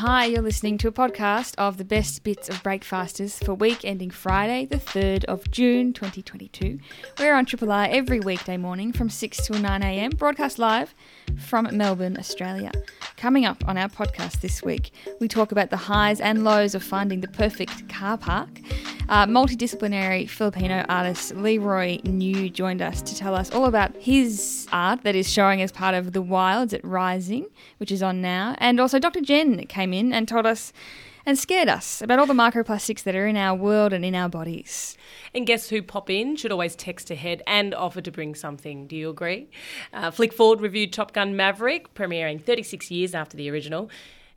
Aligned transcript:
Hi, 0.00 0.24
you're 0.24 0.40
listening 0.40 0.78
to 0.78 0.88
a 0.88 0.92
podcast 0.92 1.54
of 1.58 1.76
the 1.76 1.84
best 1.84 2.24
bits 2.24 2.48
of 2.48 2.62
Breakfasters 2.62 3.38
for 3.38 3.52
week 3.52 3.84
ending 3.84 4.08
Friday, 4.08 4.64
the 4.64 4.78
3rd 4.78 5.24
of 5.24 5.50
June 5.50 5.92
2022. 5.92 6.78
We're 7.18 7.34
on 7.34 7.44
Triple 7.44 7.70
R 7.70 7.86
every 7.90 8.18
weekday 8.18 8.56
morning 8.56 8.94
from 8.94 9.10
6 9.10 9.46
till 9.46 9.58
9 9.58 9.82
a.m., 9.82 10.12
broadcast 10.12 10.58
live 10.58 10.94
from 11.36 11.68
Melbourne, 11.76 12.16
Australia. 12.16 12.72
Coming 13.18 13.44
up 13.44 13.62
on 13.68 13.76
our 13.76 13.90
podcast 13.90 14.40
this 14.40 14.62
week, 14.62 14.90
we 15.20 15.28
talk 15.28 15.52
about 15.52 15.68
the 15.68 15.76
highs 15.76 16.18
and 16.18 16.44
lows 16.44 16.74
of 16.74 16.82
finding 16.82 17.20
the 17.20 17.28
perfect 17.28 17.86
car 17.90 18.16
park. 18.16 18.58
Uh, 19.10 19.26
multidisciplinary 19.26 20.30
Filipino 20.30 20.86
artist 20.88 21.34
Leeroy 21.34 21.98
New 22.04 22.48
joined 22.48 22.80
us 22.80 23.02
to 23.02 23.16
tell 23.16 23.34
us 23.34 23.50
all 23.50 23.64
about 23.64 23.96
his 23.96 24.68
art 24.70 25.02
that 25.02 25.16
is 25.16 25.28
showing 25.28 25.60
as 25.60 25.72
part 25.72 25.96
of 25.96 26.12
The 26.12 26.22
Wilds 26.22 26.72
at 26.72 26.84
Rising, 26.84 27.46
which 27.78 27.90
is 27.90 28.04
on 28.04 28.22
now. 28.22 28.54
And 28.58 28.78
also, 28.78 29.00
Dr. 29.00 29.20
Jen 29.20 29.66
came 29.66 29.92
in 29.92 30.12
and 30.12 30.28
told 30.28 30.46
us 30.46 30.72
and 31.26 31.36
scared 31.36 31.68
us 31.68 32.00
about 32.00 32.20
all 32.20 32.26
the 32.26 32.34
microplastics 32.34 33.02
that 33.02 33.16
are 33.16 33.26
in 33.26 33.36
our 33.36 33.56
world 33.56 33.92
and 33.92 34.04
in 34.04 34.14
our 34.14 34.28
bodies. 34.28 34.96
And 35.34 35.44
guests 35.44 35.70
who 35.70 35.82
pop 35.82 36.08
in 36.08 36.36
should 36.36 36.52
always 36.52 36.76
text 36.76 37.10
ahead 37.10 37.42
and 37.48 37.74
offer 37.74 38.00
to 38.00 38.12
bring 38.12 38.36
something. 38.36 38.86
Do 38.86 38.94
you 38.94 39.10
agree? 39.10 39.48
Uh, 39.92 40.12
Flick 40.12 40.32
Ford 40.32 40.60
reviewed 40.60 40.92
Top 40.92 41.12
Gun 41.12 41.34
Maverick, 41.34 41.94
premiering 41.94 42.40
36 42.40 42.92
years 42.92 43.12
after 43.12 43.36
the 43.36 43.50
original. 43.50 43.90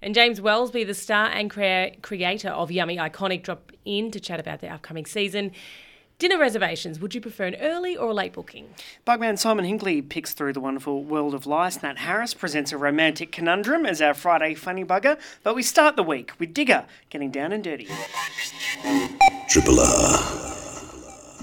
And 0.04 0.14
James 0.14 0.42
Welsby, 0.42 0.86
the 0.86 0.94
star 0.94 1.28
and 1.28 1.50
crea- 1.50 1.98
creator 2.02 2.50
of 2.50 2.70
Yummy 2.72 2.98
Iconic, 2.98 3.42
dropped 3.42 3.74
in 3.86 4.12
to 4.12 4.20
chat 4.20 4.38
about 4.38 4.60
the 4.60 4.68
upcoming 4.68 5.06
season. 5.06 5.52
Dinner 6.20 6.38
reservations, 6.38 7.00
would 7.00 7.16
you 7.16 7.22
prefer 7.22 7.46
an 7.46 7.56
early 7.56 7.96
or 7.96 8.10
a 8.10 8.14
late 8.14 8.34
booking? 8.34 8.68
Bugman 9.08 9.40
Simon 9.40 9.66
Hinkley 9.66 10.08
picks 10.08 10.34
through 10.34 10.54
the 10.54 10.60
wonderful 10.60 11.04
world 11.04 11.34
of 11.34 11.46
lice. 11.46 11.82
Nat 11.82 12.00
Harris 12.00 12.34
presents 12.34 12.72
a 12.74 12.78
romantic 12.78 13.32
conundrum 13.32 13.86
as 13.86 14.02
our 14.02 14.14
Friday 14.14 14.54
funny 14.54 14.84
bugger. 14.84 15.18
But 15.42 15.56
we 15.56 15.64
start 15.64 15.96
the 15.96 16.04
week 16.04 16.34
with 16.38 16.54
Digga 16.54 16.86
getting 17.10 17.32
down 17.32 17.54
and 17.54 17.64
dirty. 17.64 17.88
Triple 19.50 19.80
R. 19.80 20.20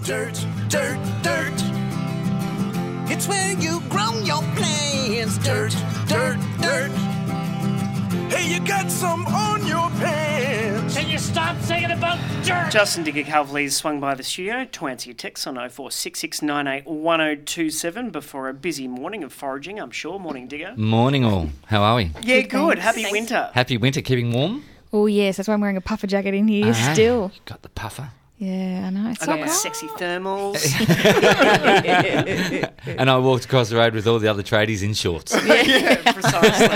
Dirt, 0.04 0.46
dirt, 0.68 0.98
dirt. 1.22 1.52
It's 3.10 3.26
where 3.26 3.58
you 3.58 3.80
grow 3.88 4.18
your 4.20 4.42
plants. 4.54 5.38
Dirt, 5.38 5.74
dirt, 6.06 6.38
dirt. 6.60 7.09
Hey, 8.30 8.52
you 8.52 8.60
got 8.66 8.90
some 8.90 9.26
on 9.26 9.66
your 9.66 9.88
pants. 10.00 10.96
Can 10.96 11.08
you 11.08 11.18
stop 11.18 11.60
singing 11.62 11.90
about 11.90 12.18
dirt? 12.44 12.70
Justin 12.70 13.04
Digga 13.04 13.24
Calverleys 13.24 13.72
swung 13.72 14.00
by 14.00 14.14
the 14.14 14.22
studio 14.22 14.64
to 14.64 14.86
answer 14.86 15.08
your 15.10 15.16
text 15.16 15.46
on 15.46 15.56
0466981027 15.56 18.12
before 18.12 18.48
a 18.48 18.54
busy 18.54 18.86
morning 18.88 19.22
of 19.24 19.32
foraging, 19.32 19.78
I'm 19.80 19.90
sure. 19.90 20.18
Morning, 20.18 20.48
Digga. 20.48 20.76
Morning 20.76 21.24
all. 21.24 21.50
How 21.66 21.82
are 21.82 21.96
we? 21.96 22.04
Yeah, 22.22 22.40
Good, 22.42 22.50
good. 22.50 22.78
Happy 22.78 23.02
Thanks. 23.02 23.12
winter. 23.12 23.50
Happy 23.52 23.76
winter, 23.76 24.00
keeping 24.00 24.32
warm? 24.32 24.64
Oh, 24.92 25.06
yes, 25.06 25.36
that's 25.36 25.48
why 25.48 25.54
I'm 25.54 25.60
wearing 25.60 25.76
a 25.76 25.80
puffer 25.80 26.06
jacket 26.06 26.34
in 26.34 26.48
here 26.48 26.72
Ah, 26.74 26.90
still. 26.92 27.30
you 27.34 27.40
Got 27.44 27.62
the 27.62 27.68
puffer. 27.68 28.10
Yeah, 28.42 28.84
I 28.86 28.90
know. 28.90 29.10
It's 29.10 29.20
I 29.22 29.26
so 29.26 29.32
got 29.32 29.40
my 29.40 29.46
cold. 29.48 29.58
sexy 29.58 29.86
thermals. 29.88 30.64
And 32.86 33.10
I 33.10 33.18
walked 33.18 33.44
across 33.44 33.68
the 33.68 33.76
road 33.76 33.92
with 33.94 34.06
all 34.06 34.18
the 34.18 34.28
other 34.28 34.42
tradies 34.42 34.82
in 34.82 34.94
shorts. 34.94 35.34
yeah, 35.44 35.96
precisely. 36.12 36.66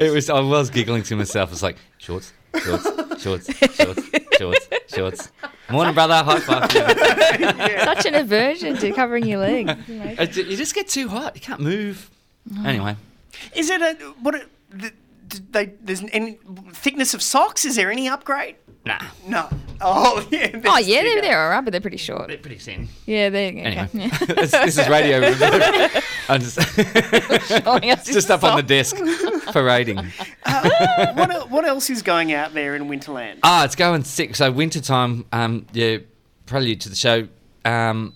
It 0.06 0.10
was 0.12 0.30
I 0.30 0.40
was 0.40 0.70
giggling 0.70 1.02
to 1.04 1.16
myself. 1.16 1.52
It's 1.52 1.62
like 1.62 1.76
shorts, 1.98 2.32
shorts, 2.58 2.84
shorts, 3.22 3.50
shorts, 3.76 4.02
shorts, 4.38 4.68
shorts. 4.88 5.30
Morning, 5.70 5.92
brother. 5.94 6.22
High 6.24 6.40
five. 6.40 6.72
Yeah. 6.74 7.84
Such 7.84 8.06
an 8.06 8.14
aversion 8.14 8.76
to 8.78 8.92
covering 8.92 9.26
your 9.26 9.40
legs. 9.40 9.72
It- 9.88 10.36
You 10.48 10.56
just 10.56 10.74
get 10.74 10.88
too 10.88 11.08
hot. 11.08 11.34
You 11.34 11.40
can't 11.42 11.60
move. 11.60 12.10
Anyway, 12.64 12.96
Is 13.54 13.68
it 13.70 13.80
a 13.82 13.94
what? 14.22 14.34
A, 14.34 14.38
th- 14.38 14.48
th- 14.80 14.94
they 15.40 15.66
there's 15.80 16.02
any 16.12 16.38
thickness 16.72 17.14
of 17.14 17.22
socks? 17.22 17.64
Is 17.64 17.76
there 17.76 17.90
any 17.90 18.08
upgrade? 18.08 18.56
nah. 18.86 18.98
No. 19.26 19.48
Oh 19.80 20.26
yeah. 20.30 20.60
Oh, 20.66 20.78
yeah, 20.78 21.02
they're, 21.02 21.16
Digga. 21.16 21.20
they're 21.22 21.42
all 21.42 21.50
right, 21.50 21.60
but 21.64 21.72
they're 21.72 21.80
pretty 21.80 21.96
short. 21.96 22.28
They're 22.28 22.36
pretty 22.36 22.58
thin. 22.58 22.88
Yeah, 23.06 23.30
they're 23.30 23.48
okay. 23.50 23.60
Anyway, 23.62 23.88
Yeah. 23.94 24.18
this, 24.34 24.50
this 24.50 24.78
is 24.78 24.88
radio. 24.88 25.18
I'm 26.28 26.40
just, 26.40 26.58
Showing 27.48 27.90
us 27.90 28.04
just 28.06 28.30
up 28.30 28.44
on 28.44 28.56
the 28.56 28.62
desk 28.62 28.96
parading. 29.52 29.96
what, 30.44 31.30
el- 31.34 31.48
what 31.48 31.64
else 31.64 31.90
is 31.90 32.02
going 32.02 32.32
out 32.32 32.54
there 32.54 32.76
in 32.76 32.84
Winterland? 32.88 33.38
Ah, 33.42 33.64
it's 33.64 33.74
going 33.76 34.04
sick. 34.04 34.36
So 34.36 34.50
wintertime, 34.52 35.24
um, 35.32 35.66
yeah, 35.72 35.98
prelude 36.46 36.80
to 36.82 36.88
the 36.88 36.96
show, 36.96 37.28
um, 37.64 38.14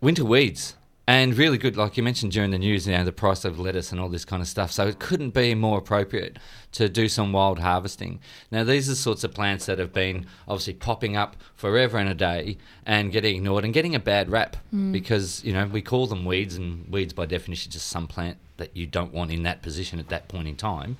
winter 0.00 0.24
weeds. 0.24 0.74
And 1.06 1.36
really 1.36 1.58
good, 1.58 1.76
like 1.76 1.98
you 1.98 2.02
mentioned 2.02 2.32
during 2.32 2.50
the 2.50 2.58
news, 2.58 2.86
you 2.86 2.96
know, 2.96 3.04
the 3.04 3.12
price 3.12 3.44
of 3.44 3.58
lettuce 3.58 3.92
and 3.92 4.00
all 4.00 4.08
this 4.08 4.24
kind 4.24 4.40
of 4.40 4.48
stuff. 4.48 4.72
So 4.72 4.86
it 4.86 4.98
couldn't 4.98 5.30
be 5.30 5.54
more 5.54 5.76
appropriate 5.76 6.38
to 6.72 6.88
do 6.88 7.08
some 7.08 7.30
wild 7.30 7.58
harvesting. 7.58 8.20
Now, 8.50 8.64
these 8.64 8.88
are 8.88 8.92
the 8.92 8.96
sorts 8.96 9.22
of 9.22 9.34
plants 9.34 9.66
that 9.66 9.78
have 9.78 9.92
been 9.92 10.24
obviously 10.48 10.72
popping 10.72 11.14
up 11.14 11.36
forever 11.56 11.98
and 11.98 12.08
a 12.08 12.14
day 12.14 12.56
and 12.86 13.12
getting 13.12 13.36
ignored 13.36 13.64
and 13.64 13.74
getting 13.74 13.94
a 13.94 14.00
bad 14.00 14.30
rap 14.30 14.56
hmm. 14.70 14.92
because, 14.92 15.44
you 15.44 15.52
know, 15.52 15.66
we 15.66 15.82
call 15.82 16.06
them 16.06 16.24
weeds, 16.24 16.56
and 16.56 16.90
weeds 16.90 17.12
by 17.12 17.26
definition 17.26 17.70
just 17.70 17.88
some 17.88 18.06
plant 18.06 18.38
that 18.56 18.74
you 18.74 18.86
don't 18.86 19.12
want 19.12 19.30
in 19.30 19.42
that 19.42 19.60
position 19.60 19.98
at 19.98 20.08
that 20.08 20.28
point 20.28 20.48
in 20.48 20.56
time. 20.56 20.96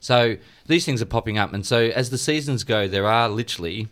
So 0.00 0.36
these 0.66 0.84
things 0.84 1.00
are 1.00 1.06
popping 1.06 1.38
up, 1.38 1.52
and 1.52 1.64
so 1.64 1.78
as 1.78 2.10
the 2.10 2.18
seasons 2.18 2.64
go, 2.64 2.88
there 2.88 3.06
are 3.06 3.28
literally 3.28 3.88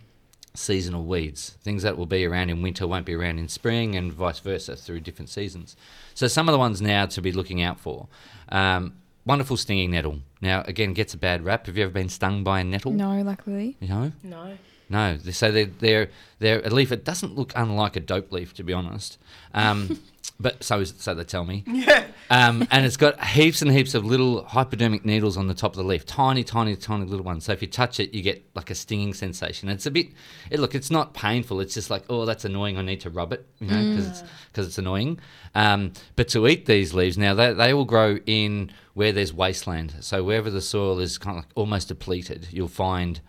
seasonal 0.58 1.04
weeds. 1.04 1.56
Things 1.62 1.82
that 1.82 1.96
will 1.96 2.06
be 2.06 2.24
around 2.24 2.50
in 2.50 2.62
winter 2.62 2.86
won't 2.86 3.06
be 3.06 3.14
around 3.14 3.38
in 3.38 3.48
spring, 3.48 3.94
and 3.94 4.12
vice 4.12 4.41
versa 4.41 4.76
through 4.76 5.00
different 5.00 5.28
seasons. 5.28 5.76
So 6.14 6.26
some 6.26 6.48
of 6.48 6.52
the 6.52 6.58
ones 6.58 6.82
now 6.82 7.06
to 7.06 7.22
be 7.22 7.32
looking 7.32 7.62
out 7.62 7.78
for. 7.78 8.08
Um, 8.50 8.94
wonderful 9.24 9.56
stinging 9.56 9.91
nettle. 9.91 10.20
Now 10.41 10.62
again, 10.66 10.94
gets 10.94 11.14
a 11.14 11.19
bad 11.19 11.44
rap. 11.44 11.66
Have 11.66 11.76
you 11.76 11.84
ever 11.84 11.92
been 11.92 12.08
stung 12.08 12.44
by 12.44 12.60
a 12.60 12.64
nettle? 12.64 12.92
No, 12.92 13.22
luckily. 13.22 13.76
You 13.80 13.88
know? 13.88 14.12
No. 14.22 14.58
No. 14.88 15.19
So 15.19 15.50
they're 15.50 15.66
they're 15.66 16.10
they're 16.38 16.60
a 16.65 16.71
leaf. 16.71 16.93
It 16.93 17.04
doesn't 17.04 17.34
look 17.37 17.53
unlike 17.56 17.97
a 17.97 18.00
dope 18.00 18.32
leaf, 18.32 18.54
to 18.54 18.62
be 18.62 18.72
honest. 18.72 19.19
Um, 19.54 20.00
but 20.41 20.62
so 20.62 20.81
is, 20.81 20.94
so 20.99 21.15
they 21.15 21.25
tell 21.25 21.44
me. 21.44 21.65
Yeah. 21.66 22.06
Um, 22.31 22.69
and 22.71 22.84
it's 22.84 22.97
got 22.97 23.22
heaps 23.25 23.62
and 23.62 23.71
heaps 23.72 23.94
of 23.94 24.04
little 24.04 24.44
hypodermic 24.44 25.04
needles 25.04 25.37
on 25.37 25.47
the 25.47 25.54
top 25.54 25.72
of 25.72 25.78
the 25.78 25.84
leaf, 25.84 26.04
tiny, 26.04 26.44
tiny, 26.44 26.76
tiny 26.76 27.06
little 27.06 27.25
ones. 27.25 27.44
So 27.44 27.53
if 27.53 27.62
you 27.62 27.69
touch 27.69 27.99
it, 27.99 28.15
you 28.15 28.22
get 28.22 28.44
like 28.54 28.71
a 28.71 28.75
stinging 28.75 29.15
sensation. 29.15 29.69
It's 29.69 29.87
a 29.87 29.91
bit, 29.91 30.09
it, 30.50 30.60
look, 30.60 30.75
it's 30.75 30.91
not 30.91 31.15
painful. 31.15 31.60
It's 31.60 31.75
just 31.75 31.91
like, 31.91 32.05
oh, 32.09 32.25
that's 32.25 32.44
annoying. 32.44 32.76
I 32.76 32.82
need 32.82 33.00
to 33.00 33.10
rub 33.10 33.32
it, 33.32 33.47
you 33.59 33.66
know, 33.66 33.91
because 33.91 34.06
it's 34.06 34.22
because 34.53 34.66
it's 34.66 34.78
annoying. 34.78 35.19
Um, 35.55 35.93
but 36.16 36.28
to 36.28 36.47
eat 36.47 36.66
these 36.66 36.94
leaves 36.94 37.19
now, 37.19 37.34
they 37.34 37.53
they 37.53 37.75
will 37.75 37.87
grow 37.87 38.19
in 38.26 38.70
where 38.94 39.12
there's 39.12 39.32
wasteland. 39.32 39.94
So 40.00 40.22
wherever 40.22 40.50
the 40.50 40.60
soil 40.60 40.99
is 40.99 41.19
kind 41.19 41.38
of 41.38 41.44
like 41.44 41.53
almost 41.55 41.88
depleted, 41.88 42.49
you'll 42.50 42.69
find 42.69 43.20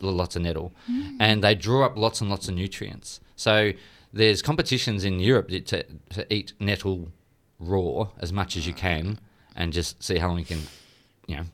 lots 0.00 0.36
of 0.36 0.42
nettle, 0.42 0.72
and 1.18 1.42
they 1.42 1.54
draw 1.54 1.84
up 1.84 1.96
lots 1.96 2.20
and 2.20 2.30
lots 2.30 2.48
of 2.48 2.54
nutrients. 2.54 3.20
So 3.36 3.72
there's 4.12 4.42
competitions 4.42 5.04
in 5.04 5.20
Europe 5.20 5.48
to, 5.48 5.84
to 6.10 6.34
eat 6.34 6.52
nettle 6.58 7.12
raw 7.58 8.08
as 8.18 8.32
much 8.32 8.56
as 8.56 8.66
you 8.66 8.72
can, 8.72 9.18
and 9.54 9.72
just 9.72 10.02
see 10.02 10.18
how 10.18 10.28
long 10.28 10.38
you 10.38 10.44
can, 10.44 10.62
you 11.26 11.36
know, 11.36 11.44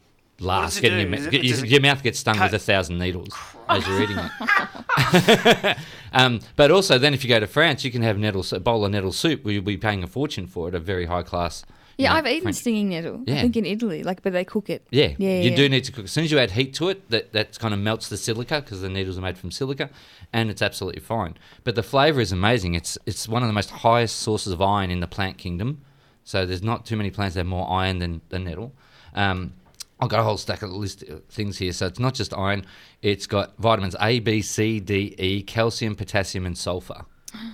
last. 0.41 0.80
Getting 0.80 1.00
your, 1.00 1.08
ma- 1.08 1.30
get, 1.30 1.44
your, 1.44 1.64
your 1.64 1.80
mouth 1.80 2.02
gets 2.02 2.19
stung 2.19 2.36
cut- 2.36 2.52
with 2.52 2.60
a 2.60 2.64
thousand 2.64 2.98
needles 2.98 3.34
as 3.69 3.86
you're 3.86 4.02
eating 4.02 4.19
it. 4.19 5.76
um, 6.12 6.41
but 6.56 6.70
also, 6.70 6.98
then 6.98 7.14
if 7.14 7.24
you 7.24 7.28
go 7.28 7.41
to 7.41 7.47
France, 7.47 7.84
you 7.84 7.91
can 7.91 8.03
have 8.03 8.18
nettle, 8.18 8.44
a 8.53 8.60
bowl 8.60 8.84
of 8.84 8.92
nettle 8.92 9.12
soup 9.12 9.44
where 9.44 9.54
you'll 9.54 9.62
be 9.62 9.76
paying 9.76 10.03
a 10.03 10.06
fortune 10.06 10.47
for 10.47 10.68
it, 10.68 10.74
a 10.74 10.80
very 10.80 11.06
high 11.06 11.22
class. 11.22 11.64
Yeah, 11.99 12.12
I've 12.15 12.27
eaten 12.27 12.43
French- 12.43 12.57
stinging 12.57 12.91
nettle. 12.91 13.23
Yeah. 13.27 13.37
I 13.37 13.41
think 13.41 13.57
in 13.57 13.65
Italy, 13.65 14.03
like, 14.03 14.23
but 14.23 14.33
they 14.34 14.45
cook 14.45 14.69
it. 14.69 14.87
yeah, 14.91 15.15
Yeah, 15.19 15.41
you 15.41 15.51
yeah. 15.51 15.57
do 15.57 15.69
need 15.69 15.84
to 15.84 15.93
cook. 15.93 16.05
As 16.05 16.12
soon 16.12 16.25
as 16.25 16.31
you 16.31 16.39
add 16.39 16.51
heat 16.51 16.75
to 16.75 16.89
it, 16.91 17.09
that 17.11 17.33
that 17.33 17.59
kind 17.59 17.73
of 17.73 17.81
melts 17.81 18.09
the 18.09 18.17
silica 18.19 18.61
because 18.61 18.81
the 18.83 18.89
needles 18.91 19.17
are 19.17 19.23
made 19.23 19.39
from 19.39 19.51
silica, 19.51 19.89
and 20.33 20.51
it's 20.51 20.61
absolutely 20.61 21.01
fine. 21.01 21.37
But 21.65 21.75
the 21.75 21.83
flavour 21.83 22.21
is 22.21 22.33
amazing. 22.33 22.75
It's 22.75 22.99
it's 23.07 23.27
one 23.29 23.43
of 23.43 23.49
the 23.49 23.55
most 23.55 23.71
highest 23.71 24.17
sources 24.19 24.53
of 24.53 24.61
iron 24.61 24.91
in 24.91 25.01
the 25.01 25.07
plant 25.07 25.39
kingdom. 25.39 25.81
So 26.25 26.45
there's 26.45 26.62
not 26.62 26.84
too 26.84 26.97
many 26.97 27.11
plants 27.11 27.34
that 27.34 27.41
have 27.41 27.47
more 27.47 27.71
iron 27.71 27.99
than 27.99 28.21
than 28.28 28.45
nettle. 28.45 28.73
Um, 29.15 29.55
I've 29.99 30.10
got 30.10 30.21
a 30.21 30.25
whole 30.25 30.37
stack 30.37 30.60
of 30.60 30.71
list 30.71 31.03
of 31.04 31.25
things 31.31 31.57
here. 31.57 31.72
So 31.72 31.87
it's 31.87 31.99
not 31.99 32.13
just 32.13 32.34
iron; 32.34 32.66
it's 33.01 33.27
got 33.27 33.57
vitamins 33.57 33.97
A, 34.03 34.19
B, 34.21 34.42
C, 34.42 34.81
D, 34.81 35.15
E, 35.19 35.42
calcium, 35.42 35.95
potassium, 35.97 36.45
and 36.45 36.59
sulfur. 36.59 37.07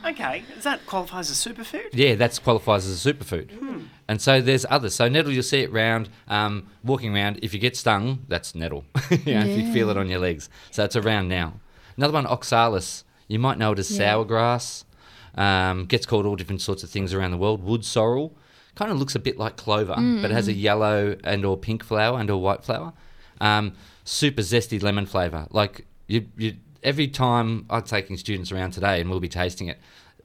Okay. 0.07 0.45
Does 0.55 0.65
that 0.65 0.85
qualify 0.87 1.21
as 1.21 1.31
a 1.31 1.35
superfood? 1.35 1.89
Yeah, 1.93 2.15
that 2.17 2.39
qualifies 2.43 2.87
as 2.87 3.05
a 3.07 3.13
superfood. 3.15 3.87
And 4.09 4.21
so 4.21 4.41
there's 4.41 4.67
others. 4.69 4.95
So 4.95 5.09
nettle, 5.09 5.33
you'll 5.33 5.43
see 5.43 5.61
it 5.61 5.73
round, 5.73 6.09
um, 6.29 6.69
walking 6.85 7.15
around. 7.15 7.39
If 7.43 7.55
you 7.55 7.61
get 7.61 7.77
stung, 7.77 8.25
that's 8.29 8.55
nettle. 8.55 8.85
you 9.11 9.35
know, 9.35 9.41
if 9.47 9.59
you 9.59 9.73
feel 9.73 9.91
it 9.91 9.97
on 9.97 10.09
your 10.09 10.19
legs. 10.21 10.49
So 10.71 10.85
it's 10.85 10.97
around 10.97 11.29
now. 11.29 11.55
Another 11.97 12.13
one, 12.13 12.27
oxalis. 12.27 13.05
You 13.29 13.39
might 13.39 13.59
know 13.59 13.73
it 13.73 13.79
as 13.79 13.91
Yeah. 13.91 13.99
sour 14.13 14.25
grass. 14.25 14.85
Um, 15.35 15.87
gets 15.87 16.05
called 16.05 16.27
all 16.27 16.37
different 16.37 16.61
sorts 16.61 16.83
of 16.83 16.91
things 16.91 17.15
around 17.15 17.31
the 17.31 17.39
world. 17.39 17.63
Wood 17.65 17.85
sorrel. 17.85 18.37
Kind 18.75 18.91
of 18.91 18.99
looks 18.99 19.15
a 19.15 19.19
bit 19.19 19.39
like 19.39 19.57
clover, 19.57 19.95
but 19.97 20.31
it 20.31 20.35
has 20.35 20.49
a 20.49 20.53
yellow 20.53 21.17
and 21.25 21.45
or 21.45 21.59
pink 21.59 21.85
flower 21.85 22.19
and 22.19 22.31
or 22.31 22.41
white 22.41 22.65
flower. 22.65 22.95
Um, 23.41 23.75
super 24.05 24.41
zesty 24.41 24.83
lemon 24.83 25.05
flavour. 25.05 25.47
Like 25.51 25.87
you, 26.07 26.27
you, 26.39 26.55
every 26.83 27.09
time 27.09 27.67
I'm 27.71 27.83
taking 27.83 28.17
students 28.17 28.53
around 28.53 28.73
today, 28.73 29.01
and 29.01 29.09
we'll 29.11 29.21
be 29.21 29.29
tasting 29.29 29.69
it. 29.69 29.79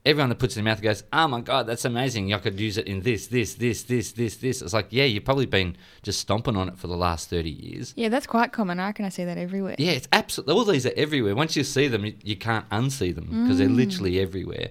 everyone 0.06 0.30
that 0.30 0.40
puts 0.40 0.56
it 0.56 0.60
in 0.60 0.66
their 0.66 0.74
mouth 0.74 0.82
goes, 0.82 1.04
"Oh 1.12 1.28
my 1.28 1.42
god, 1.42 1.68
that's 1.68 1.84
amazing! 1.84 2.34
I 2.34 2.40
could 2.40 2.60
use 2.60 2.78
it 2.78 2.88
in 2.88 3.02
this, 3.02 3.28
this, 3.28 3.56
this, 3.56 3.84
this, 3.84 4.14
this, 4.14 4.38
this." 4.38 4.62
It's 4.62 4.74
like, 4.74 4.88
yeah, 4.90 5.04
you've 5.04 5.26
probably 5.26 5.46
been 5.48 5.76
just 6.02 6.20
stomping 6.22 6.56
on 6.56 6.70
it 6.70 6.78
for 6.78 6.88
the 6.88 6.96
last 6.96 7.30
thirty 7.30 7.50
years. 7.50 7.94
Yeah, 7.98 8.10
that's 8.10 8.28
quite 8.28 8.52
common. 8.54 8.80
I 8.80 8.88
reckon 8.88 9.06
I 9.06 9.10
see 9.10 9.26
that 9.26 9.38
everywhere. 9.38 9.76
Yeah, 9.78 9.92
it's 9.92 10.08
absolutely 10.14 10.54
all 10.54 10.64
these 10.66 10.86
are 10.86 10.94
everywhere. 10.96 11.36
Once 11.36 11.56
you 11.58 11.64
see 11.64 11.88
them, 11.90 12.06
you, 12.06 12.14
you 12.24 12.36
can't 12.38 12.68
unsee 12.70 13.14
them 13.14 13.26
because 13.44 13.58
they're 13.58 13.68
literally 13.70 14.20
everywhere. 14.20 14.70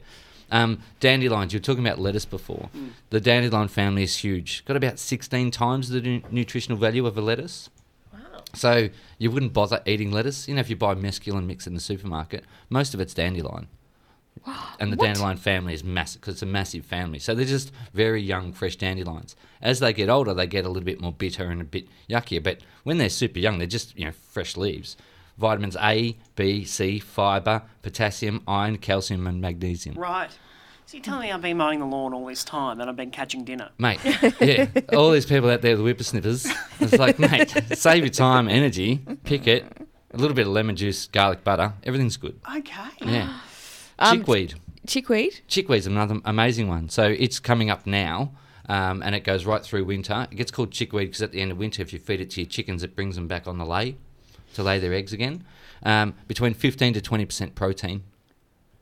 Um, 0.50 0.78
dandelions, 1.00 1.52
you 1.52 1.58
were 1.58 1.64
talking 1.64 1.84
about 1.84 1.98
lettuce 1.98 2.24
before. 2.24 2.70
The 3.10 3.20
dandelion 3.20 3.66
family 3.68 4.04
is 4.04 4.16
huge. 4.18 4.64
Got 4.64 4.76
about 4.76 4.98
16 5.00 5.50
times 5.50 5.88
the 5.88 6.00
nu- 6.00 6.22
nutritional 6.30 6.78
value 6.78 7.04
of 7.04 7.18
a 7.18 7.20
lettuce. 7.20 7.68
So 8.54 8.88
you 9.18 9.30
wouldn't 9.30 9.52
bother 9.52 9.82
eating 9.86 10.10
lettuce. 10.12 10.48
You 10.48 10.54
know, 10.54 10.60
if 10.60 10.70
you 10.70 10.76
buy 10.76 10.94
mesclun 10.94 11.46
mix 11.46 11.66
in 11.66 11.74
the 11.74 11.80
supermarket, 11.80 12.44
most 12.70 12.94
of 12.94 13.00
it's 13.00 13.14
dandelion. 13.14 13.68
And 14.78 14.92
the 14.92 14.96
What? 14.96 15.06
dandelion 15.06 15.36
family 15.38 15.72
is 15.74 15.82
massive 15.82 16.20
because 16.20 16.34
it's 16.34 16.42
a 16.42 16.46
massive 16.46 16.84
family. 16.84 17.18
So 17.18 17.34
they're 17.34 17.46
just 17.46 17.72
very 17.94 18.20
young, 18.22 18.52
fresh 18.52 18.76
dandelions. 18.76 19.34
As 19.62 19.80
they 19.80 19.92
get 19.92 20.08
older, 20.10 20.34
they 20.34 20.46
get 20.46 20.64
a 20.64 20.68
little 20.68 20.84
bit 20.84 21.00
more 21.00 21.12
bitter 21.12 21.44
and 21.50 21.60
a 21.60 21.64
bit 21.64 21.88
yuckier. 22.08 22.42
But 22.42 22.60
when 22.84 22.98
they're 22.98 23.08
super 23.08 23.38
young, 23.38 23.58
they're 23.58 23.66
just 23.66 23.96
you 23.98 24.04
know 24.04 24.12
fresh 24.12 24.56
leaves. 24.56 24.96
Vitamins 25.38 25.76
A, 25.82 26.16
B, 26.34 26.64
C, 26.64 26.98
fiber, 26.98 27.62
potassium, 27.82 28.42
iron, 28.46 28.78
calcium, 28.78 29.26
and 29.26 29.40
magnesium. 29.40 29.96
Right. 29.96 30.30
So 30.86 30.96
you're 30.96 31.02
telling 31.02 31.22
me 31.22 31.32
I've 31.32 31.42
been 31.42 31.56
mowing 31.56 31.80
the 31.80 31.84
lawn 31.84 32.14
all 32.14 32.26
this 32.26 32.44
time 32.44 32.80
and 32.80 32.88
I've 32.88 32.94
been 32.94 33.10
catching 33.10 33.42
dinner? 33.42 33.70
Mate, 33.76 33.98
yeah, 34.40 34.68
all 34.92 35.10
these 35.10 35.26
people 35.26 35.50
out 35.50 35.60
there, 35.60 35.74
the 35.74 35.82
whippersnippers, 35.82 36.48
it's 36.78 36.96
like, 36.96 37.18
mate, 37.18 37.52
save 37.74 38.04
your 38.04 38.12
time, 38.12 38.48
energy, 38.48 39.00
pick 39.24 39.48
it, 39.48 39.64
a 40.12 40.16
little 40.16 40.36
bit 40.36 40.46
of 40.46 40.52
lemon 40.52 40.76
juice, 40.76 41.08
garlic 41.08 41.42
butter, 41.42 41.72
everything's 41.82 42.16
good. 42.16 42.38
Okay. 42.56 42.88
Yeah. 43.04 43.40
Um, 43.98 44.18
Chickweed. 44.18 44.54
Chickweed. 44.86 45.40
Chickweed's 45.48 45.86
another 45.86 46.20
amazing 46.26 46.68
one. 46.68 46.90
So 46.90 47.04
it's 47.04 47.40
coming 47.40 47.70
up 47.70 47.86
now, 47.86 48.32
um, 48.68 49.02
and 49.02 49.14
it 49.14 49.24
goes 49.24 49.46
right 49.46 49.62
through 49.62 49.86
winter. 49.86 50.28
It 50.30 50.36
gets 50.36 50.50
called 50.50 50.70
chickweed 50.70 51.08
because 51.08 51.22
at 51.22 51.32
the 51.32 51.40
end 51.40 51.50
of 51.50 51.56
winter, 51.56 51.80
if 51.80 51.94
you 51.94 51.98
feed 51.98 52.20
it 52.20 52.28
to 52.32 52.42
your 52.42 52.46
chickens, 52.46 52.82
it 52.82 52.94
brings 52.94 53.14
them 53.14 53.26
back 53.26 53.46
on 53.46 53.56
the 53.56 53.64
lay 53.64 53.96
to 54.52 54.62
lay 54.62 54.78
their 54.78 54.92
eggs 54.92 55.14
again. 55.14 55.44
Um, 55.82 56.12
between 56.28 56.52
15 56.52 56.92
to 56.92 57.00
20% 57.00 57.54
protein 57.54 58.02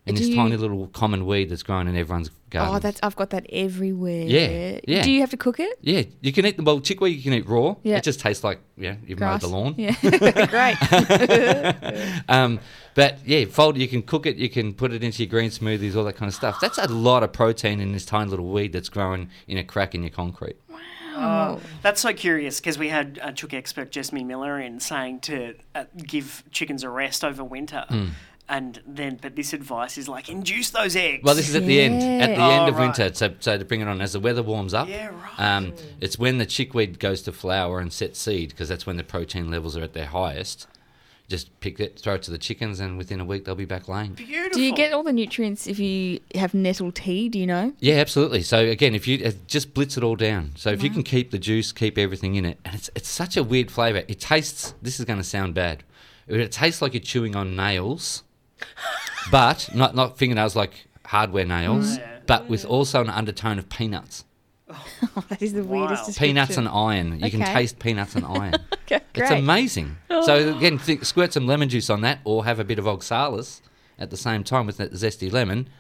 in 0.07 0.15
Do 0.15 0.21
this 0.21 0.29
you- 0.29 0.37
tiny 0.37 0.57
little 0.57 0.87
common 0.89 1.25
weed 1.27 1.47
that's 1.51 1.63
growing 1.63 1.89
in 1.89 1.97
everyone's 1.97 2.31
garden. 2.51 2.75
Oh, 2.77 2.79
that's 2.79 3.01
I've 3.03 3.17
got 3.17 3.31
that 3.31 3.47
everywhere. 3.51 4.25
Yeah, 4.27 4.79
yeah. 4.87 5.03
Do 5.03 5.11
you 5.11 5.21
have 5.21 5.31
to 5.31 5.37
cook 5.37 5.59
it? 5.59 5.79
yeah, 5.81 6.03
you 6.21 6.33
can 6.33 6.45
eat 6.47 6.57
the 6.57 6.63
well 6.63 6.81
chickweed. 6.81 7.17
You 7.17 7.23
can 7.23 7.33
eat 7.33 7.49
raw. 7.49 7.77
Yeah. 7.83 7.97
It 7.97 8.05
just 8.05 8.21
tastes 8.21 8.45
like 8.45 8.61
yeah, 8.77 8.97
you've 9.07 9.19
Grass. 9.19 9.43
mowed 9.43 9.51
the 9.51 9.57
lawn. 9.57 9.75
Yeah, 9.79 9.95
great. 10.49 12.23
Um, 12.29 12.61
but 12.95 13.19
yeah, 13.27 13.45
fold. 13.47 13.77
You 13.77 13.89
can 13.89 14.03
cook 14.03 14.27
it. 14.27 14.37
You 14.37 14.49
can 14.49 14.73
put 14.75 14.93
it 14.93 15.03
into 15.03 15.23
your 15.23 15.31
green 15.31 15.51
smoothies, 15.51 15.97
all 15.97 16.05
that 16.05 16.17
kind 16.17 16.29
of 16.29 16.35
stuff. 16.35 16.59
That's 16.61 16.79
a 16.79 16.87
lot 16.89 17.23
of 17.23 17.33
protein 17.33 17.81
in 17.81 17.93
this 17.93 18.05
tiny 18.05 18.31
little 18.31 18.51
weed 18.51 18.73
that's 18.73 18.89
growing 18.89 19.31
in 19.49 19.59
a 19.59 19.65
crack 19.65 19.95
in 19.95 20.03
your 20.03 20.11
concrete. 20.11 20.57
Oh, 21.17 21.61
that's 21.83 22.01
so 22.01 22.13
curious 22.13 22.59
because 22.61 22.77
we 22.77 22.89
had 22.89 23.21
uh, 23.23 23.31
chook 23.33 23.55
expert 23.55 23.93
Jasmine 23.93 24.27
Miller 24.27 24.61
in 24.61 24.81
saying 24.81 25.21
to 25.21 25.55
uh, 25.75 25.85
give 25.97 26.43
chickens 26.51 26.83
a 26.83 26.89
rest 26.91 27.25
over 27.25 27.45
winter. 27.45 27.85
Hmm. 27.89 28.07
And 28.47 28.81
then, 28.87 29.19
but 29.23 29.37
this 29.37 29.55
advice 29.55 29.97
is 29.97 30.07
like 30.07 30.29
induce 30.29 30.69
those 30.71 30.97
eggs. 30.97 31.23
Well, 31.25 31.35
this 31.35 31.49
is 31.49 31.55
at 31.55 31.65
the 31.65 31.81
end. 31.81 31.95
At 32.21 32.27
the 32.29 32.43
Yeah. 32.43 32.61
end 32.61 32.65
Oh, 32.65 32.69
of 32.75 32.79
winter, 32.79 33.11
so, 33.15 33.33
so 33.41 33.57
to 33.57 33.65
bring 33.65 33.81
it 33.81 33.89
on 33.89 34.03
as 34.03 34.13
the 34.13 34.21
weather 34.21 34.43
warms 34.43 34.75
up. 34.75 34.87
Yeah, 34.89 35.07
right. 35.09 35.41
Um, 35.57 35.73
it's 36.01 36.19
when 36.19 36.37
the 36.37 36.45
chickweed 36.45 36.99
goes 37.01 37.23
to 37.23 37.33
flower 37.33 37.81
and 37.81 37.91
set 37.91 38.17
seed 38.17 38.51
because 38.51 38.69
that's 38.69 38.85
when 38.87 38.99
the 38.99 39.03
protein 39.05 39.51
levels 39.51 39.77
are 39.79 39.83
at 39.83 39.95
their 39.95 40.07
highest. 40.07 40.67
Just 41.27 41.59
pick 41.61 41.81
it, 41.81 41.99
throw 41.99 42.17
it 42.17 42.23
to 42.25 42.31
the 42.31 42.37
chickens, 42.37 42.81
and 42.81 42.99
within 42.99 43.19
a 43.19 43.25
week 43.25 43.47
they'll 43.47 43.55
be 43.55 43.65
back 43.65 43.89
laying. 43.89 44.13
beautiful. 44.13 44.51
Do 44.59 44.63
you 44.63 44.75
get 44.75 44.93
all 44.93 45.03
the 45.03 45.13
nutrients 45.15 45.67
if 45.67 45.79
you 45.79 46.21
have 46.35 46.53
nettle 46.53 46.93
tea? 46.93 47.31
Do 47.31 47.39
you 47.39 47.47
know? 47.47 47.73
Yeah, 47.81 47.95
absolutely. 47.95 48.43
So 48.43 48.59
again, 48.59 48.95
if 48.95 49.09
you 49.09 49.25
uh, 49.25 49.33
just 49.47 49.73
blitz 49.73 49.97
it 49.97 50.05
all 50.05 50.17
down, 50.17 50.51
so 50.55 50.69
if 50.69 50.83
you 50.83 50.91
can 50.91 51.03
keep 51.03 51.31
the 51.31 51.39
juice, 51.39 51.73
keep 51.73 51.97
everything 51.97 52.35
in 52.35 52.45
it, 52.45 52.59
and 52.67 52.75
it's 52.75 52.91
it's 52.95 53.09
such 53.09 53.39
a 53.39 53.43
weird 53.43 53.71
flavour. 53.71 54.03
It 54.07 54.21
tastes. 54.21 54.75
This 54.83 54.99
is 55.01 55.07
going 55.07 55.19
to 55.19 55.25
sound 55.25 55.55
bad. 55.55 55.83
It, 56.29 56.39
it 56.41 56.53
tastes 56.53 56.83
like 56.83 56.93
you're 56.93 57.01
chewing 57.01 57.35
on 57.35 57.57
nails, 57.57 58.23
but 59.31 59.69
not 59.75 59.95
not 59.95 60.19
fingernails 60.19 60.57
like 60.57 60.87
hardware 61.07 61.45
nails, 61.45 61.97
mm. 61.97 61.99
Yeah. 61.99 62.19
but 62.27 62.49
with 62.49 62.65
also 62.65 63.01
an 63.01 63.11
undertone 63.11 63.59
of 63.59 63.69
peanuts. 63.69 64.25
Oh, 64.69 65.25
that 65.29 65.43
is 65.43 65.53
the 65.53 65.63
Wow. 65.65 65.81
weirdest 65.81 66.07
description. 66.07 66.29
Peanuts 66.35 66.57
and 66.57 66.69
iron. 66.69 67.21
You 67.21 67.31
can 67.31 67.41
taste 67.41 67.79
peanuts 67.79 68.15
and 68.15 68.25
iron. 68.25 68.55
Okay, 68.85 69.01
It's 69.15 69.31
amazing. 69.31 69.97
Oh. 70.11 70.27
So 70.27 70.55
again, 70.59 70.77
think, 70.77 71.07
squirt 71.07 71.33
some 71.33 71.47
lemon 71.47 71.71
juice 71.71 71.89
on 71.89 72.03
that, 72.03 72.19
or 72.25 72.45
have 72.45 72.61
a 72.61 72.65
bit 72.65 72.79
of 72.79 72.87
oxalis 72.87 73.63
at 73.99 74.11
the 74.11 74.17
same 74.19 74.45
time 74.45 74.67
with 74.67 74.77
that 74.77 74.93
zesty 74.93 75.33
lemon. 75.33 75.71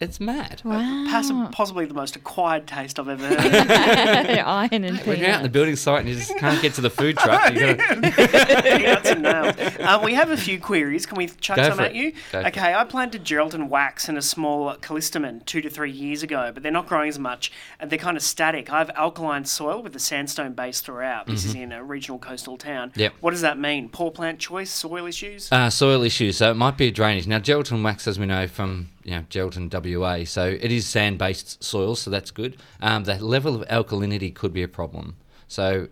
It's 0.00 0.18
mad. 0.20 0.60
Wow. 0.64 1.06
Possi- 1.08 1.52
possibly 1.52 1.86
the 1.86 1.94
most 1.94 2.16
acquired 2.16 2.66
taste 2.66 2.98
I've 2.98 3.08
ever 3.08 3.26
heard. 3.40 4.38
Iron 4.44 4.84
and 4.84 4.98
When 4.98 5.18
you're 5.20 5.30
out 5.30 5.36
in 5.38 5.42
the 5.44 5.48
building 5.48 5.76
site 5.76 6.00
and 6.00 6.08
you 6.08 6.16
just 6.16 6.36
can't 6.36 6.60
get 6.60 6.74
to 6.74 6.80
the 6.80 6.90
food 6.90 7.16
truck, 7.18 7.54
you 7.54 7.74
gotta, 7.74 8.00
Peanuts 8.62 9.08
and 9.10 9.22
nails. 9.22 9.54
Um, 9.80 10.02
we 10.02 10.14
have 10.14 10.30
a 10.30 10.36
few 10.36 10.58
queries. 10.58 11.06
Can 11.06 11.16
we 11.16 11.28
chuck 11.28 11.56
Go 11.56 11.68
some 11.68 11.76
for 11.78 11.84
at 11.84 11.92
it. 11.92 11.96
you? 11.96 12.10
Go 12.32 12.42
for 12.42 12.46
okay, 12.48 12.74
I 12.74 12.84
planted 12.84 13.24
Geraldton 13.24 13.68
wax 13.68 14.08
and 14.08 14.18
a 14.18 14.22
small 14.22 14.74
callistemon 14.76 15.44
two 15.46 15.60
to 15.60 15.70
three 15.70 15.92
years 15.92 16.22
ago, 16.24 16.50
but 16.52 16.62
they're 16.64 16.72
not 16.72 16.88
growing 16.88 17.08
as 17.08 17.18
much 17.18 17.52
and 17.78 17.88
they're 17.88 17.98
kind 17.98 18.16
of 18.16 18.22
static. 18.22 18.72
I 18.72 18.78
have 18.78 18.90
alkaline 18.96 19.44
soil 19.44 19.80
with 19.80 19.94
a 19.94 20.00
sandstone 20.00 20.54
base 20.54 20.80
throughout. 20.80 21.26
This 21.26 21.44
is 21.44 21.54
in 21.54 21.70
a 21.72 21.82
regional 21.84 22.18
coastal 22.18 22.56
town. 22.58 22.90
Mm-hmm. 22.90 23.00
Yep. 23.00 23.12
What 23.20 23.30
does 23.30 23.42
that 23.42 23.58
mean? 23.58 23.88
Poor 23.90 24.10
plant 24.10 24.40
choice, 24.40 24.70
soil 24.72 25.06
issues? 25.06 25.50
Uh, 25.52 25.70
soil 25.70 26.02
issues, 26.02 26.36
so 26.38 26.50
it 26.50 26.54
might 26.54 26.76
be 26.76 26.88
a 26.88 26.90
drainage. 26.90 27.26
Now, 27.28 27.38
Geraldton 27.38 27.82
wax, 27.84 28.08
as 28.08 28.18
we 28.18 28.26
know 28.26 28.48
from 28.48 28.88
you 29.04 29.12
know 29.12 29.22
Geraldton, 29.30 29.70
WA, 29.70 30.24
so 30.24 30.46
it 30.48 30.72
is 30.72 30.86
sand-based 30.86 31.62
soil, 31.62 31.94
so 31.94 32.10
that's 32.10 32.30
good. 32.30 32.56
Um, 32.80 33.04
the 33.04 33.22
level 33.24 33.54
of 33.60 33.68
alkalinity 33.68 34.34
could 34.34 34.52
be 34.52 34.62
a 34.62 34.68
problem. 34.68 35.16
So 35.46 35.88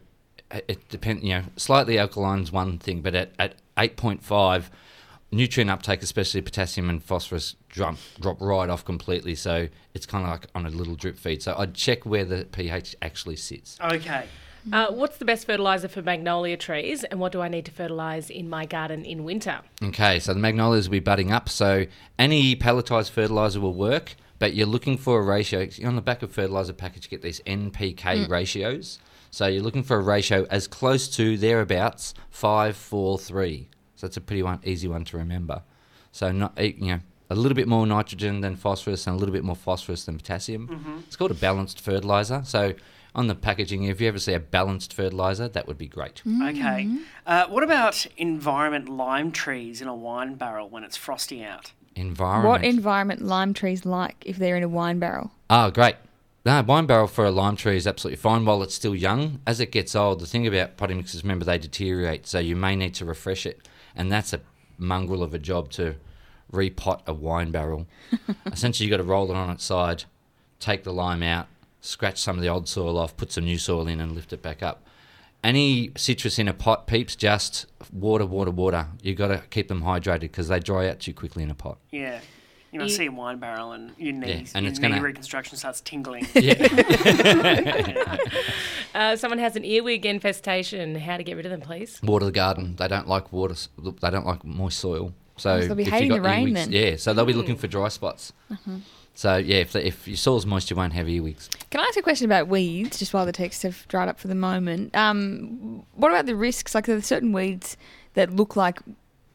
it, 0.50 0.64
it 0.68 0.88
depends. 0.88 1.22
You 1.22 1.34
know, 1.34 1.42
slightly 1.56 1.98
alkaline's 1.98 2.50
one 2.50 2.78
thing, 2.78 3.02
but 3.02 3.14
at 3.14 3.32
at 3.38 3.56
eight 3.78 3.96
point 3.96 4.24
five, 4.24 4.70
nutrient 5.30 5.70
uptake, 5.70 6.02
especially 6.02 6.40
potassium 6.40 6.88
and 6.90 7.02
phosphorus, 7.02 7.56
drop 7.68 7.96
drop 8.20 8.40
right 8.40 8.68
off 8.68 8.84
completely. 8.84 9.34
So 9.34 9.68
it's 9.94 10.06
kind 10.06 10.24
of 10.24 10.30
like 10.30 10.46
on 10.54 10.66
a 10.66 10.70
little 10.70 10.94
drip 10.94 11.18
feed. 11.18 11.42
So 11.42 11.54
I'd 11.58 11.74
check 11.74 12.06
where 12.06 12.24
the 12.24 12.46
pH 12.46 12.96
actually 13.02 13.36
sits. 13.36 13.78
okay. 13.80 14.26
Uh, 14.70 14.92
what's 14.92 15.16
the 15.18 15.24
best 15.24 15.46
fertilizer 15.46 15.88
for 15.88 16.02
magnolia 16.02 16.56
trees, 16.56 17.04
and 17.04 17.18
what 17.18 17.32
do 17.32 17.40
I 17.40 17.48
need 17.48 17.64
to 17.64 17.72
fertilize 17.72 18.30
in 18.30 18.48
my 18.48 18.64
garden 18.64 19.04
in 19.04 19.24
winter? 19.24 19.60
Okay, 19.82 20.20
so 20.20 20.32
the 20.34 20.40
magnolias 20.40 20.88
will 20.88 20.92
be 20.92 21.00
budding 21.00 21.32
up. 21.32 21.48
So 21.48 21.86
any 22.18 22.54
pelletized 22.54 23.10
fertilizer 23.10 23.60
will 23.60 23.74
work, 23.74 24.14
but 24.38 24.54
you're 24.54 24.66
looking 24.66 24.96
for 24.96 25.18
a 25.18 25.22
ratio. 25.22 25.68
On 25.84 25.96
the 25.96 26.02
back 26.02 26.22
of 26.22 26.30
fertilizer 26.32 26.72
package, 26.72 27.04
you 27.04 27.10
get 27.10 27.22
these 27.22 27.40
NPK 27.40 28.28
ratios. 28.28 28.98
So 29.30 29.46
you're 29.46 29.62
looking 29.62 29.82
for 29.82 29.96
a 29.96 30.02
ratio 30.02 30.46
as 30.50 30.68
close 30.68 31.08
to 31.16 31.38
thereabouts 31.38 32.12
five, 32.30 32.76
four, 32.76 33.18
three. 33.18 33.68
So 33.96 34.06
that's 34.06 34.18
a 34.18 34.20
pretty 34.20 34.42
one, 34.42 34.60
easy 34.62 34.88
one 34.88 35.04
to 35.06 35.16
remember. 35.16 35.62
So 36.12 36.30
not 36.30 36.52
eh, 36.58 36.72
you 36.76 36.88
know 36.88 37.00
a 37.30 37.34
little 37.34 37.56
bit 37.56 37.66
more 37.66 37.86
nitrogen 37.86 38.42
than 38.42 38.56
phosphorus 38.56 39.06
and 39.06 39.16
a 39.16 39.18
little 39.18 39.32
bit 39.32 39.42
more 39.42 39.56
phosphorus 39.56 40.04
than 40.04 40.18
potassium. 40.18 41.02
It's 41.06 41.16
called 41.16 41.30
a 41.30 41.34
balanced 41.34 41.80
fertilizer. 41.80 42.42
So 42.44 42.74
on 43.14 43.26
the 43.26 43.34
packaging, 43.34 43.84
if 43.84 44.00
you 44.00 44.08
ever 44.08 44.18
see 44.18 44.32
a 44.32 44.40
balanced 44.40 44.92
fertilizer, 44.94 45.48
that 45.48 45.66
would 45.66 45.78
be 45.78 45.86
great. 45.86 46.22
Okay. 46.42 46.88
Uh, 47.26 47.46
what 47.46 47.62
about 47.62 48.06
environment 48.16 48.88
lime 48.88 49.32
trees 49.32 49.82
in 49.82 49.88
a 49.88 49.94
wine 49.94 50.34
barrel 50.34 50.68
when 50.68 50.82
it's 50.82 50.96
frosty 50.96 51.44
out? 51.44 51.72
Environment. 51.94 52.48
What 52.48 52.64
environment 52.64 53.20
lime 53.20 53.52
trees 53.52 53.84
like 53.84 54.22
if 54.24 54.38
they're 54.38 54.56
in 54.56 54.62
a 54.62 54.68
wine 54.68 54.98
barrel? 54.98 55.30
Oh, 55.50 55.70
great. 55.70 55.96
No, 56.44 56.60
wine 56.62 56.86
barrel 56.86 57.06
for 57.06 57.24
a 57.24 57.30
lime 57.30 57.54
tree 57.54 57.76
is 57.76 57.86
absolutely 57.86 58.16
fine 58.16 58.44
while 58.44 58.62
it's 58.62 58.74
still 58.74 58.96
young. 58.96 59.40
As 59.46 59.60
it 59.60 59.70
gets 59.70 59.94
old, 59.94 60.20
the 60.20 60.26
thing 60.26 60.46
about 60.46 60.76
potting 60.76 60.96
mixes, 60.96 61.22
remember, 61.22 61.44
they 61.44 61.58
deteriorate, 61.58 62.26
so 62.26 62.38
you 62.38 62.56
may 62.56 62.74
need 62.74 62.94
to 62.94 63.04
refresh 63.04 63.46
it. 63.46 63.68
And 63.94 64.10
that's 64.10 64.32
a 64.32 64.40
mongrel 64.78 65.22
of 65.22 65.34
a 65.34 65.38
job 65.38 65.70
to 65.72 65.96
repot 66.52 67.02
a 67.06 67.12
wine 67.12 67.52
barrel. 67.52 67.86
Essentially, 68.46 68.88
you've 68.88 68.96
got 68.96 69.02
to 69.02 69.08
roll 69.08 69.30
it 69.30 69.36
on 69.36 69.50
its 69.50 69.64
side, 69.64 70.04
take 70.58 70.82
the 70.82 70.92
lime 70.92 71.22
out, 71.22 71.46
scratch 71.82 72.18
some 72.18 72.36
of 72.36 72.42
the 72.42 72.48
old 72.48 72.66
soil 72.68 72.96
off, 72.96 73.14
put 73.18 73.30
some 73.30 73.44
new 73.44 73.58
soil 73.58 73.86
in, 73.86 74.00
and 74.00 74.12
lift 74.12 74.32
it 74.32 74.40
back 74.40 74.62
up. 74.62 74.86
Any 75.44 75.90
citrus 75.96 76.38
in 76.38 76.48
a 76.48 76.54
pot, 76.54 76.86
peeps, 76.86 77.14
just 77.16 77.66
water, 77.92 78.24
water, 78.24 78.50
water. 78.52 78.86
You've 79.02 79.18
got 79.18 79.28
to 79.28 79.42
keep 79.50 79.68
them 79.68 79.82
hydrated 79.82 80.20
because 80.20 80.48
they 80.48 80.60
dry 80.60 80.88
out 80.88 81.00
too 81.00 81.12
quickly 81.12 81.42
in 81.42 81.50
a 81.50 81.54
pot. 81.54 81.78
Yeah. 81.90 82.20
You 82.70 82.78
know, 82.78 82.84
You- 82.86 82.90
see 82.90 83.06
a 83.06 83.12
wine 83.12 83.38
barrel 83.38 83.72
and 83.72 83.90
your 83.98 84.14
knees, 84.14 84.52
and 84.54 84.64
your 84.64 84.70
it's 84.70 84.80
knee 84.80 84.88
gonna- 84.88 85.02
reconstruction 85.02 85.58
starts 85.58 85.80
tingling. 85.82 86.26
Uh, 88.94 89.16
someone 89.16 89.38
has 89.38 89.56
an 89.56 89.64
earwig 89.64 90.04
infestation. 90.04 90.94
How 90.96 91.16
to 91.16 91.24
get 91.24 91.34
rid 91.36 91.46
of 91.46 91.50
them, 91.50 91.62
please? 91.62 91.98
water 92.02 92.26
the 92.26 92.30
garden. 92.30 92.76
They 92.76 92.88
don't 92.88 93.08
like 93.08 93.32
water. 93.32 93.54
They 93.78 94.10
don't 94.10 94.26
like 94.26 94.44
moist 94.44 94.78
soil. 94.80 95.14
So 95.38 95.62
so 95.62 95.66
they'll 95.68 95.76
be 95.76 95.82
if 95.84 95.86
you 95.88 95.92
hating 95.92 96.08
got 96.10 96.14
the 96.16 96.20
rain 96.20 96.48
earwigs- 96.48 96.54
then. 96.54 96.72
Yeah, 96.72 96.96
so 96.96 97.14
they'll 97.14 97.24
be 97.24 97.32
looking 97.32 97.56
for 97.56 97.66
dry 97.68 97.88
spots. 97.88 98.34
So 99.14 99.36
yeah, 99.36 99.56
if, 99.56 99.72
the, 99.72 99.86
if 99.86 100.08
your 100.08 100.16
soil's 100.16 100.46
moist, 100.46 100.70
you 100.70 100.76
won't 100.76 100.94
have 100.94 101.08
earwigs. 101.08 101.48
Can 101.70 101.80
I 101.80 101.84
ask 101.84 101.98
a 101.98 102.02
question 102.02 102.24
about 102.24 102.48
weeds, 102.48 102.98
just 102.98 103.12
while 103.12 103.26
the 103.26 103.32
texts 103.32 103.62
have 103.62 103.86
dried 103.88 104.08
up 104.08 104.18
for 104.18 104.28
the 104.28 104.34
moment? 104.34 104.96
Um, 104.96 105.84
what 105.94 106.10
about 106.10 106.26
the 106.26 106.34
risks? 106.34 106.74
Like, 106.74 106.86
there 106.86 106.96
are 106.96 107.02
certain 107.02 107.32
weeds 107.32 107.76
that 108.14 108.34
look 108.34 108.56
like 108.56 108.80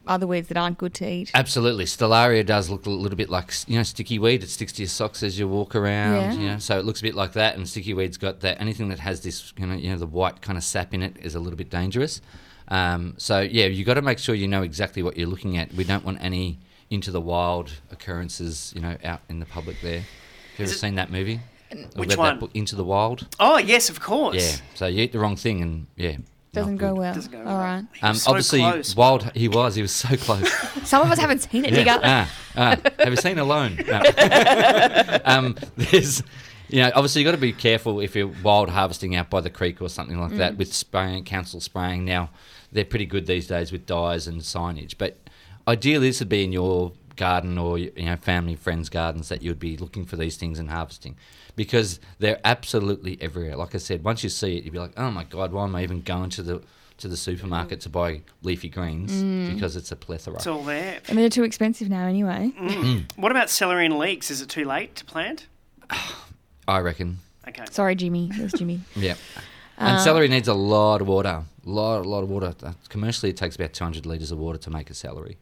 other 0.08 0.26
weeds 0.26 0.48
that 0.48 0.58
aren't 0.58 0.78
good 0.78 0.94
to 0.96 1.10
eat. 1.10 1.32
Absolutely, 1.34 1.86
Stellaria 1.86 2.46
does 2.46 2.70
look 2.70 2.86
a 2.86 2.90
little 2.90 3.18
bit 3.18 3.30
like 3.30 3.52
you 3.68 3.78
know 3.78 3.84
sticky 3.84 4.20
weed. 4.20 4.44
It 4.44 4.50
sticks 4.50 4.72
to 4.74 4.82
your 4.82 4.90
socks 4.90 5.22
as 5.22 5.38
you 5.38 5.48
walk 5.48 5.76
around. 5.76 6.16
Yeah. 6.16 6.34
You 6.34 6.48
know, 6.50 6.58
so 6.60 6.80
it 6.80 6.86
looks 6.86 7.02
a 7.02 7.04
bit 7.04 7.16
like 7.16 7.34
that. 7.34 7.56
And 7.56 7.68
sticky 7.68 7.94
weed's 7.94 8.18
got 8.18 8.40
that. 8.42 8.60
Anything 8.60 8.90
that 8.90 9.00
has 9.00 9.22
this, 9.22 9.54
you 9.58 9.66
know, 9.66 9.76
you 9.76 9.90
know, 9.92 9.98
the 9.98 10.08
white 10.08 10.42
kind 10.42 10.58
of 10.58 10.64
sap 10.64 10.94
in 10.94 11.04
it 11.04 11.18
is 11.22 11.36
a 11.36 11.40
little 11.40 11.58
bit 11.58 11.70
dangerous. 11.70 12.22
Um, 12.70 13.16
so 13.18 13.42
yeah, 13.42 13.66
you 13.66 13.78
have 13.78 13.86
got 13.86 13.94
to 13.96 14.02
make 14.02 14.20
sure 14.20 14.36
you 14.36 14.48
know 14.48 14.64
exactly 14.64 15.04
what 15.04 15.18
you're 15.18 15.28
looking 15.28 15.58
at. 15.58 15.74
We 15.74 15.84
don't 15.84 16.04
want 16.04 16.20
any 16.22 16.60
into 16.90 17.12
the 17.12 17.22
wild 17.22 17.72
occurrences, 17.92 18.72
you 18.76 18.82
know, 18.82 18.98
out 19.04 19.22
in 19.30 19.40
the 19.40 19.46
public 19.46 19.82
there. 19.82 20.00
Have 20.00 20.08
you 20.60 20.64
ever 20.66 20.72
it- 20.74 20.78
seen 20.78 20.96
that 20.96 21.12
movie? 21.12 21.40
Which 21.96 22.12
read 22.12 22.18
one? 22.18 22.34
That 22.36 22.40
book, 22.40 22.52
Into 22.54 22.78
the 22.78 22.86
Wild. 22.86 23.28
Oh 23.42 23.58
yes, 23.58 23.90
of 23.90 24.00
course. 24.00 24.38
Yeah. 24.38 24.66
So 24.76 24.88
you 24.88 25.04
eat 25.04 25.12
the 25.12 25.20
wrong 25.20 25.36
thing, 25.36 25.62
and 25.62 25.88
yeah, 25.98 26.16
Doesn't 26.54 26.78
go 26.78 26.94
well. 26.96 27.14
Doesn't 27.14 27.30
go 27.30 27.44
well. 27.44 27.58
right. 27.58 27.84
He 27.94 28.00
was 28.06 28.10
Um, 28.10 28.16
so 28.16 28.30
obviously, 28.32 28.60
close. 28.62 28.96
wild. 28.96 29.30
He 29.36 29.50
was. 29.50 29.76
He 29.76 29.82
was 29.82 29.92
so 29.92 30.16
close. 30.16 30.50
Some 30.88 31.02
of 31.02 31.12
us 31.12 31.20
haven't 31.20 31.40
seen 31.40 31.66
it, 31.66 31.74
Digga. 31.74 32.00
Ah, 32.02 32.32
ah. 32.56 32.78
Have 33.00 33.10
you 33.10 33.18
seen 33.18 33.38
Alone? 33.38 33.78
No. 33.86 34.02
um, 35.26 35.58
there's, 35.76 36.24
you 36.70 36.82
know, 36.84 36.92
obviously 36.96 37.22
you've 37.22 37.28
got 37.28 37.32
to 37.36 37.38
be 37.42 37.52
careful 37.52 38.00
if 38.00 38.16
you're 38.16 38.32
wild 38.44 38.70
harvesting 38.70 39.16
out 39.18 39.30
by 39.30 39.42
the 39.42 39.50
creek 39.50 39.82
or 39.82 39.90
something 39.90 40.20
like 40.22 40.38
that 40.38 40.56
with 40.58 40.74
spraying, 40.74 41.26
council 41.26 41.60
spraying. 41.60 42.06
Now, 42.06 42.30
they're 42.72 42.86
pretty 42.86 43.06
good 43.06 43.26
these 43.28 43.46
days 43.48 43.74
with 43.74 43.86
dyes 43.86 44.26
and 44.26 44.40
signage, 44.40 44.96
but 44.98 45.18
ideally 45.68 46.10
this 46.10 46.20
would 46.20 46.30
be 46.30 46.44
in 46.44 46.52
your 46.52 46.92
garden 47.16 47.58
or 47.58 47.78
you 47.78 47.92
know 47.98 48.16
family 48.16 48.56
friends 48.56 48.90
gardens 48.90 49.30
that 49.30 49.42
you'd 49.42 49.60
be 49.60 49.76
looking 49.78 50.06
for 50.06 50.16
these 50.16 50.38
things 50.38 50.60
and 50.60 50.70
harvesting 50.70 51.16
because 51.56 52.00
they're 52.20 52.40
absolutely 52.46 53.18
everywhere 53.20 53.56
like 53.56 53.74
i 53.74 53.78
said 53.80 54.04
once 54.04 54.24
you 54.24 54.30
see 54.30 54.56
it 54.58 54.64
you'd 54.64 54.74
be 54.74 54.80
like 54.80 54.94
oh 54.98 55.10
my 55.10 55.24
god 55.24 55.52
why 55.52 55.64
am 55.64 55.76
i 55.76 55.82
even 55.82 56.02
going 56.02 56.30
to 56.30 56.44
the 56.44 56.62
to 56.98 57.08
the 57.08 57.18
supermarket 57.18 57.82
to 57.82 57.90
buy 57.90 58.22
leafy 58.44 58.70
greens 58.70 59.12
mm. 59.12 59.54
because 59.54 59.76
it's 59.76 59.92
a 59.92 59.96
plethora 59.96 60.36
It's 60.36 60.48
all 60.48 60.64
there. 60.64 61.00
And 61.08 61.18
they're 61.18 61.30
too 61.30 61.44
expensive 61.44 61.90
now 61.90 62.08
anyway. 62.08 62.52
Mm. 62.60 62.70
Mm. 62.70 63.18
What 63.18 63.32
about 63.32 63.52
celery 63.52 63.86
and 63.86 64.00
leeks? 64.00 64.32
Is 64.32 64.42
it 64.42 64.50
too 64.50 64.66
late 64.66 64.96
to 64.96 65.06
plant? 65.06 65.46
i 66.68 66.80
reckon 66.80 67.20
Okay. 67.48 67.64
Sorry, 67.72 67.96
Jimmy. 67.96 68.30
There's 68.36 68.54
Jimmy. 68.54 68.82
Yeah. 68.96 69.16
And 69.78 69.98
um, 69.98 70.04
celery 70.04 70.28
needs 70.28 70.48
a 70.48 70.56
lot 70.56 71.02
of 71.02 71.08
water. 71.08 71.44
A 71.66 71.70
lot, 71.70 72.00
a 72.06 72.10
lot 72.10 72.24
of 72.24 72.30
water. 72.30 72.54
Uh, 72.64 72.74
Commercially, 72.90 73.30
it 73.30 73.38
takes 73.38 73.56
about 73.56 73.74
200 73.74 74.06
litres 74.08 74.32
of 74.32 74.40
water 74.40 74.58
to 74.58 74.70
make 74.72 74.90
a 74.90 74.96
celery. 74.96 75.38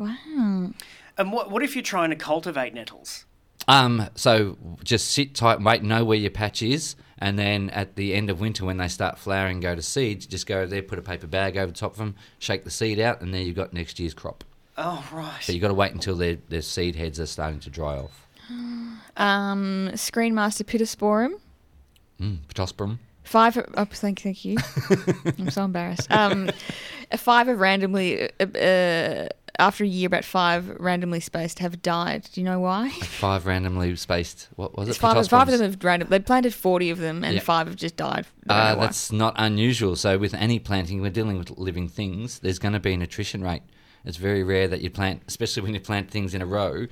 Wow. 0.00 0.70
And 1.18 1.32
what 1.32 1.50
what 1.50 1.62
if 1.62 1.76
you're 1.76 1.82
trying 1.82 2.08
to 2.08 2.16
cultivate 2.16 2.72
nettles? 2.72 3.26
Um, 3.68 4.08
so 4.14 4.56
just 4.82 5.10
sit 5.10 5.34
tight 5.34 5.56
and 5.56 5.64
wait, 5.64 5.82
know 5.82 6.04
where 6.04 6.16
your 6.16 6.30
patch 6.30 6.62
is, 6.62 6.96
and 7.18 7.38
then 7.38 7.68
at 7.70 7.96
the 7.96 8.14
end 8.14 8.30
of 8.30 8.40
winter, 8.40 8.64
when 8.64 8.78
they 8.78 8.88
start 8.88 9.18
flowering 9.18 9.60
go 9.60 9.74
to 9.74 9.82
seed, 9.82 10.28
just 10.28 10.46
go 10.46 10.66
there, 10.66 10.82
put 10.82 10.98
a 10.98 11.02
paper 11.02 11.26
bag 11.26 11.58
over 11.58 11.70
the 11.70 11.78
top 11.78 11.92
of 11.92 11.98
them, 11.98 12.16
shake 12.38 12.64
the 12.64 12.70
seed 12.70 12.98
out, 12.98 13.20
and 13.20 13.34
there 13.34 13.42
you've 13.42 13.56
got 13.56 13.74
next 13.74 14.00
year's 14.00 14.14
crop. 14.14 14.42
Oh 14.78 15.06
right. 15.12 15.42
So 15.42 15.52
you've 15.52 15.60
got 15.60 15.68
to 15.68 15.74
wait 15.74 15.92
until 15.92 16.16
their, 16.16 16.38
their 16.48 16.62
seed 16.62 16.96
heads 16.96 17.20
are 17.20 17.26
starting 17.26 17.60
to 17.60 17.70
dry 17.70 17.98
off. 17.98 18.26
Um, 19.16 19.90
Screenmaster 19.94 20.64
Pittosporum. 20.64 21.32
Mm, 22.18 22.38
Pittosporum. 22.48 22.98
Five. 23.22 23.58
Oh, 23.76 23.84
thank, 23.84 24.22
thank 24.22 24.44
you. 24.44 24.56
I'm 25.38 25.50
so 25.50 25.64
embarrassed. 25.64 26.10
Um, 26.10 26.50
a 27.12 27.18
five 27.18 27.46
have 27.46 27.60
randomly, 27.60 28.30
uh, 28.40 28.44
uh, 28.44 29.28
after 29.60 29.84
a 29.84 29.86
year, 29.86 30.06
about 30.06 30.24
five 30.24 30.68
randomly 30.80 31.20
spaced 31.20 31.58
have 31.60 31.82
died. 31.82 32.28
Do 32.32 32.40
you 32.40 32.44
know 32.44 32.58
why? 32.60 32.88
Five 33.02 33.46
randomly 33.46 33.94
spaced. 33.96 34.48
What 34.56 34.76
was 34.76 34.88
it? 34.88 34.96
Five, 34.96 35.28
five 35.28 35.48
of 35.48 35.58
them 35.58 35.70
have 35.70 35.84
random. 35.84 36.08
They 36.08 36.18
planted 36.18 36.54
40 36.54 36.90
of 36.90 36.98
them, 36.98 37.22
and 37.22 37.34
Yeah. 37.34 37.40
five 37.40 37.66
have 37.68 37.76
just 37.76 37.96
died. 37.96 38.26
Uh, 38.48 38.74
that's 38.74 39.12
not 39.12 39.34
unusual. 39.36 39.94
So 39.96 40.18
with 40.18 40.34
any 40.34 40.58
planting, 40.58 41.00
we're 41.00 41.10
dealing 41.10 41.38
with 41.38 41.50
living 41.58 41.88
things. 41.88 42.38
There's 42.40 42.58
going 42.58 42.72
to 42.74 42.80
be 42.80 42.92
an 42.94 43.02
attrition 43.02 43.42
rate. 43.42 43.62
It's 44.04 44.16
very 44.16 44.42
rare 44.42 44.66
that 44.68 44.80
you 44.80 44.90
plant, 44.90 45.22
especially 45.28 45.62
when 45.62 45.74
you 45.74 45.80
plant 45.80 46.10
things 46.10 46.34
in 46.34 46.40
a 46.40 46.46
row. 46.46 46.86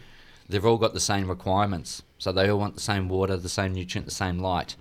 They've 0.48 0.64
all 0.64 0.78
got 0.78 0.92
the 0.94 1.00
same 1.00 1.28
requirements, 1.28 2.02
so 2.18 2.32
they 2.32 2.48
all 2.48 2.58
want 2.58 2.74
the 2.74 2.80
same 2.80 3.08
water, 3.08 3.36
the 3.36 3.48
same 3.48 3.72
nutrient, 3.72 4.06
the 4.06 4.14
same 4.14 4.38
light. 4.38 4.76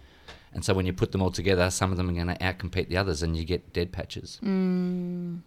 And 0.54 0.66
so 0.66 0.74
when 0.74 0.86
you 0.86 0.94
put 0.94 1.12
them 1.12 1.22
all 1.22 1.32
together, 1.32 1.70
some 1.70 1.92
of 1.92 1.98
them 1.98 2.10
are 2.10 2.14
going 2.14 2.28
to 2.28 2.38
outcompete 2.38 2.88
the 2.88 2.98
others, 2.98 3.22
and 3.22 3.38
you 3.38 3.46
get 3.46 3.74
dead 3.74 3.92
patches. 3.92 4.40
Mm. 4.44 5.42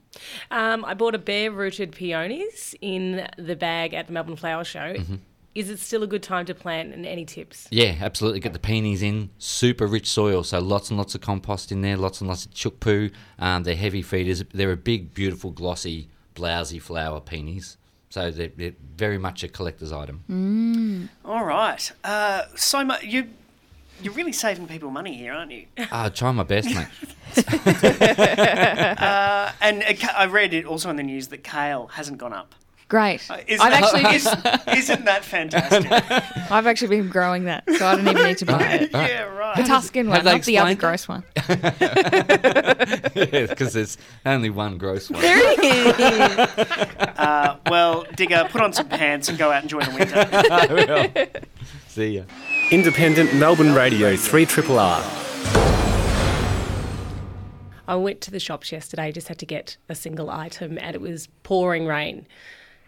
Um, 0.50 0.85
I 0.85 0.95
bought 0.95 1.14
a 1.14 1.19
bare 1.19 1.50
rooted 1.50 1.92
peonies 1.92 2.75
in 2.80 3.28
the 3.37 3.57
bag 3.57 3.95
at 3.95 4.07
the 4.07 4.12
Melbourne 4.12 4.37
Flower 4.37 4.64
Show. 4.64 4.95
Mm-hmm. 4.95 5.16
Is 5.52 5.69
it 5.69 5.80
still 5.80 6.04
a 6.04 6.07
good 6.07 6.23
time 6.23 6.47
to 6.47 6.54
plant 6.54 6.95
and 6.95 7.04
any 7.04 7.25
tips? 7.25 7.66
Yeah, 7.73 7.97
absolutely. 8.00 8.38
Get 8.38 8.52
the 8.52 8.61
peonies 8.61 9.02
in, 9.02 9.30
super 9.38 9.87
rich 9.87 10.09
soil, 10.09 10.45
so 10.45 10.61
lots 10.61 10.90
and 10.90 10.99
lots 10.99 11.16
of 11.16 11.23
compost 11.23 11.73
in 11.73 11.80
there, 11.80 11.97
lots 11.97 12.21
and 12.21 12.28
lots 12.28 12.47
of 12.47 12.54
chook 12.54 12.78
poo. 12.78 13.11
Um, 13.38 13.64
they're 13.64 13.75
heavy 13.75 14.02
feeders. 14.02 14.45
They're 14.54 14.71
a 14.71 14.76
big, 14.76 15.12
beautiful, 15.12 15.50
glossy, 15.50 16.09
blousy 16.37 16.80
flower 16.80 17.21
peonies. 17.21 17.78
So 18.11 18.30
they're, 18.30 18.52
they're 18.57 18.75
very 18.97 19.19
much 19.19 19.42
a 19.42 19.49
collector's 19.49 19.92
item. 19.92 21.09
All 21.25 21.45
right. 21.45 21.90
Uh, 22.04 22.42
so 22.54 22.85
much 22.85 23.02
you. 23.04 23.30
You're 24.02 24.14
really 24.14 24.33
saving 24.33 24.66
people 24.66 24.90
money 24.90 25.16
here, 25.16 25.33
aren't 25.33 25.52
you? 25.52 25.66
Ah, 25.92 26.09
try 26.09 26.30
my 26.33 26.42
best, 26.42 26.69
mate. 26.75 26.87
And 29.62 29.83
uh, 29.83 29.92
ca- 29.95 30.14
I 30.16 30.26
read 30.26 30.54
it 30.54 30.64
also 30.64 30.90
in 30.90 30.97
the 30.97 31.02
news 31.02 31.28
that 31.28 31.45
kale 31.45 31.87
hasn't 31.88 32.19
gone 32.19 32.33
up. 32.33 32.54
Great. 32.88 33.21
Isn't 33.47 33.64
I've 33.64 33.73
that, 33.92 34.04
actually, 34.04 34.16
is, 34.16 34.26
isn't 34.90 35.04
that 35.04 35.25
fantastic? 35.25 35.87
I've 36.50 36.66
actually 36.66 36.88
been 36.88 37.09
growing 37.09 37.45
that, 37.45 37.62
so 37.78 37.87
I 37.87 37.95
don't 37.95 38.09
even 38.09 38.25
need 38.25 38.38
to 38.38 38.47
buy 38.47 38.61
it. 38.66 38.90
yeah, 38.92 39.23
right. 39.23 39.57
The. 39.59 39.62
Tuscan 39.62 40.09
one, 40.09 40.25
not 40.25 40.42
the 40.42 40.59
other 40.59 40.71
explained 40.71 40.80
gross 40.80 41.07
one. 41.07 41.23
Because 43.14 43.75
there's 43.75 43.97
only 44.26 44.50
one 44.50 44.76
gross 44.76 45.09
one. 45.09 45.21
There 45.23 45.38
it 45.52 45.59
is. 45.61 47.07
Uh, 47.16 47.59
well, 47.69 48.07
Digga, 48.07 48.49
put 48.50 48.61
on 48.61 48.73
some 48.73 48.88
pants 48.88 49.28
and 49.28 49.38
go 49.38 49.52
out 49.52 49.62
and 49.62 49.73
enjoy 49.73 49.83
the 49.85 49.95
winter. 51.25 51.47
See 51.87 52.16
ya. 52.19 52.23
Independent 52.71 53.35
Melbourne 53.35 53.75
Radio 53.75 54.15
3 54.15 54.47
Triple 54.47 54.79
R. 54.79 55.03
I 57.89 57.97
went 57.97 58.21
to 58.21 58.31
the 58.31 58.39
shops 58.39 58.71
yesterday, 58.71 59.11
just 59.11 59.27
had 59.27 59.39
to 59.41 59.47
get 59.47 59.77
a 59.89 59.97
single 59.97 60.31
item, 60.31 60.79
and 60.79 60.95
it 60.95 61.00
was 61.00 61.27
pouring 61.43 61.87
rain. 61.87 62.29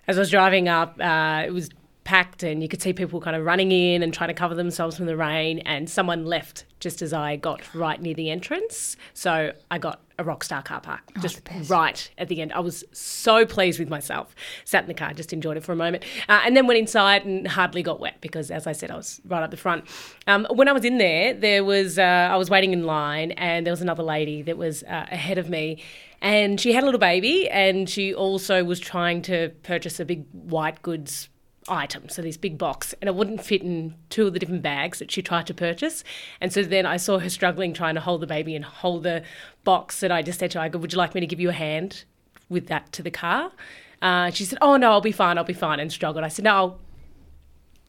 As 0.07 0.19
I 0.19 0.21
was 0.21 0.31
driving 0.31 0.69
up, 0.69 1.01
uh, 1.01 1.43
it 1.45 1.51
was 1.53 1.69
packed, 2.05 2.43
and 2.43 2.63
you 2.63 2.69
could 2.69 2.83
see 2.83 2.93
people 2.93 3.21
kind 3.21 3.37
of 3.37 3.45
running 3.45 3.73
in 3.73 4.03
and 4.03 4.13
trying 4.13 4.29
to 4.29 4.35
cover 4.35 4.55
themselves 4.55 4.97
from 4.97 5.07
the 5.07 5.17
rain. 5.17 5.61
And 5.61 5.89
someone 5.89 6.25
left 6.25 6.65
just 6.81 7.01
as 7.01 7.13
I 7.13 7.37
got 7.37 7.63
right 7.75 8.01
near 8.01 8.15
the 8.15 8.29
entrance. 8.29 8.97
So 9.15 9.53
I 9.71 9.79
got 9.79 10.01
a 10.19 10.25
Rockstar 10.25 10.65
car 10.65 10.81
park 10.81 11.01
just 11.21 11.41
right 11.69 12.11
at 12.19 12.29
the 12.29 12.43
end. 12.43 12.53
I 12.53 12.61
was 12.61 12.85
so 12.93 13.47
pleased 13.47 13.79
with 13.79 13.89
myself. 13.89 14.35
Sat 14.65 14.83
in 14.83 14.89
the 14.89 14.95
car, 14.95 15.13
just 15.13 15.33
enjoyed 15.33 15.57
it 15.57 15.63
for 15.63 15.73
a 15.73 15.77
moment, 15.77 16.05
uh, 16.29 16.41
and 16.45 16.57
then 16.57 16.67
went 16.67 16.79
inside 16.79 17.25
and 17.25 17.47
hardly 17.47 17.83
got 17.83 18.01
wet 18.01 18.21
because, 18.21 18.51
as 18.51 18.67
I 18.67 18.73
said, 18.73 18.91
I 18.91 18.97
was 18.97 19.21
right 19.27 19.43
up 19.43 19.51
the 19.51 19.57
front. 19.57 19.85
Um, 20.27 20.47
when 20.51 20.69
I 20.69 20.73
was 20.73 20.85
in 20.85 20.99
there, 20.99 21.35
there 21.35 21.65
was 21.65 21.99
uh, 21.99 22.03
I 22.03 22.37
was 22.37 22.51
waiting 22.51 22.73
in 22.73 22.85
line, 22.85 23.33
and 23.33 23.67
there 23.67 23.73
was 23.73 23.83
another 23.83 24.03
lady 24.03 24.43
that 24.43 24.59
was 24.59 24.83
uh, 24.83 25.07
ahead 25.11 25.39
of 25.39 25.49
me, 25.49 25.83
and 26.21 26.61
she 26.61 26.73
had 26.73 26.83
a 26.83 26.87
little 26.87 27.01
baby, 27.01 27.49
and 27.49 27.89
she 27.89 28.15
also 28.15 28.65
was 28.65 28.81
trying 28.81 29.23
to 29.23 29.51
purchase 29.63 30.01
a 30.01 30.05
big 30.05 30.27
white 30.33 30.83
goods 30.83 31.29
item, 31.69 32.09
so 32.09 32.23
this 32.23 32.37
big 32.37 32.59
box, 32.59 32.95
and 33.01 33.09
it 33.09 33.15
wouldn't 33.15 33.45
fit 33.45 33.63
in 33.63 33.95
two 34.11 34.27
of 34.27 34.33
the 34.33 34.39
different 34.39 34.63
bags 34.63 34.99
that 34.99 35.11
she 35.11 35.23
tried 35.23 35.47
to 35.47 35.55
purchase. 35.55 36.03
And 36.41 36.53
so 36.53 36.63
then 36.63 36.87
I 36.87 36.97
saw 36.97 37.19
her 37.19 37.31
struggling 37.31 37.73
trying 37.73 37.95
to 37.95 38.01
hold 38.01 38.21
the 38.21 38.27
baby 38.27 38.55
and 38.57 38.65
hold 38.65 39.03
the 39.05 39.23
box, 39.65 40.03
and 40.03 40.13
I 40.13 40.23
just 40.23 40.39
said 40.39 40.51
to 40.53 40.59
her, 40.59 40.65
I 40.65 40.69
go, 40.69 40.79
Would 40.79 40.93
you 40.93 40.99
like 40.99 41.15
me 41.15 41.21
to 41.21 41.27
give 41.27 41.41
you 41.41 41.51
a 41.51 41.55
hand 41.55 42.05
with 42.49 42.67
that 42.69 42.93
to 42.93 43.03
the 43.03 43.11
car? 43.11 43.53
Uh, 44.01 44.31
she 44.31 44.45
said, 44.45 44.59
Oh, 44.61 44.77
no, 44.77 44.91
I'll 44.91 45.01
be 45.01 45.13
fine, 45.13 45.39
I'll 45.39 45.45
be 45.45 45.53
fine, 45.53 45.79
and 45.79 45.91
struggled. 45.93 46.25
I 46.25 46.29
said, 46.29 46.45
No, 46.45 46.55
I'll, 46.55 46.81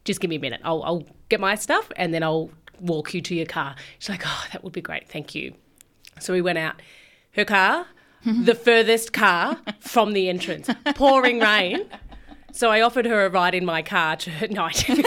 just 0.05 0.19
give 0.19 0.29
me 0.29 0.35
a 0.35 0.39
minute. 0.39 0.61
I'll, 0.63 0.83
I'll 0.83 1.03
get 1.29 1.39
my 1.39 1.55
stuff 1.55 1.89
and 1.95 2.13
then 2.13 2.23
I'll 2.23 2.49
walk 2.79 3.13
you 3.13 3.21
to 3.21 3.35
your 3.35 3.45
car. 3.45 3.75
She's 3.99 4.09
like, 4.09 4.23
Oh, 4.25 4.45
that 4.51 4.63
would 4.63 4.73
be 4.73 4.81
great, 4.81 5.07
thank 5.09 5.33
you. 5.33 5.53
So 6.19 6.33
we 6.33 6.41
went 6.41 6.57
out. 6.57 6.81
Her 7.31 7.45
car, 7.45 7.87
the 8.25 8.53
furthest 8.53 9.11
car 9.13 9.59
from 9.79 10.13
the 10.13 10.29
entrance, 10.29 10.69
pouring 10.95 11.39
rain. 11.39 11.89
So 12.53 12.69
I 12.69 12.81
offered 12.81 13.05
her 13.07 13.25
a 13.25 13.29
ride 13.29 13.55
in 13.55 13.65
my 13.65 13.81
car 13.81 14.15
to 14.15 14.29
her 14.29 14.47
night. 14.61 14.85
but 14.87 15.03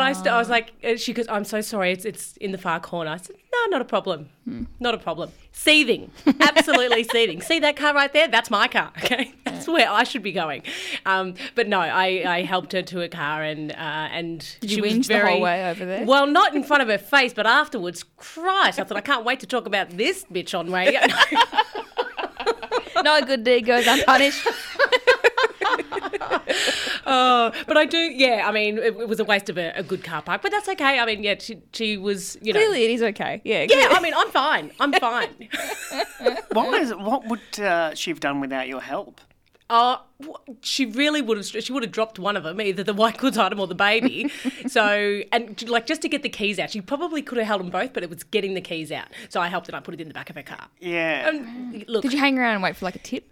I, 0.00 0.14
st- 0.14 0.28
I 0.28 0.38
was 0.38 0.48
like, 0.48 0.72
she 0.96 1.12
goes, 1.12 1.28
I'm 1.28 1.44
so 1.44 1.60
sorry, 1.60 1.92
it's, 1.92 2.06
it's 2.06 2.38
in 2.38 2.52
the 2.52 2.58
far 2.58 2.80
corner. 2.80 3.10
I 3.10 3.18
said, 3.18 3.36
no, 3.52 3.58
not 3.70 3.82
a 3.82 3.84
problem. 3.84 4.30
Not 4.80 4.94
a 4.94 4.98
problem. 4.98 5.30
Seething. 5.52 6.10
Absolutely 6.40 7.04
seething. 7.12 7.42
See 7.42 7.60
that 7.60 7.76
car 7.76 7.94
right 7.94 8.10
there? 8.12 8.26
That's 8.28 8.50
my 8.50 8.66
car. 8.66 8.90
Okay. 9.04 9.34
That's 9.44 9.68
where 9.68 9.90
I 9.90 10.04
should 10.04 10.22
be 10.22 10.32
going. 10.32 10.62
Um, 11.04 11.34
but 11.54 11.68
no, 11.68 11.80
I, 11.80 12.24
I 12.26 12.42
helped 12.42 12.72
her 12.72 12.80
to 12.80 13.02
a 13.02 13.08
car 13.08 13.42
and, 13.42 13.72
uh, 13.72 13.74
and 13.74 14.38
Did 14.60 14.70
she 14.70 14.80
was 14.80 14.92
whinge 14.92 15.08
the 15.08 15.14
very, 15.14 15.32
whole 15.32 15.42
way 15.42 15.68
over 15.68 15.84
there? 15.84 16.06
Well, 16.06 16.26
not 16.26 16.54
in 16.54 16.64
front 16.64 16.82
of 16.82 16.88
her 16.88 16.96
face, 16.96 17.34
but 17.34 17.46
afterwards, 17.46 18.04
Christ, 18.16 18.78
I 18.78 18.84
thought, 18.84 18.96
I 18.96 19.02
can't 19.02 19.26
wait 19.26 19.40
to 19.40 19.46
talk 19.46 19.66
about 19.66 19.90
this 19.90 20.24
bitch 20.32 20.58
on 20.58 20.72
radio. 20.72 21.00
no 23.02 23.20
good 23.22 23.44
deed 23.44 23.66
goes 23.66 23.86
unpunished. 23.86 24.46
Oh, 27.06 27.52
but 27.66 27.76
I 27.76 27.86
do. 27.86 27.98
Yeah, 27.98 28.44
I 28.46 28.52
mean, 28.52 28.78
it, 28.78 28.96
it 28.96 29.08
was 29.08 29.20
a 29.20 29.24
waste 29.24 29.48
of 29.48 29.58
a, 29.58 29.72
a 29.76 29.82
good 29.82 30.04
car 30.04 30.22
park, 30.22 30.42
but 30.42 30.50
that's 30.50 30.68
okay. 30.68 30.98
I 30.98 31.06
mean, 31.06 31.22
yeah, 31.22 31.36
she, 31.38 31.62
she 31.72 31.96
was, 31.96 32.36
you 32.42 32.52
know. 32.52 32.58
Clearly, 32.60 32.84
it 32.84 32.90
is 32.90 33.02
okay. 33.02 33.40
Yeah. 33.44 33.66
Yeah, 33.68 33.88
I 33.90 34.00
mean, 34.00 34.14
I'm 34.16 34.30
fine. 34.30 34.70
I'm 34.80 34.92
fine. 34.92 35.48
What 36.52 36.68
was 36.68 36.90
what 36.94 37.26
would 37.26 37.60
uh, 37.60 37.94
she 37.94 38.10
have 38.10 38.20
done 38.20 38.40
without 38.40 38.66
your 38.66 38.80
help? 38.80 39.20
Oh, 39.72 40.02
she 40.62 40.84
really 40.84 41.22
would 41.22 41.36
have. 41.36 41.46
She 41.46 41.72
would 41.72 41.84
have 41.84 41.92
dropped 41.92 42.18
one 42.18 42.36
of 42.36 42.42
them, 42.42 42.60
either 42.60 42.82
the 42.82 42.92
white 42.92 43.18
goods 43.18 43.38
item 43.38 43.60
or 43.60 43.68
the 43.68 43.74
baby. 43.74 44.28
so, 44.66 45.22
and 45.30 45.68
like 45.68 45.86
just 45.86 46.02
to 46.02 46.08
get 46.08 46.24
the 46.24 46.28
keys 46.28 46.58
out, 46.58 46.70
she 46.70 46.80
probably 46.80 47.22
could 47.22 47.38
have 47.38 47.46
held 47.46 47.60
them 47.60 47.70
both, 47.70 47.92
but 47.92 48.02
it 48.02 48.10
was 48.10 48.24
getting 48.24 48.54
the 48.54 48.60
keys 48.60 48.90
out. 48.90 49.06
So 49.28 49.40
I 49.40 49.46
helped 49.46 49.68
and 49.68 49.76
I 49.76 49.80
put 49.80 49.94
it 49.94 50.00
in 50.00 50.08
the 50.08 50.14
back 50.14 50.28
of 50.28 50.34
her 50.34 50.42
car. 50.42 50.66
Yeah. 50.80 51.26
Um, 51.28 51.84
look, 51.86 52.02
Did 52.02 52.12
you 52.12 52.18
hang 52.18 52.36
around 52.36 52.54
and 52.54 52.62
wait 52.64 52.76
for 52.76 52.84
like 52.84 52.96
a 52.96 53.00
tip? 53.00 53.30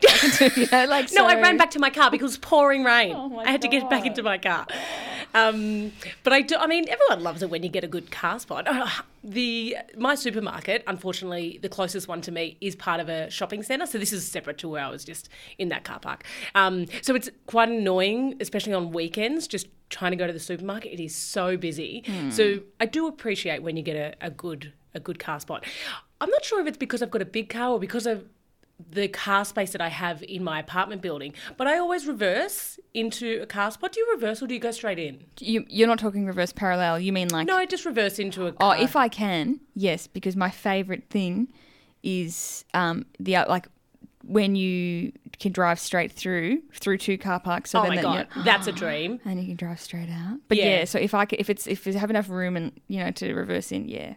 you 0.56 0.66
know, 0.70 0.86
like 0.86 1.12
no, 1.12 1.26
I 1.26 1.40
ran 1.40 1.56
back 1.56 1.70
to 1.72 1.78
my 1.78 1.90
car 1.90 2.10
because 2.10 2.22
it 2.22 2.38
was 2.38 2.38
pouring 2.38 2.84
rain. 2.84 3.14
Oh 3.14 3.38
I 3.38 3.50
had 3.50 3.62
to 3.62 3.68
get 3.68 3.88
back 3.90 4.06
into 4.06 4.22
my 4.22 4.38
car. 4.38 4.66
Um, 5.34 5.92
but 6.24 6.32
I 6.32 6.42
do. 6.42 6.56
I 6.56 6.66
mean, 6.66 6.86
everyone 6.88 7.22
loves 7.22 7.42
it 7.42 7.50
when 7.50 7.62
you 7.62 7.68
get 7.68 7.84
a 7.84 7.88
good 7.88 8.10
car 8.10 8.38
spot. 8.38 8.66
The 9.22 9.76
my 9.96 10.14
supermarket, 10.14 10.82
unfortunately, 10.86 11.58
the 11.62 11.68
closest 11.68 12.08
one 12.08 12.20
to 12.22 12.32
me 12.32 12.56
is 12.60 12.74
part 12.74 13.00
of 13.00 13.08
a 13.08 13.30
shopping 13.30 13.62
centre. 13.62 13.86
So 13.86 13.98
this 13.98 14.12
is 14.12 14.26
separate 14.26 14.58
to 14.58 14.68
where 14.68 14.84
I 14.84 14.88
was 14.90 15.04
just 15.04 15.28
in 15.58 15.68
that 15.68 15.84
car 15.84 16.00
park. 16.00 16.24
Um, 16.54 16.86
so 17.02 17.14
it's 17.14 17.28
quite 17.46 17.68
annoying, 17.68 18.36
especially 18.40 18.72
on 18.72 18.90
weekends, 18.92 19.46
just 19.46 19.68
trying 19.90 20.12
to 20.12 20.16
go 20.16 20.26
to 20.26 20.32
the 20.32 20.40
supermarket. 20.40 20.92
It 20.92 21.00
is 21.02 21.14
so 21.14 21.56
busy. 21.56 22.02
So 22.30 22.60
I 22.80 22.86
do 22.86 23.06
appreciate 23.06 23.62
when 23.62 23.76
you 23.76 23.82
get 23.82 23.96
a, 23.96 24.26
a 24.26 24.30
good 24.30 24.72
a 24.94 25.00
good 25.00 25.18
car 25.18 25.38
spot. 25.38 25.64
I'm 26.20 26.30
not 26.30 26.44
sure 26.44 26.60
if 26.60 26.66
it's 26.66 26.76
because 26.78 27.02
I've 27.02 27.10
got 27.10 27.22
a 27.22 27.26
big 27.26 27.48
car 27.48 27.70
or 27.70 27.78
because 27.78 28.06
of 28.06 28.24
the 28.90 29.08
car 29.08 29.44
space 29.44 29.72
that 29.72 29.80
I 29.80 29.88
have 29.88 30.22
in 30.22 30.42
my 30.44 30.60
apartment 30.60 31.02
building, 31.02 31.34
but 31.56 31.66
I 31.66 31.78
always 31.78 32.06
reverse 32.06 32.78
into 32.94 33.40
a 33.42 33.46
car 33.46 33.70
spot. 33.70 33.92
Do 33.92 34.00
you 34.00 34.08
reverse 34.14 34.42
or 34.42 34.46
do 34.46 34.54
you 34.54 34.60
go 34.60 34.70
straight 34.70 34.98
in? 34.98 35.24
You, 35.38 35.64
you're 35.68 35.88
not 35.88 35.98
talking 35.98 36.26
reverse 36.26 36.52
parallel. 36.52 37.00
You 37.00 37.12
mean 37.12 37.28
like 37.28 37.46
No, 37.46 37.56
I 37.56 37.66
just 37.66 37.84
reverse 37.84 38.18
into 38.18 38.46
a 38.46 38.52
car. 38.52 38.76
Oh, 38.76 38.82
if 38.82 38.96
I 38.96 39.08
can, 39.08 39.60
yes, 39.74 40.06
because 40.06 40.36
my 40.36 40.50
favorite 40.50 41.04
thing 41.10 41.52
is 42.02 42.64
um 42.74 43.04
the 43.18 43.36
uh, 43.36 43.48
like 43.48 43.66
when 44.24 44.54
you 44.54 45.12
can 45.38 45.50
drive 45.52 45.78
straight 45.80 46.12
through 46.12 46.60
through 46.74 46.98
two 46.98 47.16
car 47.18 47.40
parks. 47.40 47.70
So 47.70 47.78
oh 47.78 47.82
then 47.82 47.96
my 47.96 48.02
god, 48.02 48.28
that's 48.44 48.66
a 48.66 48.72
dream. 48.82 49.18
and 49.24 49.40
you 49.40 49.46
can 49.46 49.56
drive 49.56 49.80
straight 49.80 50.10
out. 50.10 50.38
But 50.48 50.58
Yeah. 50.58 50.64
yeah, 50.80 50.84
so 50.84 50.98
if 50.98 51.14
I 51.14 51.26
if 51.30 51.48
it's 51.50 51.66
if 51.66 51.86
you 51.86 51.94
have 51.94 52.10
enough 52.10 52.28
room 52.28 52.56
and 52.56 52.72
you 52.88 53.02
know 53.02 53.10
to 53.12 53.34
reverse 53.34 53.72
in, 53.72 53.88
yeah, 53.88 54.14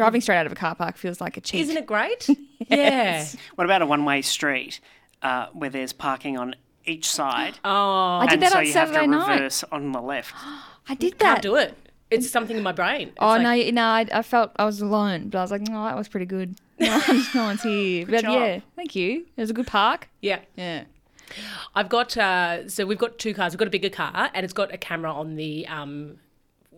driving 0.00 0.20
straight 0.20 0.38
out 0.38 0.46
of 0.46 0.52
a 0.52 0.56
car 0.56 0.74
park 0.74 0.96
feels 0.96 1.20
like 1.20 1.36
a 1.36 1.40
cheat. 1.40 1.60
Isn't 1.62 1.76
it 1.76 1.86
great? 1.86 2.28
Yeah. 2.68 3.26
What 3.56 3.64
about 3.64 3.80
a 3.82 3.86
one-way 3.86 4.20
street 4.22 4.80
uh, 5.22 5.46
where 5.52 5.70
there's 5.70 5.92
parking 5.92 6.36
on 6.38 6.54
each 6.84 7.08
side? 7.08 7.58
Oh, 7.64 8.18
I 8.20 8.26
did 8.26 8.34
and 8.34 8.42
that 8.42 8.52
so 8.52 8.58
on 8.58 8.66
you 8.66 8.72
Saturday 8.72 8.96
have 8.98 9.04
to 9.04 9.10
night. 9.10 9.32
reverse 9.34 9.64
on 9.72 9.92
the 9.92 10.00
left. 10.00 10.34
I 10.88 10.94
did 10.94 11.18
can't 11.18 11.36
that. 11.36 11.42
do 11.42 11.56
it. 11.56 11.74
It's 12.10 12.28
something 12.30 12.56
in 12.56 12.62
my 12.62 12.72
brain. 12.72 13.08
It's 13.08 13.16
Oh 13.20 13.28
like- 13.28 13.42
no, 13.42 13.52
you- 13.52 13.72
no! 13.72 13.82
I, 13.84 14.06
I 14.12 14.22
felt 14.22 14.50
I 14.56 14.64
was 14.64 14.80
alone, 14.80 15.28
but 15.30 15.38
I 15.38 15.42
was 15.42 15.50
like, 15.50 15.62
no, 15.62 15.84
that 15.84 15.96
was 15.96 16.08
pretty 16.08 16.26
good. 16.26 16.56
No 16.80 16.98
one's, 17.08 17.34
no 17.34 17.42
one's 17.44 17.62
here. 17.62 18.06
But 18.06 18.22
job. 18.22 18.32
yeah, 18.34 18.60
thank 18.76 18.94
you. 18.96 19.26
It 19.36 19.40
was 19.40 19.50
a 19.50 19.52
good 19.52 19.66
park. 19.66 20.08
Yeah. 20.22 20.38
Yeah. 20.56 20.84
I've 21.74 21.88
got 21.88 22.16
uh, 22.16 22.68
so 22.68 22.86
we've 22.86 22.98
got 22.98 23.18
two 23.18 23.34
cars. 23.34 23.52
We've 23.52 23.58
got 23.58 23.68
a 23.68 23.70
bigger 23.70 23.90
car 23.90 24.30
and 24.34 24.44
it's 24.44 24.52
got 24.54 24.72
a 24.72 24.78
camera 24.78 25.12
on 25.12 25.36
the 25.36 25.66
um, 25.68 26.18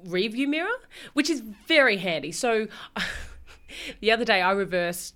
rear 0.06 0.28
view 0.30 0.48
mirror, 0.48 0.68
which 1.12 1.28
is 1.30 1.40
very 1.40 1.96
handy. 1.98 2.32
So 2.32 2.68
the 4.00 4.10
other 4.10 4.24
day 4.24 4.40
I 4.40 4.52
reversed. 4.52 5.14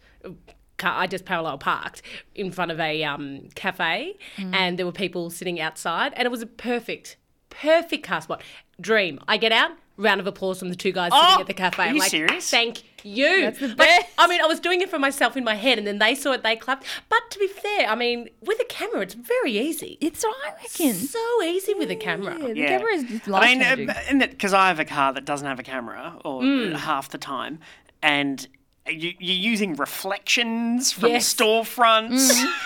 I 0.82 1.06
just 1.06 1.24
parallel 1.24 1.56
parked 1.56 2.02
in 2.34 2.50
front 2.52 2.70
of 2.70 2.78
a 2.78 3.02
um, 3.02 3.48
cafe, 3.54 4.18
and 4.36 4.78
there 4.78 4.84
were 4.84 4.92
people 4.92 5.30
sitting 5.30 5.58
outside, 5.58 6.12
and 6.16 6.26
it 6.26 6.30
was 6.30 6.42
a 6.42 6.46
perfect, 6.46 7.16
perfect 7.48 8.04
car 8.06 8.20
spot. 8.20 8.42
Dream. 8.78 9.18
I 9.26 9.38
get 9.38 9.52
out, 9.52 9.70
round 9.96 10.20
of 10.20 10.26
applause 10.26 10.58
from 10.58 10.68
the 10.68 10.76
two 10.76 10.92
guys 10.92 11.12
Oh, 11.14 11.28
sitting 11.30 11.40
at 11.40 11.46
the 11.46 11.54
cafe. 11.54 11.82
are 11.84 11.86
I'm 11.86 11.94
you 11.94 12.00
like, 12.02 12.10
serious? 12.10 12.50
Thank 12.50 12.82
you. 13.06 13.42
That's 13.42 13.58
the 13.60 13.68
Like. 13.68 14.08
I 14.18 14.26
mean, 14.26 14.40
I 14.40 14.46
was 14.46 14.60
doing 14.60 14.80
it 14.80 14.88
for 14.90 14.98
myself 14.98 15.36
in 15.36 15.44
my 15.44 15.54
head, 15.54 15.78
and 15.78 15.86
then 15.86 15.98
they 15.98 16.14
saw 16.14 16.32
it, 16.32 16.42
they 16.42 16.56
clapped. 16.56 16.84
But 17.08 17.18
to 17.30 17.38
be 17.38 17.46
fair, 17.48 17.86
I 17.88 17.94
mean, 17.94 18.28
with 18.42 18.60
a 18.60 18.64
camera, 18.64 19.00
it's 19.02 19.14
very 19.14 19.58
easy. 19.58 19.98
It's 20.00 20.24
what 20.24 20.36
I 20.46 20.50
reckon. 20.62 20.94
So 20.94 21.42
easy 21.42 21.74
with 21.74 21.90
a 21.90 21.96
camera. 21.96 22.36
Yeah, 22.38 22.46
the 22.48 22.60
Yeah. 22.60 22.68
camera 22.78 22.92
is 22.92 23.04
just 23.04 23.26
life 23.28 23.42
I 23.42 23.74
mean, 23.76 23.90
uh, 23.90 24.26
because 24.26 24.52
I 24.52 24.68
have 24.68 24.78
a 24.80 24.84
car 24.84 25.12
that 25.12 25.24
doesn't 25.24 25.46
have 25.46 25.58
a 25.58 25.62
camera, 25.62 26.18
or 26.24 26.42
Mm. 26.42 26.76
half 26.76 27.08
the 27.10 27.18
time, 27.18 27.60
and 28.02 28.46
you, 28.88 29.14
you're 29.18 29.36
using 29.52 29.74
reflections 29.76 30.92
from 30.92 31.10
Yes. 31.10 31.32
storefronts. 31.34 32.32
Mm. 32.32 32.52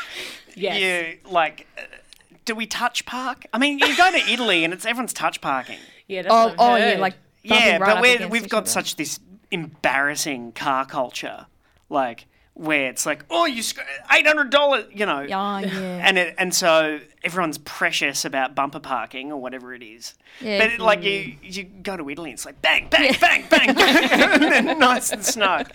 Yes. 0.56 0.80
You 1.24 1.30
like, 1.30 1.66
uh, 1.78 1.82
do 2.44 2.54
we 2.56 2.66
touch 2.66 3.06
park? 3.06 3.46
I 3.54 3.58
mean, 3.58 3.78
you 3.78 3.96
go 3.96 4.10
to 4.10 4.18
Italy 4.30 4.64
and 4.64 4.74
it's 4.74 4.84
everyone's 4.84 5.12
touch 5.12 5.40
parking. 5.40 5.78
Yeah, 6.08 6.22
that's 6.22 6.34
Oh, 6.34 6.48
what 6.48 6.52
I've 6.52 6.58
oh 6.60 6.76
yeah, 6.86 6.98
like 6.98 7.14
Yeah, 7.44 7.54
bumping 7.54 7.80
right 7.80 7.94
but 7.94 8.02
we're, 8.02 8.14
against 8.16 8.32
we've 8.32 8.48
got 8.48 8.62
other. 8.64 8.70
such 8.70 8.96
this 8.96 9.20
embarrassing 9.50 10.52
car 10.52 10.86
culture, 10.86 11.46
like 11.88 12.26
where 12.54 12.90
it's 12.90 13.06
like, 13.06 13.24
oh, 13.30 13.46
you 13.46 13.62
eight 14.12 14.26
hundred 14.26 14.50
dollars, 14.50 14.84
you 14.92 15.06
know, 15.06 15.20
Oh 15.20 15.58
yeah. 15.58 15.66
and 16.06 16.18
it, 16.18 16.34
and 16.36 16.54
so 16.54 17.00
everyone's 17.24 17.58
precious 17.58 18.24
about 18.24 18.54
bumper 18.54 18.80
parking 18.80 19.32
or 19.32 19.40
whatever 19.40 19.72
it 19.72 19.82
is. 19.82 20.14
Yeah. 20.40 20.58
But 20.58 20.72
it, 20.72 20.80
like 20.80 21.02
you, 21.02 21.36
you 21.42 21.64
go 21.64 21.96
to 21.96 22.10
Italy, 22.10 22.30
and 22.30 22.36
it's 22.36 22.44
like 22.44 22.60
bang, 22.60 22.88
bang, 22.90 23.16
bang, 23.18 23.46
bang, 23.48 23.68
and 23.78 24.42
then 24.42 24.78
nice 24.78 25.10
and 25.10 25.24
snug. 25.24 25.70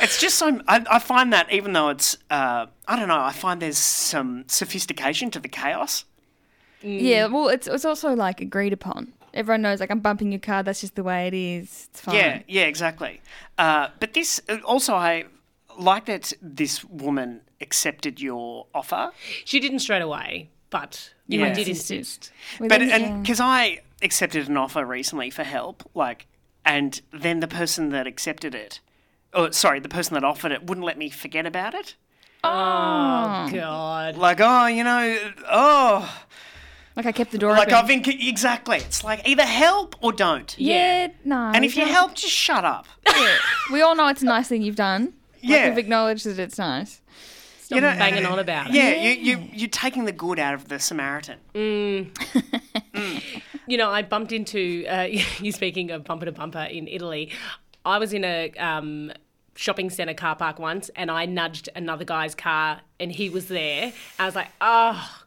It's 0.00 0.18
just 0.18 0.36
so. 0.38 0.60
I, 0.66 0.84
I 0.90 0.98
find 0.98 1.32
that 1.32 1.52
even 1.52 1.74
though 1.74 1.90
it's, 1.90 2.16
uh, 2.30 2.66
I 2.88 2.96
don't 2.96 3.08
know, 3.08 3.20
I 3.20 3.32
find 3.32 3.60
there's 3.60 3.78
some 3.78 4.44
sophistication 4.46 5.30
to 5.32 5.40
the 5.40 5.48
chaos. 5.48 6.04
Yeah, 6.82 7.26
well, 7.26 7.48
it's 7.48 7.66
it's 7.66 7.84
also 7.84 8.14
like 8.14 8.40
agreed 8.40 8.72
upon. 8.72 9.12
Everyone 9.34 9.62
knows, 9.62 9.80
like, 9.80 9.90
I'm 9.90 10.00
bumping 10.00 10.32
your 10.32 10.40
car. 10.40 10.62
That's 10.62 10.80
just 10.80 10.94
the 10.94 11.02
way 11.02 11.26
it 11.26 11.34
is. 11.34 11.88
It's 11.90 12.00
fine. 12.00 12.14
Yeah, 12.16 12.42
yeah, 12.48 12.64
exactly. 12.64 13.20
Uh, 13.58 13.88
but 14.00 14.14
this 14.14 14.40
also, 14.64 14.94
I 14.94 15.24
like 15.78 16.06
that 16.06 16.32
this 16.42 16.84
woman 16.84 17.42
accepted 17.60 18.20
your 18.20 18.66
offer. 18.74 19.10
She 19.44 19.60
didn't 19.60 19.80
straight 19.80 20.02
away, 20.02 20.50
but 20.70 21.12
Yeah. 21.26 21.46
I 21.46 21.50
did 21.52 21.68
insist. 21.68 22.32
Well, 22.58 22.68
But 22.68 22.82
and 22.82 23.22
because 23.22 23.40
I 23.40 23.80
accepted 24.02 24.48
an 24.48 24.56
offer 24.56 24.84
recently 24.84 25.30
for 25.30 25.44
help, 25.44 25.88
like, 25.94 26.26
and 26.64 27.00
then 27.12 27.40
the 27.40 27.48
person 27.48 27.90
that 27.90 28.06
accepted 28.06 28.54
it, 28.54 28.80
oh, 29.32 29.50
sorry, 29.50 29.80
the 29.80 29.88
person 29.88 30.14
that 30.14 30.24
offered 30.24 30.52
it 30.52 30.66
wouldn't 30.66 30.86
let 30.86 30.98
me 30.98 31.08
forget 31.10 31.46
about 31.46 31.74
it. 31.74 31.94
Oh, 32.42 33.48
God. 33.52 34.16
Like, 34.16 34.38
oh, 34.40 34.66
you 34.66 34.82
know, 34.82 35.18
oh, 35.50 36.22
like 36.96 37.06
I 37.06 37.12
kept 37.12 37.30
the 37.32 37.38
door 37.38 37.52
like 37.52 37.68
open. 37.68 37.74
I've 37.74 37.86
been 37.86 38.02
exactly. 38.06 38.78
It's 38.78 39.02
like 39.04 39.26
either 39.28 39.44
help 39.44 39.96
or 40.02 40.12
don't. 40.12 40.54
yeah, 40.58 41.08
no. 41.24 41.52
And 41.54 41.64
if 41.64 41.76
you 41.76 41.84
don't- 41.84 41.92
help, 41.94 42.14
just 42.14 42.32
shut 42.34 42.64
up. 42.64 42.86
yeah. 43.06 43.36
we 43.72 43.80
all 43.82 43.94
know 43.94 44.08
it's 44.08 44.22
a 44.22 44.26
nice 44.26 44.48
thing 44.48 44.62
you've 44.62 44.76
done. 44.76 45.04
Like, 45.04 45.12
Yeah. 45.42 45.68
we've 45.70 45.78
acknowledged 45.78 46.26
that 46.26 46.38
it's 46.38 46.58
nice. 46.58 47.00
Stop 47.60 47.76
You 47.76 47.80
know, 47.82 47.96
banging 47.96 48.26
on 48.26 48.38
about 48.38 48.68
it. 48.68 48.74
Yeah, 48.74 48.90
you 48.94 49.10
you 49.10 49.48
you're 49.52 49.68
taking 49.68 50.04
the 50.04 50.12
good 50.12 50.38
out 50.38 50.54
of 50.54 50.68
the 50.68 50.78
Samaritan. 50.78 51.38
You 53.66 53.76
know, 53.76 53.88
I 53.88 54.02
bumped 54.02 54.32
into 54.32 54.84
uh, 54.88 55.02
you 55.38 55.52
speaking 55.52 55.92
of 55.92 56.02
bumper 56.02 56.24
to 56.26 56.32
bumper 56.32 56.58
in 56.64 56.88
Italy. 56.88 57.30
I 57.84 57.98
was 57.98 58.12
in 58.12 58.24
a 58.24 58.50
um, 58.58 59.12
shopping 59.54 59.90
centre 59.90 60.12
car 60.14 60.34
park 60.34 60.58
once, 60.58 60.90
and 60.96 61.08
I 61.08 61.24
nudged 61.26 61.68
another 61.76 62.04
guy's 62.04 62.34
car, 62.34 62.80
and 62.98 63.12
he 63.12 63.30
was 63.30 63.46
there. 63.46 63.92
I 64.18 64.26
was 64.26 64.34
like, 64.34 64.48
oh. 64.60 65.19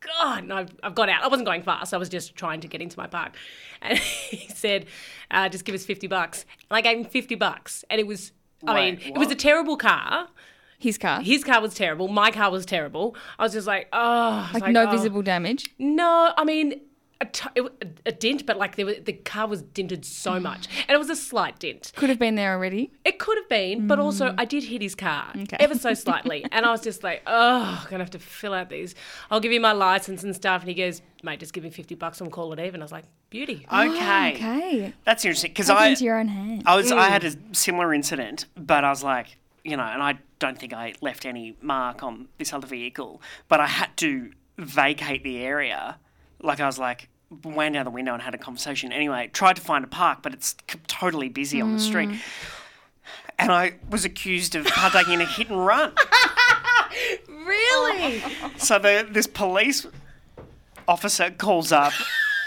God, 0.00 0.44
and 0.44 0.52
I've, 0.52 0.70
I've 0.82 0.94
got 0.94 1.08
out. 1.08 1.22
I 1.22 1.28
wasn't 1.28 1.46
going 1.46 1.62
fast. 1.62 1.92
I 1.92 1.96
was 1.96 2.08
just 2.08 2.36
trying 2.36 2.60
to 2.60 2.68
get 2.68 2.80
into 2.80 2.98
my 2.98 3.06
park. 3.06 3.34
And 3.80 3.96
he 3.96 4.48
said, 4.48 4.86
uh, 5.30 5.48
just 5.48 5.64
give 5.64 5.72
us 5.72 5.84
50 5.84 6.08
bucks. 6.08 6.44
And 6.68 6.76
I 6.76 6.80
gave 6.80 6.98
him 6.98 7.04
50 7.04 7.36
bucks. 7.36 7.84
And 7.88 8.00
it 8.00 8.08
was, 8.08 8.32
I 8.66 8.74
Wait, 8.74 8.98
mean, 8.98 9.14
it 9.14 9.18
was 9.18 9.30
a 9.30 9.36
terrible 9.36 9.76
car. 9.76 10.26
His 10.80 10.98
car. 10.98 11.20
His 11.20 11.44
car 11.44 11.60
was 11.60 11.74
terrible. 11.74 12.08
My 12.08 12.32
car 12.32 12.50
was 12.50 12.66
terrible. 12.66 13.14
I 13.38 13.44
was 13.44 13.52
just 13.52 13.68
like, 13.68 13.86
oh. 13.92 14.50
Was 14.52 14.62
like, 14.62 14.72
no 14.72 14.88
oh. 14.88 14.90
visible 14.90 15.22
damage. 15.22 15.70
No, 15.78 16.32
I 16.36 16.42
mean 16.42 16.80
a, 17.20 17.26
t- 17.26 17.48
it, 17.56 18.00
a 18.06 18.12
dent, 18.12 18.46
but 18.46 18.56
like 18.56 18.76
there 18.76 18.86
were, 18.86 18.94
the 18.94 19.12
car 19.12 19.46
was 19.48 19.62
dented 19.62 20.04
so 20.04 20.32
mm. 20.32 20.42
much, 20.42 20.68
and 20.86 20.94
it 20.94 20.98
was 20.98 21.10
a 21.10 21.16
slight 21.16 21.58
dent. 21.58 21.92
Could 21.96 22.10
have 22.10 22.18
been 22.18 22.36
there 22.36 22.52
already. 22.52 22.92
It 23.04 23.18
could 23.18 23.36
have 23.38 23.48
been, 23.48 23.86
but 23.86 23.98
also 23.98 24.28
mm. 24.28 24.34
I 24.38 24.44
did 24.44 24.64
hit 24.64 24.82
his 24.82 24.94
car 24.94 25.32
Okay. 25.36 25.56
ever 25.58 25.74
so 25.74 25.94
slightly, 25.94 26.46
and 26.52 26.64
I 26.64 26.70
was 26.70 26.80
just 26.80 27.02
like, 27.02 27.22
oh, 27.26 27.80
I'm 27.82 27.90
gonna 27.90 28.04
have 28.04 28.10
to 28.12 28.18
fill 28.18 28.54
out 28.54 28.70
these. 28.70 28.94
I'll 29.30 29.40
give 29.40 29.52
you 29.52 29.60
my 29.60 29.72
license 29.72 30.22
and 30.22 30.34
stuff, 30.34 30.62
and 30.62 30.68
he 30.68 30.74
goes, 30.74 31.02
mate, 31.22 31.40
just 31.40 31.52
give 31.52 31.64
me 31.64 31.70
fifty 31.70 31.94
bucks 31.94 32.20
and 32.20 32.30
call 32.30 32.52
it 32.52 32.60
even. 32.60 32.80
I 32.80 32.84
was 32.84 32.92
like, 32.92 33.04
beauty. 33.30 33.66
Oh, 33.70 33.90
okay, 33.90 34.34
Okay. 34.34 34.94
that's 35.04 35.24
interesting 35.24 35.50
because 35.50 35.70
I 35.70 35.88
into 35.88 36.04
your 36.04 36.18
own 36.18 36.28
hands. 36.28 36.62
I 36.66 36.76
was 36.76 36.92
I 36.92 37.08
mm. 37.08 37.10
had 37.10 37.24
a 37.24 37.32
similar 37.52 37.92
incident, 37.92 38.46
but 38.56 38.84
I 38.84 38.90
was 38.90 39.02
like, 39.02 39.36
you 39.64 39.76
know, 39.76 39.82
and 39.82 40.02
I 40.02 40.18
don't 40.38 40.58
think 40.58 40.72
I 40.72 40.94
left 41.00 41.26
any 41.26 41.56
mark 41.60 42.02
on 42.02 42.28
this 42.38 42.52
other 42.52 42.66
vehicle, 42.66 43.20
but 43.48 43.60
I 43.60 43.66
had 43.66 43.96
to 43.98 44.30
vacate 44.56 45.22
the 45.22 45.38
area. 45.38 45.98
Like 46.42 46.60
I 46.60 46.66
was 46.66 46.78
like 46.78 47.08
went 47.44 47.74
down 47.74 47.84
the 47.84 47.90
window 47.90 48.14
and 48.14 48.22
had 48.22 48.34
a 48.34 48.38
conversation. 48.38 48.90
Anyway, 48.92 49.28
tried 49.32 49.56
to 49.56 49.62
find 49.62 49.84
a 49.84 49.88
park, 49.88 50.20
but 50.22 50.32
it's 50.32 50.56
totally 50.86 51.28
busy 51.28 51.60
on 51.60 51.74
the 51.74 51.80
street. 51.80 52.08
And 53.38 53.52
I 53.52 53.74
was 53.90 54.04
accused 54.04 54.54
of 54.54 54.66
partaking 54.66 55.14
in 55.14 55.20
a 55.20 55.26
hit 55.26 55.48
and 55.50 55.64
run. 55.66 55.92
Really? 57.28 58.22
So 58.56 58.78
the, 58.78 59.06
this 59.10 59.26
police 59.26 59.86
officer 60.86 61.30
calls 61.30 61.72
up 61.72 61.92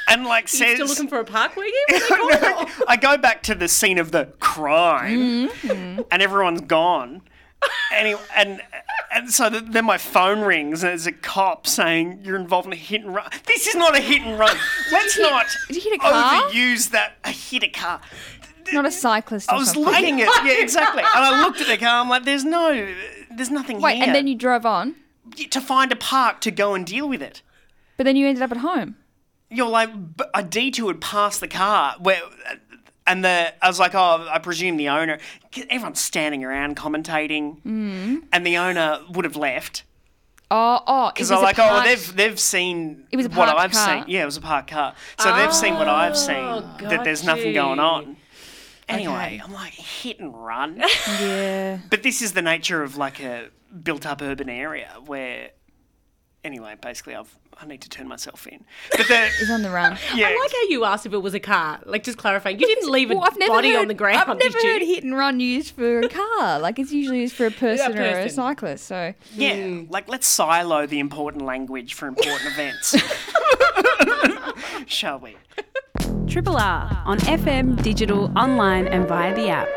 and 0.08 0.25
like 0.25 0.43
You 0.54 0.60
says, 0.60 0.73
still 0.75 0.88
looking 0.88 1.08
for 1.08 1.19
a 1.19 1.25
park, 1.25 1.56
were 1.56 1.63
you? 1.65 1.86
What 1.89 2.12
are 2.36 2.39
they 2.39 2.47
called? 2.54 2.69
I 2.88 2.97
go 2.97 3.17
back 3.17 3.43
to 3.43 3.56
the 3.56 3.67
scene 3.67 3.97
of 3.97 4.12
the 4.12 4.25
crime, 4.39 5.49
Mm-hmm. 5.49 6.01
and 6.12 6.21
everyone's 6.21 6.62
gone. 6.62 7.21
Anyway, 7.93 8.21
and 8.36 8.62
and 9.13 9.32
so 9.32 9.50
th- 9.50 9.63
then 9.67 9.86
my 9.86 9.97
phone 9.97 10.41
rings, 10.41 10.84
and 10.84 10.91
there's 10.91 11.08
a 11.08 11.12
cop 11.12 11.67
saying 11.67 12.21
you're 12.24 12.38
involved 12.38 12.67
in 12.67 12.74
a 12.74 12.78
hit 12.78 13.02
and 13.02 13.13
run. 13.13 13.30
This 13.45 13.67
is 13.67 13.76
not 13.76 13.97
a 13.97 14.02
hit 14.02 14.21
and 14.21 14.39
run. 14.39 14.56
Let's 14.91 15.19
not 15.19 15.45
did 15.67 15.76
you 15.76 15.91
hit 15.91 16.00
a 16.00 16.00
car? 16.00 16.43
overuse 16.43 16.91
that. 16.91 17.13
I 17.24 17.32
hit 17.32 17.63
a 17.63 17.67
car. 17.67 18.02
Not 18.74 18.86
a 18.86 18.91
cyclist. 18.91 19.52
I 19.52 19.58
was 19.58 19.71
something. 19.71 19.84
looking 19.84 20.21
at 20.21 20.30
yeah, 20.45 20.62
exactly, 20.62 21.02
and 21.04 21.10
I 21.13 21.43
looked 21.43 21.60
at 21.62 21.67
the 21.67 21.78
car. 21.78 22.02
I'm 22.02 22.10
like, 22.10 22.24
there's 22.24 22.45
no, 22.45 22.93
there's 23.36 23.52
nothing 23.52 23.78
here. 23.78 23.84
Wait, 23.84 23.95
here. 23.95 24.06
and 24.06 24.15
then 24.15 24.28
you 24.28 24.36
drove 24.36 24.65
on, 24.65 24.95
to 25.50 25.60
find 25.60 25.91
a 25.91 25.95
park 25.95 26.39
to 26.41 26.52
go 26.52 26.74
and 26.74 26.86
deal 26.86 27.10
with 27.10 27.21
it. 27.21 27.41
but 27.97 28.06
then 28.06 28.15
you 28.15 28.28
ended 28.28 28.41
up 28.41 28.52
at 28.52 28.58
home. 28.58 28.95
You're 29.50 29.67
like 29.67 29.89
I 30.34 30.43
detoured 30.43 31.02
past 31.02 31.41
the 31.41 31.47
car 31.50 31.95
where, 32.00 32.21
and 33.12 33.24
the 33.26 33.54
I 33.63 33.67
was 33.67 33.80
like, 33.80 33.93
oh, 33.95 34.28
I 34.32 34.39
presume 34.39 34.78
the 34.78 34.89
owner. 34.89 35.17
Everyone's 35.69 36.00
standing 36.00 36.43
around 36.43 36.76
commentating, 36.78 37.62
Mm. 37.63 38.24
and 38.34 38.45
the 38.45 38.58
owner 38.58 39.00
would 39.13 39.26
have 39.26 39.36
left 39.36 39.84
Oh, 40.54 40.82
oh, 40.86 41.12
because 41.13 41.32
I'm 41.32 41.41
like, 41.41 41.60
oh, 41.60 41.82
they've 41.86 42.15
they've 42.15 42.39
seen 42.39 43.06
It 43.12 43.17
was 43.17 43.26
a 43.28 43.30
what 43.30 43.47
I've 43.50 43.71
car. 43.71 43.88
seen. 43.88 44.04
Yeah, 44.13 44.24
it 44.24 44.26
was 44.26 44.38
a 44.38 44.41
parked 44.41 44.69
car, 44.71 44.93
so 45.19 45.36
they've 45.36 45.54
seen 45.54 45.76
what 45.76 45.88
I've 45.88 46.17
seen. 46.17 46.36
Oh, 46.38 46.78
That 46.89 47.04
there's 47.06 47.21
got 47.21 47.36
nothing 47.38 47.54
going 47.54 47.80
on. 47.80 48.17
Anyway, 48.89 49.13
Okay. 49.13 49.41
I'm 49.45 49.54
like 49.54 49.71
hit 49.74 50.19
and 50.19 50.34
run. 50.36 50.84
Yeah. 51.21 51.78
But 51.89 52.04
this 52.04 52.21
is 52.21 52.34
the 52.34 52.41
nature 52.41 52.84
of 52.84 52.97
like 52.97 53.21
a 53.21 53.47
built 53.88 54.06
up 54.06 54.21
urban 54.21 54.50
area 54.50 54.89
where, 55.06 55.52
anyway, 56.43 56.75
basically 56.82 57.15
I've 57.15 57.34
I 57.62 57.65
need 57.67 57.82
to 57.82 57.89
turn 57.89 58.08
myself 58.08 58.47
in. 58.47 58.63
But 58.97 59.08
the 59.08 59.30
He's 59.38 59.51
on 59.51 59.62
the 59.62 59.69
run. 59.69 59.95
yeah, 60.15 60.30
I 60.30 60.39
like 60.39 60.51
how 60.51 60.63
you 60.69 60.84
asked 60.86 61.06
if 61.06 61.13
it 61.13 61.17
was 61.19 61.34
a 61.36 61.39
car. 61.39 61.80
Like, 61.86 62.04
just 62.04 62.17
clarifying. 62.17 62.60
You 62.60 62.65
didn't 62.65 62.89
leave 62.89 63.12
a 63.12 63.15
Well, 63.15 63.25
I've 63.25 63.38
body 63.47 63.71
heard, 63.73 63.82
on 63.82 63.88
the 63.88 63.93
ground, 63.93 64.23
I've 64.32 64.39
did 64.39 64.51
never 64.54 64.65
you? 64.65 64.73
heard 64.73 64.82
hit 64.82 65.04
and 65.04 65.15
run 65.15 65.39
used 65.39 65.75
for 65.75 65.99
a 65.99 66.10
car. 66.10 66.60
Like 66.60 66.80
it's 66.80 66.91
usually 66.91 67.19
used 67.19 67.36
for 67.36 67.45
a 67.45 67.51
person, 67.51 67.91
or 67.97 68.01
a 68.01 68.12
person. 68.12 68.30
cyclist. 68.36 68.86
So 68.88 69.13
yeah, 69.36 69.82
like 69.89 70.08
let's 70.08 70.25
silo 70.27 70.88
the 70.88 70.99
important 70.99 71.45
language 71.45 71.93
for 71.93 72.08
important 72.08 72.49
events. 72.54 72.95
Shall 74.88 75.19
we? 75.19 75.36
Triple 76.27 76.58
R 76.58 77.04
on 77.06 77.19
FM, 77.19 77.82
digital, 77.84 78.32
online, 78.38 78.88
and 78.88 79.08
via 79.08 79.36
the 79.36 79.49
app. 79.49 79.67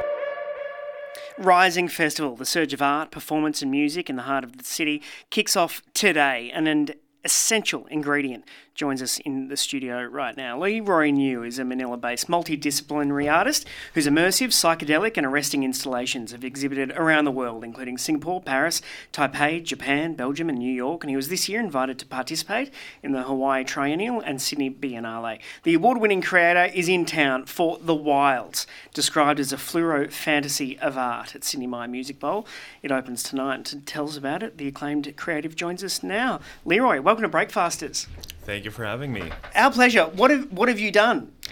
Rising 1.38 1.88
Festival, 1.88 2.36
the 2.36 2.46
surge 2.46 2.72
of 2.72 2.80
art, 2.80 3.10
performance, 3.10 3.60
and 3.62 3.70
music 3.70 4.08
in 4.08 4.16
the 4.16 4.22
heart 4.22 4.44
of 4.44 4.58
the 4.58 4.64
city, 4.64 5.02
kicks 5.30 5.56
off 5.56 5.82
today, 5.92 6.50
and 6.54 6.68
an 6.68 6.90
essential 7.24 7.86
ingredient 7.86 8.44
joins 8.74 9.00
us 9.00 9.18
in 9.20 9.46
the 9.46 9.56
studio 9.56 10.02
right 10.02 10.36
now. 10.36 10.58
Leeroy 10.58 11.10
New 11.10 11.44
is 11.44 11.60
a 11.60 11.64
Manila 11.64 11.96
based 11.96 12.26
multidisciplinary 12.26 13.32
artist 13.32 13.68
whose 13.94 14.06
immersive, 14.06 14.48
psychedelic, 14.48 15.16
and 15.16 15.24
arresting 15.24 15.62
installations 15.62 16.32
have 16.32 16.44
exhibited 16.44 16.90
around 16.92 17.24
the 17.24 17.30
world, 17.30 17.62
including 17.62 17.96
Singapore, 17.96 18.42
Paris, 18.42 18.82
Taipei, 19.12 19.62
Japan, 19.62 20.14
Belgium, 20.14 20.48
and 20.48 20.58
New 20.58 20.72
York. 20.72 21.04
And 21.04 21.10
he 21.10 21.16
was 21.16 21.28
this 21.28 21.48
year 21.48 21.60
invited 21.60 22.00
to 22.00 22.06
participate 22.06 22.72
in 23.02 23.12
the 23.12 23.22
Hawaii 23.22 23.62
Triennial 23.62 24.20
and 24.20 24.42
Sydney 24.42 24.70
Biennale. 24.70 25.38
The 25.62 25.74
award 25.74 25.98
winning 25.98 26.22
creator 26.22 26.64
is 26.74 26.88
in 26.88 27.06
town 27.06 27.46
for 27.46 27.78
The 27.80 27.94
Wilds, 27.94 28.66
described 28.92 29.38
as 29.38 29.52
a 29.52 29.56
fluoro 29.56 30.10
fantasy 30.10 30.76
of 30.80 30.98
art 30.98 31.36
at 31.36 31.44
Sidney 31.44 31.68
Myer 31.68 31.86
Music 31.86 32.18
Bowl. 32.18 32.46
It 32.82 32.90
opens 32.90 33.22
tonight. 33.22 33.72
And 33.72 33.86
tell 33.86 34.08
us 34.08 34.16
about 34.16 34.42
it, 34.42 34.58
the 34.58 34.66
acclaimed 34.66 35.16
creative 35.16 35.54
joins 35.54 35.84
us 35.84 36.02
now. 36.02 36.40
Leeroy, 36.64 37.00
welcome 37.00 37.22
to 37.22 37.28
Breakfasters. 37.28 38.08
Thank 38.44 38.66
you 38.66 38.70
for 38.70 38.84
having 38.84 39.12
me. 39.12 39.30
Our 39.54 39.70
pleasure. 39.70 40.04
What 40.04 40.30
have 40.30 40.52
what 40.52 40.68
have 40.68 40.78
you 40.78 40.92
done? 40.92 41.32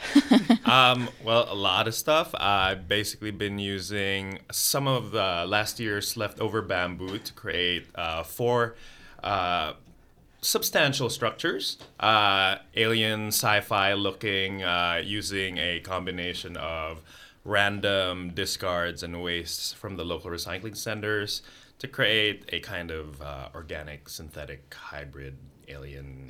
Um, 0.65 1.11
well, 1.23 1.47
a 1.51 1.55
lot 1.55 1.87
of 1.87 1.95
stuff. 1.95 2.35
I've 2.35 2.89
basically 2.89 3.31
been 3.33 3.59
using 3.59 4.39
some 4.51 4.87
of 4.87 5.11
the 5.11 5.45
last 5.47 5.79
year's 5.81 6.17
leftover 6.17 6.63
bamboo 6.63 7.19
to 7.19 7.33
create 7.35 7.89
uh, 7.95 8.23
four 8.23 8.77
uh, 9.23 9.75
substantial 10.41 11.11
structures. 11.11 11.77
Uh, 12.01 12.57
alien 12.75 13.29
sci-fi 13.29 13.93
looking, 13.93 14.63
uh, 14.63 15.03
using 15.05 15.59
a 15.59 15.81
combination 15.81 16.57
of 16.57 17.03
random 17.45 18.31
discards 18.31 19.03
and 19.03 19.23
wastes 19.23 19.73
from 19.75 19.97
the 19.97 20.05
local 20.05 20.31
recycling 20.31 20.77
centers 20.77 21.43
to 21.81 21.89
create 21.89 22.45
a 22.49 22.61
kind 22.61 22.91
of 22.91 23.21
uh, 23.21 23.49
organic 23.55 24.09
synthetic 24.09 24.73
hybrid 24.73 25.37
alien 25.69 26.29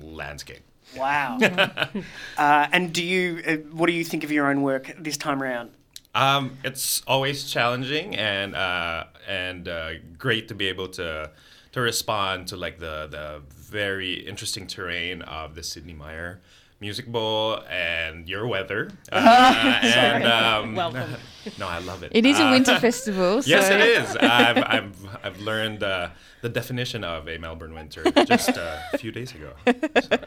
landscape. 0.00 0.62
Wow. 0.96 1.38
uh, 2.38 2.66
and 2.72 2.92
do 2.92 3.04
you? 3.04 3.42
Uh, 3.46 3.56
what 3.72 3.86
do 3.86 3.92
you 3.92 4.04
think 4.04 4.24
of 4.24 4.32
your 4.32 4.50
own 4.50 4.62
work 4.62 4.92
this 4.98 5.16
time 5.16 5.42
around? 5.42 5.70
Um, 6.14 6.58
it's 6.64 7.02
always 7.06 7.44
challenging 7.44 8.16
and 8.16 8.56
uh, 8.56 9.04
and 9.28 9.68
uh, 9.68 9.90
great 10.18 10.48
to 10.48 10.54
be 10.54 10.66
able 10.66 10.88
to 10.88 11.30
to 11.72 11.80
respond 11.80 12.48
to 12.48 12.56
like 12.56 12.78
the 12.78 13.06
the 13.08 13.42
very 13.48 14.14
interesting 14.14 14.66
terrain 14.66 15.22
of 15.22 15.54
the 15.54 15.62
Sidney 15.62 15.94
Myer 15.94 16.40
Music 16.80 17.06
Bowl 17.06 17.58
and 17.68 18.28
your 18.28 18.46
weather. 18.46 18.90
Uh, 19.12 19.78
and 19.82 20.24
um, 20.24 20.74
Welcome. 20.74 21.14
no, 21.58 21.68
I 21.68 21.78
love 21.80 22.02
it. 22.02 22.12
it 22.14 22.24
is 22.24 22.38
a 22.38 22.44
Uh, 22.46 22.50
winter 22.52 22.78
festival. 22.80 23.42
So 23.42 23.50
Yes, 23.50 23.68
it 23.70 23.80
is. 23.80 24.16
I've, 24.16 24.56
I've, 24.58 25.16
I've 25.22 25.40
learned 25.40 25.82
uh, 25.82 26.10
the 26.42 26.48
definition 26.48 27.04
of 27.04 27.28
a 27.28 27.38
Melbourne 27.38 27.74
winter 27.74 28.02
just 28.24 28.56
uh, 28.56 28.78
a 28.92 28.98
few 28.98 29.12
days 29.12 29.32
ago. 29.34 29.52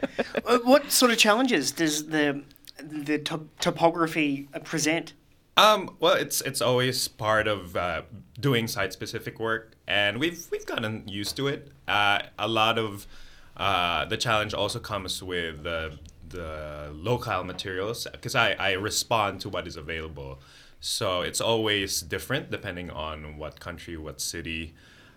Uh, 0.46 0.60
what 0.64 0.92
sort 0.92 1.10
of 1.12 1.18
challenges 1.18 1.72
does 1.72 2.08
the 2.08 2.44
the 2.78 3.18
to- 3.20 3.48
topography 3.60 4.50
uh, 4.54 4.60
present? 4.60 5.14
Um, 5.58 5.96
well, 6.00 6.16
it's 6.16 6.42
it's 6.42 6.62
always 6.62 7.08
part 7.08 7.48
of 7.48 7.76
uh, 7.78 8.02
doing 8.40 8.68
site-specific 8.68 9.40
work, 9.40 9.74
and 9.88 10.20
we've 10.20 10.46
we've 10.52 10.66
gotten 10.66 11.08
used 11.08 11.38
to 11.38 11.48
it. 11.48 11.72
Uh, 11.88 12.20
a 12.38 12.48
lot 12.48 12.78
of 12.78 13.08
uh, 13.56 14.06
the 14.06 14.18
challenge 14.18 14.54
also 14.54 14.80
comes 14.80 15.24
with 15.24 15.66
the 16.34 16.64
the 16.84 16.92
local 16.94 17.44
materials 17.44 18.08
because 18.12 18.36
I, 18.36 18.54
I 18.54 18.72
respond 18.74 19.42
to 19.42 19.50
what 19.50 19.68
is 19.68 19.76
available. 19.76 20.40
So 20.80 21.22
it's 21.22 21.40
always 21.40 22.02
different 22.02 22.52
depending 22.52 22.90
on 22.90 23.38
what 23.38 23.60
country, 23.60 23.96
what 23.96 24.20
city, 24.20 24.74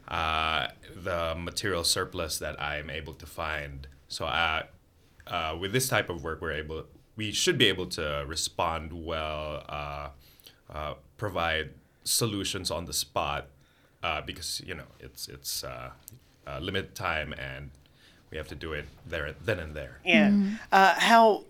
uh, 0.08 0.68
the 0.94 1.34
material 1.36 1.82
surplus 1.84 2.38
that 2.38 2.60
I'm 2.60 2.88
able 2.90 3.14
to 3.14 3.26
find. 3.26 3.88
So 4.08 4.26
uh, 4.26 4.62
uh, 5.26 5.56
with 5.60 5.72
this 5.72 5.88
type 5.88 6.08
of 6.08 6.22
work, 6.22 6.40
we're 6.40 6.52
able, 6.52 6.84
we 7.16 7.32
should 7.32 7.58
be 7.58 7.66
able 7.66 7.86
to 7.86 8.24
respond 8.28 8.92
well, 8.92 9.64
uh, 9.68 10.08
uh, 10.72 10.94
provide 11.16 11.70
solutions 12.04 12.70
on 12.70 12.84
the 12.84 12.92
spot, 12.92 13.48
uh, 14.02 14.20
because 14.20 14.62
you 14.64 14.74
know 14.74 14.84
it's 15.00 15.26
it's 15.28 15.64
uh, 15.64 15.90
uh, 16.46 16.58
limited 16.60 16.94
time 16.94 17.32
and 17.32 17.70
we 18.36 18.38
have 18.38 18.48
to 18.48 18.54
do 18.54 18.74
it 18.74 18.84
there 19.06 19.34
then 19.46 19.58
and 19.58 19.74
there. 19.74 19.98
Yeah. 20.04 20.30
Uh, 20.70 20.94
how? 20.98 21.44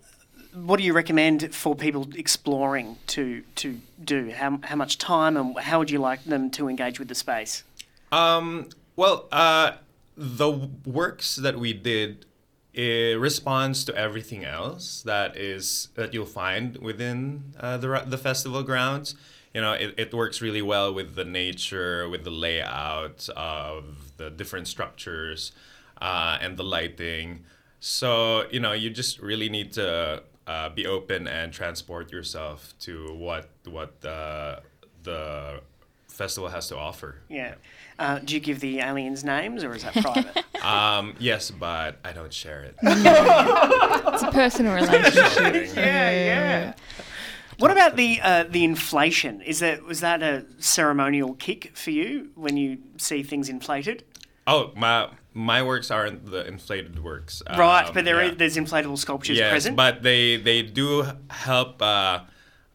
What 0.55 0.79
do 0.79 0.85
you 0.85 0.95
recommend 0.95 1.53
for 1.53 1.75
people 1.75 2.09
exploring 2.15 2.97
to 3.09 3.43
to 3.57 3.81
do? 4.03 4.31
How 4.31 4.61
how 4.63 4.77
much 4.77 4.99
time 4.99 5.37
and 5.37 5.59
how 5.59 5.81
would 5.81 5.91
you 5.91 5.99
like 5.99 6.25
them 6.25 6.51
to 6.53 6.69
engage 6.69 7.01
with 7.01 7.09
the 7.09 7.15
space? 7.15 7.65
Um, 8.13 8.69
well, 8.95 9.27
uh, 9.33 9.73
the 10.17 10.71
works 10.87 11.37
that 11.37 11.59
we 11.59 11.73
did 11.73 12.25
it 12.73 13.19
responds 13.19 13.85
to 13.87 13.95
everything 13.97 14.45
else 14.45 15.03
that 15.03 15.37
is 15.37 15.89
that 15.97 16.15
you'll 16.15 16.25
find 16.45 16.77
within 16.79 17.53
uh, 17.59 17.77
the 17.79 18.05
the 18.07 18.19
festival 18.19 18.63
grounds. 18.63 19.17
You 19.53 19.63
know, 19.63 19.73
it, 19.73 19.95
it 19.97 20.15
works 20.15 20.41
really 20.41 20.63
well 20.63 20.95
with 20.95 21.17
the 21.17 21.25
nature, 21.25 22.09
with 22.09 22.23
the 22.25 22.31
layout 22.31 23.29
of 23.35 24.13
the 24.19 24.31
different 24.31 24.69
structures, 24.69 25.53
uh, 26.01 26.39
and 26.41 26.57
the 26.57 26.65
lighting. 26.65 27.45
So 27.81 28.47
you 28.51 28.61
know, 28.61 28.73
you 28.73 28.91
just 28.91 29.21
really 29.21 29.49
need 29.49 29.73
to 29.73 30.23
uh, 30.47 30.69
be 30.71 30.87
open 30.87 31.27
and 31.27 31.53
transport 31.53 32.13
yourself 32.13 32.75
to 32.81 33.13
what 33.15 33.49
what 33.65 34.01
the 34.01 34.63
the 35.03 35.61
festival 36.09 36.49
has 36.49 36.69
to 36.69 36.77
offer. 36.77 37.17
Yeah. 37.29 37.55
Uh, 37.99 38.19
do 38.21 38.35
you 38.35 38.41
give 38.41 38.61
the 38.61 38.81
aliens 38.81 39.23
names 39.23 39.63
or 39.63 39.75
is 39.75 39.83
that 39.83 39.95
private? 39.95 40.45
Um, 40.67 41.15
yes, 41.21 41.53
but 41.53 41.99
I 42.05 42.11
don't 42.13 42.33
share 42.33 42.65
it. 42.65 42.75
it's 42.83 44.23
a 44.23 44.31
personal 44.33 44.75
relationship. 44.83 45.77
yeah, 45.77 46.11
yeah. 46.11 46.75
What 47.59 47.71
about 47.71 47.95
the 47.95 48.21
uh, 48.21 48.45
the 48.51 48.65
inflation? 48.65 49.43
Is 49.43 49.61
that 49.61 49.85
was 49.85 50.01
that 50.01 50.25
a 50.25 50.45
ceremonial 50.59 51.35
kick 51.35 51.77
for 51.77 51.93
you 51.93 52.31
when 52.35 52.57
you 52.57 52.79
see 52.97 53.23
things 53.23 53.49
inflated? 53.49 54.03
Oh, 54.49 54.73
my 54.75 55.09
my 55.37 55.63
works 55.63 55.91
aren't 55.91 56.27
the 56.31 56.47
inflated 56.47 57.03
works. 57.05 57.43
right, 57.47 57.87
Um, 57.87 57.93
but 57.95 58.05
there 58.07 58.23
yeah. 58.23 58.31
is- 58.31 58.37
there's 58.39 58.57
inflatable 58.57 58.97
sculptures 58.99 59.37
yes, 59.37 59.51
present. 59.51 59.77
but 59.77 60.03
they 60.03 60.37
they 60.39 60.63
do 60.63 61.05
help 61.31 61.83
uh, 61.83 62.21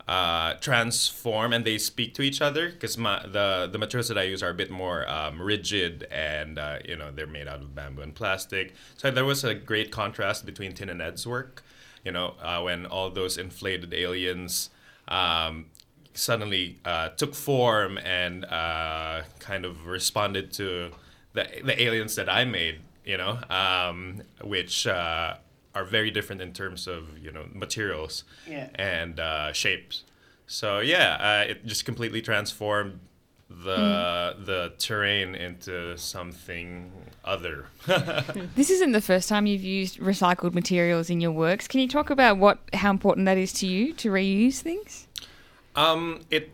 uh, 0.08 0.54
transform 0.62 1.54
and 1.54 1.66
they 1.66 1.78
speak 1.78 2.14
to 2.16 2.22
each 2.22 2.40
other 2.42 2.70
because 2.70 2.96
the 2.98 3.70
the 3.72 3.78
materials 3.80 4.08
that 4.10 4.18
I 4.18 4.24
use 4.24 4.44
are 4.44 4.50
a 4.50 4.54
bit 4.54 4.70
more 4.70 5.10
um, 5.10 5.42
rigid 5.42 6.08
and 6.12 6.60
uh, 6.60 6.78
you 6.88 6.96
know 6.96 7.10
they're 7.12 7.28
made 7.40 7.48
out 7.48 7.62
of 7.62 7.74
bamboo 7.74 8.02
and 8.04 8.14
plastic. 8.14 8.74
So 8.98 9.10
there 9.10 9.26
was 9.26 9.44
a 9.44 9.54
great 9.56 9.92
contrast 9.92 10.46
between 10.46 10.74
Tin 10.74 10.90
and 10.90 11.02
Ed's 11.02 11.26
work. 11.26 11.64
You 12.06 12.12
know, 12.12 12.34
uh, 12.42 12.62
when 12.62 12.86
all 12.88 13.10
those 13.12 13.38
inflated 13.38 13.94
aliens 13.94 14.70
um, 15.08 15.66
suddenly 16.14 16.78
uh, 16.84 17.10
took 17.10 17.34
form 17.36 17.98
and 18.00 18.46
uh, 18.46 19.22
kind 19.40 19.66
of 19.66 19.86
responded 19.86 20.52
to 20.54 20.92
the 21.34 21.48
the 21.64 21.82
aliens 21.82 22.16
that 22.16 22.30
I 22.30 22.46
made. 22.46 22.80
You 23.04 23.18
know, 23.18 23.40
um, 23.50 24.22
which 24.44 24.86
uh, 24.86 25.34
are 25.74 25.84
very 25.86 26.12
different 26.12 26.40
in 26.42 26.54
terms 26.54 26.88
of 26.88 27.18
you 27.18 27.32
know 27.32 27.46
materials 27.52 28.24
Yeah. 28.48 28.70
and 28.76 29.20
uh, 29.20 29.54
shapes. 29.54 30.04
So 30.46 30.80
yeah, 30.80 31.16
uh, 31.48 31.50
it 31.52 31.66
just 31.66 31.84
completely 31.86 32.22
transformed 32.22 33.00
the 33.50 34.36
the 34.46 34.74
terrain 34.78 35.36
into 35.36 35.98
something 35.98 36.92
other. 37.26 37.66
This 38.56 38.70
isn't 38.70 38.92
the 38.92 39.02
first 39.02 39.28
time 39.30 39.46
you've 39.48 39.64
used 39.64 40.00
recycled 40.00 40.54
materials 40.54 41.10
in 41.10 41.22
your 41.22 41.32
works. 41.32 41.68
Can 41.68 41.80
you 41.80 41.88
talk 41.88 42.10
about 42.10 42.38
what 42.38 42.60
how 42.74 42.92
important 42.92 43.26
that 43.26 43.38
is 43.38 43.52
to 43.54 43.68
you 43.68 43.94
to 43.94 44.10
reuse 44.10 44.60
things? 44.60 45.08
Um, 45.76 46.22
it 46.30 46.52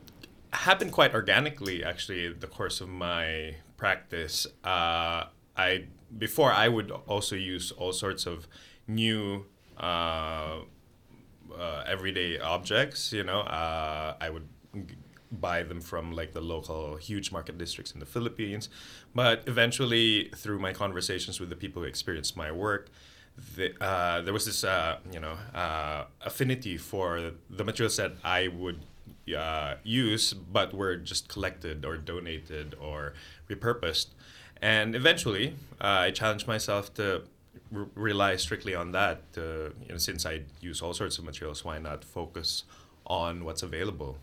happened 0.54 0.92
quite 0.92 1.14
organically, 1.14 1.84
actually, 1.84 2.26
in 2.26 2.40
the 2.40 2.48
course 2.48 2.82
of 2.82 2.90
my 2.90 3.56
practice. 3.78 4.48
Uh, 4.64 5.26
I 5.56 5.86
before 6.18 6.52
I 6.52 6.68
would 6.68 6.92
also 6.92 7.36
use 7.36 7.72
all 7.72 7.92
sorts 7.94 8.26
of 8.26 8.48
new 8.88 9.46
uh, 9.78 10.60
uh, 11.58 11.84
everyday 11.86 12.40
objects. 12.40 13.14
You 13.14 13.24
know, 13.24 13.42
uh, 13.42 14.16
I 14.20 14.30
would 14.30 14.48
g- 14.74 14.96
buy 15.32 15.64
them 15.64 15.82
from 15.82 16.12
like 16.12 16.34
the 16.34 16.42
local 16.42 16.96
huge 16.98 17.32
market 17.32 17.58
districts 17.58 17.92
in 17.92 18.00
the 18.00 18.06
Philippines. 18.06 18.70
But 19.14 19.44
eventually, 19.48 20.30
through 20.36 20.60
my 20.60 20.74
conversations 20.74 21.40
with 21.40 21.50
the 21.50 21.56
people 21.56 21.82
who 21.82 21.88
experienced 21.88 22.36
my 22.38 22.52
work, 22.52 22.90
the, 23.56 23.72
uh, 23.84 24.22
there 24.22 24.34
was 24.34 24.46
this 24.46 24.64
uh, 24.64 24.98
you 25.12 25.20
know 25.20 25.38
affinity 26.22 26.78
for 26.78 27.32
the 27.50 27.64
materials 27.64 27.98
that 27.98 28.14
I 28.24 28.48
would 28.48 28.80
uh, 29.36 29.76
use, 29.84 30.34
but 30.34 30.74
were 30.74 30.96
just 30.96 31.28
collected 31.28 31.86
or 31.86 31.98
donated 31.98 32.76
or 32.80 33.14
repurposed. 33.50 34.08
And 34.62 34.96
eventually, 34.96 35.56
uh, 35.82 36.08
I 36.08 36.12
challenged 36.12 36.48
myself 36.48 36.94
to 36.96 37.24
r- 37.76 37.88
rely 37.96 38.36
strictly 38.38 38.74
on 38.76 38.92
that. 38.94 39.22
Uh, 39.38 39.42
you 39.86 39.90
know, 39.90 39.98
since 39.98 40.26
I 40.26 40.42
use 40.62 40.82
all 40.82 40.94
sorts 40.94 41.18
of 41.18 41.24
materials, 41.26 41.64
why 41.66 41.78
not 41.80 42.04
focus 42.04 42.64
on 43.06 43.44
what's 43.46 43.64
available? 43.64 44.18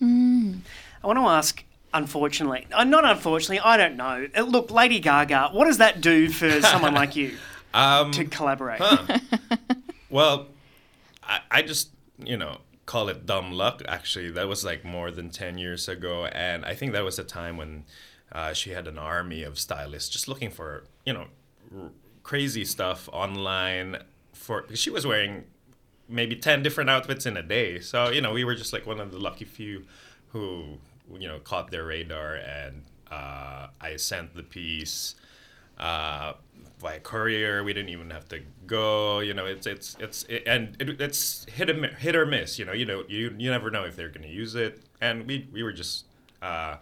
I 0.00 1.06
want 1.06 1.18
to 1.18 1.26
ask. 1.26 1.64
Unfortunately, 1.92 2.66
uh, 2.72 2.82
not 2.82 3.04
unfortunately, 3.04 3.60
I 3.60 3.76
don't 3.76 3.96
know. 3.96 4.26
Uh, 4.36 4.40
look, 4.42 4.72
Lady 4.72 4.98
Gaga, 4.98 5.50
what 5.52 5.66
does 5.66 5.78
that 5.78 6.00
do 6.00 6.28
for 6.28 6.60
someone 6.72 6.92
like 6.92 7.14
you 7.14 7.36
Um, 7.72 8.10
to 8.10 8.24
collaborate? 8.24 8.80
Well, 10.10 10.48
I, 11.22 11.38
I 11.52 11.62
just, 11.62 11.90
you 12.18 12.36
know, 12.36 12.58
call 12.86 13.08
it 13.08 13.26
dumb 13.26 13.52
luck, 13.52 13.82
actually. 13.88 14.30
That 14.30 14.48
was 14.48 14.64
like 14.64 14.84
more 14.84 15.10
than 15.10 15.30
10 15.30 15.58
years 15.58 15.88
ago. 15.88 16.26
And 16.26 16.64
I 16.64 16.74
think 16.74 16.92
that 16.92 17.04
was 17.04 17.18
a 17.18 17.24
time 17.24 17.56
when 17.56 17.84
uh, 18.32 18.52
she 18.52 18.70
had 18.70 18.86
an 18.86 18.98
army 18.98 19.42
of 19.42 19.58
stylists 19.58 20.08
just 20.08 20.28
looking 20.28 20.50
for, 20.50 20.84
you 21.06 21.12
know, 21.12 21.26
r- 21.76 21.90
crazy 22.22 22.64
stuff 22.64 23.08
online. 23.12 23.98
For 24.32 24.66
She 24.74 24.90
was 24.90 25.06
wearing 25.06 25.44
maybe 26.08 26.36
10 26.36 26.62
different 26.62 26.90
outfits 26.90 27.26
in 27.26 27.36
a 27.36 27.42
day. 27.42 27.80
So, 27.80 28.10
you 28.10 28.20
know, 28.20 28.32
we 28.32 28.44
were 28.44 28.54
just 28.54 28.72
like 28.72 28.86
one 28.86 29.00
of 29.00 29.10
the 29.10 29.18
lucky 29.18 29.44
few 29.44 29.86
who, 30.28 30.78
you 31.18 31.28
know, 31.28 31.38
caught 31.38 31.70
their 31.70 31.84
radar. 31.84 32.34
And 32.34 32.82
uh, 33.10 33.68
I 33.80 33.96
sent 33.96 34.34
the 34.34 34.42
piece 34.42 35.14
uh, 35.78 36.34
by 36.80 36.98
courier. 36.98 37.64
We 37.64 37.72
didn't 37.72 37.90
even 37.90 38.10
have 38.10 38.28
to 38.28 38.40
go. 38.66 39.20
You 39.20 39.34
know, 39.34 39.46
it's 39.46 39.66
it's 39.66 39.96
it's 40.00 40.24
it, 40.24 40.44
and 40.46 40.76
it, 40.80 41.00
it's 41.00 41.46
hit 41.46 41.70
or 41.70 41.74
mi- 41.74 41.94
hit 41.98 42.14
or 42.16 42.26
miss. 42.26 42.58
You 42.58 42.64
know, 42.64 42.72
you 42.72 42.84
know 42.84 43.04
you 43.08 43.34
you 43.38 43.50
never 43.50 43.70
know 43.70 43.84
if 43.84 43.96
they're 43.96 44.08
going 44.08 44.26
to 44.28 44.32
use 44.34 44.54
it. 44.54 44.80
And 45.00 45.26
we 45.26 45.48
we 45.52 45.62
were 45.62 45.72
just 45.72 46.04
uh, 46.42 46.76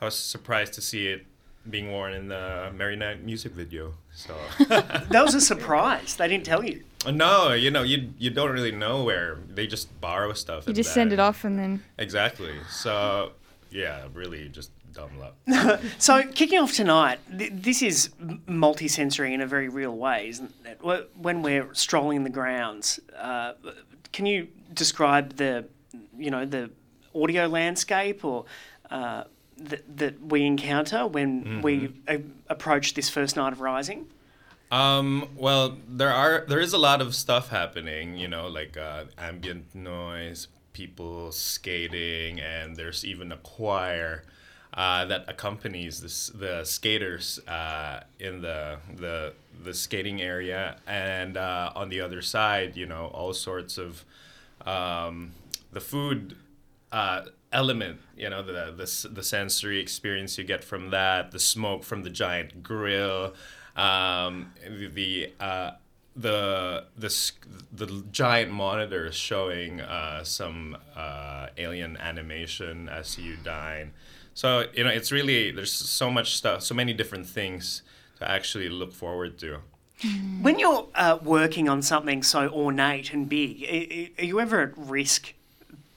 I 0.00 0.04
was 0.04 0.16
surprised 0.16 0.74
to 0.74 0.80
see 0.80 1.08
it 1.08 1.26
being 1.68 1.90
worn 1.90 2.14
in 2.14 2.28
the 2.28 2.72
Mary 2.74 2.96
Night 2.96 3.22
music 3.24 3.52
video. 3.52 3.94
So 4.14 4.34
That 4.68 5.22
was 5.22 5.34
a 5.34 5.40
surprise. 5.40 6.16
They 6.16 6.28
didn't 6.28 6.46
tell 6.46 6.64
you. 6.64 6.84
no, 7.10 7.52
you 7.52 7.70
know 7.70 7.82
you 7.82 8.12
you 8.18 8.30
don't 8.30 8.50
really 8.50 8.72
know 8.72 9.04
where 9.04 9.38
they 9.48 9.66
just 9.66 10.00
borrow 10.00 10.32
stuff. 10.32 10.66
You 10.66 10.74
just 10.74 10.94
send 10.94 11.12
it 11.12 11.20
off 11.20 11.44
and 11.44 11.58
then 11.58 11.82
Exactly. 11.98 12.54
So 12.70 13.32
yeah, 13.70 14.06
really 14.14 14.48
just 14.48 14.70
dumb 14.92 15.10
luck. 15.18 15.80
So, 15.98 16.22
kicking 16.22 16.58
off 16.58 16.72
tonight, 16.72 17.18
th- 17.36 17.52
this 17.54 17.82
is 17.82 18.10
multi-sensory 18.46 19.32
in 19.34 19.40
a 19.40 19.46
very 19.46 19.68
real 19.68 19.96
way, 19.96 20.28
isn't 20.28 20.52
it? 20.64 20.80
When 21.16 21.42
we're 21.42 21.72
strolling 21.74 22.24
the 22.24 22.30
grounds, 22.30 23.00
uh, 23.16 23.52
can 24.12 24.26
you 24.26 24.48
describe 24.72 25.36
the, 25.36 25.66
you 26.16 26.30
know, 26.30 26.44
the 26.44 26.70
audio 27.14 27.46
landscape 27.46 28.24
or 28.24 28.44
uh, 28.90 29.24
that 29.56 29.96
that 29.98 30.20
we 30.22 30.44
encounter 30.44 31.06
when 31.06 31.62
we 31.62 31.92
a- 32.08 32.22
approach 32.48 32.94
this 32.94 33.08
first 33.08 33.36
night 33.36 33.52
of 33.52 33.60
Rising? 33.60 34.06
Um, 34.70 35.28
well, 35.36 35.78
there 35.88 36.12
are 36.12 36.44
there 36.46 36.60
is 36.60 36.72
a 36.74 36.78
lot 36.78 37.00
of 37.00 37.14
stuff 37.14 37.48
happening, 37.48 38.16
you 38.16 38.28
know, 38.28 38.48
like 38.48 38.76
uh, 38.76 39.04
ambient 39.16 39.74
noise, 39.74 40.48
people 40.72 41.32
skating, 41.32 42.38
and 42.40 42.76
there's 42.76 43.04
even 43.04 43.32
a 43.32 43.36
choir 43.38 44.24
uh, 44.78 45.04
that 45.06 45.24
accompanies 45.26 46.00
this, 46.00 46.28
the 46.28 46.62
skaters 46.62 47.40
uh, 47.48 48.00
in 48.20 48.40
the 48.40 48.78
the 48.94 49.32
the 49.64 49.74
skating 49.74 50.22
area, 50.22 50.76
and 50.86 51.36
uh, 51.36 51.72
on 51.74 51.88
the 51.88 52.00
other 52.00 52.22
side, 52.22 52.76
you 52.76 52.86
know, 52.86 53.06
all 53.06 53.34
sorts 53.34 53.76
of 53.76 54.04
um, 54.64 55.32
the 55.72 55.80
food 55.80 56.36
uh, 56.92 57.22
element, 57.50 57.98
you 58.16 58.30
know, 58.30 58.40
the, 58.40 58.72
the 58.76 59.08
the 59.08 59.22
sensory 59.24 59.80
experience 59.80 60.38
you 60.38 60.44
get 60.44 60.62
from 60.62 60.90
that, 60.90 61.32
the 61.32 61.40
smoke 61.40 61.82
from 61.82 62.04
the 62.04 62.10
giant 62.10 62.62
grill, 62.62 63.34
um, 63.74 64.52
the 64.64 64.86
the, 64.86 65.32
uh, 65.40 65.72
the 66.14 66.84
the 66.96 67.32
the 67.72 68.04
giant 68.12 68.52
monitors 68.52 69.16
showing 69.16 69.82
some 70.22 70.76
alien 71.56 71.96
animation 71.96 72.88
as 72.88 73.18
you 73.18 73.34
dine. 73.42 73.90
So 74.38 74.66
you 74.72 74.84
know, 74.84 74.90
it's 74.90 75.10
really 75.10 75.50
there's 75.50 75.72
so 75.72 76.12
much 76.12 76.36
stuff, 76.36 76.62
so 76.62 76.72
many 76.72 76.92
different 76.92 77.26
things 77.26 77.82
to 78.20 78.30
actually 78.30 78.68
look 78.68 78.92
forward 78.92 79.36
to. 79.40 79.58
When 80.42 80.60
you're 80.60 80.86
uh, 80.94 81.18
working 81.24 81.68
on 81.68 81.82
something 81.82 82.22
so 82.22 82.48
ornate 82.48 83.12
and 83.12 83.28
big, 83.28 84.12
are 84.16 84.24
you 84.24 84.38
ever 84.38 84.60
at 84.60 84.78
risk 84.78 85.34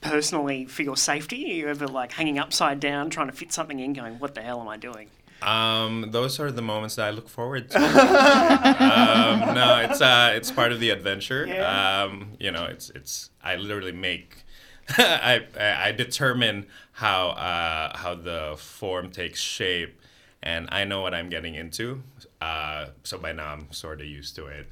personally 0.00 0.64
for 0.64 0.82
your 0.82 0.96
safety? 0.96 1.52
Are 1.52 1.54
you 1.54 1.68
ever 1.68 1.86
like 1.86 2.10
hanging 2.10 2.40
upside 2.40 2.80
down 2.80 3.10
trying 3.10 3.28
to 3.28 3.32
fit 3.32 3.52
something 3.52 3.78
in, 3.78 3.92
going, 3.92 4.18
"What 4.18 4.34
the 4.34 4.42
hell 4.42 4.60
am 4.60 4.66
I 4.66 4.76
doing?" 4.76 5.06
Um, 5.40 6.08
those 6.10 6.40
are 6.40 6.50
the 6.50 6.62
moments 6.62 6.96
that 6.96 7.06
I 7.06 7.10
look 7.10 7.28
forward 7.28 7.70
to. 7.70 7.78
um, 7.78 9.54
no, 9.54 9.86
it's 9.88 10.00
uh, 10.00 10.32
it's 10.34 10.50
part 10.50 10.72
of 10.72 10.80
the 10.80 10.90
adventure. 10.90 11.46
Yeah. 11.46 12.02
Um, 12.02 12.32
you 12.40 12.50
know, 12.50 12.64
it's 12.64 12.90
it's 12.90 13.30
I 13.40 13.54
literally 13.54 13.92
make. 13.92 14.42
I 14.98 15.46
I 15.88 15.92
determine 15.92 16.66
how 16.92 17.30
uh, 17.30 17.96
how 17.96 18.14
the 18.14 18.54
form 18.58 19.10
takes 19.10 19.40
shape, 19.40 19.98
and 20.42 20.68
I 20.70 20.84
know 20.84 21.00
what 21.00 21.14
I'm 21.14 21.28
getting 21.30 21.54
into. 21.54 22.02
Uh, 22.40 22.86
so 23.02 23.18
by 23.18 23.32
now 23.32 23.52
I'm 23.52 23.72
sort 23.72 24.00
of 24.00 24.06
used 24.06 24.36
to 24.36 24.46
it. 24.46 24.66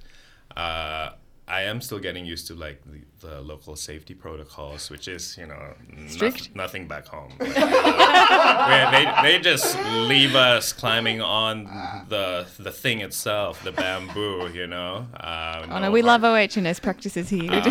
Uh, 0.57 1.11
I 1.49 1.63
am 1.63 1.81
still 1.81 1.99
getting 1.99 2.25
used 2.27 2.47
to 2.47 2.55
like 2.55 2.81
the, 2.85 3.27
the 3.27 3.41
local 3.41 3.75
safety 3.75 4.15
protocols, 4.15 4.89
which 4.89 5.09
is 5.09 5.37
you 5.37 5.47
know 5.47 5.75
Strict? 6.07 6.55
nothing 6.55 6.87
back 6.87 7.07
home. 7.07 7.33
Like, 7.41 7.57
uh, 7.57 8.91
they, 8.93 9.33
they 9.33 9.39
just 9.43 9.77
leave 10.07 10.37
us 10.37 10.73
climbing 10.73 11.21
on 11.21 11.65
the 12.09 12.47
the 12.59 12.71
thing 12.71 13.01
itself, 13.01 13.65
the 13.65 13.73
bamboo, 13.73 14.51
you 14.53 14.67
know. 14.69 15.07
Uh, 15.19 15.67
Oh 15.71 15.79
no, 15.81 15.91
we 15.91 16.03
love 16.03 16.23
OHS 16.23 16.79
practices 16.81 17.29
here. 17.31 17.51
Uh, 17.51 17.71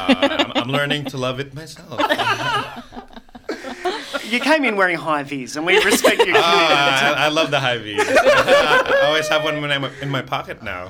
I'm, 0.55 0.63
I'm 0.63 0.69
learning 0.69 1.05
to 1.05 1.17
love 1.17 1.39
it 1.39 1.53
myself. 1.53 2.01
You 4.29 4.39
came 4.39 4.63
in 4.65 4.75
wearing 4.75 4.97
high 4.97 5.23
vis, 5.23 5.55
and 5.55 5.65
we 5.65 5.83
respect 5.83 6.17
your 6.17 6.25
commitment. 6.27 6.45
Ah, 6.45 7.15
I, 7.15 7.25
I 7.25 7.27
love 7.29 7.51
the 7.51 7.59
high 7.59 7.77
V's. 7.77 7.99
I 8.07 9.01
always 9.05 9.27
have 9.27 9.43
one 9.43 9.61
when 9.61 9.71
I'm 9.71 9.85
in 10.01 10.09
my 10.09 10.21
pocket 10.21 10.61
now. 10.61 10.87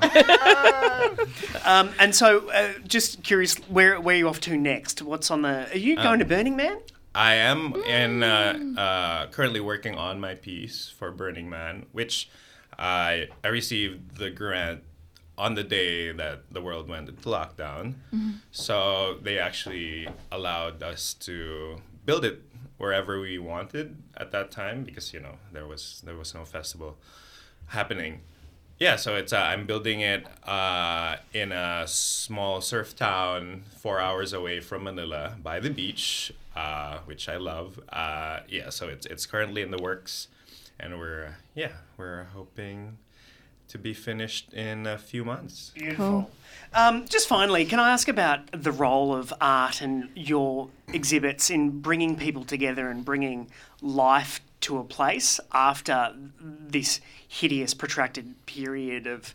Um, 1.64 1.90
and 1.98 2.14
so, 2.14 2.50
uh, 2.50 2.72
just 2.86 3.22
curious, 3.22 3.54
where 3.68 4.00
where 4.00 4.14
are 4.14 4.18
you 4.18 4.28
off 4.28 4.40
to 4.40 4.56
next? 4.56 5.02
What's 5.02 5.30
on 5.30 5.42
the? 5.42 5.70
Are 5.72 5.76
you 5.76 5.96
going 5.96 6.18
to 6.18 6.24
Burning 6.24 6.56
Man? 6.56 6.78
I 7.14 7.34
am 7.34 7.74
in 7.86 8.22
uh, 8.22 8.58
uh, 8.76 9.26
currently 9.28 9.60
working 9.60 9.94
on 9.96 10.20
my 10.20 10.34
piece 10.34 10.88
for 10.88 11.10
Burning 11.10 11.48
Man, 11.50 11.86
which 11.92 12.30
I 12.78 13.28
I 13.44 13.48
received 13.48 14.16
the 14.18 14.30
grant 14.30 14.82
on 15.36 15.54
the 15.54 15.64
day 15.64 16.12
that 16.12 16.42
the 16.50 16.60
world 16.60 16.88
went 16.88 17.08
into 17.08 17.28
lockdown. 17.28 17.94
So 18.50 19.18
they 19.22 19.38
actually 19.38 20.08
allowed 20.30 20.82
us 20.82 21.14
to 21.14 21.76
build 22.04 22.24
it 22.24 22.42
wherever 22.80 23.20
we 23.20 23.38
wanted 23.38 23.94
at 24.16 24.32
that 24.32 24.50
time 24.50 24.82
because 24.84 25.12
you 25.12 25.20
know 25.20 25.36
there 25.52 25.66
was 25.66 26.00
there 26.04 26.16
was 26.16 26.34
no 26.34 26.44
festival 26.44 26.96
happening. 27.66 28.22
Yeah, 28.78 28.96
so 28.96 29.14
it's 29.16 29.34
uh, 29.34 29.36
I'm 29.36 29.66
building 29.66 30.00
it 30.00 30.24
uh, 30.48 31.16
in 31.34 31.52
a 31.52 31.84
small 31.86 32.62
surf 32.62 32.96
town 32.96 33.64
four 33.76 34.00
hours 34.00 34.32
away 34.32 34.60
from 34.60 34.84
Manila 34.84 35.36
by 35.42 35.60
the 35.60 35.68
beach, 35.68 36.32
uh, 36.56 37.00
which 37.04 37.28
I 37.28 37.36
love. 37.36 37.78
Uh, 37.90 38.40
yeah, 38.48 38.70
so 38.70 38.88
it's 38.88 39.04
it's 39.04 39.26
currently 39.26 39.60
in 39.60 39.70
the 39.70 39.82
works, 39.82 40.28
and 40.80 40.98
we're 40.98 41.36
yeah 41.54 41.72
we're 41.98 42.24
hoping 42.32 42.96
to 43.70 43.78
be 43.78 43.94
finished 43.94 44.52
in 44.52 44.86
a 44.86 44.98
few 44.98 45.24
months. 45.24 45.70
Beautiful. 45.74 46.30
Um, 46.74 47.06
just 47.08 47.28
finally, 47.28 47.64
can 47.64 47.78
I 47.80 47.90
ask 47.90 48.08
about 48.08 48.50
the 48.52 48.72
role 48.72 49.14
of 49.14 49.32
art 49.40 49.80
and 49.80 50.08
your 50.14 50.68
exhibits 50.92 51.50
in 51.50 51.80
bringing 51.80 52.16
people 52.16 52.44
together 52.44 52.88
and 52.88 53.04
bringing 53.04 53.48
life 53.80 54.40
to 54.62 54.78
a 54.78 54.84
place 54.84 55.40
after 55.52 56.12
this 56.40 57.00
hideous, 57.26 57.74
protracted 57.74 58.34
period 58.46 59.06
of 59.06 59.34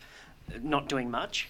not 0.61 0.87
doing 0.87 1.09
much? 1.09 1.49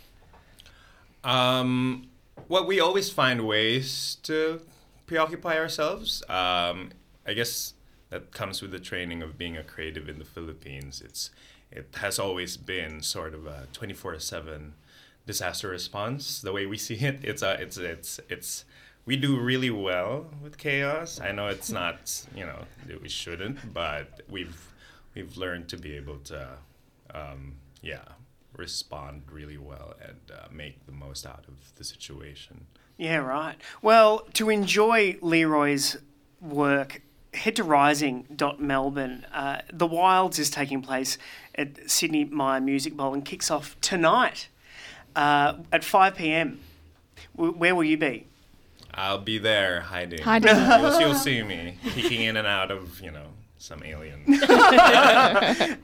Um, 1.23 2.07
well, 2.47 2.65
we 2.65 2.79
always 2.79 3.09
find 3.09 3.47
ways 3.47 4.17
to 4.23 4.61
preoccupy 5.07 5.57
ourselves. 5.57 6.23
Um, 6.29 6.91
I 7.25 7.33
guess 7.33 7.73
that 8.09 8.31
comes 8.31 8.61
with 8.61 8.71
the 8.71 8.79
training 8.79 9.23
of 9.23 9.37
being 9.37 9.57
a 9.57 9.63
creative 9.63 10.07
in 10.07 10.19
the 10.19 10.25
Philippines. 10.25 11.01
It's 11.03 11.31
it 11.75 11.95
has 11.97 12.19
always 12.19 12.57
been 12.57 13.01
sort 13.01 13.33
of 13.33 13.45
a 13.45 13.67
twenty 13.73 13.93
four 13.93 14.17
seven 14.19 14.73
disaster 15.25 15.69
response. 15.69 16.41
The 16.41 16.53
way 16.53 16.65
we 16.65 16.77
see 16.87 16.95
it, 16.95 17.19
it's 17.23 17.41
a 17.41 17.61
it's 17.61 17.77
it's 17.77 18.19
it's 18.29 18.65
we 19.05 19.15
do 19.15 19.39
really 19.39 19.69
well 19.69 20.27
with 20.41 20.57
chaos. 20.57 21.19
I 21.21 21.31
know 21.31 21.47
it's 21.47 21.71
not 21.81 22.25
you 22.35 22.45
know 22.45 22.65
that 22.87 23.01
we 23.01 23.09
shouldn't, 23.09 23.73
but 23.73 24.21
we've 24.29 24.73
we've 25.13 25.37
learned 25.37 25.69
to 25.69 25.77
be 25.77 25.95
able 25.95 26.17
to 26.19 26.49
um, 27.13 27.55
yeah 27.81 28.03
respond 28.57 29.23
really 29.29 29.57
well 29.57 29.93
and 30.01 30.31
uh, 30.31 30.47
make 30.51 30.85
the 30.85 30.91
most 30.91 31.25
out 31.25 31.43
of 31.47 31.75
the 31.75 31.83
situation. 31.83 32.67
Yeah, 32.97 33.17
right. 33.17 33.57
Well, 33.81 34.19
to 34.35 34.49
enjoy 34.49 35.17
Leeroy's 35.21 35.97
work, 36.39 37.01
head 37.35 37.55
to 37.57 37.63
rising.melbourne. 37.63 39.25
Uh, 39.33 39.59
the 39.71 39.85
Wilds 39.87 40.39
is 40.39 40.49
taking 40.49 40.81
place 40.81 41.17
at 41.55 41.89
Sidney 41.89 42.25
Myer 42.25 42.59
Music 42.61 42.95
Bowl 42.95 43.13
and 43.13 43.23
kicks 43.23 43.51
off 43.51 43.75
tonight 43.81 44.47
uh, 45.15 45.55
at 45.71 45.83
5 45.83 46.15
pm. 46.15 46.59
W- 47.35 47.53
where 47.55 47.75
will 47.75 47.83
you 47.83 47.97
be? 47.97 48.25
I'll 48.93 49.19
be 49.19 49.37
there 49.37 49.81
hiding. 49.81 50.21
Hiding. 50.21 50.55
you'll, 50.55 50.99
you'll 51.01 51.13
see 51.15 51.43
me 51.53 51.77
peeking 51.93 52.21
in 52.21 52.37
and 52.37 52.47
out 52.47 52.71
of 52.71 53.01
you 53.01 53.11
know 53.11 53.27
some 53.57 53.83
alien. 53.83 54.23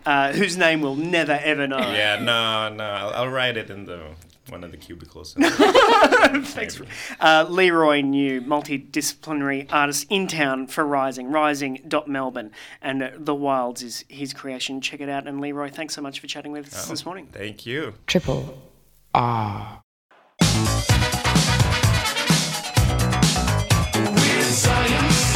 Uh, 0.05 0.33
whose 0.33 0.57
name 0.57 0.81
we'll 0.81 0.95
never 0.95 1.33
ever 1.43 1.67
know. 1.67 1.77
yeah, 1.79 2.17
no, 2.19 2.69
no. 2.73 2.83
I'll, 2.83 3.09
I'll 3.13 3.27
write 3.29 3.55
it 3.57 3.69
in 3.69 3.85
the 3.85 4.01
one 4.49 4.63
of 4.63 4.71
the 4.71 4.77
cubicles. 4.77 5.33
Thanks. 5.39 6.81
Uh, 7.19 7.45
Leeroy 7.49 8.01
New, 8.01 8.41
multidisciplinary 8.41 9.67
artist 9.71 10.07
in 10.09 10.27
town 10.27 10.67
for 10.67 10.83
Rising, 10.85 11.31
rising.melbourne. 11.31 12.51
And 12.81 13.03
uh, 13.03 13.11
The 13.17 13.35
Wilds 13.35 13.81
is 13.83 14.03
his 14.09 14.33
creation. 14.33 14.81
Check 14.81 14.99
it 14.99 15.09
out. 15.09 15.27
And 15.27 15.39
Leeroy, 15.39 15.69
thanks 15.69 15.93
so 15.95 16.01
much 16.01 16.19
for 16.19 16.27
chatting 16.27 16.51
with 16.51 16.67
us 16.73 16.87
Oh, 16.87 16.91
this 16.91 17.05
morning. 17.05 17.27
Thank 17.31 17.65
you. 17.65 17.93
Triple 18.07 18.57
R. 19.13 19.81
Weird 23.93 24.43
science. 24.45 25.35